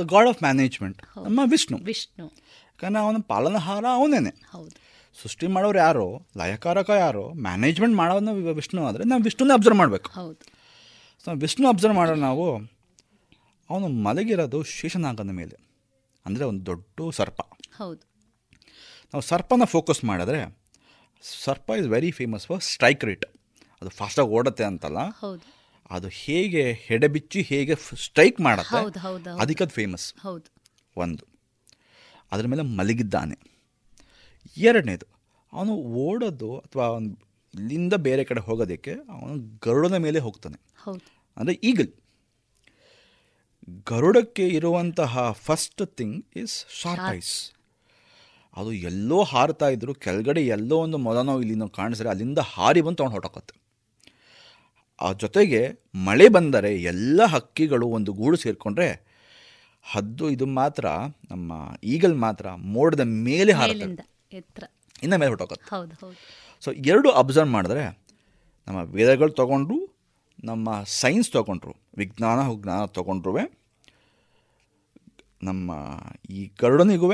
ದ 0.00 0.04
ಗಾಡ್ 0.04 0.28
ಆಫ್ 0.28 0.42
ಮ್ಯಾನೇಜ್ಮೆಂಟ್ 0.42 1.02
ನಮ್ಮ 1.24 1.40
ವಿಷ್ಣು. 1.44 1.78
ವಿಷ್ಣು. 1.78 2.26
ಯಾಕಂದ್ರೆ 2.26 3.04
ಅವನ 3.04 3.16
ಪಾಲನಹಾರ 3.28 3.84
ಅವನೇನೆ. 3.92 4.42
ಹೌದು. 4.52 4.70
ಸೃಷ್ಟಿ 5.22 5.46
ಮಾಡೋರು 5.46 5.78
ಯಾರು 5.78 6.26
ಲಯಕಾರಕ 6.36 6.90
ಯಾರು 6.90 7.32
ಮ್ಯಾನೇಜ್ಮೆಂಟ್ 7.32 7.96
ಮಾಡೋದನ್ನ 7.96 8.28
ವಿಷ್ಣು 8.30 8.86
ಆದರೆ 8.86 9.04
ನಾವು 9.04 9.22
ವಿಷ್ಣುನೇ 9.22 9.54
ಅಬ್ಸರ್ವ್ 9.54 9.78
ಮಾಡಬೇಕು. 9.78 10.10
ಹೌದು. 10.10 10.60
ಸೊ 11.24 11.30
ವಿಷ್ಣು 11.30 11.68
ಅಬ್ಸರ್ವ್ 11.68 11.96
ಮಾಡೋ 11.96 12.14
ನಾವು 12.14 12.79
ಅವನು 13.70 13.88
ಮಲಗಿರೋದು 13.88 14.62
ಶೇಷನಾಗನ 14.62 15.30
ಮೇಲೆ. 15.30 15.70
ಅಂದರೆ 16.26 16.44
ಒಂದು 16.44 16.66
ದೊಡ್ಡ 16.66 17.00
ಸರ್ಪ. 17.12 17.40
ಹೌದು. 17.76 18.00
ನಾವು 19.06 19.20
ಸರ್ಪನ 19.20 19.64
ಫೋಕಸ್ 19.64 20.04
ಮಾಡಿದ್ರೆ 20.04 20.58
ಸರ್ಪ 21.22 21.70
is 21.70 21.88
very 21.88 22.10
famous 22.10 22.46
for 22.46 22.62
strike 22.62 23.04
rate 23.04 23.26
ಅದು 23.80 23.90
ಫಾಸ್ಟಾಗಿ 23.90 24.28
ಓಡುತ್ತೆ 24.28 24.64
ಅಂತಲ್ಲ. 24.64 24.98
ಹೌದು. 24.98 25.60
ಅದು 25.90 26.08
ಹೇಗೆ 26.08 26.72
ಹೆಡೆಬಿಚ್ಚಿ 26.72 27.42
ಹೇಗೆ 27.42 27.74
ಸ್ಟ್ರೈಕ್ 27.74 28.40
ಮಾಡುತ್ತೆ. 28.40 29.30
ಅದಕ್ಕೆ 29.30 29.64
ಅದು 29.64 29.72
ಫೇಮಸ್ 29.72 30.14
ಹೌದು. 30.20 30.52
ಒಂದು. 30.96 31.26
ಅದ್ರ 32.32 32.46
ಮೇಲೆ 32.46 32.62
ಮಲಗಿದ್ದಾನೆ. 32.62 33.60
ಎರಡನೇದು 34.56 35.06
ಅವನು 35.52 35.76
ಓಡೋದು 35.76 36.58
ಅಥವಾ 36.58 36.84
ಅವನು 36.84 37.18
ಇಲ್ಲಿಂದ 37.54 37.94
ಬೇರೆ 37.94 38.24
ಕಡೆ 38.24 38.40
ಹೋಗೋದಕ್ಕೆ 38.40 38.92
ಅವನು 38.92 39.58
ಗರುಡನ 39.64 39.96
ಮೇಲೆ 39.96 40.18
ಹೋಗ್ತಾನೆ. 40.18 40.60
ಅಂದರೆ 41.36 41.54
ಈಗಲ್. 41.54 41.99
ಗರುಡಕ್ಕೆ 43.68 44.48
ಇರುವಂತಹ 44.48 45.30
first 45.32 45.86
thing 45.96 46.26
is 46.36 46.66
sharp 46.82 47.16
eyes 47.16 47.52
ಅದು 48.56 48.72
ಎಲ್ಲೋ 48.72 49.22
ಹಾರ್ತಾ 49.22 49.68
ಇದ್ರು 49.68 49.94
ಕೆಳಗಡೆ 49.94 50.40
ಎಲ್ಲೋ 50.46 50.76
ಒಂದು 50.76 50.98
ಮೊಲನೋ 50.98 51.40
ಇಲ್ಲಿನೋ 51.40 51.68
ಕಾಣಿಸಿದ್ರೆ 51.68 52.08
ಅಲ್ಲಿಂದ 52.10 52.38
ಹಾರಿ 52.38 52.80
ಬಂದು 52.80 52.96
ತೊಗೊಂಡು 52.96 53.14
ಹೊಟ್ಟೋಕತ್ತೆ 53.14 53.54
ಆ 54.98 55.12
ಜೊತೆಗೆ 55.12 55.60
ಮಳೆ 56.06 56.28
ಬಂದರೆ 56.28 56.82
ಎಲ್ಲ 56.82 57.24
ಹಕ್ಕಿಗಳು 57.24 57.86
ಒಂದು 57.88 58.12
ಗೂಡು 58.12 58.36
ಸೇರಿಕೊಂಡ್ರೆ 58.36 58.88
ಹದ್ದು 59.82 60.30
ಇದು 60.30 60.46
ಮಾತ್ರ 60.46 60.86
ನಮ್ಮ 61.30 61.52
ಈಗಲ್ 61.84 62.14
ಮಾತ್ರ 62.14 62.50
ಮೋಡದ 62.52 63.00
ಮೇಲೆ 63.00 63.52
ಹಾರತ್ತೆ. 63.52 64.08
ಇನ್ನ 65.02 65.16
ಮೇಲೆ 65.16 65.28
ಹೊಟ್ಟೋಕತ್ತೆ 65.28 65.64
ಸೊ 66.60 66.72
ಎರಡು 66.72 67.10
ಅಬ್ಸರ್ವ್ 67.10 67.50
ಮಾಡಿದ್ರೆ 67.50 67.84
ನಮ್ಮ 68.66 68.78
ವೇದಗಳು 68.78 69.32
ತೊಗೊಂಡ್ರು 69.32 69.78
ನಮ್ಮ 70.44 70.68
ಸೈನ್ಸ್ 70.94 71.32
ತೊಗೊಂಡ್ರು 71.32 71.72
ವಿಜ್ಞಾನ 71.96 72.40
ಹಾಗೂ 72.40 72.62
ಜ್ಞಾನ 72.62 72.84
ತೊಗೊಂಡ್ರು 72.90 73.32
ನಮ್ಮ 75.42 75.70
ಈ 76.30 76.50
ಗರುಡನಿಗೂ 76.60 77.08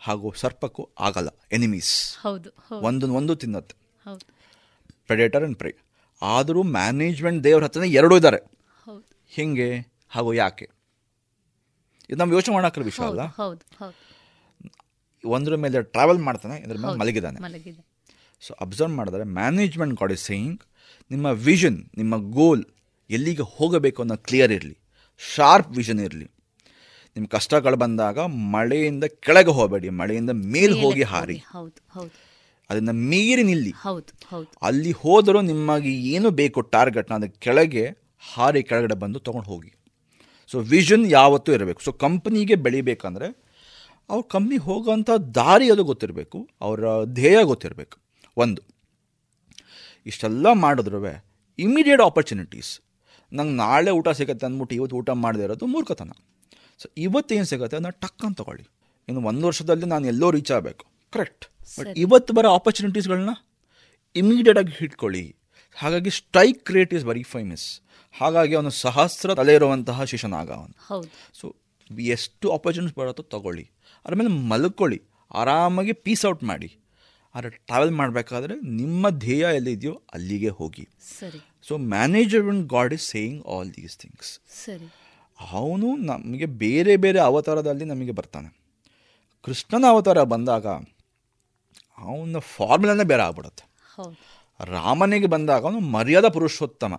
ಹಾಗೂ 0.00 0.32
ಸರ್ಪಕ್ಕೂ 0.32 0.90
ಆಗಲ್ಲ 1.00 1.28
ಎನಿಮೀಸ್ 1.52 1.92
ಹೌದು 2.20 2.50
ಒಂದು 2.80 3.14
ಒಂದು 3.14 3.36
ತಿನ್ನತ್ತೆ. 3.36 3.74
ಪ್ರೆಡೇಟರ್ 5.06 5.42
ಆ್ಯಂಡ್ 5.42 5.58
ಪ್ರೇ 5.58 5.70
ಆದರೂ 6.22 6.62
ಮ್ಯಾನೇಜ್ಮೆಂಟ್ 6.70 7.44
ದೇವ್ರ 7.44 7.64
ಹತ್ರನೇ 7.64 7.88
ಎರಡೂ 7.90 8.16
ಇದ್ದಾರೆ 8.16 8.40
ಹಿಂಗೆ 9.30 9.68
ಹಾಗೂ 10.08 10.32
ಯಾಕೆ? 10.34 10.66
ಇದು 12.10 12.18
ನಮ್ಮ 12.18 12.32
ಯೋಚನೆ 12.32 12.54
ಮಾಡೋಕ್ಕಲ್ಲ 12.54 12.84
ವಿಷಯ 12.84 13.04
ಅಲ್ಲ? 13.04 13.22
ಒಂದ್ರ 15.24 15.56
ಮೇಲೆ 15.56 15.82
ಟ್ರಾವೆಲ್ 15.92 16.18
ಮಾಡ್ತಾನೆ 16.18 16.56
ಇದ್ರ 16.60 16.76
ಮೇಲೆ 16.78 16.98
ಮಲಗಿದ್ದಾನೆ 16.98 17.38
ಸೊ 18.42 18.54
ಅಬ್ಸರ್ವ್ 18.60 18.94
ಮಾಡಿದ್ರೆ 18.94 19.24
ಮ್ಯಾನೇಜ್ಮೆಂಟ್ 19.32 19.94
ಗಾಡ್ 20.00 20.12
ಇಸ್ 20.12 20.24
ಸೇಯಿಂಗ್ 20.24 20.60
ನಿಮ್ಮ 21.12 21.26
ವಿಷನ್ 21.26 21.84
ನಿಮ್ಮ 21.96 22.30
ಗೋಲ್ 22.30 22.64
ಎಲ್ಲಿಗೆ 23.10 23.42
ಹೋಗಬೇಕು 23.42 24.02
ಅನ್ನೋ 24.02 24.16
ಕ್ಲಿಯರ್ 24.16 24.52
ಇರಲಿ. 24.52 24.78
ಶಾರ್ಪ್ 25.34 25.76
ವಿಷನ್ 25.76 26.00
ಇರಲಿ. 26.00 26.24
ನಿಮ್ಮ 27.16 27.26
ಕಷ್ಟಗಳು 27.26 27.76
ಬಂದಾಗ 27.76 28.18
ಮಳೆಯಿಂದ 28.18 29.04
ಕೆಳಗೆ 29.04 29.50
ಹೋಗಬೇಡಿ. 29.50 29.88
ಮಳೆಯಿಂದ 29.88 30.30
ಮೇಲೆ 30.30 30.82
ಹೋಗಿ 30.82 31.02
ಹಾರಿ. 31.02 31.38
ಅದನ್ನ 32.70 32.90
ಮೀರಿ 32.92 33.42
ನಿಲ್ಲಿ. 33.42 33.72
ಅಲ್ಲಿ 34.62 34.90
ಹೋದರೂ 34.90 35.40
ನಿಮಗೆ 35.40 35.92
ಏನು 35.94 36.30
ಬೇಕು 36.30 36.60
ಟಾರ್ಗೆಟ್ನ 36.60 37.14
ಅದಕ್ಕೆ 37.14 37.40
ಕೆಳಗೆ 37.40 37.90
ಹಾರಿ 38.34 38.62
ಕೆಳಗಡೆ 38.62 38.94
ಬಂದು 38.94 39.18
ತೊಗೊಂಡು 39.18 39.50
ಹೋಗಿ. 39.50 39.74
ಸೊ 40.46 40.60
ವಿಷನ್ 40.60 41.06
ಯಾವತ್ತೂ 41.06 41.52
ಇರಬೇಕು. 41.52 41.82
ಸೊ 41.82 41.92
ಕಂಪ್ನಿಗೆ 41.92 42.54
ಬೆಳಿಬೇಕಂದ್ರೆ 42.54 43.26
ಅವ್ರ 44.10 44.24
ಕಂಪ್ನಿ 44.30 44.56
ಹೋಗೋವಂಥ 44.56 45.10
ದಾರಿ 45.10 45.72
ಅದು 45.72 45.84
ಗೊತ್ತಿರಬೇಕು. 45.84 46.48
ಅವರ 46.60 47.04
ಧ್ಯೇಯ 47.04 47.42
ಗೊತ್ತಿರಬೇಕು. 47.42 47.98
ಒಂದು. 48.36 48.71
ಇಷ್ಟೆಲ್ಲ 50.06 50.46
ಮಾಡಿದ್ರೂ 50.52 51.00
ಇಮಿಡಿಯೇಟ್ 51.58 52.00
ಆಪರ್ಚುನಿಟೀಸ್ 52.00 52.80
ನಂಗೆ 53.32 53.52
ನಾಳೆ 53.52 53.90
ಊಟ 53.90 54.08
ಸಿಗುತ್ತೆ 54.08 54.46
ಅಂದ್ಬಿಟ್ಟು 54.46 54.74
ಇವತ್ತು 54.74 54.96
ಊಟ 54.96 55.10
ಮಾಡದೇ 55.10 55.42
ಇರೋದು 55.42 55.66
ಮೂರ್ಖತನ. 55.66 56.10
ಸೊ 56.78 56.88
ಇವತ್ತೇನು 56.96 57.44
ಸಿಗುತ್ತೆ 57.44 57.76
ಅದನ್ನ 57.76 57.90
ಟಕ್ 57.90 58.24
ಅಂತ 58.24 58.40
ತಗೊಳ್ಳಿ. 58.40 58.64
ಇನ್ನು 59.08 59.22
ಒಂದು 59.28 59.46
ವರ್ಷದಲ್ಲಿ 59.46 59.86
ನಾನು 59.86 60.06
ಎಲ್ಲೋ 60.06 60.30
ರೀಚ್ 60.30 60.52
ಆಗಬೇಕು. 60.52 60.86
Correct 61.12 61.46
but. 61.78 61.88
ಇವತ್ತು 61.96 62.34
ಬರೋ 62.34 62.54
ಆಪರ್ಚುನಿಟೀಸ್ಗಳನ್ನ 62.54 63.30
ಇಮಿಡಿಯೇಟಾಗಿ 64.16 64.72
ಹಿಡ್ಕೊಳ್ಳಿ. 64.72 65.36
ಹಾಗಾಗಿ 65.74 66.10
strike 66.10 66.64
create 66.64 66.94
is 66.94 67.04
very 67.04 67.22
famous 67.22 67.80
ಹಾಗಾಗಿ 68.20 68.54
ಅವನು 68.54 68.70
ಸಹಸ್ರ 68.70 69.34
ತಲೆ 69.34 69.54
ಇರುವಂತಹ 69.54 70.04
ಶಿಶನಾಗ 70.04 70.50
ಅವನು. 70.52 71.02
ಸೊ 71.40 71.56
ಎಷ್ಟು 71.98 72.52
ಆಪರ್ಚುನಿಟೀಸ್ 72.52 72.96
ಬರುತ್ತೋ 72.96 73.22
ತಗೊಳ್ಳಿ. 73.22 73.70
ಅದ್ರ 74.04 74.14
ಮೇಲೆ 74.14 74.28
ಮಲ್ಕೊಳ್ಳಿ. 74.28 75.02
ಆರಾಮಾಗಿ 75.34 75.92
ಪೀಸ್ 75.92 76.26
ಔಟ್ 76.26 76.44
ಮಾಡಿ. 76.44 76.81
ಆದರೆ 77.34 77.50
ಟ್ರಾವೆಲ್ 77.50 77.90
ಮಾಡಬೇಕಾದ್ರೆ 77.90 78.54
ನಿಮ್ಮ 78.60 79.08
ಧ್ಯೇಯ 79.08 79.46
ಎಲ್ಲಿದೆಯೋ 79.54 80.02
ಅಲ್ಲಿಗೆ 80.14 80.48
ಹೋಗಿ. 80.48 80.88
ಸರಿ. 81.20 81.38
Manager 81.76 81.86
management 81.88 82.68
god 82.68 82.94
is 82.94 83.06
saying 83.08 83.46
all 83.46 83.70
these 83.70 83.98
things 83.98 84.40
ಸರಿ. 84.64 84.94
ಅವನು 85.52 85.96
ನಮಗೆ 85.96 86.46
ಬೇರೆ 86.46 86.96
ಬೇರೆ 86.96 87.20
ಅವತಾರದಲ್ಲಿ 87.20 87.84
ನಮಗೆ 87.84 88.10
ಬರ್ತಾನೆ. 88.10 88.56
ಕೃಷ್ಣನ 89.42 89.84
ಅವತಾರ 89.88 90.22
ಬಂದಾಗ 90.22 90.66
ಅವನ 91.98 92.38
ಫಾರ್ಮುಲಾನೇ 92.38 93.04
ಬೇರೆ 93.04 93.22
ಆಗ್ಬಿಡುತ್ತೆ. 93.22 93.64
ರಾಮನಿಗೆ 94.64 95.26
ಬಂದಾಗ 95.26 95.62
ಅವನು 95.62 95.80
ಮರ್ಯಾದಾ 95.80 96.28
ಪುರುಷೋತ್ತಮ. 96.28 96.94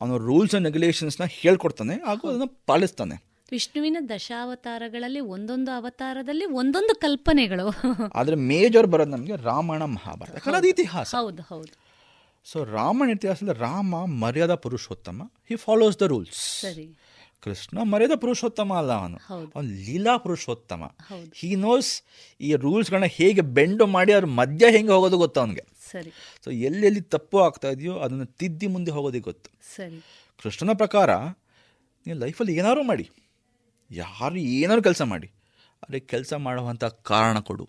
ಅವನು 0.00 0.18
ರೂಲ್ಸ್ 0.18 0.54
ಆ್ಯಂಡ್ 0.54 0.66
ರೆಗ್ಯುಲೇಷನ್ಸ್ನ 0.66 1.24
ಹೇಳ್ಕೊಡ್ತಾನೆ 1.28 1.94
ಹಾಗೂ 2.06 2.28
ಅದನ್ನು 2.28 2.48
ಪಾಲಿಸ್ತಾನೆ. 2.66 3.33
ವಿಷ್ಣುವಿನ 3.50 3.96
ದಶಾವತಾರಗಳಲ್ಲಿ 4.08 5.20
ಒಂದೊಂದು 5.20 5.70
ಅವತಾರದಲ್ಲಿ 5.70 6.44
ಒಂದೊಂದು 6.44 7.00
ಕಲ್ಪನೆಗಳು. 7.00 7.74
ಆದರೆ 8.14 8.34
ಮೇಜರ್ 8.34 8.86
ಬರೋದು 8.86 9.10
ನಮಗೆ 9.10 9.36
ರಾಮಾಯಣ 9.36 9.82
ಮಹಾಭಾರತ. 9.82 10.36
ಕಲದ 10.36 10.64
ಇತಿಹಾಸ. 10.64 11.14
ಹೌದು 11.14 11.42
ಹೌದು. 11.42 11.84
ಸೊ 12.44 12.64
ರಾಮನ 12.64 13.10
ಇತಿಹಾಸದಲ್ಲಿ 13.10 13.60
Rama 13.60 14.04
Maryada 14.04 14.54
Purushottam. 14.54 15.22
He 15.48 15.56
follows 15.56 16.00
the 16.00 16.02
rules 16.02 16.60
ಸರಿ. 16.60 16.98
ಕೃಷ್ಣ 17.42 17.78
ಮರ್ಯಾದ 17.82 18.10
ಪುರುಷೋತ್ತಮ 18.14 18.72
ಅಲ್ಲ 18.72 18.92
ಅವನು. 18.92 19.16
ಹೌದು. 19.16 19.52
ಅವನು 19.54 19.68
ಲೀಲಾ 19.68 20.16
ಪುರುಷೋತ್ತಮ. 20.16 20.84
ಹೌದು. 20.84 21.32
ಹಿ 21.34 21.54
ನೋಸ್ 21.54 22.02
ಈ 22.40 22.54
ರೂಲ್ಸ್ಗಳನ್ನ 22.54 23.04
ಹೇಗೆ 23.04 23.40
ಬೆಂಡು 23.40 23.86
ಮಾಡಿ 23.86 24.12
ಅವ್ರ 24.12 24.24
ಮಧ್ಯ 24.24 24.70
ಹೆಂಗೆ 24.70 24.92
ಹೋಗೋದು 24.92 25.16
ಗೊತ್ತು 25.16 25.40
ಅವನಿಗೆ. 25.40 25.64
ಸರಿ. 25.90 26.12
ಸೊ 26.44 26.50
ಎಲ್ಲೆಲ್ಲಿ 26.50 27.00
ತಪ್ಪು 27.00 27.40
ಆಗ್ತಾ 27.40 27.68
ಇದೆಯೋ 27.68 27.98
ಅದನ್ನು 27.98 28.26
ತಿದ್ದಿ 28.26 28.66
ಮುಂದೆ 28.66 28.90
ಹೋಗೋದಿಗೆ 28.90 29.22
ಗೊತ್ತು. 29.22 29.74
ಸರಿ. 29.76 30.04
ಕೃಷ್ಣನ 30.42 30.72
ಪ್ರಕಾರ 30.72 31.16
ನೀವು 32.06 32.18
ಲೈಫಲ್ಲಿ 32.18 32.54
ಏನಾದ್ರು 32.54 32.82
ಮಾಡಿ. 32.82 33.10
ಯಾರು 33.90 34.36
ಏನಾದ್ರು 34.36 34.82
ಕೆಲಸ 34.82 35.02
ಮಾಡಿ. 35.02 35.30
ಅದೇ 35.82 36.00
ಕೆಲಸ 36.00 36.32
ಮಾಡುವಂಥ 36.32 36.84
ಕಾರಣ 36.84 37.38
ಕೊಡು. 37.38 37.68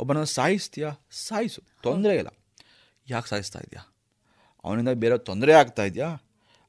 ಒಬ್ಬನ 0.00 0.24
ಸಾಯಿಸ್ತೀಯಾ? 0.24 0.90
ಸಾಯಿಸು. 1.10 1.62
ತೊಂದರೆ 1.82 2.16
ಇಲ್ಲ. 2.16 2.28
ಯಾಕೆ 3.10 3.28
ಸಾಯಿಸ್ತಾ 3.28 3.58
ಇದೆಯಾ? 3.58 3.94
ಅವನಿಂದ 4.64 4.88
ಬೇರೆ 4.88 5.18
ತೊಂದರೆ 5.18 5.52
ಆಗ್ತಾ 5.52 5.82
ಇದೆಯಾ? 5.82 6.16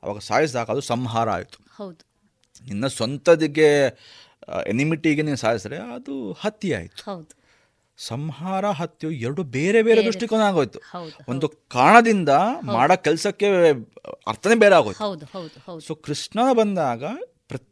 ಅವಾಗ 0.03 0.17
ಸಾಯಿಸಿದಾಗ 0.17 0.67
ಅದು 0.67 0.81
ಸಂಹಾರ 0.81 1.29
ಆಯಿತು. 1.29 1.57
ಹೌದು. 1.75 2.09
ನಿನ್ನ 2.65 2.87
ಸ್ವಂತದಿಗೆ 2.87 3.85
ಎನಿಮಿಟಿಗೆ 4.67 5.21
ನೀನು 5.21 5.37
ಸಾಯಿಸಿದ್ರೆ 5.37 5.77
ಅದು 5.77 6.31
ಹತ್ಯೆ 6.31 6.75
ಆಯಿತು. 6.75 7.11
ಹೌದು. 7.11 7.39
ಸಂಹಾರ 7.97 8.69
ಹತ್ಯೆ 8.69 9.15
ಎರಡು 9.15 9.43
ಬೇರೆ 9.43 9.83
ಬೇರೆ 9.83 10.05
ದೃಷ್ಟಿಕೋನ 10.05 10.41
ಆಗೋಯ್ತು. 10.41 10.79
ಒಂದು 11.27 11.49
ಕಾರಣದಿಂದ 11.49 12.29
ಮಾಡೋ 12.61 13.01
ಕೆಲಸಕ್ಕೆ 13.01 13.45
ಅರ್ಥನೇ 14.27 14.55
ಬೇರೆ 14.55 14.75
ಆಗೋಯ್ತು. 14.75 15.79
ಸೊ 15.79 15.95
ಕೃಷ್ಣ 15.95 16.39
ಬಂದಾಗ 16.53 17.03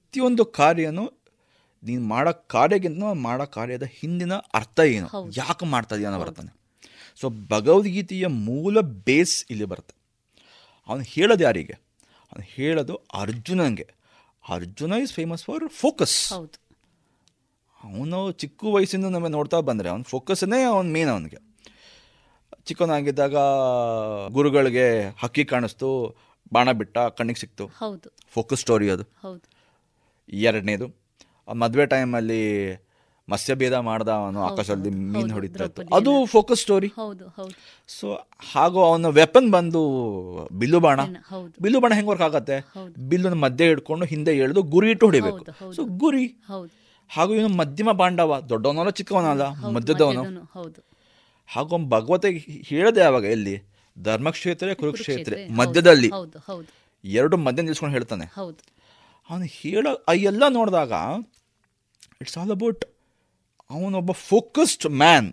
ಪ್ರತಿಯೊಂದು 0.07 0.45
ಕಾರ್ಯನು 0.45 1.13
ನೀನು 1.83 2.01
ಮಾಡೋ 2.01 2.33
ಕಾರ್ಯಕ್ಕಿಂತ 2.47 3.03
ಮಾಡೋ 3.13 3.45
ಕಾರ್ಯದ 3.45 3.83
ಹಿಂದಿನ 3.83 4.33
ಅರ್ಥ 4.33 4.79
ಏನು? 4.79 5.07
ಯಾಕೆ 5.37 5.65
ಮಾಡ್ತಾ 5.65 5.95
ಇದೆಯಾ 5.95 6.09
ಅನ್ನೋ 6.09 6.25
ಬರ್ತಾನೆ. 6.25 6.51
ಸೊ 7.21 7.29
ಭಗವದ್ಗೀತೆಯ 7.29 8.27
ಮೂಲ 8.27 8.79
ಬೇಸ್ 8.81 9.45
ಇಲ್ಲಿ 9.49 9.65
ಬರುತ್ತೆ. 9.65 9.95
ಅವನು 10.89 11.01
ಹೇಳೋದು 11.01 11.43
ಯಾರಿಗೆ? 11.43 11.73
ಅವನು 12.31 12.43
ಹೇಳೋದು 12.43 12.95
ಅರ್ಜುನಂಗೆ. 12.95 13.87
Arjuna 14.49 14.93
is 14.93 15.13
famous 15.13 15.43
for 15.43 15.69
focus 15.69 16.33
ಹೌದು. 16.33 16.57
ಅವನು 17.83 18.31
ಚಿಕ್ಕ 18.31 18.63
ವಯಸ್ಸಿಂದ 18.63 19.05
ನಮಗೆ 19.05 19.31
ನೋಡ್ತಾ 19.31 19.59
ಬಂದರೆ 19.59 19.89
ಅವನ 19.89 20.01
ಫೋಕಸ್ನೇ 20.01 20.63
ಅವನ 20.63 20.87
ಮೇನ್ 20.87 21.09
ಅವನಿಗೆ. 21.09 21.37
ಚಿಕ್ಕವನಾಗಿದ್ದಾಗ 22.65 23.35
ಗುರುಗಳಿಗೆ 24.31 25.15
ಹಕ್ಕಿ 25.19 25.45
ಕಾಣಿಸ್ತು 25.45 26.15
ಬಾಣ 26.53 26.71
ಬಿಟ್ಟ 26.71 26.97
ಕಣ್ಣಿಗೆ 26.97 27.39
ಸಿಕ್ತು. 27.39 27.67
ಫೋಕಸ್ 28.27 28.59
ಸ್ಟೋರಿ 28.59 28.89
ಅದು. 28.89 29.03
ಹೌದು. 29.03 29.56
ಎರಡನೇದು 30.29 30.95
ಮದುವೆ 31.53 31.85
ಟೈಮಲ್ಲಿ 31.85 32.73
ಮತ್ಸ್ಯಭೇದ 33.29 33.73
ಮಾಡ್ದ 33.73 34.09
ಅವನು 34.09 34.43
ಆಕಾಶದಲ್ಲಿ 34.43 34.89
ಮೀನು 34.89 35.33
ಹೊಡಿತಾ 35.33 35.63
ಇತ್ತು 35.63 35.95
ಅದು 35.95 36.25
ಫೋಕಸ್ 36.25 36.61
ಸ್ಟೋರಿ 36.61 36.87
ಸೊ 37.87 38.13
ಹಾಗೂ 38.53 38.83
ಅವನ 38.83 39.05
ವೆಪನ್ 39.05 39.51
ಬಂದು 39.51 40.49
ಬಿಲ್ಲು 40.51 40.79
ಬಾಣ. 40.79 40.99
ಬಿಲ್ಲು 41.61 41.79
ಬಾಣ 41.79 41.93
ಹೆಂಗ್ 41.93 42.09
ವರ್ಕ್ 42.09 42.23
ಆಗತ್ತೆ? 42.23 42.59
ಬಿಲ್ಲುನ 43.09 43.33
ಮಧ್ಯೆ 43.33 43.67
ಹಿಡ್ಕೊಂಡು 43.67 44.05
ಹಿಂದೆ 44.05 44.37
ಎಳೆದು 44.37 44.61
ಗುರಿ 44.61 44.89
ಇಟ್ಟು 44.91 45.05
ಹೊಡಿಬೇಕು. 45.05 45.45
ಸೊ 45.75 45.83
ಗುರಿ. 45.85 46.27
ಹಾಗೂ 47.09 47.33
ಇವನು 47.33 47.47
ಮಧ್ಯಮ 47.47 47.91
ಬಾಂಡವ 47.91 48.45
ದೊಡ್ಡವನಲ್ಲ 48.49 48.89
ಚಿಕ್ಕವನಲ್ಲ 48.89 49.41
ಮಧ್ಯದವನು. 49.67 50.41
ಹಾಗೂ 51.47 51.77
ಭಗವತೆ 51.77 51.89
ಭಗವತ 51.89 52.25
ಹೇಳದೆ 52.65 52.99
ಯಾವಾಗ 52.99 53.23
ಎಲ್ಲಿ? 53.23 53.63
ಧರ್ಮಕ್ಷೇತ್ರ 54.03 54.73
ಕುರುಕ್ಷೇತ್ರ 54.73 55.33
ಮಧ್ಯದಲ್ಲಿ. 55.51 56.07
ಎರಡು 57.03 57.37
ಮಧ್ಯ 57.37 57.63
ನಿಲ್ಸ್ಕೊಂಡು 57.63 57.93
ಹೇಳ್ತಾನೆ. 57.93 58.25
ಹೌದು. 58.35 58.76
ಅವನು 59.29 59.47
ಹೇಳೋ 59.59 59.91
ಎಲ್ಲ 60.31 60.43
ನೋಡಿದಾಗ 60.57 60.93
ಇಟ್ಸ್ 62.21 62.37
ಆಲ್ 62.41 62.53
ಅಬೌಟ್ 62.57 62.83
ಅವನೊಬ್ಬ 63.69 64.11
ಫೋಕಸ್ಡ್ 64.29 64.85
ಮ್ಯಾನ್ 65.01 65.29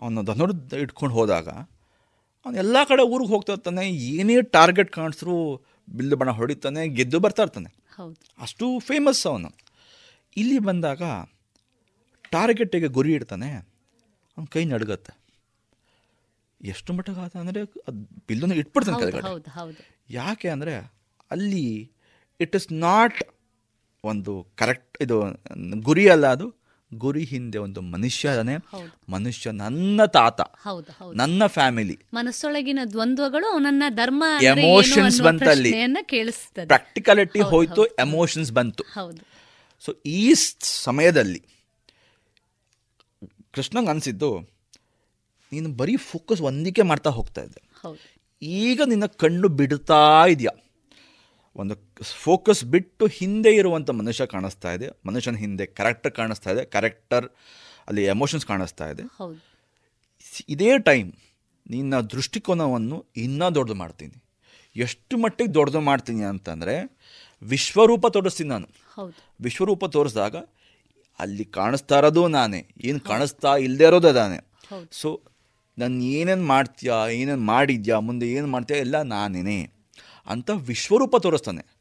ಅವನು 0.00 0.22
ಧನುರ್ 0.30 0.52
ಇಟ್ಕೊಂಡು 0.82 1.14
ಹೋದಾಗ 1.18 1.48
ಅವನು 2.46 2.56
ಎಲ್ಲ 2.62 2.76
ಕಡೆ 2.90 3.02
ಊರಿಗೆ 3.12 3.30
ಹೋಗ್ತಾ 3.34 3.52
ಇರ್ತಾನೆ 3.52 3.84
ಏನೇ 4.14 4.34
ಟಾರ್ಗೆಟ್ 4.56 4.90
ಕಾಣಿಸ್ರು 4.96 5.36
ಬಿಲ್ಲು 5.88 6.16
ಬಣ್ಣ 6.20 6.32
ಹೊಡಿತಾನೆ 6.40 6.82
ಗೆದ್ದು 6.98 7.18
ಬರ್ತಾ 7.24 7.42
ಇರ್ತಾನೆ. 7.42 7.70
ಅಷ್ಟು 8.44 8.66
ಫೇಮಸ್ 8.88 9.22
ಅವನು. 9.30 9.50
ಇಲ್ಲಿ 10.36 10.58
ಬಂದಾಗ 10.68 11.02
ಟಾರ್ಗೆಟಿಗೆ 12.34 12.88
ಗುರಿ 12.96 13.12
ಇಡ್ತಾನೆ 13.18 13.48
ಅವನ 14.36 14.46
ಕೈ 14.54 14.62
ನಡುಗತ್ತೆ. 14.74 15.12
ಎಷ್ಟು 16.60 16.90
ಮಟ್ಟಕ್ಕೆ 16.96 17.22
ಆತ 17.24 17.36
ಅಂದರೆ 17.42 17.60
ಅದು 17.88 17.98
ಬಿಲ್ಲನ್ನು 18.28 18.56
ಇಟ್ಬಿಡ್ತಾನೆ 18.62 18.98
ಕೆಳಗಡೆ. 19.02 19.32
ಯಾಕೆ 20.18 20.48
ಅಂದರೆ 20.54 20.74
ಅಲ್ಲಿ 21.34 21.66
ಇಟ್ 22.40 22.56
ಇಸ್ 22.56 22.72
ನಾಟ್ 22.72 23.18
ಒಂದು 24.04 24.46
ಕರೆಕ್ಟ್ 24.56 25.02
ಇದು 25.02 25.16
ಗುರಿ 25.80 26.08
ಅಲ್ಲ 26.08 26.26
ಅದು. 26.26 26.46
ಗುರಿ 26.94 27.24
ಹಿಂದೆ 27.24 27.58
ಒಂದು 27.58 27.80
ಮನುಷ್ಯನೇ 27.92 28.54
ಮನುಷ್ಯ 29.08 29.50
ನನ್ನ 29.50 30.04
ತಾತ. 30.04 30.40
ನನ್ನ 31.14 31.46
ಫ್ಯಾಮಿಲಿ 31.46 31.96
ಮನಸ್ಸೊಳಗಿನ 32.14 32.78
ದ್ವಂದ್ವಗಳು 32.92 33.46
ಅವನನ್ನ 33.52 33.82
ಧರ್ಮ 33.88 34.24
ಎಮೋಷನ್ಸ್ 34.42 35.20
ಬಂತಲ್ಲಿ. 35.22 35.72
ಪ್ರಾಕ್ಟಿಕಲಿಟಿ 36.66 37.40
ಹೋಯ್ತು 37.40 37.84
ಎಮೋಷನ್ಸ್ 37.86 38.52
ಬಂತು. 38.52 38.84
ಸೊ 39.80 39.92
ಈ 40.06 40.34
ಸಮಯದಲ್ಲಿ 40.60 41.42
ಕೃಷ್ಣಂಗೆ 43.52 43.90
ಅನಿಸಿದ್ದು 43.90 44.30
ನೀನು 45.52 45.68
ಬರೀ 45.72 45.96
ಫೋಕಸ್ 45.96 46.40
ಒಂದಿಕೆ 46.40 46.82
ಮಾಡ್ತಾ 46.82 47.10
ಹೋಗ್ತಾ 47.10 47.42
ಇದ್ದೆ. 47.42 47.62
ಈಗ 48.42 48.80
ನಿನ್ನ 48.86 49.06
ಕಣ್ಣು 49.06 49.48
ಬಿಡ್ತಾ 49.48 50.00
ಇದೆಯಾ? 50.26 50.54
ಒಂದು 51.56 51.85
ಫೋಕಸ್ 52.02 52.64
ಬಿಟ್ಟು 52.64 53.06
ಹಿಂದೆ 53.06 53.54
ಇರುವಂಥ 53.54 53.90
ಮನುಷ್ಯ 53.90 54.26
ಕಾಣಿಸ್ತಾ 54.26 54.72
ಇದೆ. 54.72 54.88
ಮನುಷ್ಯನ 55.06 55.36
ಹಿಂದೆ 55.36 55.66
ಕ್ಯಾರೆಕ್ಟರ್ 55.66 56.12
ಕಾಣಿಸ್ತಾ 56.12 56.50
ಇದೆ. 56.50 56.64
ಕ್ಯಾರೆಕ್ಟರ್ 56.64 57.28
ಅಲ್ಲಿ 57.88 58.04
ಎಮೋಷನ್ಸ್ 58.04 58.46
ಕಾಣಿಸ್ತಾ 58.46 58.88
ಇದೆ. 58.88 59.02
ಇದೇ 60.48 60.78
ಟೈಮ್ 60.78 61.12
ನಿನ್ನ 61.70 62.00
ದೃಷ್ಟಿಕೋನವನ್ನು 62.00 63.06
ಇನ್ನೂ 63.16 63.54
ದೊಡ್ಡದು 63.54 63.74
ಮಾಡ್ತೀನಿ. 63.74 64.24
ಎಷ್ಟು 64.76 65.18
ಮಟ್ಟಿಗೆ 65.18 65.54
ದೊಡ್ಡದು 65.54 65.80
ಮಾಡ್ತೀನಿ 65.80 66.22
ಅಂತಂದರೆ 66.22 66.98
ವಿಶ್ವರೂಪ 67.42 68.06
ತೋರಿಸ್ತೀನಿ 68.06 68.48
ನಾನು. 68.48 68.68
ವಿಶ್ವರೂಪ 69.40 69.84
ತೋರಿಸಿದಾಗ 69.84 70.36
ಅಲ್ಲಿ 71.18 71.44
ಕಾಣಿಸ್ತಾ 71.44 71.98
ಇರೋದು 71.98 72.28
ನಾನೇ. 72.28 72.74
ಏನು 72.84 73.00
ಕಾಣಿಸ್ತಾ 73.00 73.56
ಇಲ್ಲದೆ 73.56 73.84
ಇರೋದು 73.84 74.12
ನಾನೇ. 74.12 74.38
ಸೊ 74.90 75.20
ನಾನು 75.78 76.02
ಏನೇನು 76.02 76.44
ಮಾಡ್ತೀಯಾ 76.44 77.08
ಏನೇನು 77.08 77.40
ಮಾಡಿದ್ಯಾ 77.40 78.00
ಮುಂದೆ 78.00 78.28
ಏನು 78.32 78.46
ಮಾಡ್ತೀಯಾ 78.46 78.80
ಎಲ್ಲ 78.80 79.02
ನಾನೇನೆ 79.02 79.70
ಅಂತ 80.26 80.50
ವಿಶ್ವರೂಪ 80.50 81.16
ತೋರಿಸ್ತಾನೆ. 81.16 81.75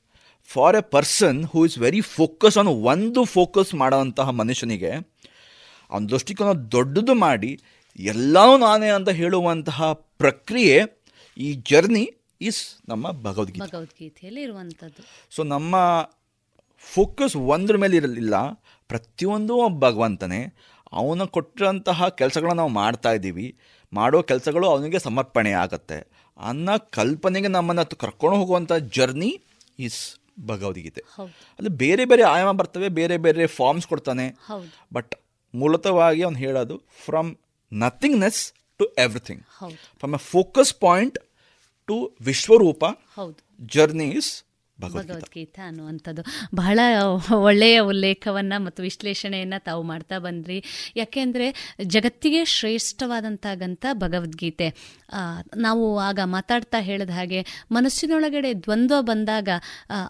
For 0.45 0.76
a 0.76 0.81
person 0.81 1.45
who 1.45 1.65
is 1.65 1.77
very 1.77 2.01
focus 2.01 2.57
on 2.57 2.67
ಒಂದು 2.67 3.23
ಫೋಕಸ್ 3.23 3.76
ಮಾಡೋವಂತಹ 3.76 4.30
ಮನುಷ್ಯನಿಗೆ 4.30 4.91
ಅವನ 5.91 6.05
ದೃಷ್ಟಿಕೋನ 6.05 6.51
ದೊಡ್ಡದು 6.51 7.13
ಮಾಡಿ 7.13 7.59
ಎಲ್ಲವೂ 7.99 8.57
ನಾನೇ 8.57 8.89
ಅಂತ 8.89 9.09
ಹೇಳುವಂತಹ 9.09 9.93
ಪ್ರಕ್ರಿಯೆ 9.93 10.81
ಈ 11.38 11.53
ಜರ್ನಿ 11.53 12.13
ಇಸ್ 12.41 12.89
ನಮ್ಮ 12.89 13.11
ಭಗವದ್ಗೀತೆ. 13.11 13.67
ಭಗವದ್ಗೀತೆಯಲ್ಲಿ 13.67 14.41
ಇರುವಂಥದ್ದು. 14.41 15.07
ಸೊ 15.35 15.43
ನಮ್ಮ 15.43 15.76
ಫೋಕಸ್ 16.77 17.35
ಒಂದ್ರ 17.35 17.77
ಮೇಲೆ 17.77 17.95
ಇರಲಿಲ್ಲ. 17.95 18.51
ಪ್ರತಿಯೊಂದು 18.88 19.80
ಭಗವಂತನೇ. 19.80 20.53
ಅವನ 20.91 21.23
ಕೊಟ್ಟಿರೋಂತಹ 21.23 22.07
ಕೆಲಸಗಳನ್ನ 22.07 22.57
ನಾವು 22.57 22.69
ಮಾಡ್ತಾ 22.69 23.11
ಇದ್ದೀವಿ. 23.11 23.57
ಮಾಡೋ 23.93 24.23
ಕೆಲಸಗಳು 24.23 24.67
ಅವನಿಗೆ 24.67 24.99
ಸಮರ್ಪಣೆ 24.99 25.51
ಆಗುತ್ತೆ. 25.51 26.07
ಅನ್ನೋ 26.39 26.88
ಕಲ್ಪನೆಗೆ 26.89 27.47
ನಮ್ಮನ್ನು 27.47 27.97
ಕರ್ಕೊಂಡು 27.97 28.38
ಹೋಗುವಂಥ 28.38 28.73
ಜರ್ನಿ 28.73 29.41
ಈಸ್ 29.80 30.24
ಭಗವದ್ಗೀತೆ. 30.39 31.01
ಅಲ್ಲಿ 31.49 31.69
ಬೇರೆ 31.69 32.05
ಬೇರೆ 32.05 32.23
ಆಯಾಮ 32.23 32.51
ಬರ್ತವೆ 32.51 32.89
ಬೇರೆ 32.89 33.17
ಬೇರೆ 33.17 33.47
ಫಾರ್ಮ್ಸ್ 33.47 33.87
ಕೊಡ್ತಾನೆ. 33.87 34.29
ಬಟ್ 34.93 35.15
ಮೂಲತವಾಗಿ 35.55 36.23
ಅವ್ನು 36.23 36.39
ಹೇಳೋದು 36.39 36.81
from 37.05 37.35
nothingness 37.73 38.53
to 38.77 38.85
everything 38.85 39.43
from 39.99 40.13
a 40.13 40.17
focus 40.17 40.75
point 40.79 41.19
to 41.87 42.11
Vishwarupa 42.21 42.85
journeys 43.61 44.44
Bhagavad Gita. 44.80 45.61
ಅನ್ನುವಂಥದ್ದು. 45.68 46.22
ಬಹಳ 46.56 46.80
ಒಳ್ಳೆಯ 47.47 47.77
ಉಲ್ಲೇಖವನ್ನು 47.91 48.57
ಮತ್ತು 48.64 48.84
ವಿಶ್ಲೇಷಣೆಯನ್ನು 48.84 49.60
ತಾವು 49.64 49.84
ಮಾಡ್ತಾ 49.84 50.18
ಬಂದ್ರಿ. 50.19 50.57
ಯಾಕೆಂದರೆ 50.95 51.47
ಜಗತ್ತಿಗೆ 51.85 52.41
ಶ್ರೇಷ್ಠವಾದಂಥ 52.45 53.45
ಭಗವದ್ಗೀತೆ. 53.93 54.68
ನಾವು 55.57 55.85
ಆಗ 55.99 56.19
ಮಾತಾಡ್ತಾ 56.26 56.80
ಹೇಳಿದ 56.80 57.10
ಹಾಗೆ 57.10 57.39
ಮನಸ್ಸಿನೊಳಗಡೆ 57.72 58.52
ದ್ವಂದ್ವ 58.64 58.97
ಬಂದಾಗ 59.02 59.49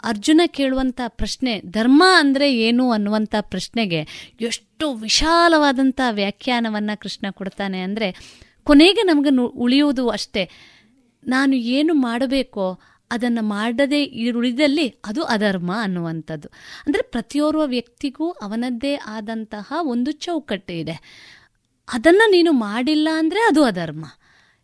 ಅರ್ಜುನ 0.03 0.41
ಕೇಳುವಂಥ 0.47 1.01
ಪ್ರಶ್ನೆ, 1.07 1.53
ಧರ್ಮ 1.71 2.03
ಅಂದರೆ 2.19 2.47
ಏನು 2.67 2.85
ಅನ್ನುವಂಥ 2.91 3.35
ಪ್ರಶ್ನೆಗೆ 3.53 4.01
ಎಷ್ಟು 4.41 4.87
ವಿಶಾಲವಾದಂಥ 4.95 6.01
ವ್ಯಾಖ್ಯಾನವನ್ನು 6.11 6.95
ಕೃಷ್ಣ 7.01 7.25
ಕೊಡ್ತಾನೆ 7.31 7.79
ಅಂದರೆ 7.79 8.09
ಕೊನೆಗೆ 8.63 9.01
ನಮಗೆ 9.01 9.31
ಉಳಿಯುವುದು 9.65 10.03
ಅಷ್ಟೇ. 10.09 10.43
ನಾನು 11.23 11.55
ಏನು 11.77 11.93
ಮಾಡಬೇಕೋ 12.07 12.65
ಅದನ್ನು 13.11 13.41
ಮಾಡದೇ 13.41 14.03
ಇರುಳಿದಲ್ಲಿ 14.03 14.89
ಅದು 15.05 15.23
ಅಧರ್ಮ 15.23 15.71
ಅನ್ನುವಂಥದ್ದು. 15.81 16.47
ಅಂದರೆ 16.87 17.03
ಪ್ರತಿಯೋರ್ವ 17.03 17.65
ವ್ಯಕ್ತಿಗೂ 17.65 18.31
ಅವನದ್ದೇ 18.31 18.95
ಆದಂತಹ 18.95 19.73
ಒಂದು 19.81 20.11
ಚೌಕಟ್ಟು 20.11 20.73
ಇದೆ. 20.73 20.95
ಅದನ್ನು 21.93 22.31
ನೀನು 22.31 22.51
ಮಾಡಿಲ್ಲ 22.51 23.07
ಅಂದರೆ 23.17 23.39
ಅದು 23.39 23.63
ಅಧರ್ಮ. 23.63 24.05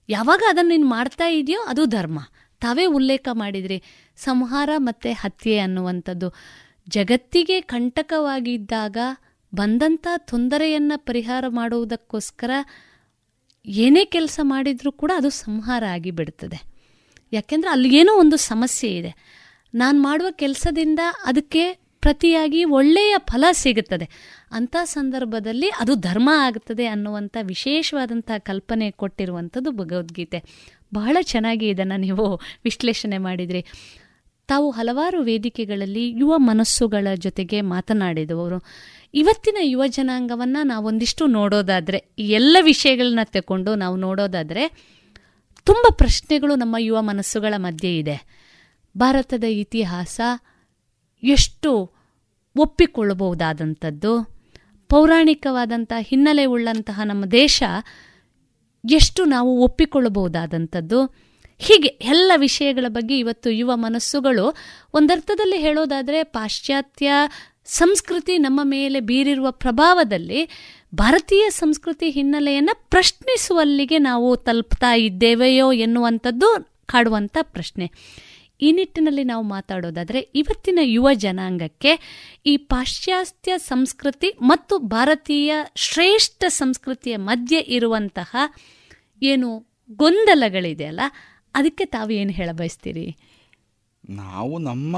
ಯಾವಾಗ 0.09 0.41
ಅದನ್ನು 0.49 0.69
ನೀನು 0.69 0.89
ಮಾಡ್ತಾ 0.89 1.27
ಇದೆಯೋ 1.27 1.61
ಅದು 1.61 1.85
ಧರ್ಮ. 1.85 2.19
ತಾವೇ 2.59 2.85
ಉಲ್ಲೇಖ 2.85 3.27
ಮಾಡಿದ್ರಿ, 3.31 3.83
ಸಂಹಾರ 4.17 4.69
ಮತ್ತು 4.77 5.13
ಹತ್ಯೆ 5.13 5.57
ಅನ್ನುವಂಥದ್ದು. 5.57 6.33
ಜಗತ್ತಿಗೆ 6.89 7.61
ಕಂಟಕವಾಗಿದ್ದಾಗ 7.61 8.97
ಬಂದಂಥ 9.55 10.07
ತೊಂದರೆಯನ್ನು 10.17 11.05
ಪರಿಹಾರ 11.05 11.45
ಮಾಡುವುದಕ್ಕೋಸ್ಕರ 11.47 12.51
ಏನೇ 13.65 14.05
ಕೆಲಸ 14.05 14.39
ಮಾಡಿದರೂ 14.43 14.91
ಕೂಡ 14.91 15.11
ಅದು 15.15 15.29
ಸಂಹಾರ 15.29 15.83
ಆಗಿ 15.83 16.11
ಬಿಡ್ತದೆ 16.11 16.70
ಯಾಕೆಂದರೆ 17.31 17.89
ಏನೋ 17.89 18.19
ಒಂದು 18.19 18.37
ಸಮಸ್ಯೆ 18.37 18.97
ಇದೆ. 18.97 19.15
ನಾನು 19.73 20.01
ಮಾಡುವ 20.01 20.27
ಕೆಲಸದಿಂದ 20.31 20.99
ಅದಕ್ಕೆ 21.25 21.73
ಪ್ರತಿಯಾಗಿ 22.01 22.63
ಒಳ್ಳೆಯ 22.63 23.15
ಫಲ 23.29 23.45
ಸಿಗುತ್ತದೆ. 23.51 24.09
ಅಂಥ 24.51 24.75
ಸಂದರ್ಭದಲ್ಲಿ 24.83 25.69
ಅದು 25.69 25.95
ಧರ್ಮ 25.95 26.29
ಆಗುತ್ತದೆ 26.33 26.85
ಅನ್ನುವಂಥ 26.85 27.37
ವಿಶೇಷವಾದಂಥ 27.41 28.31
ಕಲ್ಪನೆ 28.39 28.91
ಕೊಟ್ಟಿರುವಂಥದ್ದು 28.91 29.71
ಭಗವದ್ಗೀತೆ. 29.71 30.43
ಬಹಳ 30.93 31.17
ಚೆನ್ನಾಗಿ 31.21 31.69
ಇದನ್ನು 31.69 31.97
ನೀವು 31.97 32.35
ವಿಶ್ಲೇಷಣೆ 32.63 33.17
ಮಾಡಿದ್ರಿ. 33.17 33.65
ತಾವು 34.47 34.71
ಹಲವಾರು 34.71 35.21
ವೇದಿಕೆಗಳಲ್ಲಿ 35.21 36.09
ಯುವ 36.09 36.37
ಮನಸ್ಸುಗಳ 36.37 37.07
ಜೊತೆಗೆ 37.15 37.61
ಮಾತನಾಡಿದವರು. 37.61 38.63
ಇವತ್ತಿನ 39.13 39.57
ಯುವ 39.61 39.87
ಜನಾಂಗವನ್ನು 39.87 40.65
ನಾವೊಂದಿಷ್ಟು 40.65 41.25
ನೋಡೋದಾದರೆ, 41.25 42.05
ಎಲ್ಲ 42.19 42.57
ವಿಷಯಗಳನ್ನ 42.61 43.19
ತಗೊಂಡು 43.23 43.75
ನಾವು 43.75 43.95
ನೋಡೋದಾದರೆ 43.95 44.91
ತುಂಬ 45.71 45.95
ಪ್ರಶ್ನೆಗಳು 45.95 46.55
ನಮ್ಮ 46.55 46.75
ಯುವ 46.79 47.01
ಮನಸ್ಸುಗಳ 47.01 47.53
ಮಧ್ಯೆ 47.57 47.97
ಇದೆ. 47.97 48.25
ಭಾರತದ 48.97 49.43
ಇತಿಹಾಸ 49.43 50.21
ಎಷ್ಟು 51.23 51.91
ಒಪ್ಪಿಕೊಳ್ಳಬಹುದಾದಂಥದ್ದು? 52.55 54.23
ಪೌರಾಣಿಕವಾದಂಥ 54.89 55.93
ಹಿನ್ನೆಲೆ 55.99 56.45
ಉಳ್ಳಂತಹ 56.45 57.01
ನಮ್ಮ 57.03 57.25
ದೇಶ 57.25 57.63
ಎಷ್ಟು 58.89 59.25
ನಾವು 59.25 59.63
ಒಪ್ಪಿಕೊಳ್ಳಬಹುದಾದಂಥದ್ದು? 59.63 61.05
ಹೀಗೆ 61.57 61.87
ಎಲ್ಲ 61.87 62.31
ವಿಷಯಗಳ 62.35 62.85
ಬಗ್ಗೆ 62.87 63.19
ಇವತ್ತು 63.19 63.49
ಯುವ 63.49 63.71
ಮನಸ್ಸುಗಳು 63.75 64.55
ಒಂದರ್ಥದಲ್ಲಿ 64.93 65.57
ಹೇಳೋದಾದರೆ 65.57 66.23
ಪಾಶ್ಚಾತ್ಯ 66.23 67.11
ಸಂಸ್ಕೃತಿ 67.65 68.37
ನಮ್ಮ 68.37 68.59
ಮೇಲೆ 68.63 68.99
ಬೀರಿರುವ 68.99 69.51
ಪ್ರಭಾವದಲ್ಲಿ 69.51 70.49
ಭಾರತೀಯ 70.93 71.49
ಸಂಸ್ಕೃತಿ 71.49 72.09
ಹಿನ್ನೆಲೆಯನ್ನು 72.09 72.89
ಪ್ರಶ್ನಿಸುವಲ್ಲಿಗೆ 72.89 73.97
ನಾವು 73.97 74.37
ತಲುಪ್ತಾ 74.37 74.95
ಇದ್ದೇವೆಯೋ 74.95 75.73
ಎನ್ನುವಂಥದ್ದು 75.73 76.47
ಕಾಡುವಂಥ 76.85 77.37
ಪ್ರಶ್ನೆ. 77.41 77.91
ಈ 78.61 78.71
ನಿಟ್ಟಿನಲ್ಲಿ 78.71 79.23
ನಾವು 79.23 79.43
ಮಾತಾಡೋದಾದರೆ 79.43 80.19
ಇವತ್ತಿನ 80.19 80.79
ಯುವ 80.81 81.13
ಜನಾಂಗಕ್ಕೆ 81.13 81.99
ಈ 82.45 82.57
ಪಾಶ್ಚಾತ್ಯ 82.57 83.57
ಸಂಸ್ಕೃತಿ 83.57 84.37
ಮತ್ತು 84.41 84.77
ಭಾರತೀಯ 84.77 85.53
ಶ್ರೇಷ್ಠ 85.75 86.43
ಸಂಸ್ಕೃತಿಯ 86.47 87.17
ಮಧ್ಯೆ 87.17 87.59
ಇರುವಂತಹ 87.59 88.35
ಏನು 89.21 89.49
ಗೊಂದಲಗಳಿದೆಯಲ್ಲ 89.91 90.99
ಅದಕ್ಕೆ 91.55 91.85
ತಾವು 91.85 92.11
ಏನು 92.11 92.31
ಹೇಳ 92.31 92.49
ಬಯಸ್ತೀರಿ? 92.51 93.15
ನಾವು 94.09 94.57
ನಮ್ಮ 94.57 94.97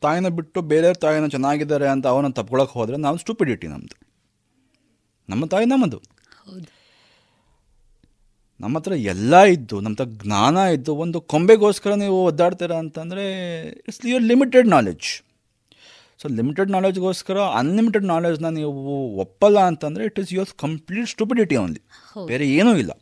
ತಾಯಿನ 0.00 0.28
ಬಿಟ್ಟು 0.28 0.60
ಬೇರೆ 0.62 0.94
ತಾಯಿನ 0.94 1.26
ಚೆನ್ನಾಗಿದ್ದಾರೆ 1.26 1.88
ಅಂತ 1.88 2.06
ಅವನ 2.06 2.28
ತಪ್ಕೊಳಕ್ಕೆ 2.28 2.78
ಹೋದರೆ 2.78 2.96
ನಾವು 2.96 3.16
ಸ್ಟೂಪಿಡಿಟಿ 3.16 3.66
ನಮ್ಮದು 3.66 4.13
ನಮ್ಮ 5.28 5.44
ತಾಯಿ 5.46 5.66
ನಮ್ಮದು. 5.66 5.98
ನಮ್ಮ 8.60 8.78
ಹತ್ರ 8.78 8.92
ಎಲ್ಲ 9.10 9.34
ಇದ್ದು 9.52 9.76
ನಮ್ಮ 9.80 9.94
ಹತ್ರ 9.94 10.06
ಜ್ಞಾನ 10.22 10.56
ಇದ್ದು 10.74 10.92
ಒಂದು 10.96 11.20
ಕೊಂಬೆಗೋಸ್ಕರ 11.30 11.94
ನೀವು 11.94 12.24
ಒದ್ದಾಡ್ತೀರಾ 12.24 12.78
ಅಂತಂದರೆ 12.78 13.24
it's 13.88 14.06
your 14.06 14.22
limited 14.22 14.68
knowledge 14.68 15.08
so 16.20 16.28
limited 16.30 16.70
ನಾಲೆಜ್ಗೋಸ್ಕರ 16.70 17.38
unlimited 17.54 18.04
ನಾಲೆಜ್ನ 18.04 18.48
ನೀವು 18.50 18.72
ಒಪ್ಪಲ್ಲ 19.16 19.58
ಅಂತಂದರೆ 19.64 20.04
it 20.04 20.20
is 20.20 20.32
your 20.32 20.52
complete 20.56 21.08
stupidity 21.08 21.56
only 21.56 21.80
ಬೇರೆ 22.26 22.48
ಏನೂ 22.50 22.76
ಇಲ್ಲ. 22.76 22.92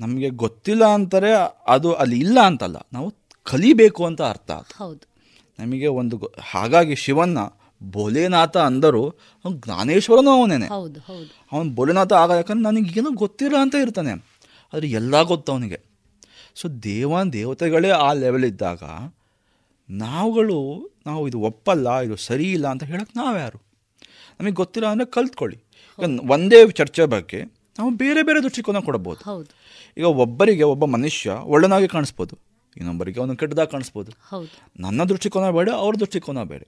ನಮಗೆ 0.00 0.28
ಗೊತ್ತಿಲ್ಲ 0.36 0.84
ಅಂತಾರೆ 0.90 1.30
ಅದು 1.68 1.94
ಅಲ್ಲಿ 1.94 2.18
ಇಲ್ಲ 2.18 2.40
ಅಂತಲ್ಲ. 2.46 2.78
ನಾವು 2.92 3.08
ಕಲಿಬೇಕು 3.46 4.06
ಅಂತ 4.06 4.22
ಅರ್ಥ 4.24 4.50
ಹೌದು. 4.76 5.04
ನಮಗೆ 5.58 5.86
ಒಂದು 5.94 6.16
ಗೊ- 6.16 6.34
ಹಾಗಾಗಿ 6.44 6.96
ಶಿವನ್ನ 6.96 7.38
ಭೋಲೆನಾಥ 7.82 8.56
ಅಂದರು 8.56 9.10
ಅವ್ನು 9.44 9.58
ಜ್ಞಾನೇಶ್ವರನೂ 9.58 10.30
ಅವನೇನೆ. 10.30 10.66
ಅವನು 11.52 11.74
ಭೋಲೆನಾಥ 11.74 12.12
ಆಗ 12.12 12.30
ಯಾಕಂದ್ರೆ 12.30 12.64
ನನಗೆ 12.64 13.00
ಏನೋ 13.00 13.10
ಗೊತ್ತಿಲ್ಲ 13.10 13.56
ಅಂತ 13.60 13.74
ಇರ್ತಾನೆ. 13.80 14.12
ಆದರೆ 14.72 14.90
ಎಲ್ಲ 14.90 15.22
ಗೊತ್ತು 15.22 15.52
ಅವನಿಗೆ. 15.52 15.80
ಸೊ 16.54 16.68
ದೇವ 16.68 17.22
ದೇವತೆಗಳೇ 17.32 17.90
ಆ 17.90 18.12
ಲೆವೆಲ್ 18.12 18.44
ಇದ್ದಾಗ 18.44 18.82
ನಾವುಗಳು 19.90 20.58
ನಾವು 21.06 21.28
ಇದು 21.28 21.40
ಒಪ್ಪಲ್ಲ 21.40 22.00
ಇದು 22.00 22.16
ಸರಿ 22.16 22.52
ಇಲ್ಲ 22.52 22.68
ಅಂತ 22.68 22.84
ಹೇಳಕ್ಕೆ 22.84 23.18
ನಾವ್ಯಾರು? 23.18 23.58
ನಮಗೆ 24.40 24.52
ಗೊತ್ತಿಲ್ಲ 24.52 24.88
ಅಂದರೆ 24.88 25.06
ಕಲ್ತ್ಕೊಳ್ಳಿ. 25.06 25.56
ಈಗ 25.98 26.30
ಒಂದೇ 26.30 26.70
ಚರ್ಚೆ 26.70 27.04
ಬಗ್ಗೆ 27.04 27.44
ನಾವು 27.78 27.90
ಬೇರೆ 27.90 28.22
ಬೇರೆ 28.22 28.42
ದೃಷ್ಟಿಕೋನ 28.42 28.78
ಕೊಡಬಹುದು 28.78 29.30
ಹೌದು. 29.30 29.50
ಈಗ 29.96 30.04
ಒಬ್ಬರಿಗೆ 30.04 30.62
ಒಬ್ಬ 30.62 30.84
ಮನುಷ್ಯ 30.84 31.30
ಒಳ್ಳೆನಾಗಿ 31.30 31.88
ಕಾಣಿಸ್ಬೋದು 31.88 32.38
ಇನ್ನೊಬ್ಬರಿಗೆ 32.76 33.20
ಅವನು 33.20 33.36
ಕೆಟ್ಟದಾಗಿ 33.36 33.70
ಕಾಣಿಸ್ಬೋದು. 33.70 34.12
ನನ್ನ 34.80 35.04
ದೃಷ್ಟಿಕೋನ 35.04 35.50
ಬೇಡ 35.50 35.70
ಅವ್ರ 35.70 35.96
ದೃಷ್ಟಿಕೋನ 35.96 36.42
ಬೇಡ. 36.42 36.62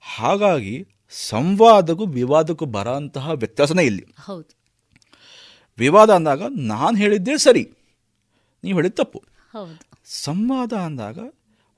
ಹಾಗಾಗಿ 0.00 0.88
ಸಂವಾದಕ್ಕೂ 1.10 2.06
ವಿವಾದಕ್ಕೂ 2.06 2.64
ಬರೋಂತಹ 2.64 3.30
ವ್ಯತ್ಯಾಸನೇ 3.30 3.82
ಇಲ್ಲಿ. 3.82 4.06
ಹೌದು. 4.24 4.56
ವಿವಾದ 5.78 6.10
ಅಂದಾಗ 6.10 6.42
ನಾನು 6.56 6.96
ಹೇಳಿದ್ದೇ 6.96 7.36
ಸರಿ 7.36 7.70
ನೀವು 8.64 8.78
ಹೇಳಿದ 8.78 8.92
ತಪ್ಪು. 8.94 9.22
ಹೌದು. 9.52 9.80
ಸಂವಾದ 10.04 10.72
ಅಂದಾಗ 10.72 11.18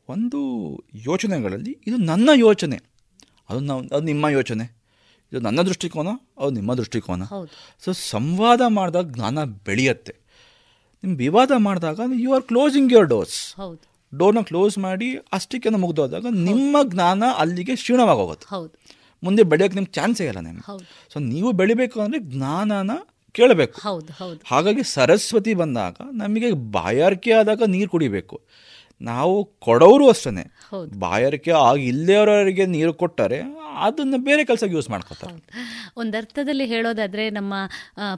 ಒಂದು 0.09 0.41
ಯೋಚನೆಗಳಲ್ಲಿ 0.95 1.79
ಇದು 1.87 1.97
ನನ್ನ 1.97 2.31
ಯೋಚನೆ 2.35 2.81
ಅದು 3.49 3.61
ನಾವು 3.61 3.81
ಅದು 3.81 4.01
ನಿಮ್ಮ 4.01 4.29
ಯೋಚನೆ 4.29 4.77
ಇದು 5.33 5.41
ನನ್ನ 5.41 5.63
ದೃಷ್ಟಿಕೋನ 5.63 6.09
ಅದು 6.39 6.51
ನಿಮ್ಮ 6.51 6.75
ದೃಷ್ಟಿಕೋನ. 6.75 7.23
ಸೊ 7.85 7.93
ಸಂವಾದ 7.93 8.61
ಮಾಡಿದಾಗ 8.69 9.11
ಜ್ಞಾನ 9.13 9.45
ಬೆಳೆಯುತ್ತೆ. 9.45 10.15
ನಿಮ್ಮ 11.05 11.17
ವಿವಾದ 11.17 11.51
ಮಾಡಿದಾಗ 11.57 12.01
you 12.15 12.35
are 12.35 12.43
closing 12.43 12.93
your 12.93 13.09
doors 13.09 13.55
ಹೌದು. 13.57 13.88
ಡೋರ್ನ 14.17 14.41
ಕ್ಲೋಸ್ 14.41 14.79
ಮಾಡಿ 14.79 15.17
ಅಷ್ಟಕ್ಕೆ 15.17 15.69
ಮುಗ್ದೋದಾಗ 15.69 16.27
ನಿಮ್ಮ 16.31 16.77
ಜ್ಞಾನ 16.85 17.23
ಅಲ್ಲಿಗೆ 17.39 17.77
ಕ್ಷೀಣವಾಗೋಗುತ್ತೆ. 17.77 18.47
ಹೌದು. 18.51 18.99
ಮುಂದೆ 19.23 19.43
ಬೆಳೆಯೋಕೆ 19.43 19.75
ನಿಮ್ಗೆ 19.75 19.93
ಚಾನ್ಸೇ 19.93 20.27
ಇಲ್ಲ 20.27 20.41
ನಿಮ್ಗೆ. 20.41 20.63
ಸೊ 21.13 21.19
ನೀವು 21.19 21.53
ಬೆಳಿಬೇಕು 21.53 22.01
ಅಂದರೆ 22.01 22.21
ಜ್ಞಾನನ 22.21 22.91
ಕೇಳಬೇಕು. 23.33 23.81
ಹಾಗಾಗಿ 24.47 24.83
ಸರಸ್ವತಿ 24.83 25.55
ಬಂದಾಗ 25.55 25.97
ನಮಗೆ 26.13 26.53
ಬಾಯಾರಿಕೆ 26.53 27.33
ಆದಾಗ 27.33 27.63
ನೀರು 27.67 27.91
ಕುಡಿಬೇಕು. 27.91 28.41
ನಾವು 29.01 29.45
ಕೊಡೋರು 29.45 30.09
ಅಷ್ಟೇ. 30.09 30.53
ಬಾಯಾರಿಕೆ 30.99 31.51
ಆಗಿ 31.51 31.85
ಇಲ್ಲೇವರವರಿಗೆ 31.87 32.67
ನೀರು 32.67 32.93
ಕೊಟ್ಟರೆ 32.93 33.39
ಅದನ್ನು 33.79 34.19
ಬೇರೆ 34.19 34.45
ಕೆಲಸಕ್ಕೆ 34.45 34.75
ಯೂಸ್ 34.75 34.91
ಮಾಡ್ಕೊತಾರೆ. 34.91 35.35
ಒಂದು 35.97 36.17
ಅರ್ಥದಲ್ಲಿ 36.17 36.65
ಹೇಳೋದಾದ್ರೆ 36.67 37.31
ನಮ್ಮ 37.31 37.55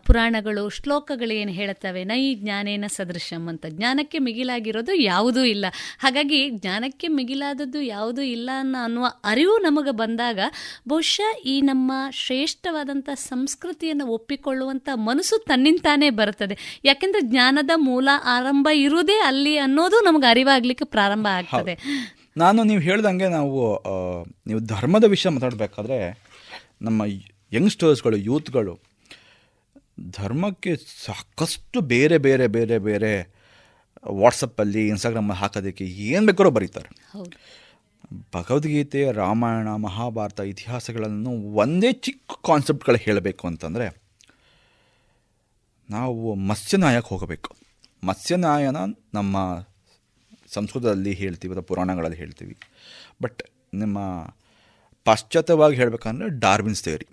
ಪುರಾಣಗಳು 0.06 0.68
ಶ್ಲೋಕಗಳು 0.68 1.32
ಏನು 1.32 1.52
ಹೇಳುತ್ತವೆ 1.52 2.04
ನೈ 2.04 2.34
ಜ್ಞಾನೇನ 2.34 2.84
ಸದೃಶಂ 2.88 3.48
ಅಂತ. 3.48 3.66
ಜ್ಞಾನಕ್ಕೆ 3.68 4.18
ಮಿಗಿಲಾಗಿರೋದು 4.18 4.94
ಯಾವುದೂ 4.94 5.42
ಇಲ್ಲ. 5.44 5.66
ಹಾಗಾಗಿ 5.98 6.50
ಜ್ಞಾನಕ್ಕೆ 6.50 7.08
ಮಿಗಿಲಾದದ್ದು 7.08 7.80
ಯಾವುದೂ 7.80 8.22
ಇಲ್ಲ 8.22 8.50
ಅನ್ನೋ 8.58 8.78
ಅನ್ನುವ 8.84 9.06
ಅರಿವು 9.24 9.58
ನಮಗೆ 9.58 9.90
ಬಂದಾಗ 9.90 10.40
ಬಹುಶಃ 10.88 11.36
ಈ 11.44 11.60
ನಮ್ಮ 11.60 11.92
ಶ್ರೇಷ್ಠವಾದಂಥ 12.12 13.08
ಸಂಸ್ಕೃತಿಯನ್ನು 13.14 14.06
ಒಪ್ಪಿಕೊಳ್ಳುವಂಥ 14.06 14.88
ಮನಸ್ಸು 14.94 15.38
ತನ್ನಿಂತಾನೇ 15.38 16.10
ಬರುತ್ತದೆ. 16.10 16.80
ಯಾಕೆಂದ್ರೆ 16.84 17.20
ಜ್ಞಾನದ 17.20 17.70
ಮೂಲ 17.76 18.08
ಆರಂಭ 18.24 18.68
ಇರುವುದೇ 18.74 19.18
ಅಲ್ಲಿ 19.26 19.56
ಅನ್ನೋದು 19.58 20.00
ನಮಗೆ 20.00 20.26
ಅರಿವಾಗಲಿಕ್ಕೆ 20.26 20.84
ಪ್ರಾರಂಭ 20.84 21.26
ಆಗ್ತದೆ. 21.30 21.76
ನಾನು 22.36 22.62
ನೀವು 22.62 22.80
ಹೇಳ್ದಂಗೆ 22.80 23.28
ನಾವು 23.28 23.84
ನೀವು 24.46 24.60
ಧರ್ಮದ 24.60 25.04
ವಿಷಯ 25.04 25.30
ಮಾತಾಡಬೇಕಾದ್ರೆ 25.30 26.22
ನಮ್ಮ 26.82 27.02
ಯಂಗ್ಸ್ಟರ್ಸ್ಗಳು 27.52 28.16
ಯೂತ್ಗಳು 28.16 28.78
ಧರ್ಮಕ್ಕೆ 30.10 30.76
ಸಾಕಷ್ಟು 30.76 31.80
ಬೇರೆ 31.80 32.18
ಬೇರೆ 32.18 32.46
ಬೇರೆ 32.46 32.78
ಬೇರೆ 32.78 33.40
ವಾಟ್ಸಪ್ಪಲ್ಲಿ 34.08 34.88
ಇನ್ಸ್ಟಾಗ್ರಾಮಲ್ಲಿ 34.88 35.40
ಹಾಕೋದಕ್ಕೆ 35.40 35.84
ಏನು 35.84 36.26
ಬೇಕಾದ್ರೂ 36.26 36.50
ಬರೀತಾರೆ. 36.50 36.88
ಭಗವದ್ಗೀತೆ 38.34 39.12
ರಾಮಾಯಣ 39.12 39.68
ಮಹಾಭಾರತ 39.68 40.40
ಇತಿಹಾಸಗಳನ್ನು 40.40 41.30
ಒಂದೇ 41.30 41.92
ಚಿಕ್ಕ 41.92 42.32
ಕಾನ್ಸೆಪ್ಟ್ಗಳು 42.46 42.96
ಹೇಳಬೇಕು 42.96 43.48
ಅಂತಂದರೆ 43.48 44.02
ನಾವು 45.90 46.34
ಮತ್ಸ್ಯನಾಯಕ್ಕೆ 46.34 47.08
ಹೋಗಬೇಕು. 47.08 47.56
ಮತ್ಸ್ಯನಾಯನ 48.04 48.76
ನಮ್ಮ 49.14 49.36
ಸಂಸ್ಕೃತದಲ್ಲಿ 50.52 51.12
ಹೇಳ್ತೀವಿ 51.12 51.52
ಅಥವಾ 51.52 51.62
ಪುರಾಣಗಳಲ್ಲಿ 51.62 52.16
ಹೇಳ್ತೀವಿ. 52.16 52.56
ಬಟ್ 53.22 53.42
ನಿಮ್ಮ 53.74 53.98
ಪಾಶ್ಚಾತ್ಯವಾಗಿ 55.04 55.76
ಹೇಳಬೇಕಂದ್ರೆ 55.76 56.40
Darwin's 56.40 56.84
theory 56.84 57.06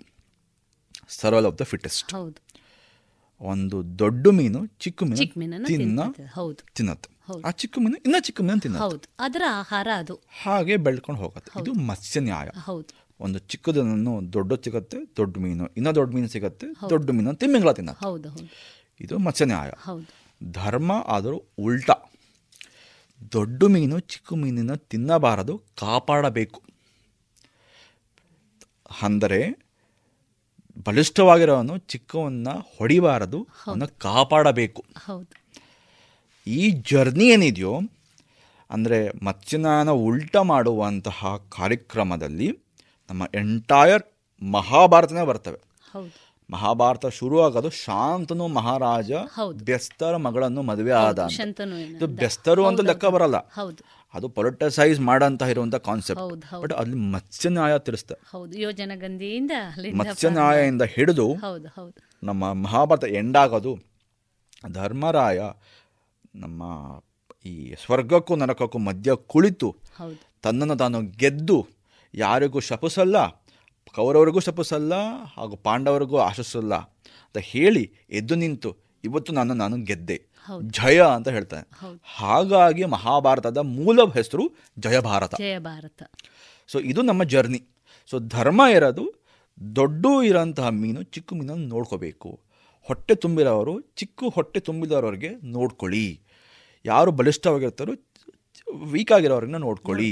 survival 1.08 1.46
of 1.46 1.58
the 1.58 1.62
fittest 1.62 2.14
ಹೌದು. 2.14 2.42
ಒಂದು 3.40 3.98
ದೊಡ್ಡ 3.98 4.28
ಮೀನು 4.28 4.66
ಚಿಕ್ಕ 4.66 5.02
ಮೀನು 5.02 5.66
ತಿನ್ನ 5.66 6.00
ಹೌದು. 6.34 6.74
ತಿನ್ನತ್ತೆ. 6.74 7.18
ಆ 7.44 7.50
ಚಿಕ್ಕ 7.50 7.78
ಮೀನು 7.78 7.96
ಇನ್ನ 7.96 8.16
ಚಿಕ್ಕ 8.20 8.40
ಮೀನು 8.40 8.60
ತಿನ್ನ 8.60 8.78
ಹೌದು. 8.78 9.08
ಅದರ 9.18 9.42
ಆಹಾರ 9.50 9.88
ಅದು. 9.96 10.20
ಹಾಗೆ 10.42 10.76
ಬೆಳ್ಕೊಂಡು 10.76 11.20
ಹೋಗುತ್ತೆ. 11.20 11.62
ಇದು 11.62 11.72
ಮತ್ಸ್ಯ 11.72 12.20
ನ್ಯಾಯ 12.20 12.48
ಹೌದು. 12.58 13.08
ಒಂದು 13.20 13.38
ಚಿಕ್ಕದನ್ನು 13.38 14.32
ದೊಡ್ಡ 14.32 14.52
ಸಿಗತ್ತೆ 14.64 14.96
ದೊಡ್ಡ 15.16 15.38
ಮೀನು. 15.38 15.66
ಇನ್ನೂ 15.66 15.94
ದೊಡ್ಡ 15.94 16.14
ಮೀನು 16.14 16.28
ಸಿಗತ್ತೆ 16.28 16.66
ದೊಡ್ಡ 16.90 17.10
ಮೀನು 17.10 17.34
ತಿಮ್ಮಿಂಗಳ 17.34 17.72
ತಿನ್ನ 17.72 17.90
ಇದು 19.00 19.18
ಮತ್ಸ್ಯ 19.18 19.44
ನ್ಯಾಯ 19.44 19.70
ಹೌದು. 19.78 20.06
ಧರ್ಮ 20.52 20.92
ಆದರೂ 21.06 21.42
ಉಲ್ಟಾ. 21.58 21.94
ದೊಡ್ಡ 23.32 23.64
ಮೀನು 23.64 23.98
ಚಿಕ್ಕ 23.98 24.32
ಮೀನಿನ 24.32 24.74
ತಿನ್ನಬಾರದು 24.74 25.58
ಕಾಪಾಡಬೇಕು. 25.58 26.62
ಅಂದರೆ 29.02 29.68
ಬಲಿಷ್ಠವಾಗಿರೋನು 30.86 31.78
ಚಿಕ್ಕವನ್ನು 31.78 32.76
ಹೊಡಿಬಾರದು 32.78 33.48
ಅವನ್ನ 33.66 33.84
ಕಾಪಾಡಬೇಕು. 33.84 34.84
ಈ 36.46 36.70
ಜರ್ನಿ 36.70 37.28
ಏನಿದೆಯೋ 37.28 37.80
ಅಂದರೆ 38.70 39.24
ಮತ್ಸ್ಯನಾಯನ 39.24 39.90
ಉಲ್ಟ 39.90 40.36
ಮಾಡುವಂತಹ 40.36 41.36
ಕಾರ್ಯಕ್ರಮದಲ್ಲಿ 41.36 42.58
ನಮ್ಮ 43.10 43.22
ಎಂಟೈರ್ 43.34 44.02
ಮಹಾಭಾರತನೇ 44.42 45.24
ಬರ್ತವೆ. 45.24 45.60
ಹೌದು. 45.92 46.27
ಮಹಾಭಾರತ 46.50 47.06
ಶುರು 47.06 47.42
ಆಗೋದು 47.42 47.70
ಶಾಂತನು 47.70 48.48
ಮಹಾರಾಜ 48.48 49.12
ಬೆಸ್ತರ 49.52 50.16
ಮಗಳನ್ನು 50.16 50.62
ಮದುವೆ 50.62 50.90
ಆದ. 50.90 51.28
ಇದು 51.90 52.06
ಬೆಸ್ತರು 52.06 52.66
ಅಂತ 52.66 52.80
ಲೆಕ್ಕ 52.80 53.04
ಬರಲ್ಲ. 53.04 53.36
ಹೌದು. 53.38 53.84
ಅದು 54.14 54.28
ಪೊಲಿಟಸೈಸ್ 54.28 55.00
ಮಾಡಂತ 55.00 55.42
ಇರುವಂತ 55.42 55.74
ಕಾನ್ಸೆಪ್ಟ್. 55.74 56.60
ಬಟ್ 56.60 56.72
ಅಲ್ಲಿ 56.72 56.96
ಮತ್ಸ್ಯ 56.96 57.48
ನ್ಯಾಯ 57.48 57.72
ಹೌದು 58.30 58.58
ಮತ್ಸ್ಯ 59.96 60.28
ನ್ಯಾಯದಿಂದ 60.28 60.82
ಹಿಡಿದು 60.82 61.34
ನಮ್ಮ 62.22 62.52
ಮಹಾಭಾರತ 62.52 63.04
ಎಂಡಾಗೋದು 63.04 63.78
ಧರ್ಮರಾಯ 64.72 65.40
ನಮ್ಮ 66.34 66.62
ಈ 67.46 67.74
ಸ್ವರ್ಗಕ್ಕೂ 67.74 68.36
ನರಕಕ್ಕೂ 68.36 68.78
ಮಧ್ಯ 68.78 69.14
ಕುಳಿತು 69.14 69.76
ತನ್ನನ್ನು 70.42 70.76
ತಾನು 70.76 71.00
ಗೆದ್ದು 71.02 71.66
ಯಾರಿಗೂ 72.14 72.60
ಶಪಿಸಲ್ಲ 72.60 73.37
ಕೌರವರಿಗೂ 73.94 74.40
ಶಪಿಸಲ್ಲ 74.40 74.92
ಹಾಗೂ 75.36 75.56
ಪಾಂಡವರಿಗೂ 75.56 76.18
ಆಶಿಸಲ್ಲ 76.18 76.74
ಅಂತ 76.74 77.38
ಹೇಳಿ 77.38 77.92
ಎದ್ದು 78.10 78.34
ನಿಂತು 78.34 78.76
ಇವತ್ತು 79.04 79.32
ನಾನು 79.32 79.54
ನಾನು 79.54 79.76
ಗೆದ್ದೆ. 79.84 80.22
ಜಯ 80.60 81.02
ಅಂತ 81.02 81.28
ಹೇಳ್ತಾನೆ. 81.28 81.68
ಹಾಗಾಗಿ 82.02 82.84
ಮಹಾಭಾರತದ 82.84 83.56
ಮೂಲ 83.56 84.04
ಹೆಸರು 84.14 84.50
ಜಯ 84.78 84.98
ಭಾರತ. 85.00 85.34
ಸೊ 86.66 86.78
ಇದು 86.78 87.02
ನಮ್ಮ 87.02 87.24
ಜರ್ನಿ 87.24 87.64
ಸೊ 88.10 88.18
ಧರ್ಮ 88.18 88.62
ಇರೋದು 88.74 89.24
ದೊಡ್ಡ 89.76 90.06
ಇರೋಂತಹ 90.24 90.68
ಮೀನು 90.68 91.02
ಚಿಕ್ಕ 91.02 91.32
ಮೀನನ್ನು 91.32 91.66
ನೋಡ್ಕೋಬೇಕು. 91.66 92.40
ಹೊಟ್ಟೆ 92.82 93.14
ತುಂಬಿರೋರು 93.14 93.80
ಚಿಕ್ಕ 93.80 94.24
ಹೊಟ್ಟೆ 94.34 94.60
ತುಂಬಿದವರವ್ರಿಗೆ 94.60 95.30
ನೋಡ್ಕೊಳ್ಳಿ. 95.46 96.20
ಯಾರು 96.84 97.10
ಬಲಿಷ್ಠವಾಗಿರ್ತಾರೋ 97.10 97.94
ವೀಕ್ 98.92 99.12
ಆಗಿರೋರನ್ನ 99.16 99.58
ನೋಡ್ಕೊಳ್ಳಿ. 99.66 100.10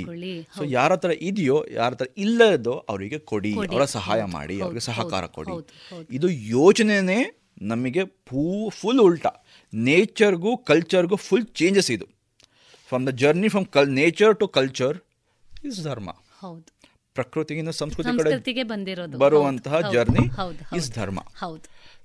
ಸೊ 0.56 0.62
ಯಾರ 0.76 0.90
ಹತ್ರ 0.96 1.12
ಇದೆಯೋ 1.28 1.56
ಯಾರ 1.78 1.90
ಹತ್ರ 1.94 2.06
ಇಲ್ಲದೋ 2.24 2.74
ಅವರಿಗೆ 2.92 3.18
ಕೊಡಿ. 3.30 3.52
ಅವರ 3.72 3.86
ಸಹಾಯ 3.96 4.22
ಮಾಡಿ 4.36 4.56
ಅವ್ರಿಗೆ 4.66 4.84
ಸಹಕಾರ 4.90 5.24
ಕೊಡಿ. 5.38 5.54
ಇದು 6.18 6.28
ಯೋಚನೆನೇ 6.56 7.20
ನಮಗೆ 7.72 8.04
ಪೂ 8.28 8.42
ಫುಲ್ 8.78 9.02
ಉಲ್ಟಾ. 9.06 9.32
ನೇಚರ್ಗೂ 9.72 10.50
ಕಲ್ಚರ್ಗೂ 10.70 11.16
ಫುಲ್ 11.26 11.46
ಚೇಂಜಸ್ 11.60 11.90
ಇದು. 11.96 12.06
ಫ್ರಮ್ 12.88 13.04
ದ 13.08 13.12
ಜರ್ನಿ 13.22 13.48
ಫ್ರಮ್ 13.54 13.66
ಕಲ್ 13.76 13.92
nature 14.00 14.34
to 14.42 14.48
culture 14.56 14.96
is 15.68 15.80
dharma 15.88 16.10
ಹೌದು. 16.42 16.68
ಪ್ರಕೃತಿಗಿಂತ 17.16 17.72
ಸಂಸ್ಕೃತಿ 17.82 18.10
ಕಡೆ 18.18 18.64
ಬಂದಿರೋದು. 18.72 19.18
ಬರುವಂತಹ 19.22 19.80
ಜರ್ನಿ 19.94 20.24
ಇಸ್ 20.78 20.90
ಧರ್ಮ 20.98 21.18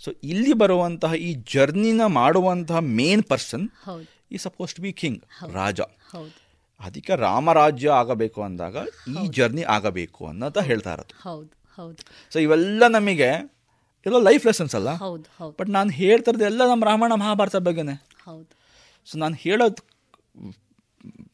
ಸೊ 0.03 0.11
ಇಲ್ಲಿ 0.32 0.53
ಬರುವಂತಹ 0.61 1.11
ಈ 1.28 1.30
ಜರ್ನಿನ 1.53 2.02
ಮಾಡುವಂತಹ 2.19 2.80
ಮೇನ್ 2.99 3.23
ಪರ್ಸನ್ 3.32 3.65
ಈ 4.36 4.40
ಸಪೋಸ್ 4.45 4.72
ಟು 4.76 4.82
ಬಿ 4.86 4.91
ಕಿಂಗ್ 5.02 5.19
ರಾಜ. 5.57 5.82
ಹೌದು. 6.14 6.34
ಅದಕ್ಕೆ 6.88 7.14
ರಾಮರಾಜ್ಯ 7.26 7.90
ಆಗಬೇಕು 8.02 8.40
ಅಂದಾಗ 8.48 8.76
ಈ 9.24 9.26
ಜರ್ನಿ 9.38 9.64
ಆಗಬೇಕು 9.76 10.22
ಅನ್ನೋದ 10.32 10.62
ಹೇಳ್ತಾ 10.70 10.91
ಇರೋದು. 10.95 11.16
ಹೌದು 11.28 11.52
ಹೌದು. 11.78 12.02
ಸೊ 12.34 12.38
ಇವೆಲ್ಲ 12.45 12.84
ನಮಗೆ 12.98 13.30
ಎಲ್ಲ 14.06 14.20
ಲೈಫ್ 14.30 14.45
ಲೆಸನ್ಸ್ 14.49 14.74
ಅಲ್ಲ? 14.80 14.91
ಹೌದು 15.03 15.49
ಬಟ್ 15.60 15.70
ನಾನು 15.78 15.90
ಹೇಳ್ತಾ 16.02 16.30
ಇರೋದು 16.32 16.45
ಎಲ್ಲ 16.52 16.62
ನಮ್ಮ 16.72 16.84
ರಾಮಾಯಣ 16.91 17.16
ಮಹಾಭಾರತ 17.24 17.58
ಬಗ್ಗೆನೇ. 17.68 17.95
ಹೌದು. 18.28 18.49
ಸೊ 19.08 19.14
ನಾನು 19.24 19.36
ಹೇಳೋದು 19.45 19.82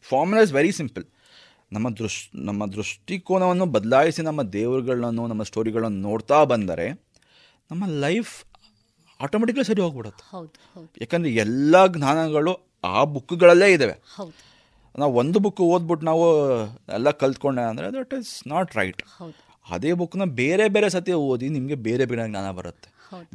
ಫಾರ್ಮುಲಾ 0.10 0.42
ಇಸ್ 0.48 0.54
ವೆರಿ 0.58 0.74
ಸಿಂಪಲ್ 0.80 1.06
ನಮ್ಮ 1.76 1.88
ದೃಶ್ 2.00 2.20
ನಮ್ಮ 2.50 2.66
ದೃಷ್ಟಿಕೋನವನ್ನು 2.76 3.66
ಬದಲಾಯಿಸಿ 3.76 4.22
ನಮ್ಮ 4.22 4.42
ದೇವರುಗಳನ್ನು 4.58 5.24
ನಮ್ಮ 5.32 5.44
ಸ್ಟೋರಿಗಳನ್ನು 5.50 6.00
ನೋಡ್ತಾ 6.10 6.38
ಬಂದರೆ 6.52 6.86
ನಮ್ಮ 7.72 7.84
ಲೈಫ್ 8.06 8.34
ಆಟೋಮೆಟಿಕ್ಲಿ 9.20 9.66
ಸರಿ 9.70 9.82
ಹೋಗ್ಬಿಡುತ್ತೆ. 9.82 10.24
ಯಾಕಂದರೆ 11.02 11.32
ಎಲ್ಲ 11.44 11.76
ಜ್ಞಾನಗಳು 11.96 12.54
ಆ 12.94 12.98
ಬುಕ್ಗಳಲ್ಲೇ 13.14 13.68
ಇದ್ದಾವೆ 13.74 13.96
ನಾವು 15.02 15.12
ಒಂದು 15.22 15.40
ಬುಕ್ 15.46 15.62
ಓದ್ಬಿಟ್ಟು 15.74 16.06
ನಾವು 16.06 16.26
ಎಲ್ಲ 16.98 17.10
ಕಲ್ತ್ಕೊಂಡೆ 17.22 17.64
ಅಂದರೆ 17.72 17.88
ದಟ್ 17.98 18.14
ಇಸ್ 18.20 18.32
ನಾಟ್ 18.54 18.72
ರೈಟ್ 18.80 19.02
ಅದೇ 19.66 19.92
ಬುಕ್ನ 20.00 20.26
ಬೇರೆ 20.42 20.66
ಬೇರೆ 20.76 20.88
ಸತಿ 20.90 21.14
ಓದಿ 21.32 21.48
ನಿಮಗೆ 21.56 21.76
ಬೇರೆ 21.88 22.06
ಬೇರೆ 22.12 22.24
ಜ್ಞಾನ 22.30 22.50
ಬರುತ್ತೆ. 22.60 22.90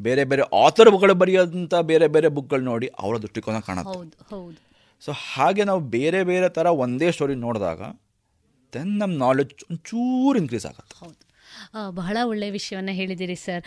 ಬೇರೆ 0.07 0.23
ಬೇರೆ 0.31 0.43
ಆಥರ್ಗಳು 0.65 1.15
ಬರೆಯೋದಂಥ 1.23 1.75
ಬೇರೆ 1.91 2.07
ಬೇರೆ 2.15 2.29
ಬುಕ್ಗಳು 2.37 2.65
ನೋಡಿ 2.71 2.87
ಅವರ 3.03 3.15
ದೃಷ್ಟಿಕೋನ 3.25 3.59
ಕಾಣುತ್ತೆ. 3.69 3.99
ಸೊ 5.03 5.13
ಹಾಗೆ 5.35 5.63
ನಾವು 5.71 5.81
ಬೇರೆ 5.97 6.21
ಬೇರೆ 6.31 6.49
ಥರ 6.57 6.67
ಒಂದೇ 6.85 7.09
ಸ್ಟೋರಿ 7.17 7.37
ನೋಡಿದಾಗ 7.47 7.83
ದೆನ್ 8.73 8.93
ನಮ್ಮ 8.99 9.15
ನಾಲೆಡ್ಜ್ 9.27 9.63
ಒಂಚೂರು 9.71 10.37
ಇನ್ಕ್ರೀಸ್ 10.43 10.67
ಆಗುತ್ತೆ. 10.71 10.97
ಬಹಳ 11.99 12.17
ಒಳ್ಳೆಯ 12.31 12.51
ವಿಷಯವನ್ನು 12.51 12.95
ಹೇಳಿದಿರಿ 13.01 13.37
ಸರ್. 13.45 13.63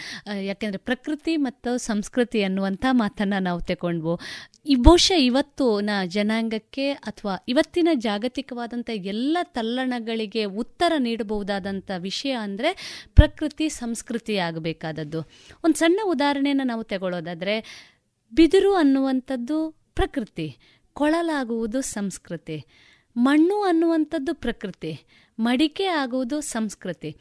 ಯಾಕೆಂದರೆ 0.50 0.82
ಪ್ರಕೃತಿ 0.90 1.34
ಮತ್ತು 1.48 1.72
ಸಂಸ್ಕೃತಿ 1.88 2.42
ಅನ್ನುವಂಥ 2.44 2.86
ಮಾತನ್ನು 3.04 3.40
ನಾವು 3.40 3.62
ತಗೊಂಡ್ವು 3.72 4.16
ಈ 4.66 4.76
ಬಹುಶಃ 4.88 5.20
ಇವತ್ತು 5.30 5.66
ನ 5.82 5.90
ಜನಾಂಗಕ್ಕೆ 6.16 6.88
ಅಥವಾ 7.10 7.34
ಇವತ್ತಿನ 7.48 7.90
ಜಾಗತಿಕವಾದಂಥ 8.08 8.90
ಎಲ್ಲ 9.14 9.38
ತಲ್ಲಣಗಳಿಗೆ 9.58 10.44
ಉತ್ತರ 10.64 10.94
ನೀಡಬಹುದಾದಂಥ 10.98 11.92
ವಿಷಯ 12.08 12.34
ಅಂದರೆ 12.46 12.72
ಪ್ರಕೃತಿ 13.14 13.68
ಸಂಸ್ಕೃತಿ 13.82 14.38
ಆಗಬೇಕಾದದ್ದು. 14.38 15.22
ಒಂದು 15.64 15.78
ಸಣ್ಣ 15.78 16.00
ಉದಾಹರಣೆಯನ್ನು 16.06 16.66
ನಾವು 16.72 16.84
ತಗೊಳ್ಳೋದಾದರೆ 16.84 17.56
ಬಿದಿರು 18.34 18.72
ಅನ್ನುವಂಥದ್ದು 18.76 19.58
ಪ್ರಕೃತಿ, 19.96 20.48
ಕೊಳಲಾಗುವುದು 20.96 21.80
ಸಂಸ್ಕೃತಿ, 21.96 22.58
ಮಣ್ಣು 23.16 23.58
ಅನ್ನುವಂಥದ್ದು 23.64 24.32
ಪ್ರಕೃತಿ, 24.36 24.92
ಮಡಿಕೆ 25.40 25.86
ಆಗುವುದು 26.02 26.38
ಸಂಸ್ಕೃತಿ. 26.54 27.12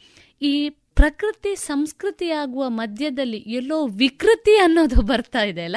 ಈ 0.41 0.69
ಪ್ರಕೃತಿ 0.69 1.55
ಸಂಸ್ಕೃತಿ 1.55 2.29
ಆಗುವ 2.29 2.69
ಮಧ್ಯದಲ್ಲಿ 2.69 3.37
ಎಲ್ಲೋ 3.37 3.87
ವಿಕೃತಿ 3.87 4.57
ಅನ್ನೋದು 4.57 5.01
ಬರ್ತಾ 5.01 5.43
ಇದೆ 5.43 5.63
ಅಲ್ಲ? 5.63 5.75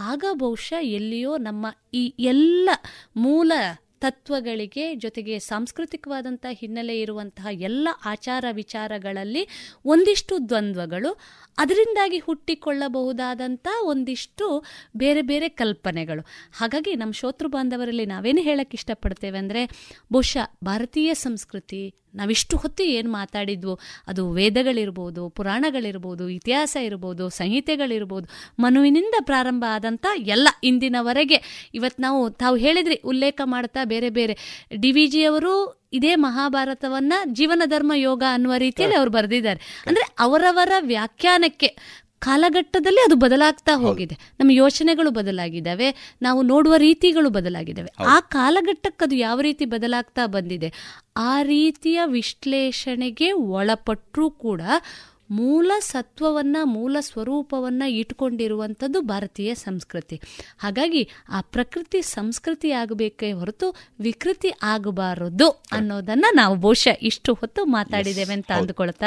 ಆಗ 0.00 0.24
ಬಹುಶಃ 0.32 0.80
ಎಲ್ಲಿಯೋ 0.82 1.36
ನಮ್ಮ 1.36 1.66
ಈ 1.94 2.14
ಎಲ್ಲ 2.18 2.68
ಮೂಲ 3.16 3.52
ತತ್ವಗಳಿಗೆ 4.00 4.94
ಜೊತೆಗೆ 4.94 5.38
ಸಾಂಸ್ಕೃತಿಕವಾದಂಥ 5.38 6.46
ಹಿನ್ನೆಲೆ 6.50 7.00
ಇರುವಂತಹ 7.00 7.46
ಎಲ್ಲ 7.50 7.88
ಆಚಾರ 8.04 8.44
ವಿಚಾರಗಳಲ್ಲಿ 8.52 9.48
ಒಂದಿಷ್ಟು 9.84 10.48
ದ್ವಂದ್ವಗಳು, 10.48 11.20
ಅದರಿಂದಾಗಿ 11.58 12.18
ಹುಟ್ಟಿಕೊಳ್ಳಬಹುದಾದಂಥ 12.18 13.68
ಒಂದಿಷ್ಟು 13.82 14.64
ಬೇರೆ 14.96 15.22
ಬೇರೆ 15.22 15.48
ಕಲ್ಪನೆಗಳು. 15.48 16.24
ಹಾಗಾಗಿ 16.52 16.94
ನಮ್ಮ 16.94 17.12
ಶೋತೃ 17.12 17.48
ಬಾಂಧವರಲ್ಲಿ 17.48 18.06
ನಾವೇನು 18.06 18.42
ಹೇಳಕ್ಕೆ 18.42 18.76
ಇಷ್ಟಪಡ್ತೇವೆ 18.76 19.38
ಅಂದರೆ, 19.38 19.64
ಬಹುಶಃ 20.12 20.46
ಭಾರತೀಯ 20.64 21.14
ಸಂಸ್ಕೃತಿ 21.14 21.94
ನಾವಿಷ್ಟು 22.14 22.56
ಹೊತ್ತು 22.56 22.82
ಏನು 22.82 23.10
ಮಾತಾಡಿದ್ವು, 23.12 23.78
ಅದು 24.06 24.22
ವೇದಗಳಿರ್ಬೋದು, 24.32 25.28
ಪುರಾಣಗಳಿರ್ಬೋದು, 25.28 26.28
ಇತಿಹಾಸ 26.28 26.76
ಇರ್ಬೋದು, 26.82 27.28
ಸಂಹಿತೆಗಳಿರ್ಬೋದು, 27.28 28.26
ಮನುವಿನಿಂದ 28.58 29.14
ಪ್ರಾರಂಭ 29.20 29.64
ಆದಂಥ 29.68 30.06
ಎಲ್ಲ 30.26 30.48
ಇಂದಿನವರೆಗೆ. 30.64 31.38
ಇವತ್ತು 31.74 32.02
ನಾವು 32.02 32.30
ತಾವು 32.30 32.56
ಹೇಳಿದ್ರಿ, 32.56 32.94
ಉಲ್ಲೇಖ 33.04 33.40
ಮಾಡ್ತಾ 33.44 33.84
ಬೇರೆ 33.90 34.10
ಬೇರೆ. 34.10 34.34
ಡಿ 34.76 34.90
ವಿ 34.92 35.06
ಜಿಯವರು 35.06 35.54
ಇದೇ 35.92 36.14
ಮಹಾಭಾರತವನ್ನ 36.14 37.12
ಜೀವನ 37.32 37.62
ಧರ್ಮ 37.66 37.92
ಯೋಗ 37.94 38.22
ಅನ್ನುವ 38.32 38.54
ರೀತಿಯಲ್ಲಿ 38.56 38.96
ಅವರು 38.96 39.10
ಬರೆದಿದ್ದಾರೆ. 39.10 39.84
ಅಂದ್ರೆ 39.86 40.04
ಅವರವರ 40.18 40.72
ವ್ಯಾಖ್ಯಾನಕ್ಕೆ 40.80 41.70
ಕಾಲಘಟ್ಟದಲ್ಲಿ 42.22 43.00
ಅದು 43.00 43.16
ಬದಲಾಗ್ತಾ 43.16 43.72
ಹೋಗಿದೆ. 43.76 44.16
ನಮ್ಮ 44.40 44.50
ಯೋಚನೆಗಳು 44.50 45.10
ಬದಲಾಗಿದ್ದಾವೆ 45.10 46.16
ನಾವು 46.22 46.40
ನೋಡುವ 46.42 46.76
ರೀತಿಗಳು 46.76 47.30
ಬದಲಾಗಿದ್ದಾವೆ. 47.30 48.04
ಆ 48.04 48.20
ಕಾಲಘಟ್ಟಕ್ಕೆ 48.20 49.04
ಅದು 49.04 49.16
ಯಾವ 49.16 49.40
ರೀತಿ 49.40 49.64
ಬದಲಾಗ್ತಾ 49.64 50.26
ಬಂದಿದೆ? 50.26 50.68
ಆ 51.16 51.42
ರೀತಿಯ 51.42 52.00
ವಿಶ್ಲೇಷಣೆಗೆ 52.06 53.32
ಒಳಪಟ್ಟರೂ 53.32 54.30
ಕೂಡ 54.44 54.62
ಮೂಲ 55.30 55.72
ಸತ್ವವನ್ನ 55.80 56.56
ಮೂಲ 56.64 56.96
ಸ್ವರೂಪವನ್ನ 57.00 57.82
ಇಟ್ಕೊಂಡಿರುವಂಥದ್ದು 57.82 59.00
ಭಾರತೀಯ 59.00 59.54
ಸಂಸ್ಕೃತಿ. 59.54 60.20
ಹಾಗಾಗಿ 60.58 61.08
ಆ 61.28 61.40
ಪ್ರಕೃತಿ 61.40 62.02
ಸಂಸ್ಕೃತಿ 62.02 62.70
ಆಗಬೇಕೇ 62.70 63.32
ಹೊರತು 63.32 63.74
ವಿಕೃತಿ 64.00 64.50
ಆಗಬಾರದು 64.62 65.50
ಅನ್ನೋದನ್ನು 65.72 66.34
ನಾವು 66.34 66.56
ಬಹುಶಃ 66.56 66.96
ಇಷ್ಟು 67.02 67.34
ಹೊತ್ತು 67.34 67.64
ಮಾತಾಡಿದ್ದೇವೆ 67.64 68.34
ಅಂತ 68.34 68.52
ಅಂದುಕೊಳ್ತಾ 68.52 69.06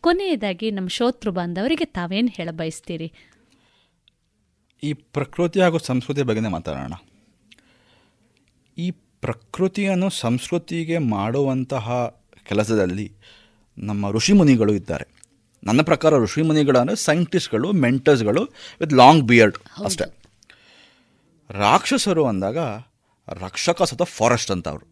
ಕೊನೆಯದಾಗಿ 0.00 0.70
ನಮ್ಮ 0.70 0.88
ಶೋತೃ 0.88 1.30
ಬಾಂಧವರಿಗೆ 1.30 1.84
ತಾವೇನು 1.84 2.28
ಹೇಳ 2.28 2.48
ಬಯಸ್ತೀರಿ? 2.50 3.12
ಈ 4.82 4.92
ಪ್ರಕೃತಿ 4.92 5.60
ಹಾಗೂ 5.60 5.78
ಸಂಸ್ಕೃತಿ 5.78 6.22
ಬಗ್ಗೆನೇ 6.22 6.48
ಮಾತಾಡೋಣ. 6.48 6.92
ಈ 8.78 8.90
ಪ್ರಕೃತಿಯನ್ನು 8.90 10.10
ಸಂಸ್ಕೃತಿಗೆ 10.10 10.98
ಮಾಡುವಂತಹ 10.98 12.14
ಕೆಲಸದಲ್ಲಿ 12.42 13.12
ನಮ್ಮ 13.78 14.10
ಋಷಿಮುನಿಗಳು 14.10 14.74
ಇದ್ದಾರೆ. 14.74 15.17
ನನ್ನ 15.62 15.80
ಪ್ರಕಾರ 15.82 16.12
ಋಷಿಮುನಿಗಳು 16.24 16.78
ಅಂದರೆ 16.78 16.96
ಸೈಂಟಿಸ್ಟ್ಗಳು 16.96 17.68
ಮೆಂಟರ್ಸ್ಗಳು 17.84 18.42
ವಿತ್ 18.80 18.92
ಲಾಂಗ್ 18.92 19.24
ಬಿಯರ್ಡ್ 19.24 19.56
ಅಷ್ಟೇ. 19.84 20.06
ರಾಕ್ಷಸರು 21.50 22.24
ಅಂದಾಗ 22.26 22.58
ರಕ್ಷಕ 23.28 23.82
ಸತ 23.82 24.02
ಫಾರೆಸ್ಟ್ 24.02 24.50
ಅಂತ 24.50 24.66
ಅವರು. 24.68 24.86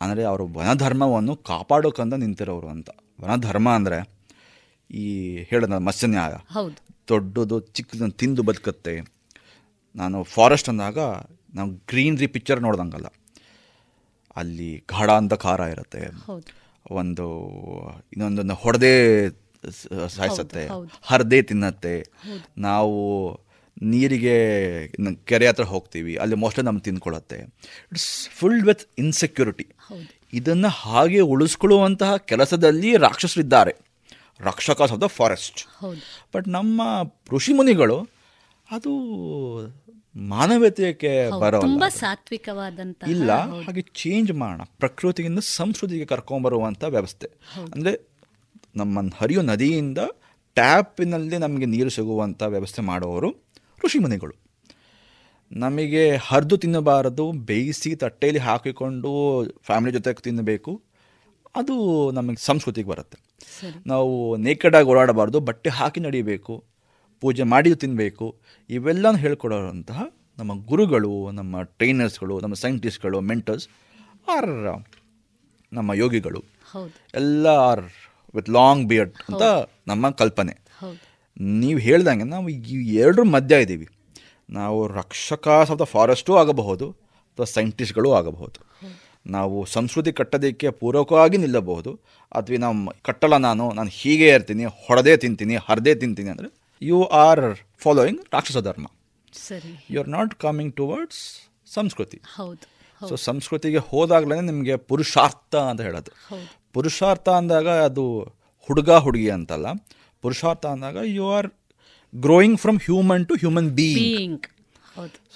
ಅಂದರೆ 0.00 0.22
ಅವರು 0.24 0.44
ವನಧರ್ಮವನ್ನು 0.58 1.36
ಕಾಪಾಡೋಕಂತ 1.36 2.14
ನಿಂತಿರೋರು 2.14 2.68
ಅಂತ. 2.68 2.90
ವನಧರ್ಮ 3.20 3.68
ಅಂದರೆ 3.70 3.98
ಈ 4.90 5.06
ಹೇಳಿದ 5.50 5.78
ಮತ್ಸ್ಯನ್ಯಾಯ. 5.88 6.34
ದೊಡ್ಡದು 7.08 7.56
ಚಿಕ್ಕದನ್ನು 7.60 8.16
ತಿಂದು 8.22 8.42
ಬದುಕುತ್ತೆ. 8.42 8.94
ನಾನು 9.94 10.18
ಫಾರೆಸ್ಟ್ 10.34 10.68
ಅಂದಾಗ 10.68 10.98
ನಾವು 11.54 11.70
ಗ್ರೀನ್ರಿ 11.90 12.26
ಪಿಕ್ಚರ್ 12.26 12.60
ನೋಡ್ದಂಗಲ್ಲ. 12.62 13.08
ಅಲ್ಲಿ 14.36 14.70
ಗಾಢ 14.88 15.10
ಅಂಧಕಾರ 15.10 15.60
ಇರುತ್ತೆ 15.60 16.02
ಒಂದು 16.90 17.26
ಇನ್ನೊಂದನ್ನು 18.12 18.54
ಹೊಡೆದೇ 18.54 18.94
ಸಾಯಿಸತ್ತೆ 20.08 20.64
ಹರಿದೆ 21.02 21.40
ತಿನ್ನತ್ತೆ. 21.42 21.94
ನಾವು 22.58 22.96
ನೀರಿಗೆ 23.82 24.36
ಕೆರೆ 25.30 25.46
ಹತ್ರ 25.46 25.64
ಹೋಗ್ತೀವಿ 25.64 26.14
ಅಲ್ಲಿ 26.16 26.36
ಮೋಸ್ಟ್ಲಿ 26.36 26.64
ನಮ್ಗೆ 26.64 26.84
ತಿನ್ಕೊಳತ್ತೆ. 26.88 27.38
It's 27.92 28.28
full 28.28 28.62
with 28.62 28.84
insecurity. 28.98 29.66
ಇದನ್ನು 30.32 30.68
ಹಾಗೆ 30.68 31.20
ಉಳಿಸ್ಕೊಳ್ಳುವಂತಹ 31.34 32.16
ಕೆಲಸದಲ್ಲಿ 32.16 32.90
ರಾಕ್ಷಸರಿದ್ದಾರೆ. 32.96 33.74
Rakshasas 34.40 34.92
of 34.92 35.00
the 35.00 35.08
forest 35.18 35.60
but 36.34 36.46
ನಮ್ಮ 36.48 36.82
ಋಷಿ 37.32 37.52
ಮುನಿಗಳು 37.52 37.98
ಅದು 38.70 38.92
ಮಾನವೀಯತೆಗೆ 40.16 41.12
ಬರೋ 41.40 41.60
ಸಾತ್ವಿಕವಾದಂತ 41.88 43.08
ಇಲ್ಲ 43.08 43.32
ಹಾಗೆ 43.64 43.82
ಚೇಂಜ್ 44.02 44.30
ಮಾಡೋಣ. 44.32 44.62
ಪ್ರಕೃತಿಯಿಂದ 44.78 45.38
ಸಂಸ್ಕೃತಿಗೆ 45.38 46.06
ಕರ್ಕೊಂಬರುವಂಥ 46.12 46.82
ವ್ಯವಸ್ಥೆ. 46.96 47.28
ಅಂದರೆ 47.74 47.92
ನಮ್ಮ 48.76 49.00
ಹರಿಯೋ 49.20 49.42
ನದಿಯಿಂದ 49.42 49.98
ಟ್ಯಾಪಿನಲ್ಲಿ 50.54 51.38
ನಮಗೆ 51.38 51.66
ನೀರು 51.66 51.90
ಸಿಗುವಂಥ 51.90 52.42
ವ್ಯವಸ್ಥೆ 52.42 52.82
ಮಾಡುವವರು 52.82 53.30
ಋಷಿಮುನಿಗಳು 53.84 54.34
ನಮಗೆ 55.52 56.16
ಹರಿದು 56.16 56.56
ತಿನ್ನಬಾರದು 56.56 57.32
ಬೇಯಿಸಿ 57.32 57.96
ತಟ್ಟೆಯಲ್ಲಿ 57.96 58.40
ಹಾಕಿಕೊಂಡು 58.40 59.44
ಫ್ಯಾಮಿಲಿ 59.62 59.92
ಜೊತೆ 59.92 60.14
ತಿನ್ನಬೇಕು. 60.14 60.82
ಅದು 61.56 62.10
ನಮಗೆ 62.10 62.36
ಸಂಸ್ಕೃತಿಗೆ 62.36 62.88
ಬರುತ್ತೆ. 62.88 63.18
ನಾವು 63.86 64.36
ನೇಕಡಾಗಿ 64.36 64.88
ಓಡಾಡಬಾರ್ದು 64.88 65.40
ಬಟ್ಟೆ 65.40 65.70
ಹಾಕಿ 65.70 66.00
ನಡಿಬೇಕು 66.00 66.64
ಪೂಜೆ 67.20 67.42
ಮಾಡಿ 67.42 67.74
ತಿನ್ನಬೇಕು 67.74 68.40
ಇವೆಲ್ಲನೂ 68.70 69.18
ಹೇಳ್ಕೊಡೋರಂತಹ 69.18 70.02
ನಮ್ಮ 70.38 70.66
ಗುರುಗಳು 70.66 71.30
ನಮ್ಮ 71.30 71.62
ಟ್ರೈನರ್ಸ್ಗಳು 71.62 72.40
ನಮ್ಮ 72.40 72.54
ಸೈಂಟಿಸ್ಟ್ಗಳು 72.54 73.20
ಮೆಂಟರ್ಸ್ 73.20 73.68
ಆರ್ 74.28 74.84
ನಮ್ಮ 75.72 75.92
ಯೋಗಿಗಳು. 75.92 76.44
ಎಲ್ಲ 77.14 77.46
ಆರ್ 77.46 77.82
ವಿತ್ 78.36 78.50
ಲಾಂಗ್ 78.58 78.84
ಬಿಯರ್ಡ್ 78.90 79.14
ಅಂತ 79.28 79.42
ನಮ್ಮ 79.90 80.10
ಕಲ್ಪನೆ. 80.22 80.54
ನೀವು 81.62 81.78
ಹೇಳ್ದಂಗೆ 81.86 82.26
ನಾವು 82.34 82.48
ಈ 82.48 82.76
ಎರಡರ 83.02 83.24
ಮಧ್ಯ 83.34 83.62
ಇದ್ದೀವಿ. 83.64 83.86
ನಾವು 84.58 84.78
ರಕ್ಷಕ 85.00 85.48
ಆಫ್ 85.62 85.78
ದ 85.82 85.86
ಫಾರೆಸ್ಟೂ 85.94 86.32
ಆಗಬಹುದು 86.42 86.86
ಅಥವಾ 87.30 87.46
ಸೈಂಟಿಸ್ಟ್ಗಳು 87.56 88.10
ಆಗಬಹುದು. 88.20 88.58
ನಾವು 89.36 89.56
ಸಂಸ್ಕೃತಿ 89.74 90.10
ಕಟ್ಟೋದಕ್ಕೆ 90.18 90.68
ಪೂರಕವಾಗಿ 90.80 91.36
ನಿಲ್ಲಬಹುದು. 91.44 91.90
ಅಥವಾ 92.38 92.58
ನಾವು 92.64 92.76
ಕಟ್ಟಲ್ಲ 93.08 93.36
ನಾನು 93.48 93.64
ನಾನು 93.78 93.90
ಹೀಗೆ 93.98 94.28
ಇರ್ತೀನಿ 94.36 94.64
ಹೊಡೆದೇ 94.86 95.14
ತಿಂತೀನಿ 95.24 95.56
ಹರದೇ 95.66 95.94
ತಿಂತೀನಿ 96.02 96.30
ಅಂದರೆ 96.34 96.50
you 96.82 96.98
are 97.24 97.44
following 97.84 98.20
rakshasa 98.34 98.58
dharma. 98.68 98.86
ಸರಿ. 99.32 99.72
You 99.94 99.98
are 100.02 100.10
not 100.16 100.32
coming 100.44 100.72
towards 100.80 101.22
sanskriti. 101.78 102.18
ಹೌದು 102.36 102.66
ಸೊ 103.08 103.14
ಸಂಸ್ಕೃತಿಗೆ 103.28 103.80
ಹೋದಾಗಲೇ 103.90 104.36
ನಿಮಗೆ 104.48 104.74
ಪುರುಷಾರ್ಥ 104.90 105.54
ಅಂತ 105.72 105.80
ಹೇಳೋದು. 105.88 106.10
ಪುರುಷಾರ್ಥ 106.74 107.28
ಅಂದಾಗ 107.28 107.68
ಅದು 107.68 108.04
ಹುಡುಗ 108.68 108.90
ಹುಡುಗಿ 108.90 109.30
ಅಂತಲ್ಲ. 109.30 109.66
ಪುರುಷಾರ್ಥ 110.22 110.66
ಅಂದಾಗ 110.66 110.96
you 111.04 111.30
are 111.30 111.48
growing 112.14 112.60
from 112.60 112.80
human 112.80 113.26
to 113.26 113.34
human 113.34 113.70
being 113.70 114.46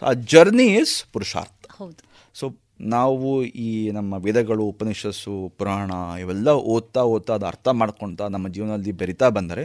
so 0.01 0.07
ಆ 0.07 0.13
ಜರ್ನಿ 0.13 0.67
ಇಸ್ 0.75 1.13
ಪುರುಷಾರ್ಥ. 1.13 1.67
ಹೌದು. 1.79 2.01
ಸೊ 2.35 2.45
ನಾವು 2.81 3.45
ಈ 3.45 3.91
ನಮ್ಮ 3.91 4.15
ವೇದಗಳು 4.15 4.65
ಉಪನಿಷಸ್ಸು 4.65 5.53
ಪುರಾಣ 5.59 5.91
ಇವೆಲ್ಲ 6.21 6.49
ಓದ್ತಾ 6.49 7.03
ಓದ್ತಾ 7.05 7.35
ಅದು 7.35 7.47
ಅರ್ಥ 7.47 7.69
ಮಾಡ್ಕೊಳ್ತಾ 7.69 8.29
ನಮ್ಮ 8.29 8.49
ಜೀವನದಲ್ಲಿ 8.49 8.93
ಬೆರಿತಾ 8.93 9.29
ಬಂದರೆ 9.29 9.65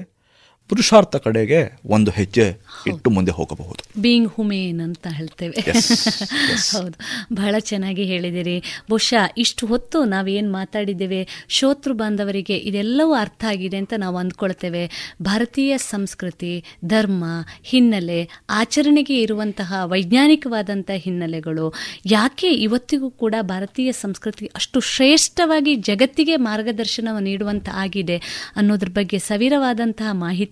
ಪುರುಷಾರ್ಥ 0.69 1.15
ಕಡೆಗೆ 1.15 1.79
ಒಂದು 1.85 2.11
ಹೆಜ್ಜೆ 2.11 2.45
ಇಟ್ಟು 2.87 3.09
ಮುಂದೆ 3.09 3.31
ಹೋಗಬಹುದು. 3.31 4.01
ಬೀಯಿಂಗ್ 4.01 4.27
ಹುಮೇನ್ 4.27 4.81
ಅಂತ 4.81 5.07
ಹೇಳ್ತೇವೆ. 5.11 5.55
ಹೌದು. 6.73 6.97
ಬಹಳ 7.33 7.55
ಚೆನ್ನಾಗಿ 7.59 8.03
ಹೇಳಿದಿರಿ. 8.03 8.63
ಬಹುಶಃ 8.89 9.29
ಇಷ್ಟು 9.37 9.67
ಹೊತ್ತು 9.67 10.03
ನಾವೇನು 10.03 10.51
ಮಾತಾಡಿದ್ದೇವೆ 10.51 11.45
ಶೋತೃ 11.49 11.93
ಬಾಂಧವರಿಗೆ 11.93 12.57
ಇದೆಲ್ಲವೂ 12.57 13.13
ಅರ್ಥ 13.13 13.45
ಆಗಿದೆ 13.47 13.77
ಅಂತ 13.77 13.93
ನಾವು 13.97 14.17
ಅಂದ್ಕೊಳ್ತೇವೆ. 14.17 15.13
ಭಾರತೀಯ 15.21 15.77
ಸಂಸ್ಕೃತಿ 15.77 16.63
ಧರ್ಮ 16.85 17.23
ಹಿನ್ನೆಲೆ 17.63 18.29
ಆಚರಣೆಗೆ 18.49 19.21
ಇರುವಂತಹ 19.21 19.81
ವೈಜ್ಞಾನಿಕವಾದಂಥ 19.83 20.91
ಹಿನ್ನೆಲೆಗಳು 20.93 21.73
ಯಾಕೆ 22.05 22.47
ಇವತ್ತಿಗೂ 22.47 23.09
ಕೂಡ 23.09 23.35
ಭಾರತೀಯ 23.41 23.91
ಸಂಸ್ಕೃತಿ 23.91 24.45
ಅಷ್ಟು 24.55 24.79
ಶ್ರೇಷ್ಠವಾಗಿ 24.79 25.75
ಜಗತ್ತಿಗೆ 25.75 26.35
ಮಾರ್ಗದರ್ಶನ 26.35 27.07
ನೀಡುವಂತ 27.19 27.69
ಆಗಿದೆ 27.73 28.17
ಅನ್ನೋದ್ರ 28.55 28.89
ಬಗ್ಗೆ 28.89 29.19
ಸವಿರವಾದಂತಹ 29.19 30.09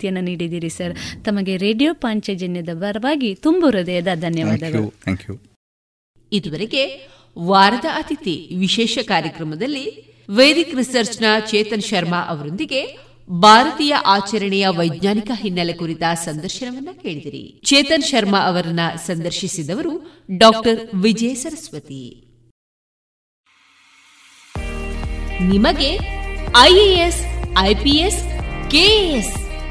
ಮಾಹಿತಿಯನ್ನು 0.10 0.22
ನೀಡಿದ್ದೀರಿ 0.22 0.70
ಸರ್. 0.70 1.26
ತಮಗೆ 1.26 1.58
ರೇಡಿಯೋ 1.58 1.94
ಪಾಂಚಜನ್ಯದ 1.94 2.70
ಪರವಾಗಿ 2.82 3.36
ತುಂಬ 3.36 3.66
ಹೃದಯದ 3.66 4.08
ಧನ್ಯವಾದಗಳು. 4.16 4.94
ಥ್ಯಾಂಕ್ 5.04 5.30
ಯು 5.30 5.40
ಇದುವರೆಗೆ 6.32 7.08
ವಾರದ 7.40 7.86
ಅತಿಥಿ 7.96 8.50
ವಿಶೇಷ 8.60 8.98
ಕಾರ್ಯಕ್ರಮದಲ್ಲಿ 9.04 9.86
ವೈದಿಕ್ 10.30 10.76
ರಿಸರ್ಚ್ನ 10.76 11.26
ಚೇತನ್ 11.52 11.82
ಶರ್ಮಾ 11.82 12.20
ಅವರೊಂದಿಗೆ 12.28 12.98
ಭಾರತೀಯ 13.30 13.96
ಆಚರಣೆಯ 13.96 14.68
ವೈಜ್ಞಾನಿಕ 14.68 15.32
ಹಿನ್ನೆಲೆ 15.34 15.74
ಕುರಿತ 15.74 16.04
ಸಂದರ್ಶನವನ್ನ 16.26 16.90
ಕೇಳಿದಿರಿ. 17.02 17.62
ಚೇತನ್ 17.66 18.04
ಶರ್ಮಾ 18.04 18.40
ಅವರನ್ನ 18.40 18.80
ಸಂದರ್ಶಿಸಿದವರು 19.06 20.24
ಡಾಕ್ಟರ್ 20.38 20.96
ವಿಜಯ 21.04 21.34
ಸರಸ್ವತಿ. 21.34 22.24
ನಿಮಗೆ 25.42 26.00
ಐಎಎಸ್ 26.58 27.24
ಐಪಿಎಸ್ 27.60 28.22
ಕೆಎಎಸ್ 28.72 29.47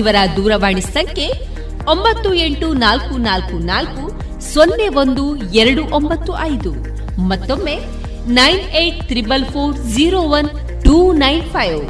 ಇವರ 0.00 0.16
ದೂರವಾಣಿ 0.36 0.84
ಸಂಖ್ಯೆ 0.96 1.26
ಒಂಬತ್ತು 1.92 2.28
ಎಂಟು 2.46 2.68
ನಾಲ್ಕು 2.84 3.14
ನಾಲ್ಕು 3.28 3.56
ನಾಲ್ಕು 3.72 4.04
ಸೊನ್ನೆ 4.52 4.88
ಒಂದು 5.02 5.24
ಎರಡು 5.60 5.82
ಒಂಬತ್ತು 5.98 6.32
ಐದು. 6.52 6.72
ಮತ್ತೊಮ್ಮೆ 7.30 7.76
nine 8.40 8.64
eight 8.82 9.02
triple 9.10 9.44
four 9.44 9.76
zero 9.94 10.22
one 10.38 10.48
two 10.84 10.96
nine 11.24 11.44
five. 11.54 11.84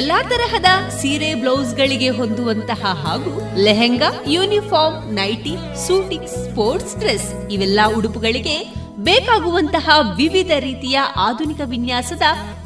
ಎಲ್ಲಾ 0.00 0.18
ತರಹದ 0.30 0.68
ಸೀರೆ 0.98 1.28
ಬ್ಲೌಸ್ಗಳಿಗೆ 1.34 2.08
ಹೊಂದುವಂತಹ 2.08 2.82
ಹಾಗೂ 3.02 3.32
lehenga, 3.64 4.08
uniform, 4.34 4.98
nighty, 5.18 5.54
suiting, 5.86 6.30
sports 6.42 6.96
dress 7.02 7.28
ಇವೆಲ್ಲ 7.50 7.80
ಉಡುಪುಗಳಿಗೆ 7.98 8.56
ಬೇಕಾಗುವಂತಹ 9.08 9.88
ವಿವಿಧ 10.16 10.52
ರೀತಿಯ 10.58 10.98
ಆಧುನಿಕ 11.28 11.60
ವಿನ್ಯಾಸದ 11.64 12.26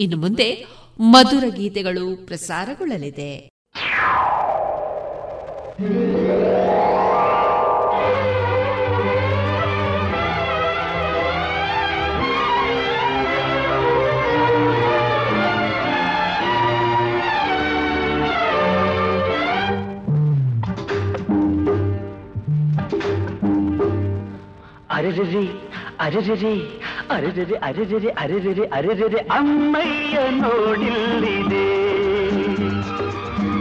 ಇನ್ನು 0.00 0.16
ಮುಂದೆ 0.16 0.66
ಮಧುರ 1.00 1.44
ಗೀತೆಗಳು 1.54 2.26
ಪ್ರಸಾರಗೊಳ್ಳಲಿದೆ. 2.26 3.52
ಅರೆ 24.90 25.10
ಅರೆರೆರೆ 26.00 26.86
ಅರೆರೆರೆ 27.10 27.56
ಅರೆರೆರೆ 27.56 28.08
ಅರೆರೆರೆ 28.08 28.64
ಅರೆರೆರೆ 28.66 29.16
ಅಮ್ಮಯ್ಯ 29.16 30.18
ನೋಡಿಲ್ಲಿದೆ. 30.30 31.66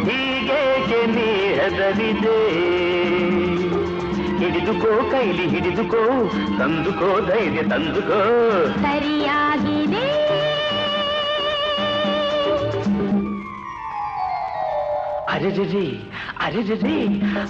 ಹೀಗೇಕೆ 0.07 1.05
ನೀಡದಲಿದೆ 1.05 2.37
ಹಿಡಿದುಕೋ 4.39 5.11
ಕೈಲಿ 5.11 5.47
ಹಿಡಿದುಕೋ 5.49 6.01
ತಂದುಕೋ 6.59 7.25
ಧೈರ್ಯ 7.25 7.63
ತಂದುಕೋ. 7.63 8.19
ಸರಿಯಾಗಿದೆ. 8.81 10.05
ಅರೆರೆರೆ 15.29 15.85
ಅರೆರೆರೆ 16.41 16.97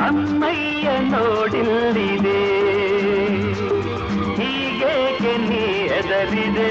ಅಮ್ಮಯ್ಯ 0.07 0.89
ನೋಡಿಲ್ಲಿದೆ. 0.99 2.39
ಹೀಗೇಕೆ 4.37 5.37
ನೀ 5.37 5.74
ಹೆದರಿದೆ 6.05 6.69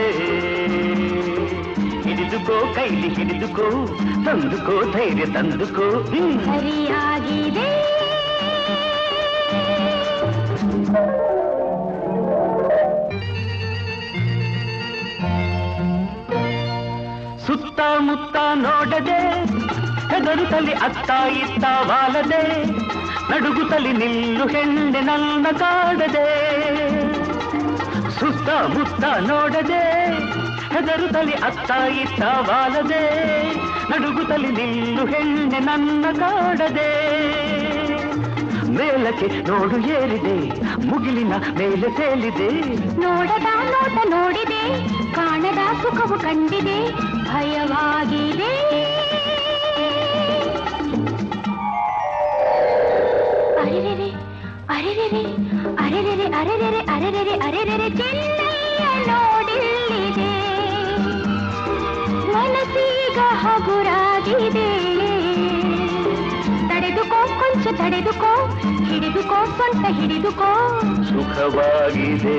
ಹಿಡಿದುಕೋ 2.02 2.74
ಕೈಲಿ 2.74 3.08
ಹಿಡಿದುಕೋ 3.14 3.66
ತಂದುಕೋ 4.24 4.92
ಧೈರ್ಯ 4.92 5.26
ತಂದುಕೋ. 5.26 5.86
ಸರಿಯಾಗಿದೆ. 6.44 7.66
ಸುತ್ತಮುತ್ತ 17.46 18.36
ನೋಡದೆ 18.54 19.20
ಹೆದರುತ್ತಲಿ 20.10 20.72
ಅತ್ತ 20.72 21.10
ಇತ್ತ 21.42 21.64
ವಾಲದೆ 21.82 22.44
ನಡುಗುತ್ತಲಿ 23.30 23.92
ನಿಲ್ಲು 23.92 24.46
ಹೆಣ್ಣೆ 24.46 25.00
ನನ್ನ 25.00 25.46
ಕಾಡದೆ. 25.58 26.28
ಸುತ್ತಮುತ್ತ 28.18 29.04
ನೋಡದೆ 29.30 29.82
ಹೆದರುತ್ತಲಿ 30.74 31.34
ಅತ್ತ 31.48 31.70
ಇತ್ತ 32.02 32.22
ವಾಲದೆ 32.48 33.04
ತಲೆ 34.28 34.48
ನಿಲ್ಲು 34.48 35.02
ಹೆಣ್ಣೆ 35.06 35.58
ನನ್ನ 35.58 36.04
ಕಾಡದೆ. 36.18 36.88
ಮೇಲಕ್ಕೆ 38.76 39.28
ನೋಡು 39.48 39.76
ಏರಿದೆ, 39.96 40.36
ಮುಗಿಲಿನ 40.86 41.34
ಮೇಲೆ 41.58 41.88
ತೇಲಿದೆ. 41.98 42.48
ನೋಡದ 43.02 43.48
ನೋಟ 43.72 43.96
ನೋಡಿದೆ, 44.06 44.62
ಕಾಣದ 45.14 45.60
ಸುಖವು 45.82 46.16
ಕಂಡಿದೆ, 46.18 46.78
ಭಯವಾಗಿದೆ. 47.30 48.52
ಅರಿವೆ 53.60 54.10
ಅರೆರೆರೆ 54.74 55.24
ಅರೆರೆರೆ 55.94 56.26
ಅರೆರೆರೆ 56.26 56.78
ಅರೆರೆರೆ 56.78 57.34
ಅರೆರೆರೆ 57.46 57.90
ಚೆನ್ನಯ್ಯ 57.90 58.84
ನೋಡಿಲ್ಲಿದೆ. 59.06 60.30
ಮನಸ್ಸೀಗ 62.32 63.18
ಹಗುರಾಗಿದೆ 63.18 64.66
ತಡೆದುಕೋ 66.68 67.20
ಕೊಂಚ, 67.38 67.66
ತಡೆದುಕೋ, 67.80 68.32
ಹಿಡಿದುಕೋ 68.84 69.38
ಸ್ವಂತ 69.44 69.86
ಹಿಡಿದುಕೋ. 70.00 70.50
ಸುಖವಾಗಿದೆ. 71.04 72.38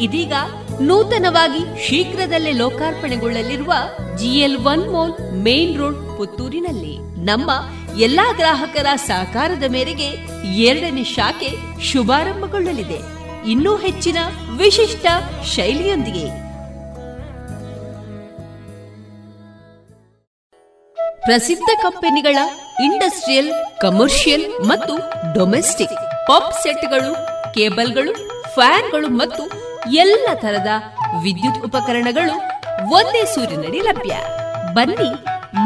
ಇದೀಗ 0.00 0.32
ನೂತನವಾಗಿ 0.80 1.88
ಶೀಘ್ರದಲ್ಲೇ 1.88 2.52
ಲೋಕಾರ್ಪಣೆಗೊಳ್ಳಲಿರುವ 2.52 3.72
GL 4.16 4.56
one 4.56 4.92
mall 4.92 5.32
main 5.32 5.78
road 5.78 6.18
ಪುತ್ತೂರಿನಲ್ಲಿ. 6.18 7.24
ನಮ್ಮ 7.24 7.50
ಎಲ್ಲಾ 7.98 8.32
ಗ್ರಾಹಕರ 8.32 8.86
ಸಹಕಾರದ 8.96 9.62
ಮೇರೆಗೆ 9.70 10.08
ಎರಡನೇ 10.56 11.04
ಶಾಖೆ 11.04 11.82
ಶುಭಾರಂಭಗೊಳ್ಳಲಿದೆ. 11.82 13.00
ಇನ್ನೂ 13.50 13.76
ಹೆಚ್ಚಿನ 13.76 14.16
ವಿಶಿಷ್ಟ 14.56 15.06
ಶೈಲಿಯೊಂದಿಗೆ. 15.44 16.26
ಪ್ರಸಿದ್ಧ 21.20 21.70
ಕಂಪನಿಗಳ 21.82 22.36
ಇಂಡಸ್ಟ್ರಿಯಲ್, 22.84 23.80
ಕಮರ್ಷಿಯಲ್ 23.80 24.64
ಮತ್ತು 24.64 24.96
ಡೊಮೆಸ್ಟಿಕ್. 25.34 26.26
ಪಾಪ್ 26.26 26.54
ಸೆಟ್ಗಳು, 26.62 27.12
ಕೇಬಲ್ಗಳು, 27.54 28.12
ಫ್ಯಾನ್ಗಳು 28.54 29.08
ಮತ್ತು 29.08 29.69
ಎಲ್ಲ 29.88 30.28
ತರದ 30.34 30.66
ವಿದ್ಯುತ್ 31.22 31.64
ಉಪಕರಣಗಳು 31.64 32.34
ಒಂದೇ 32.90 33.24
ಸೂರಿನಡಿ 33.24 33.78
ಲಭ್ಯ. 33.78 34.14
ಬನ್ನಿ 34.74 35.10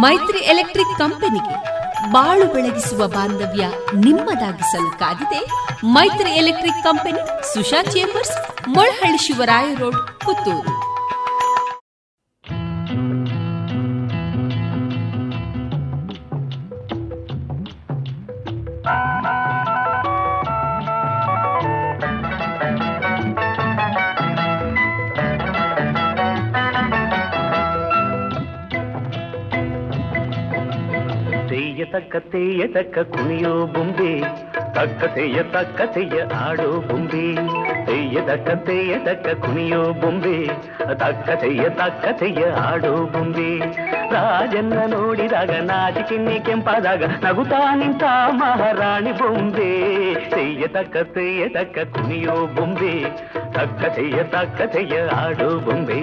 ಮೈತ್ರಿ 0.01 0.39
ಎಲೆಕ್ಟ್ರಿಕ್ 0.39 0.99
ಕಂಪನಿಗೆ 0.99 1.75
ಬಾಳು 2.13 2.47
ಬೆಳಗಿಸುವ 2.47 3.07
ಬಾಂಧವ್ಯ 3.07 3.65
ನಿಮ್ಮದಾಗಿಸಲು 3.95 4.99
ಕಾದಿದೆ. 4.99 5.41
Maitri 5.85 6.31
electric 6.31 6.83
company 6.83 7.53
Susha 7.55 7.83
chambers, 7.83 8.69
Molahalli 8.69 9.19
Shivaraya 9.19 9.75
road, 9.75 10.21
Puttur. 10.21 10.84
ತಕ್ಕ 31.93 32.17
ತೇಯ 32.33 32.63
ತಕ್ಕ 32.67 32.99
ಕುಣಿಯೋ 33.11 33.53
ಬೊಂಬೆ 33.67 34.11
ತಕ್ಕ 34.75 35.05
ತೆಯ್ಯ 35.15 35.39
ತಕ್ಕ 35.53 35.81
ತೆಯ್ಯ 35.95 36.19
ಆಡೋ 36.41 36.69
ಬೊಂಬೆ 36.81 37.25
ತೆಯ್ಯ 37.87 38.21
ತಕ್ಕ 38.21 38.51
ತೇಯ 38.67 38.95
ತಕ್ಕ 38.99 39.35
ಕುಣಿಯೋ 39.41 39.81
ಬೊಂಬೆ 39.93 40.37
ತಕ್ಕ 40.95 41.29
ತೆಯ್ಯ 41.43 41.65
ತಕ್ಕ 41.71 42.05
ತೆಯ್ಯ 42.21 42.45
ಆಡೋ 42.65 42.93
ಬೊಂಬೆ 43.07 43.49
ರಾಜನ್ನ 44.15 44.79
ನೋಡಿದಾಗ 44.87 45.51
ನಾಚಿಕಿನ್ನಿ 45.63 46.39
ಕೆಂಪಾದಾಗ 46.41 47.03
ನಗುತ್ತಾ 47.25 47.63
ನಿಂತ 47.75 48.05
ಮಹಾರಾಣಿ 48.41 49.13
ಬೊಂಬೆ 49.13 49.71
ತೆಯ್ಯ 50.31 50.67
ತಕ್ಕ 50.69 50.97
ತೆಯ್ಯ 51.15 51.49
ತಕ್ಕ 51.49 51.79
ಕುಣಿಯೋ 51.95 52.37
ಬೊಂಬೆ 52.57 52.95
ತಕ್ಕ 53.53 53.83
ತೆಯ್ಯ 53.97 54.23
ತಕ್ಕ 54.31 54.61
ತೆಯ್ಯ 54.73 55.03
ಆಡೋ 55.21 55.51
ಬೊಂಬೆ 55.59 56.01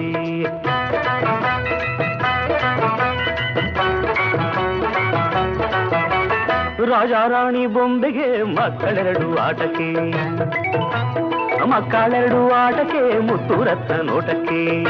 ರಾಜ 6.84 7.12
ರಾಣಿ 7.28 7.66
ಬೊಂಬೆಗೆ 7.66 8.42
ಮಕ್ಕಳೆರಡು 8.42 9.36
ಆಟಕ್ಕೆ 9.36 9.94
ಮಕ್ಕಳೆರಡು 11.64 12.50
ಆಟಕ್ಕೆ 12.50 13.18
ಮುತ್ತು 13.18 13.64
ರತ್ನ 13.64 14.00
ನೋಟಕ್ಕೆ. 14.02 14.84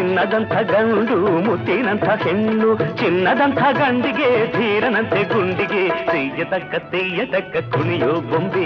ಚಿನ್ನದಂಥ 0.00 0.54
ಗಂಡು 0.68 1.16
ಮುತ್ತಿನಂಥ 1.44 2.06
ಹೆಣ್ಣು 2.22 2.68
ಚಿನ್ನದಂಥ 2.94 3.62
ಗಂಡಿಗೆ 3.78 4.28
ಧೀರನಂತೆ 4.54 5.22
ಗುಂಡಿಗೆ 5.24 5.82
ತೆಯ್ಯ 6.06 6.44
ತಕ್ಕ 6.44 6.74
ತೆಯ್ಯ 6.92 7.24
ತಕ್ಕ 7.24 7.56
ಕುಣಿಯೋ 7.74 8.12
ಬೊಂಬೆ 8.30 8.64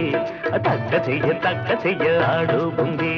ತಕ್ಕ 0.58 0.92
ತೆಯ್ಯ 1.06 1.30
ತಕ್ಕ 1.40 1.68
ತೆಯ್ಯ 1.82 2.10
ಆಡೋ 2.28 2.60
ಬೊಂಬೆ 2.70 3.10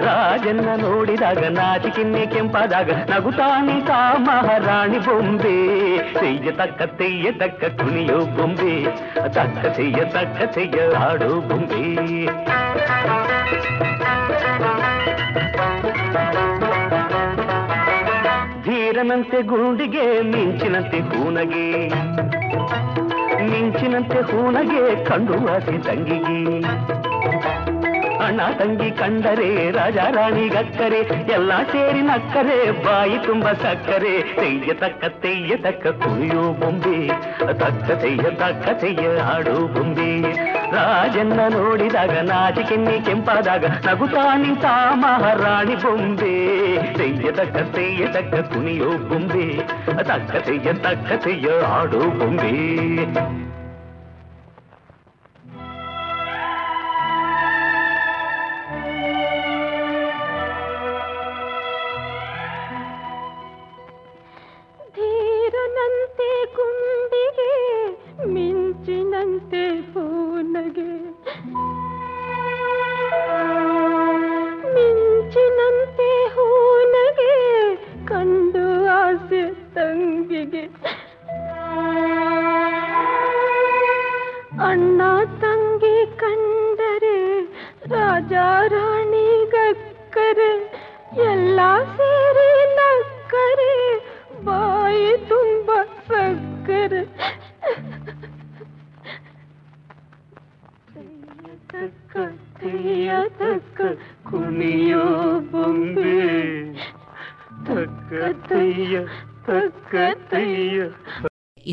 ರಾಜನ್ನ 0.00 0.68
ನೋಡಿದಾಗ 0.82 1.42
ನಾಚಿಕಿನ್ನೆ 1.50 2.24
ಕೆಂಪಾದಾಗ 2.26 2.90
ನಗುತ್ತಾ 3.10 3.48
ನಿಂತ 3.60 3.90
ಮಹಾರಾಣಿ 4.28 5.00
ಬೊಂಬೆ 5.00 5.56
ತೆಯ್ಯ 6.18 6.50
ತಕ್ಕ 6.52 6.82
ತೆಯ್ಯ 6.98 7.32
ತಕ್ಕ 7.34 7.72
ಕುಣಿಯೋ 7.82 8.18
ಬೊಂಬೆ 8.36 8.74
ತಕ್ಕ 9.28 9.64
ತೆಯ್ಯ 9.76 10.04
ತಕ್ಕ 10.16 10.50
ತೆಯ್ಯ 10.54 10.88
ಆಡೋ 11.04 11.32
ಬೊಂಬೆ 11.48 11.84
ಧೀರನಂತೆ 19.00 19.42
ಗುಂಡಿಗೆ, 19.42 20.20
ಮಿಂಚಿನಂತೆ 20.20 21.00
ಹೂನಗೆ. 21.00 21.88
ಮಿಂಚಿನಂತೆ 23.50 24.18
ಹೂನಗೆ 24.20 25.04
ಕಂಡು 25.04 25.48
ಆಸೆ 25.48 25.78
ತಂಗಿಗೆ. 25.78 26.60
ಅಣ್ಣ 28.24 28.40
ತಂಗಿ 28.58 28.90
ಕಂಡರೆ, 28.90 29.70
ರಾಜ 29.70 29.96
ರಾಣಿ 29.96 30.48
ಗಕ್ಕರೆ 30.48 30.98
ಎಲ್ಲ 31.32 31.56
ಸೇರಿ 31.56 32.00
ನಕ್ಕರೆ, 32.00 32.84
ಬಾಯಿ 32.84 33.18
ತುಂಬ 33.26 33.46
ಸಕ್ಕರೆ. 33.46 34.22
ತೆಯ್ಯ 34.22 34.72
ತಕ್ಕ 34.72 35.04
ತೆಯ್ಯ 35.04 35.56
ತಕ್ಕ 35.56 35.86
ಕುಣಿಯೋ 35.86 36.52
ಬೊಂಬೆ, 36.52 37.08
ತಕ್ಕ 37.58 37.90
ತೆಯ್ಯ 38.02 38.30
ತಕ್ಕ 38.30 38.80
ತೆಯ್ಯ 38.80 39.20
ಆಡೋ 39.20 39.66
ಬೊಂಬೆ. 39.66 40.59
ರಾಜನ್ನ 40.72 41.40
ನೋಡಿದಾಗ 41.48 42.14
ನಾಚಿಕೆನ್ನಿ 42.22 43.04
ಕೆಂಪಾದಾಗ 43.04 43.64
ನಗುತ್ತಾ 43.86 44.36
ನಿಂತ 44.36 44.66
ಮಹಾರಾಣಿ 44.94 45.74
ಬೊಂಬೆ 45.74 46.34
ತೆಯ್ಯ 46.98 47.32
ತಕ್ಕ 47.32 47.56
ತೆಯ್ಯ 47.74 48.06
ತಕ್ಕ 48.06 48.54
ಕುಣಿಯೋ 48.54 48.90
ಬೊಂಬೆ 49.08 49.46
ತಕ್ಕ 50.02 50.34
ತೆಯ್ಯ 50.46 50.72
ತಕ್ಕ 50.72 51.24
ತೆಯ್ಯ 51.24 51.48
ಆಡೋ 51.72 52.02
ಬೊಂಬೆ 52.18 52.52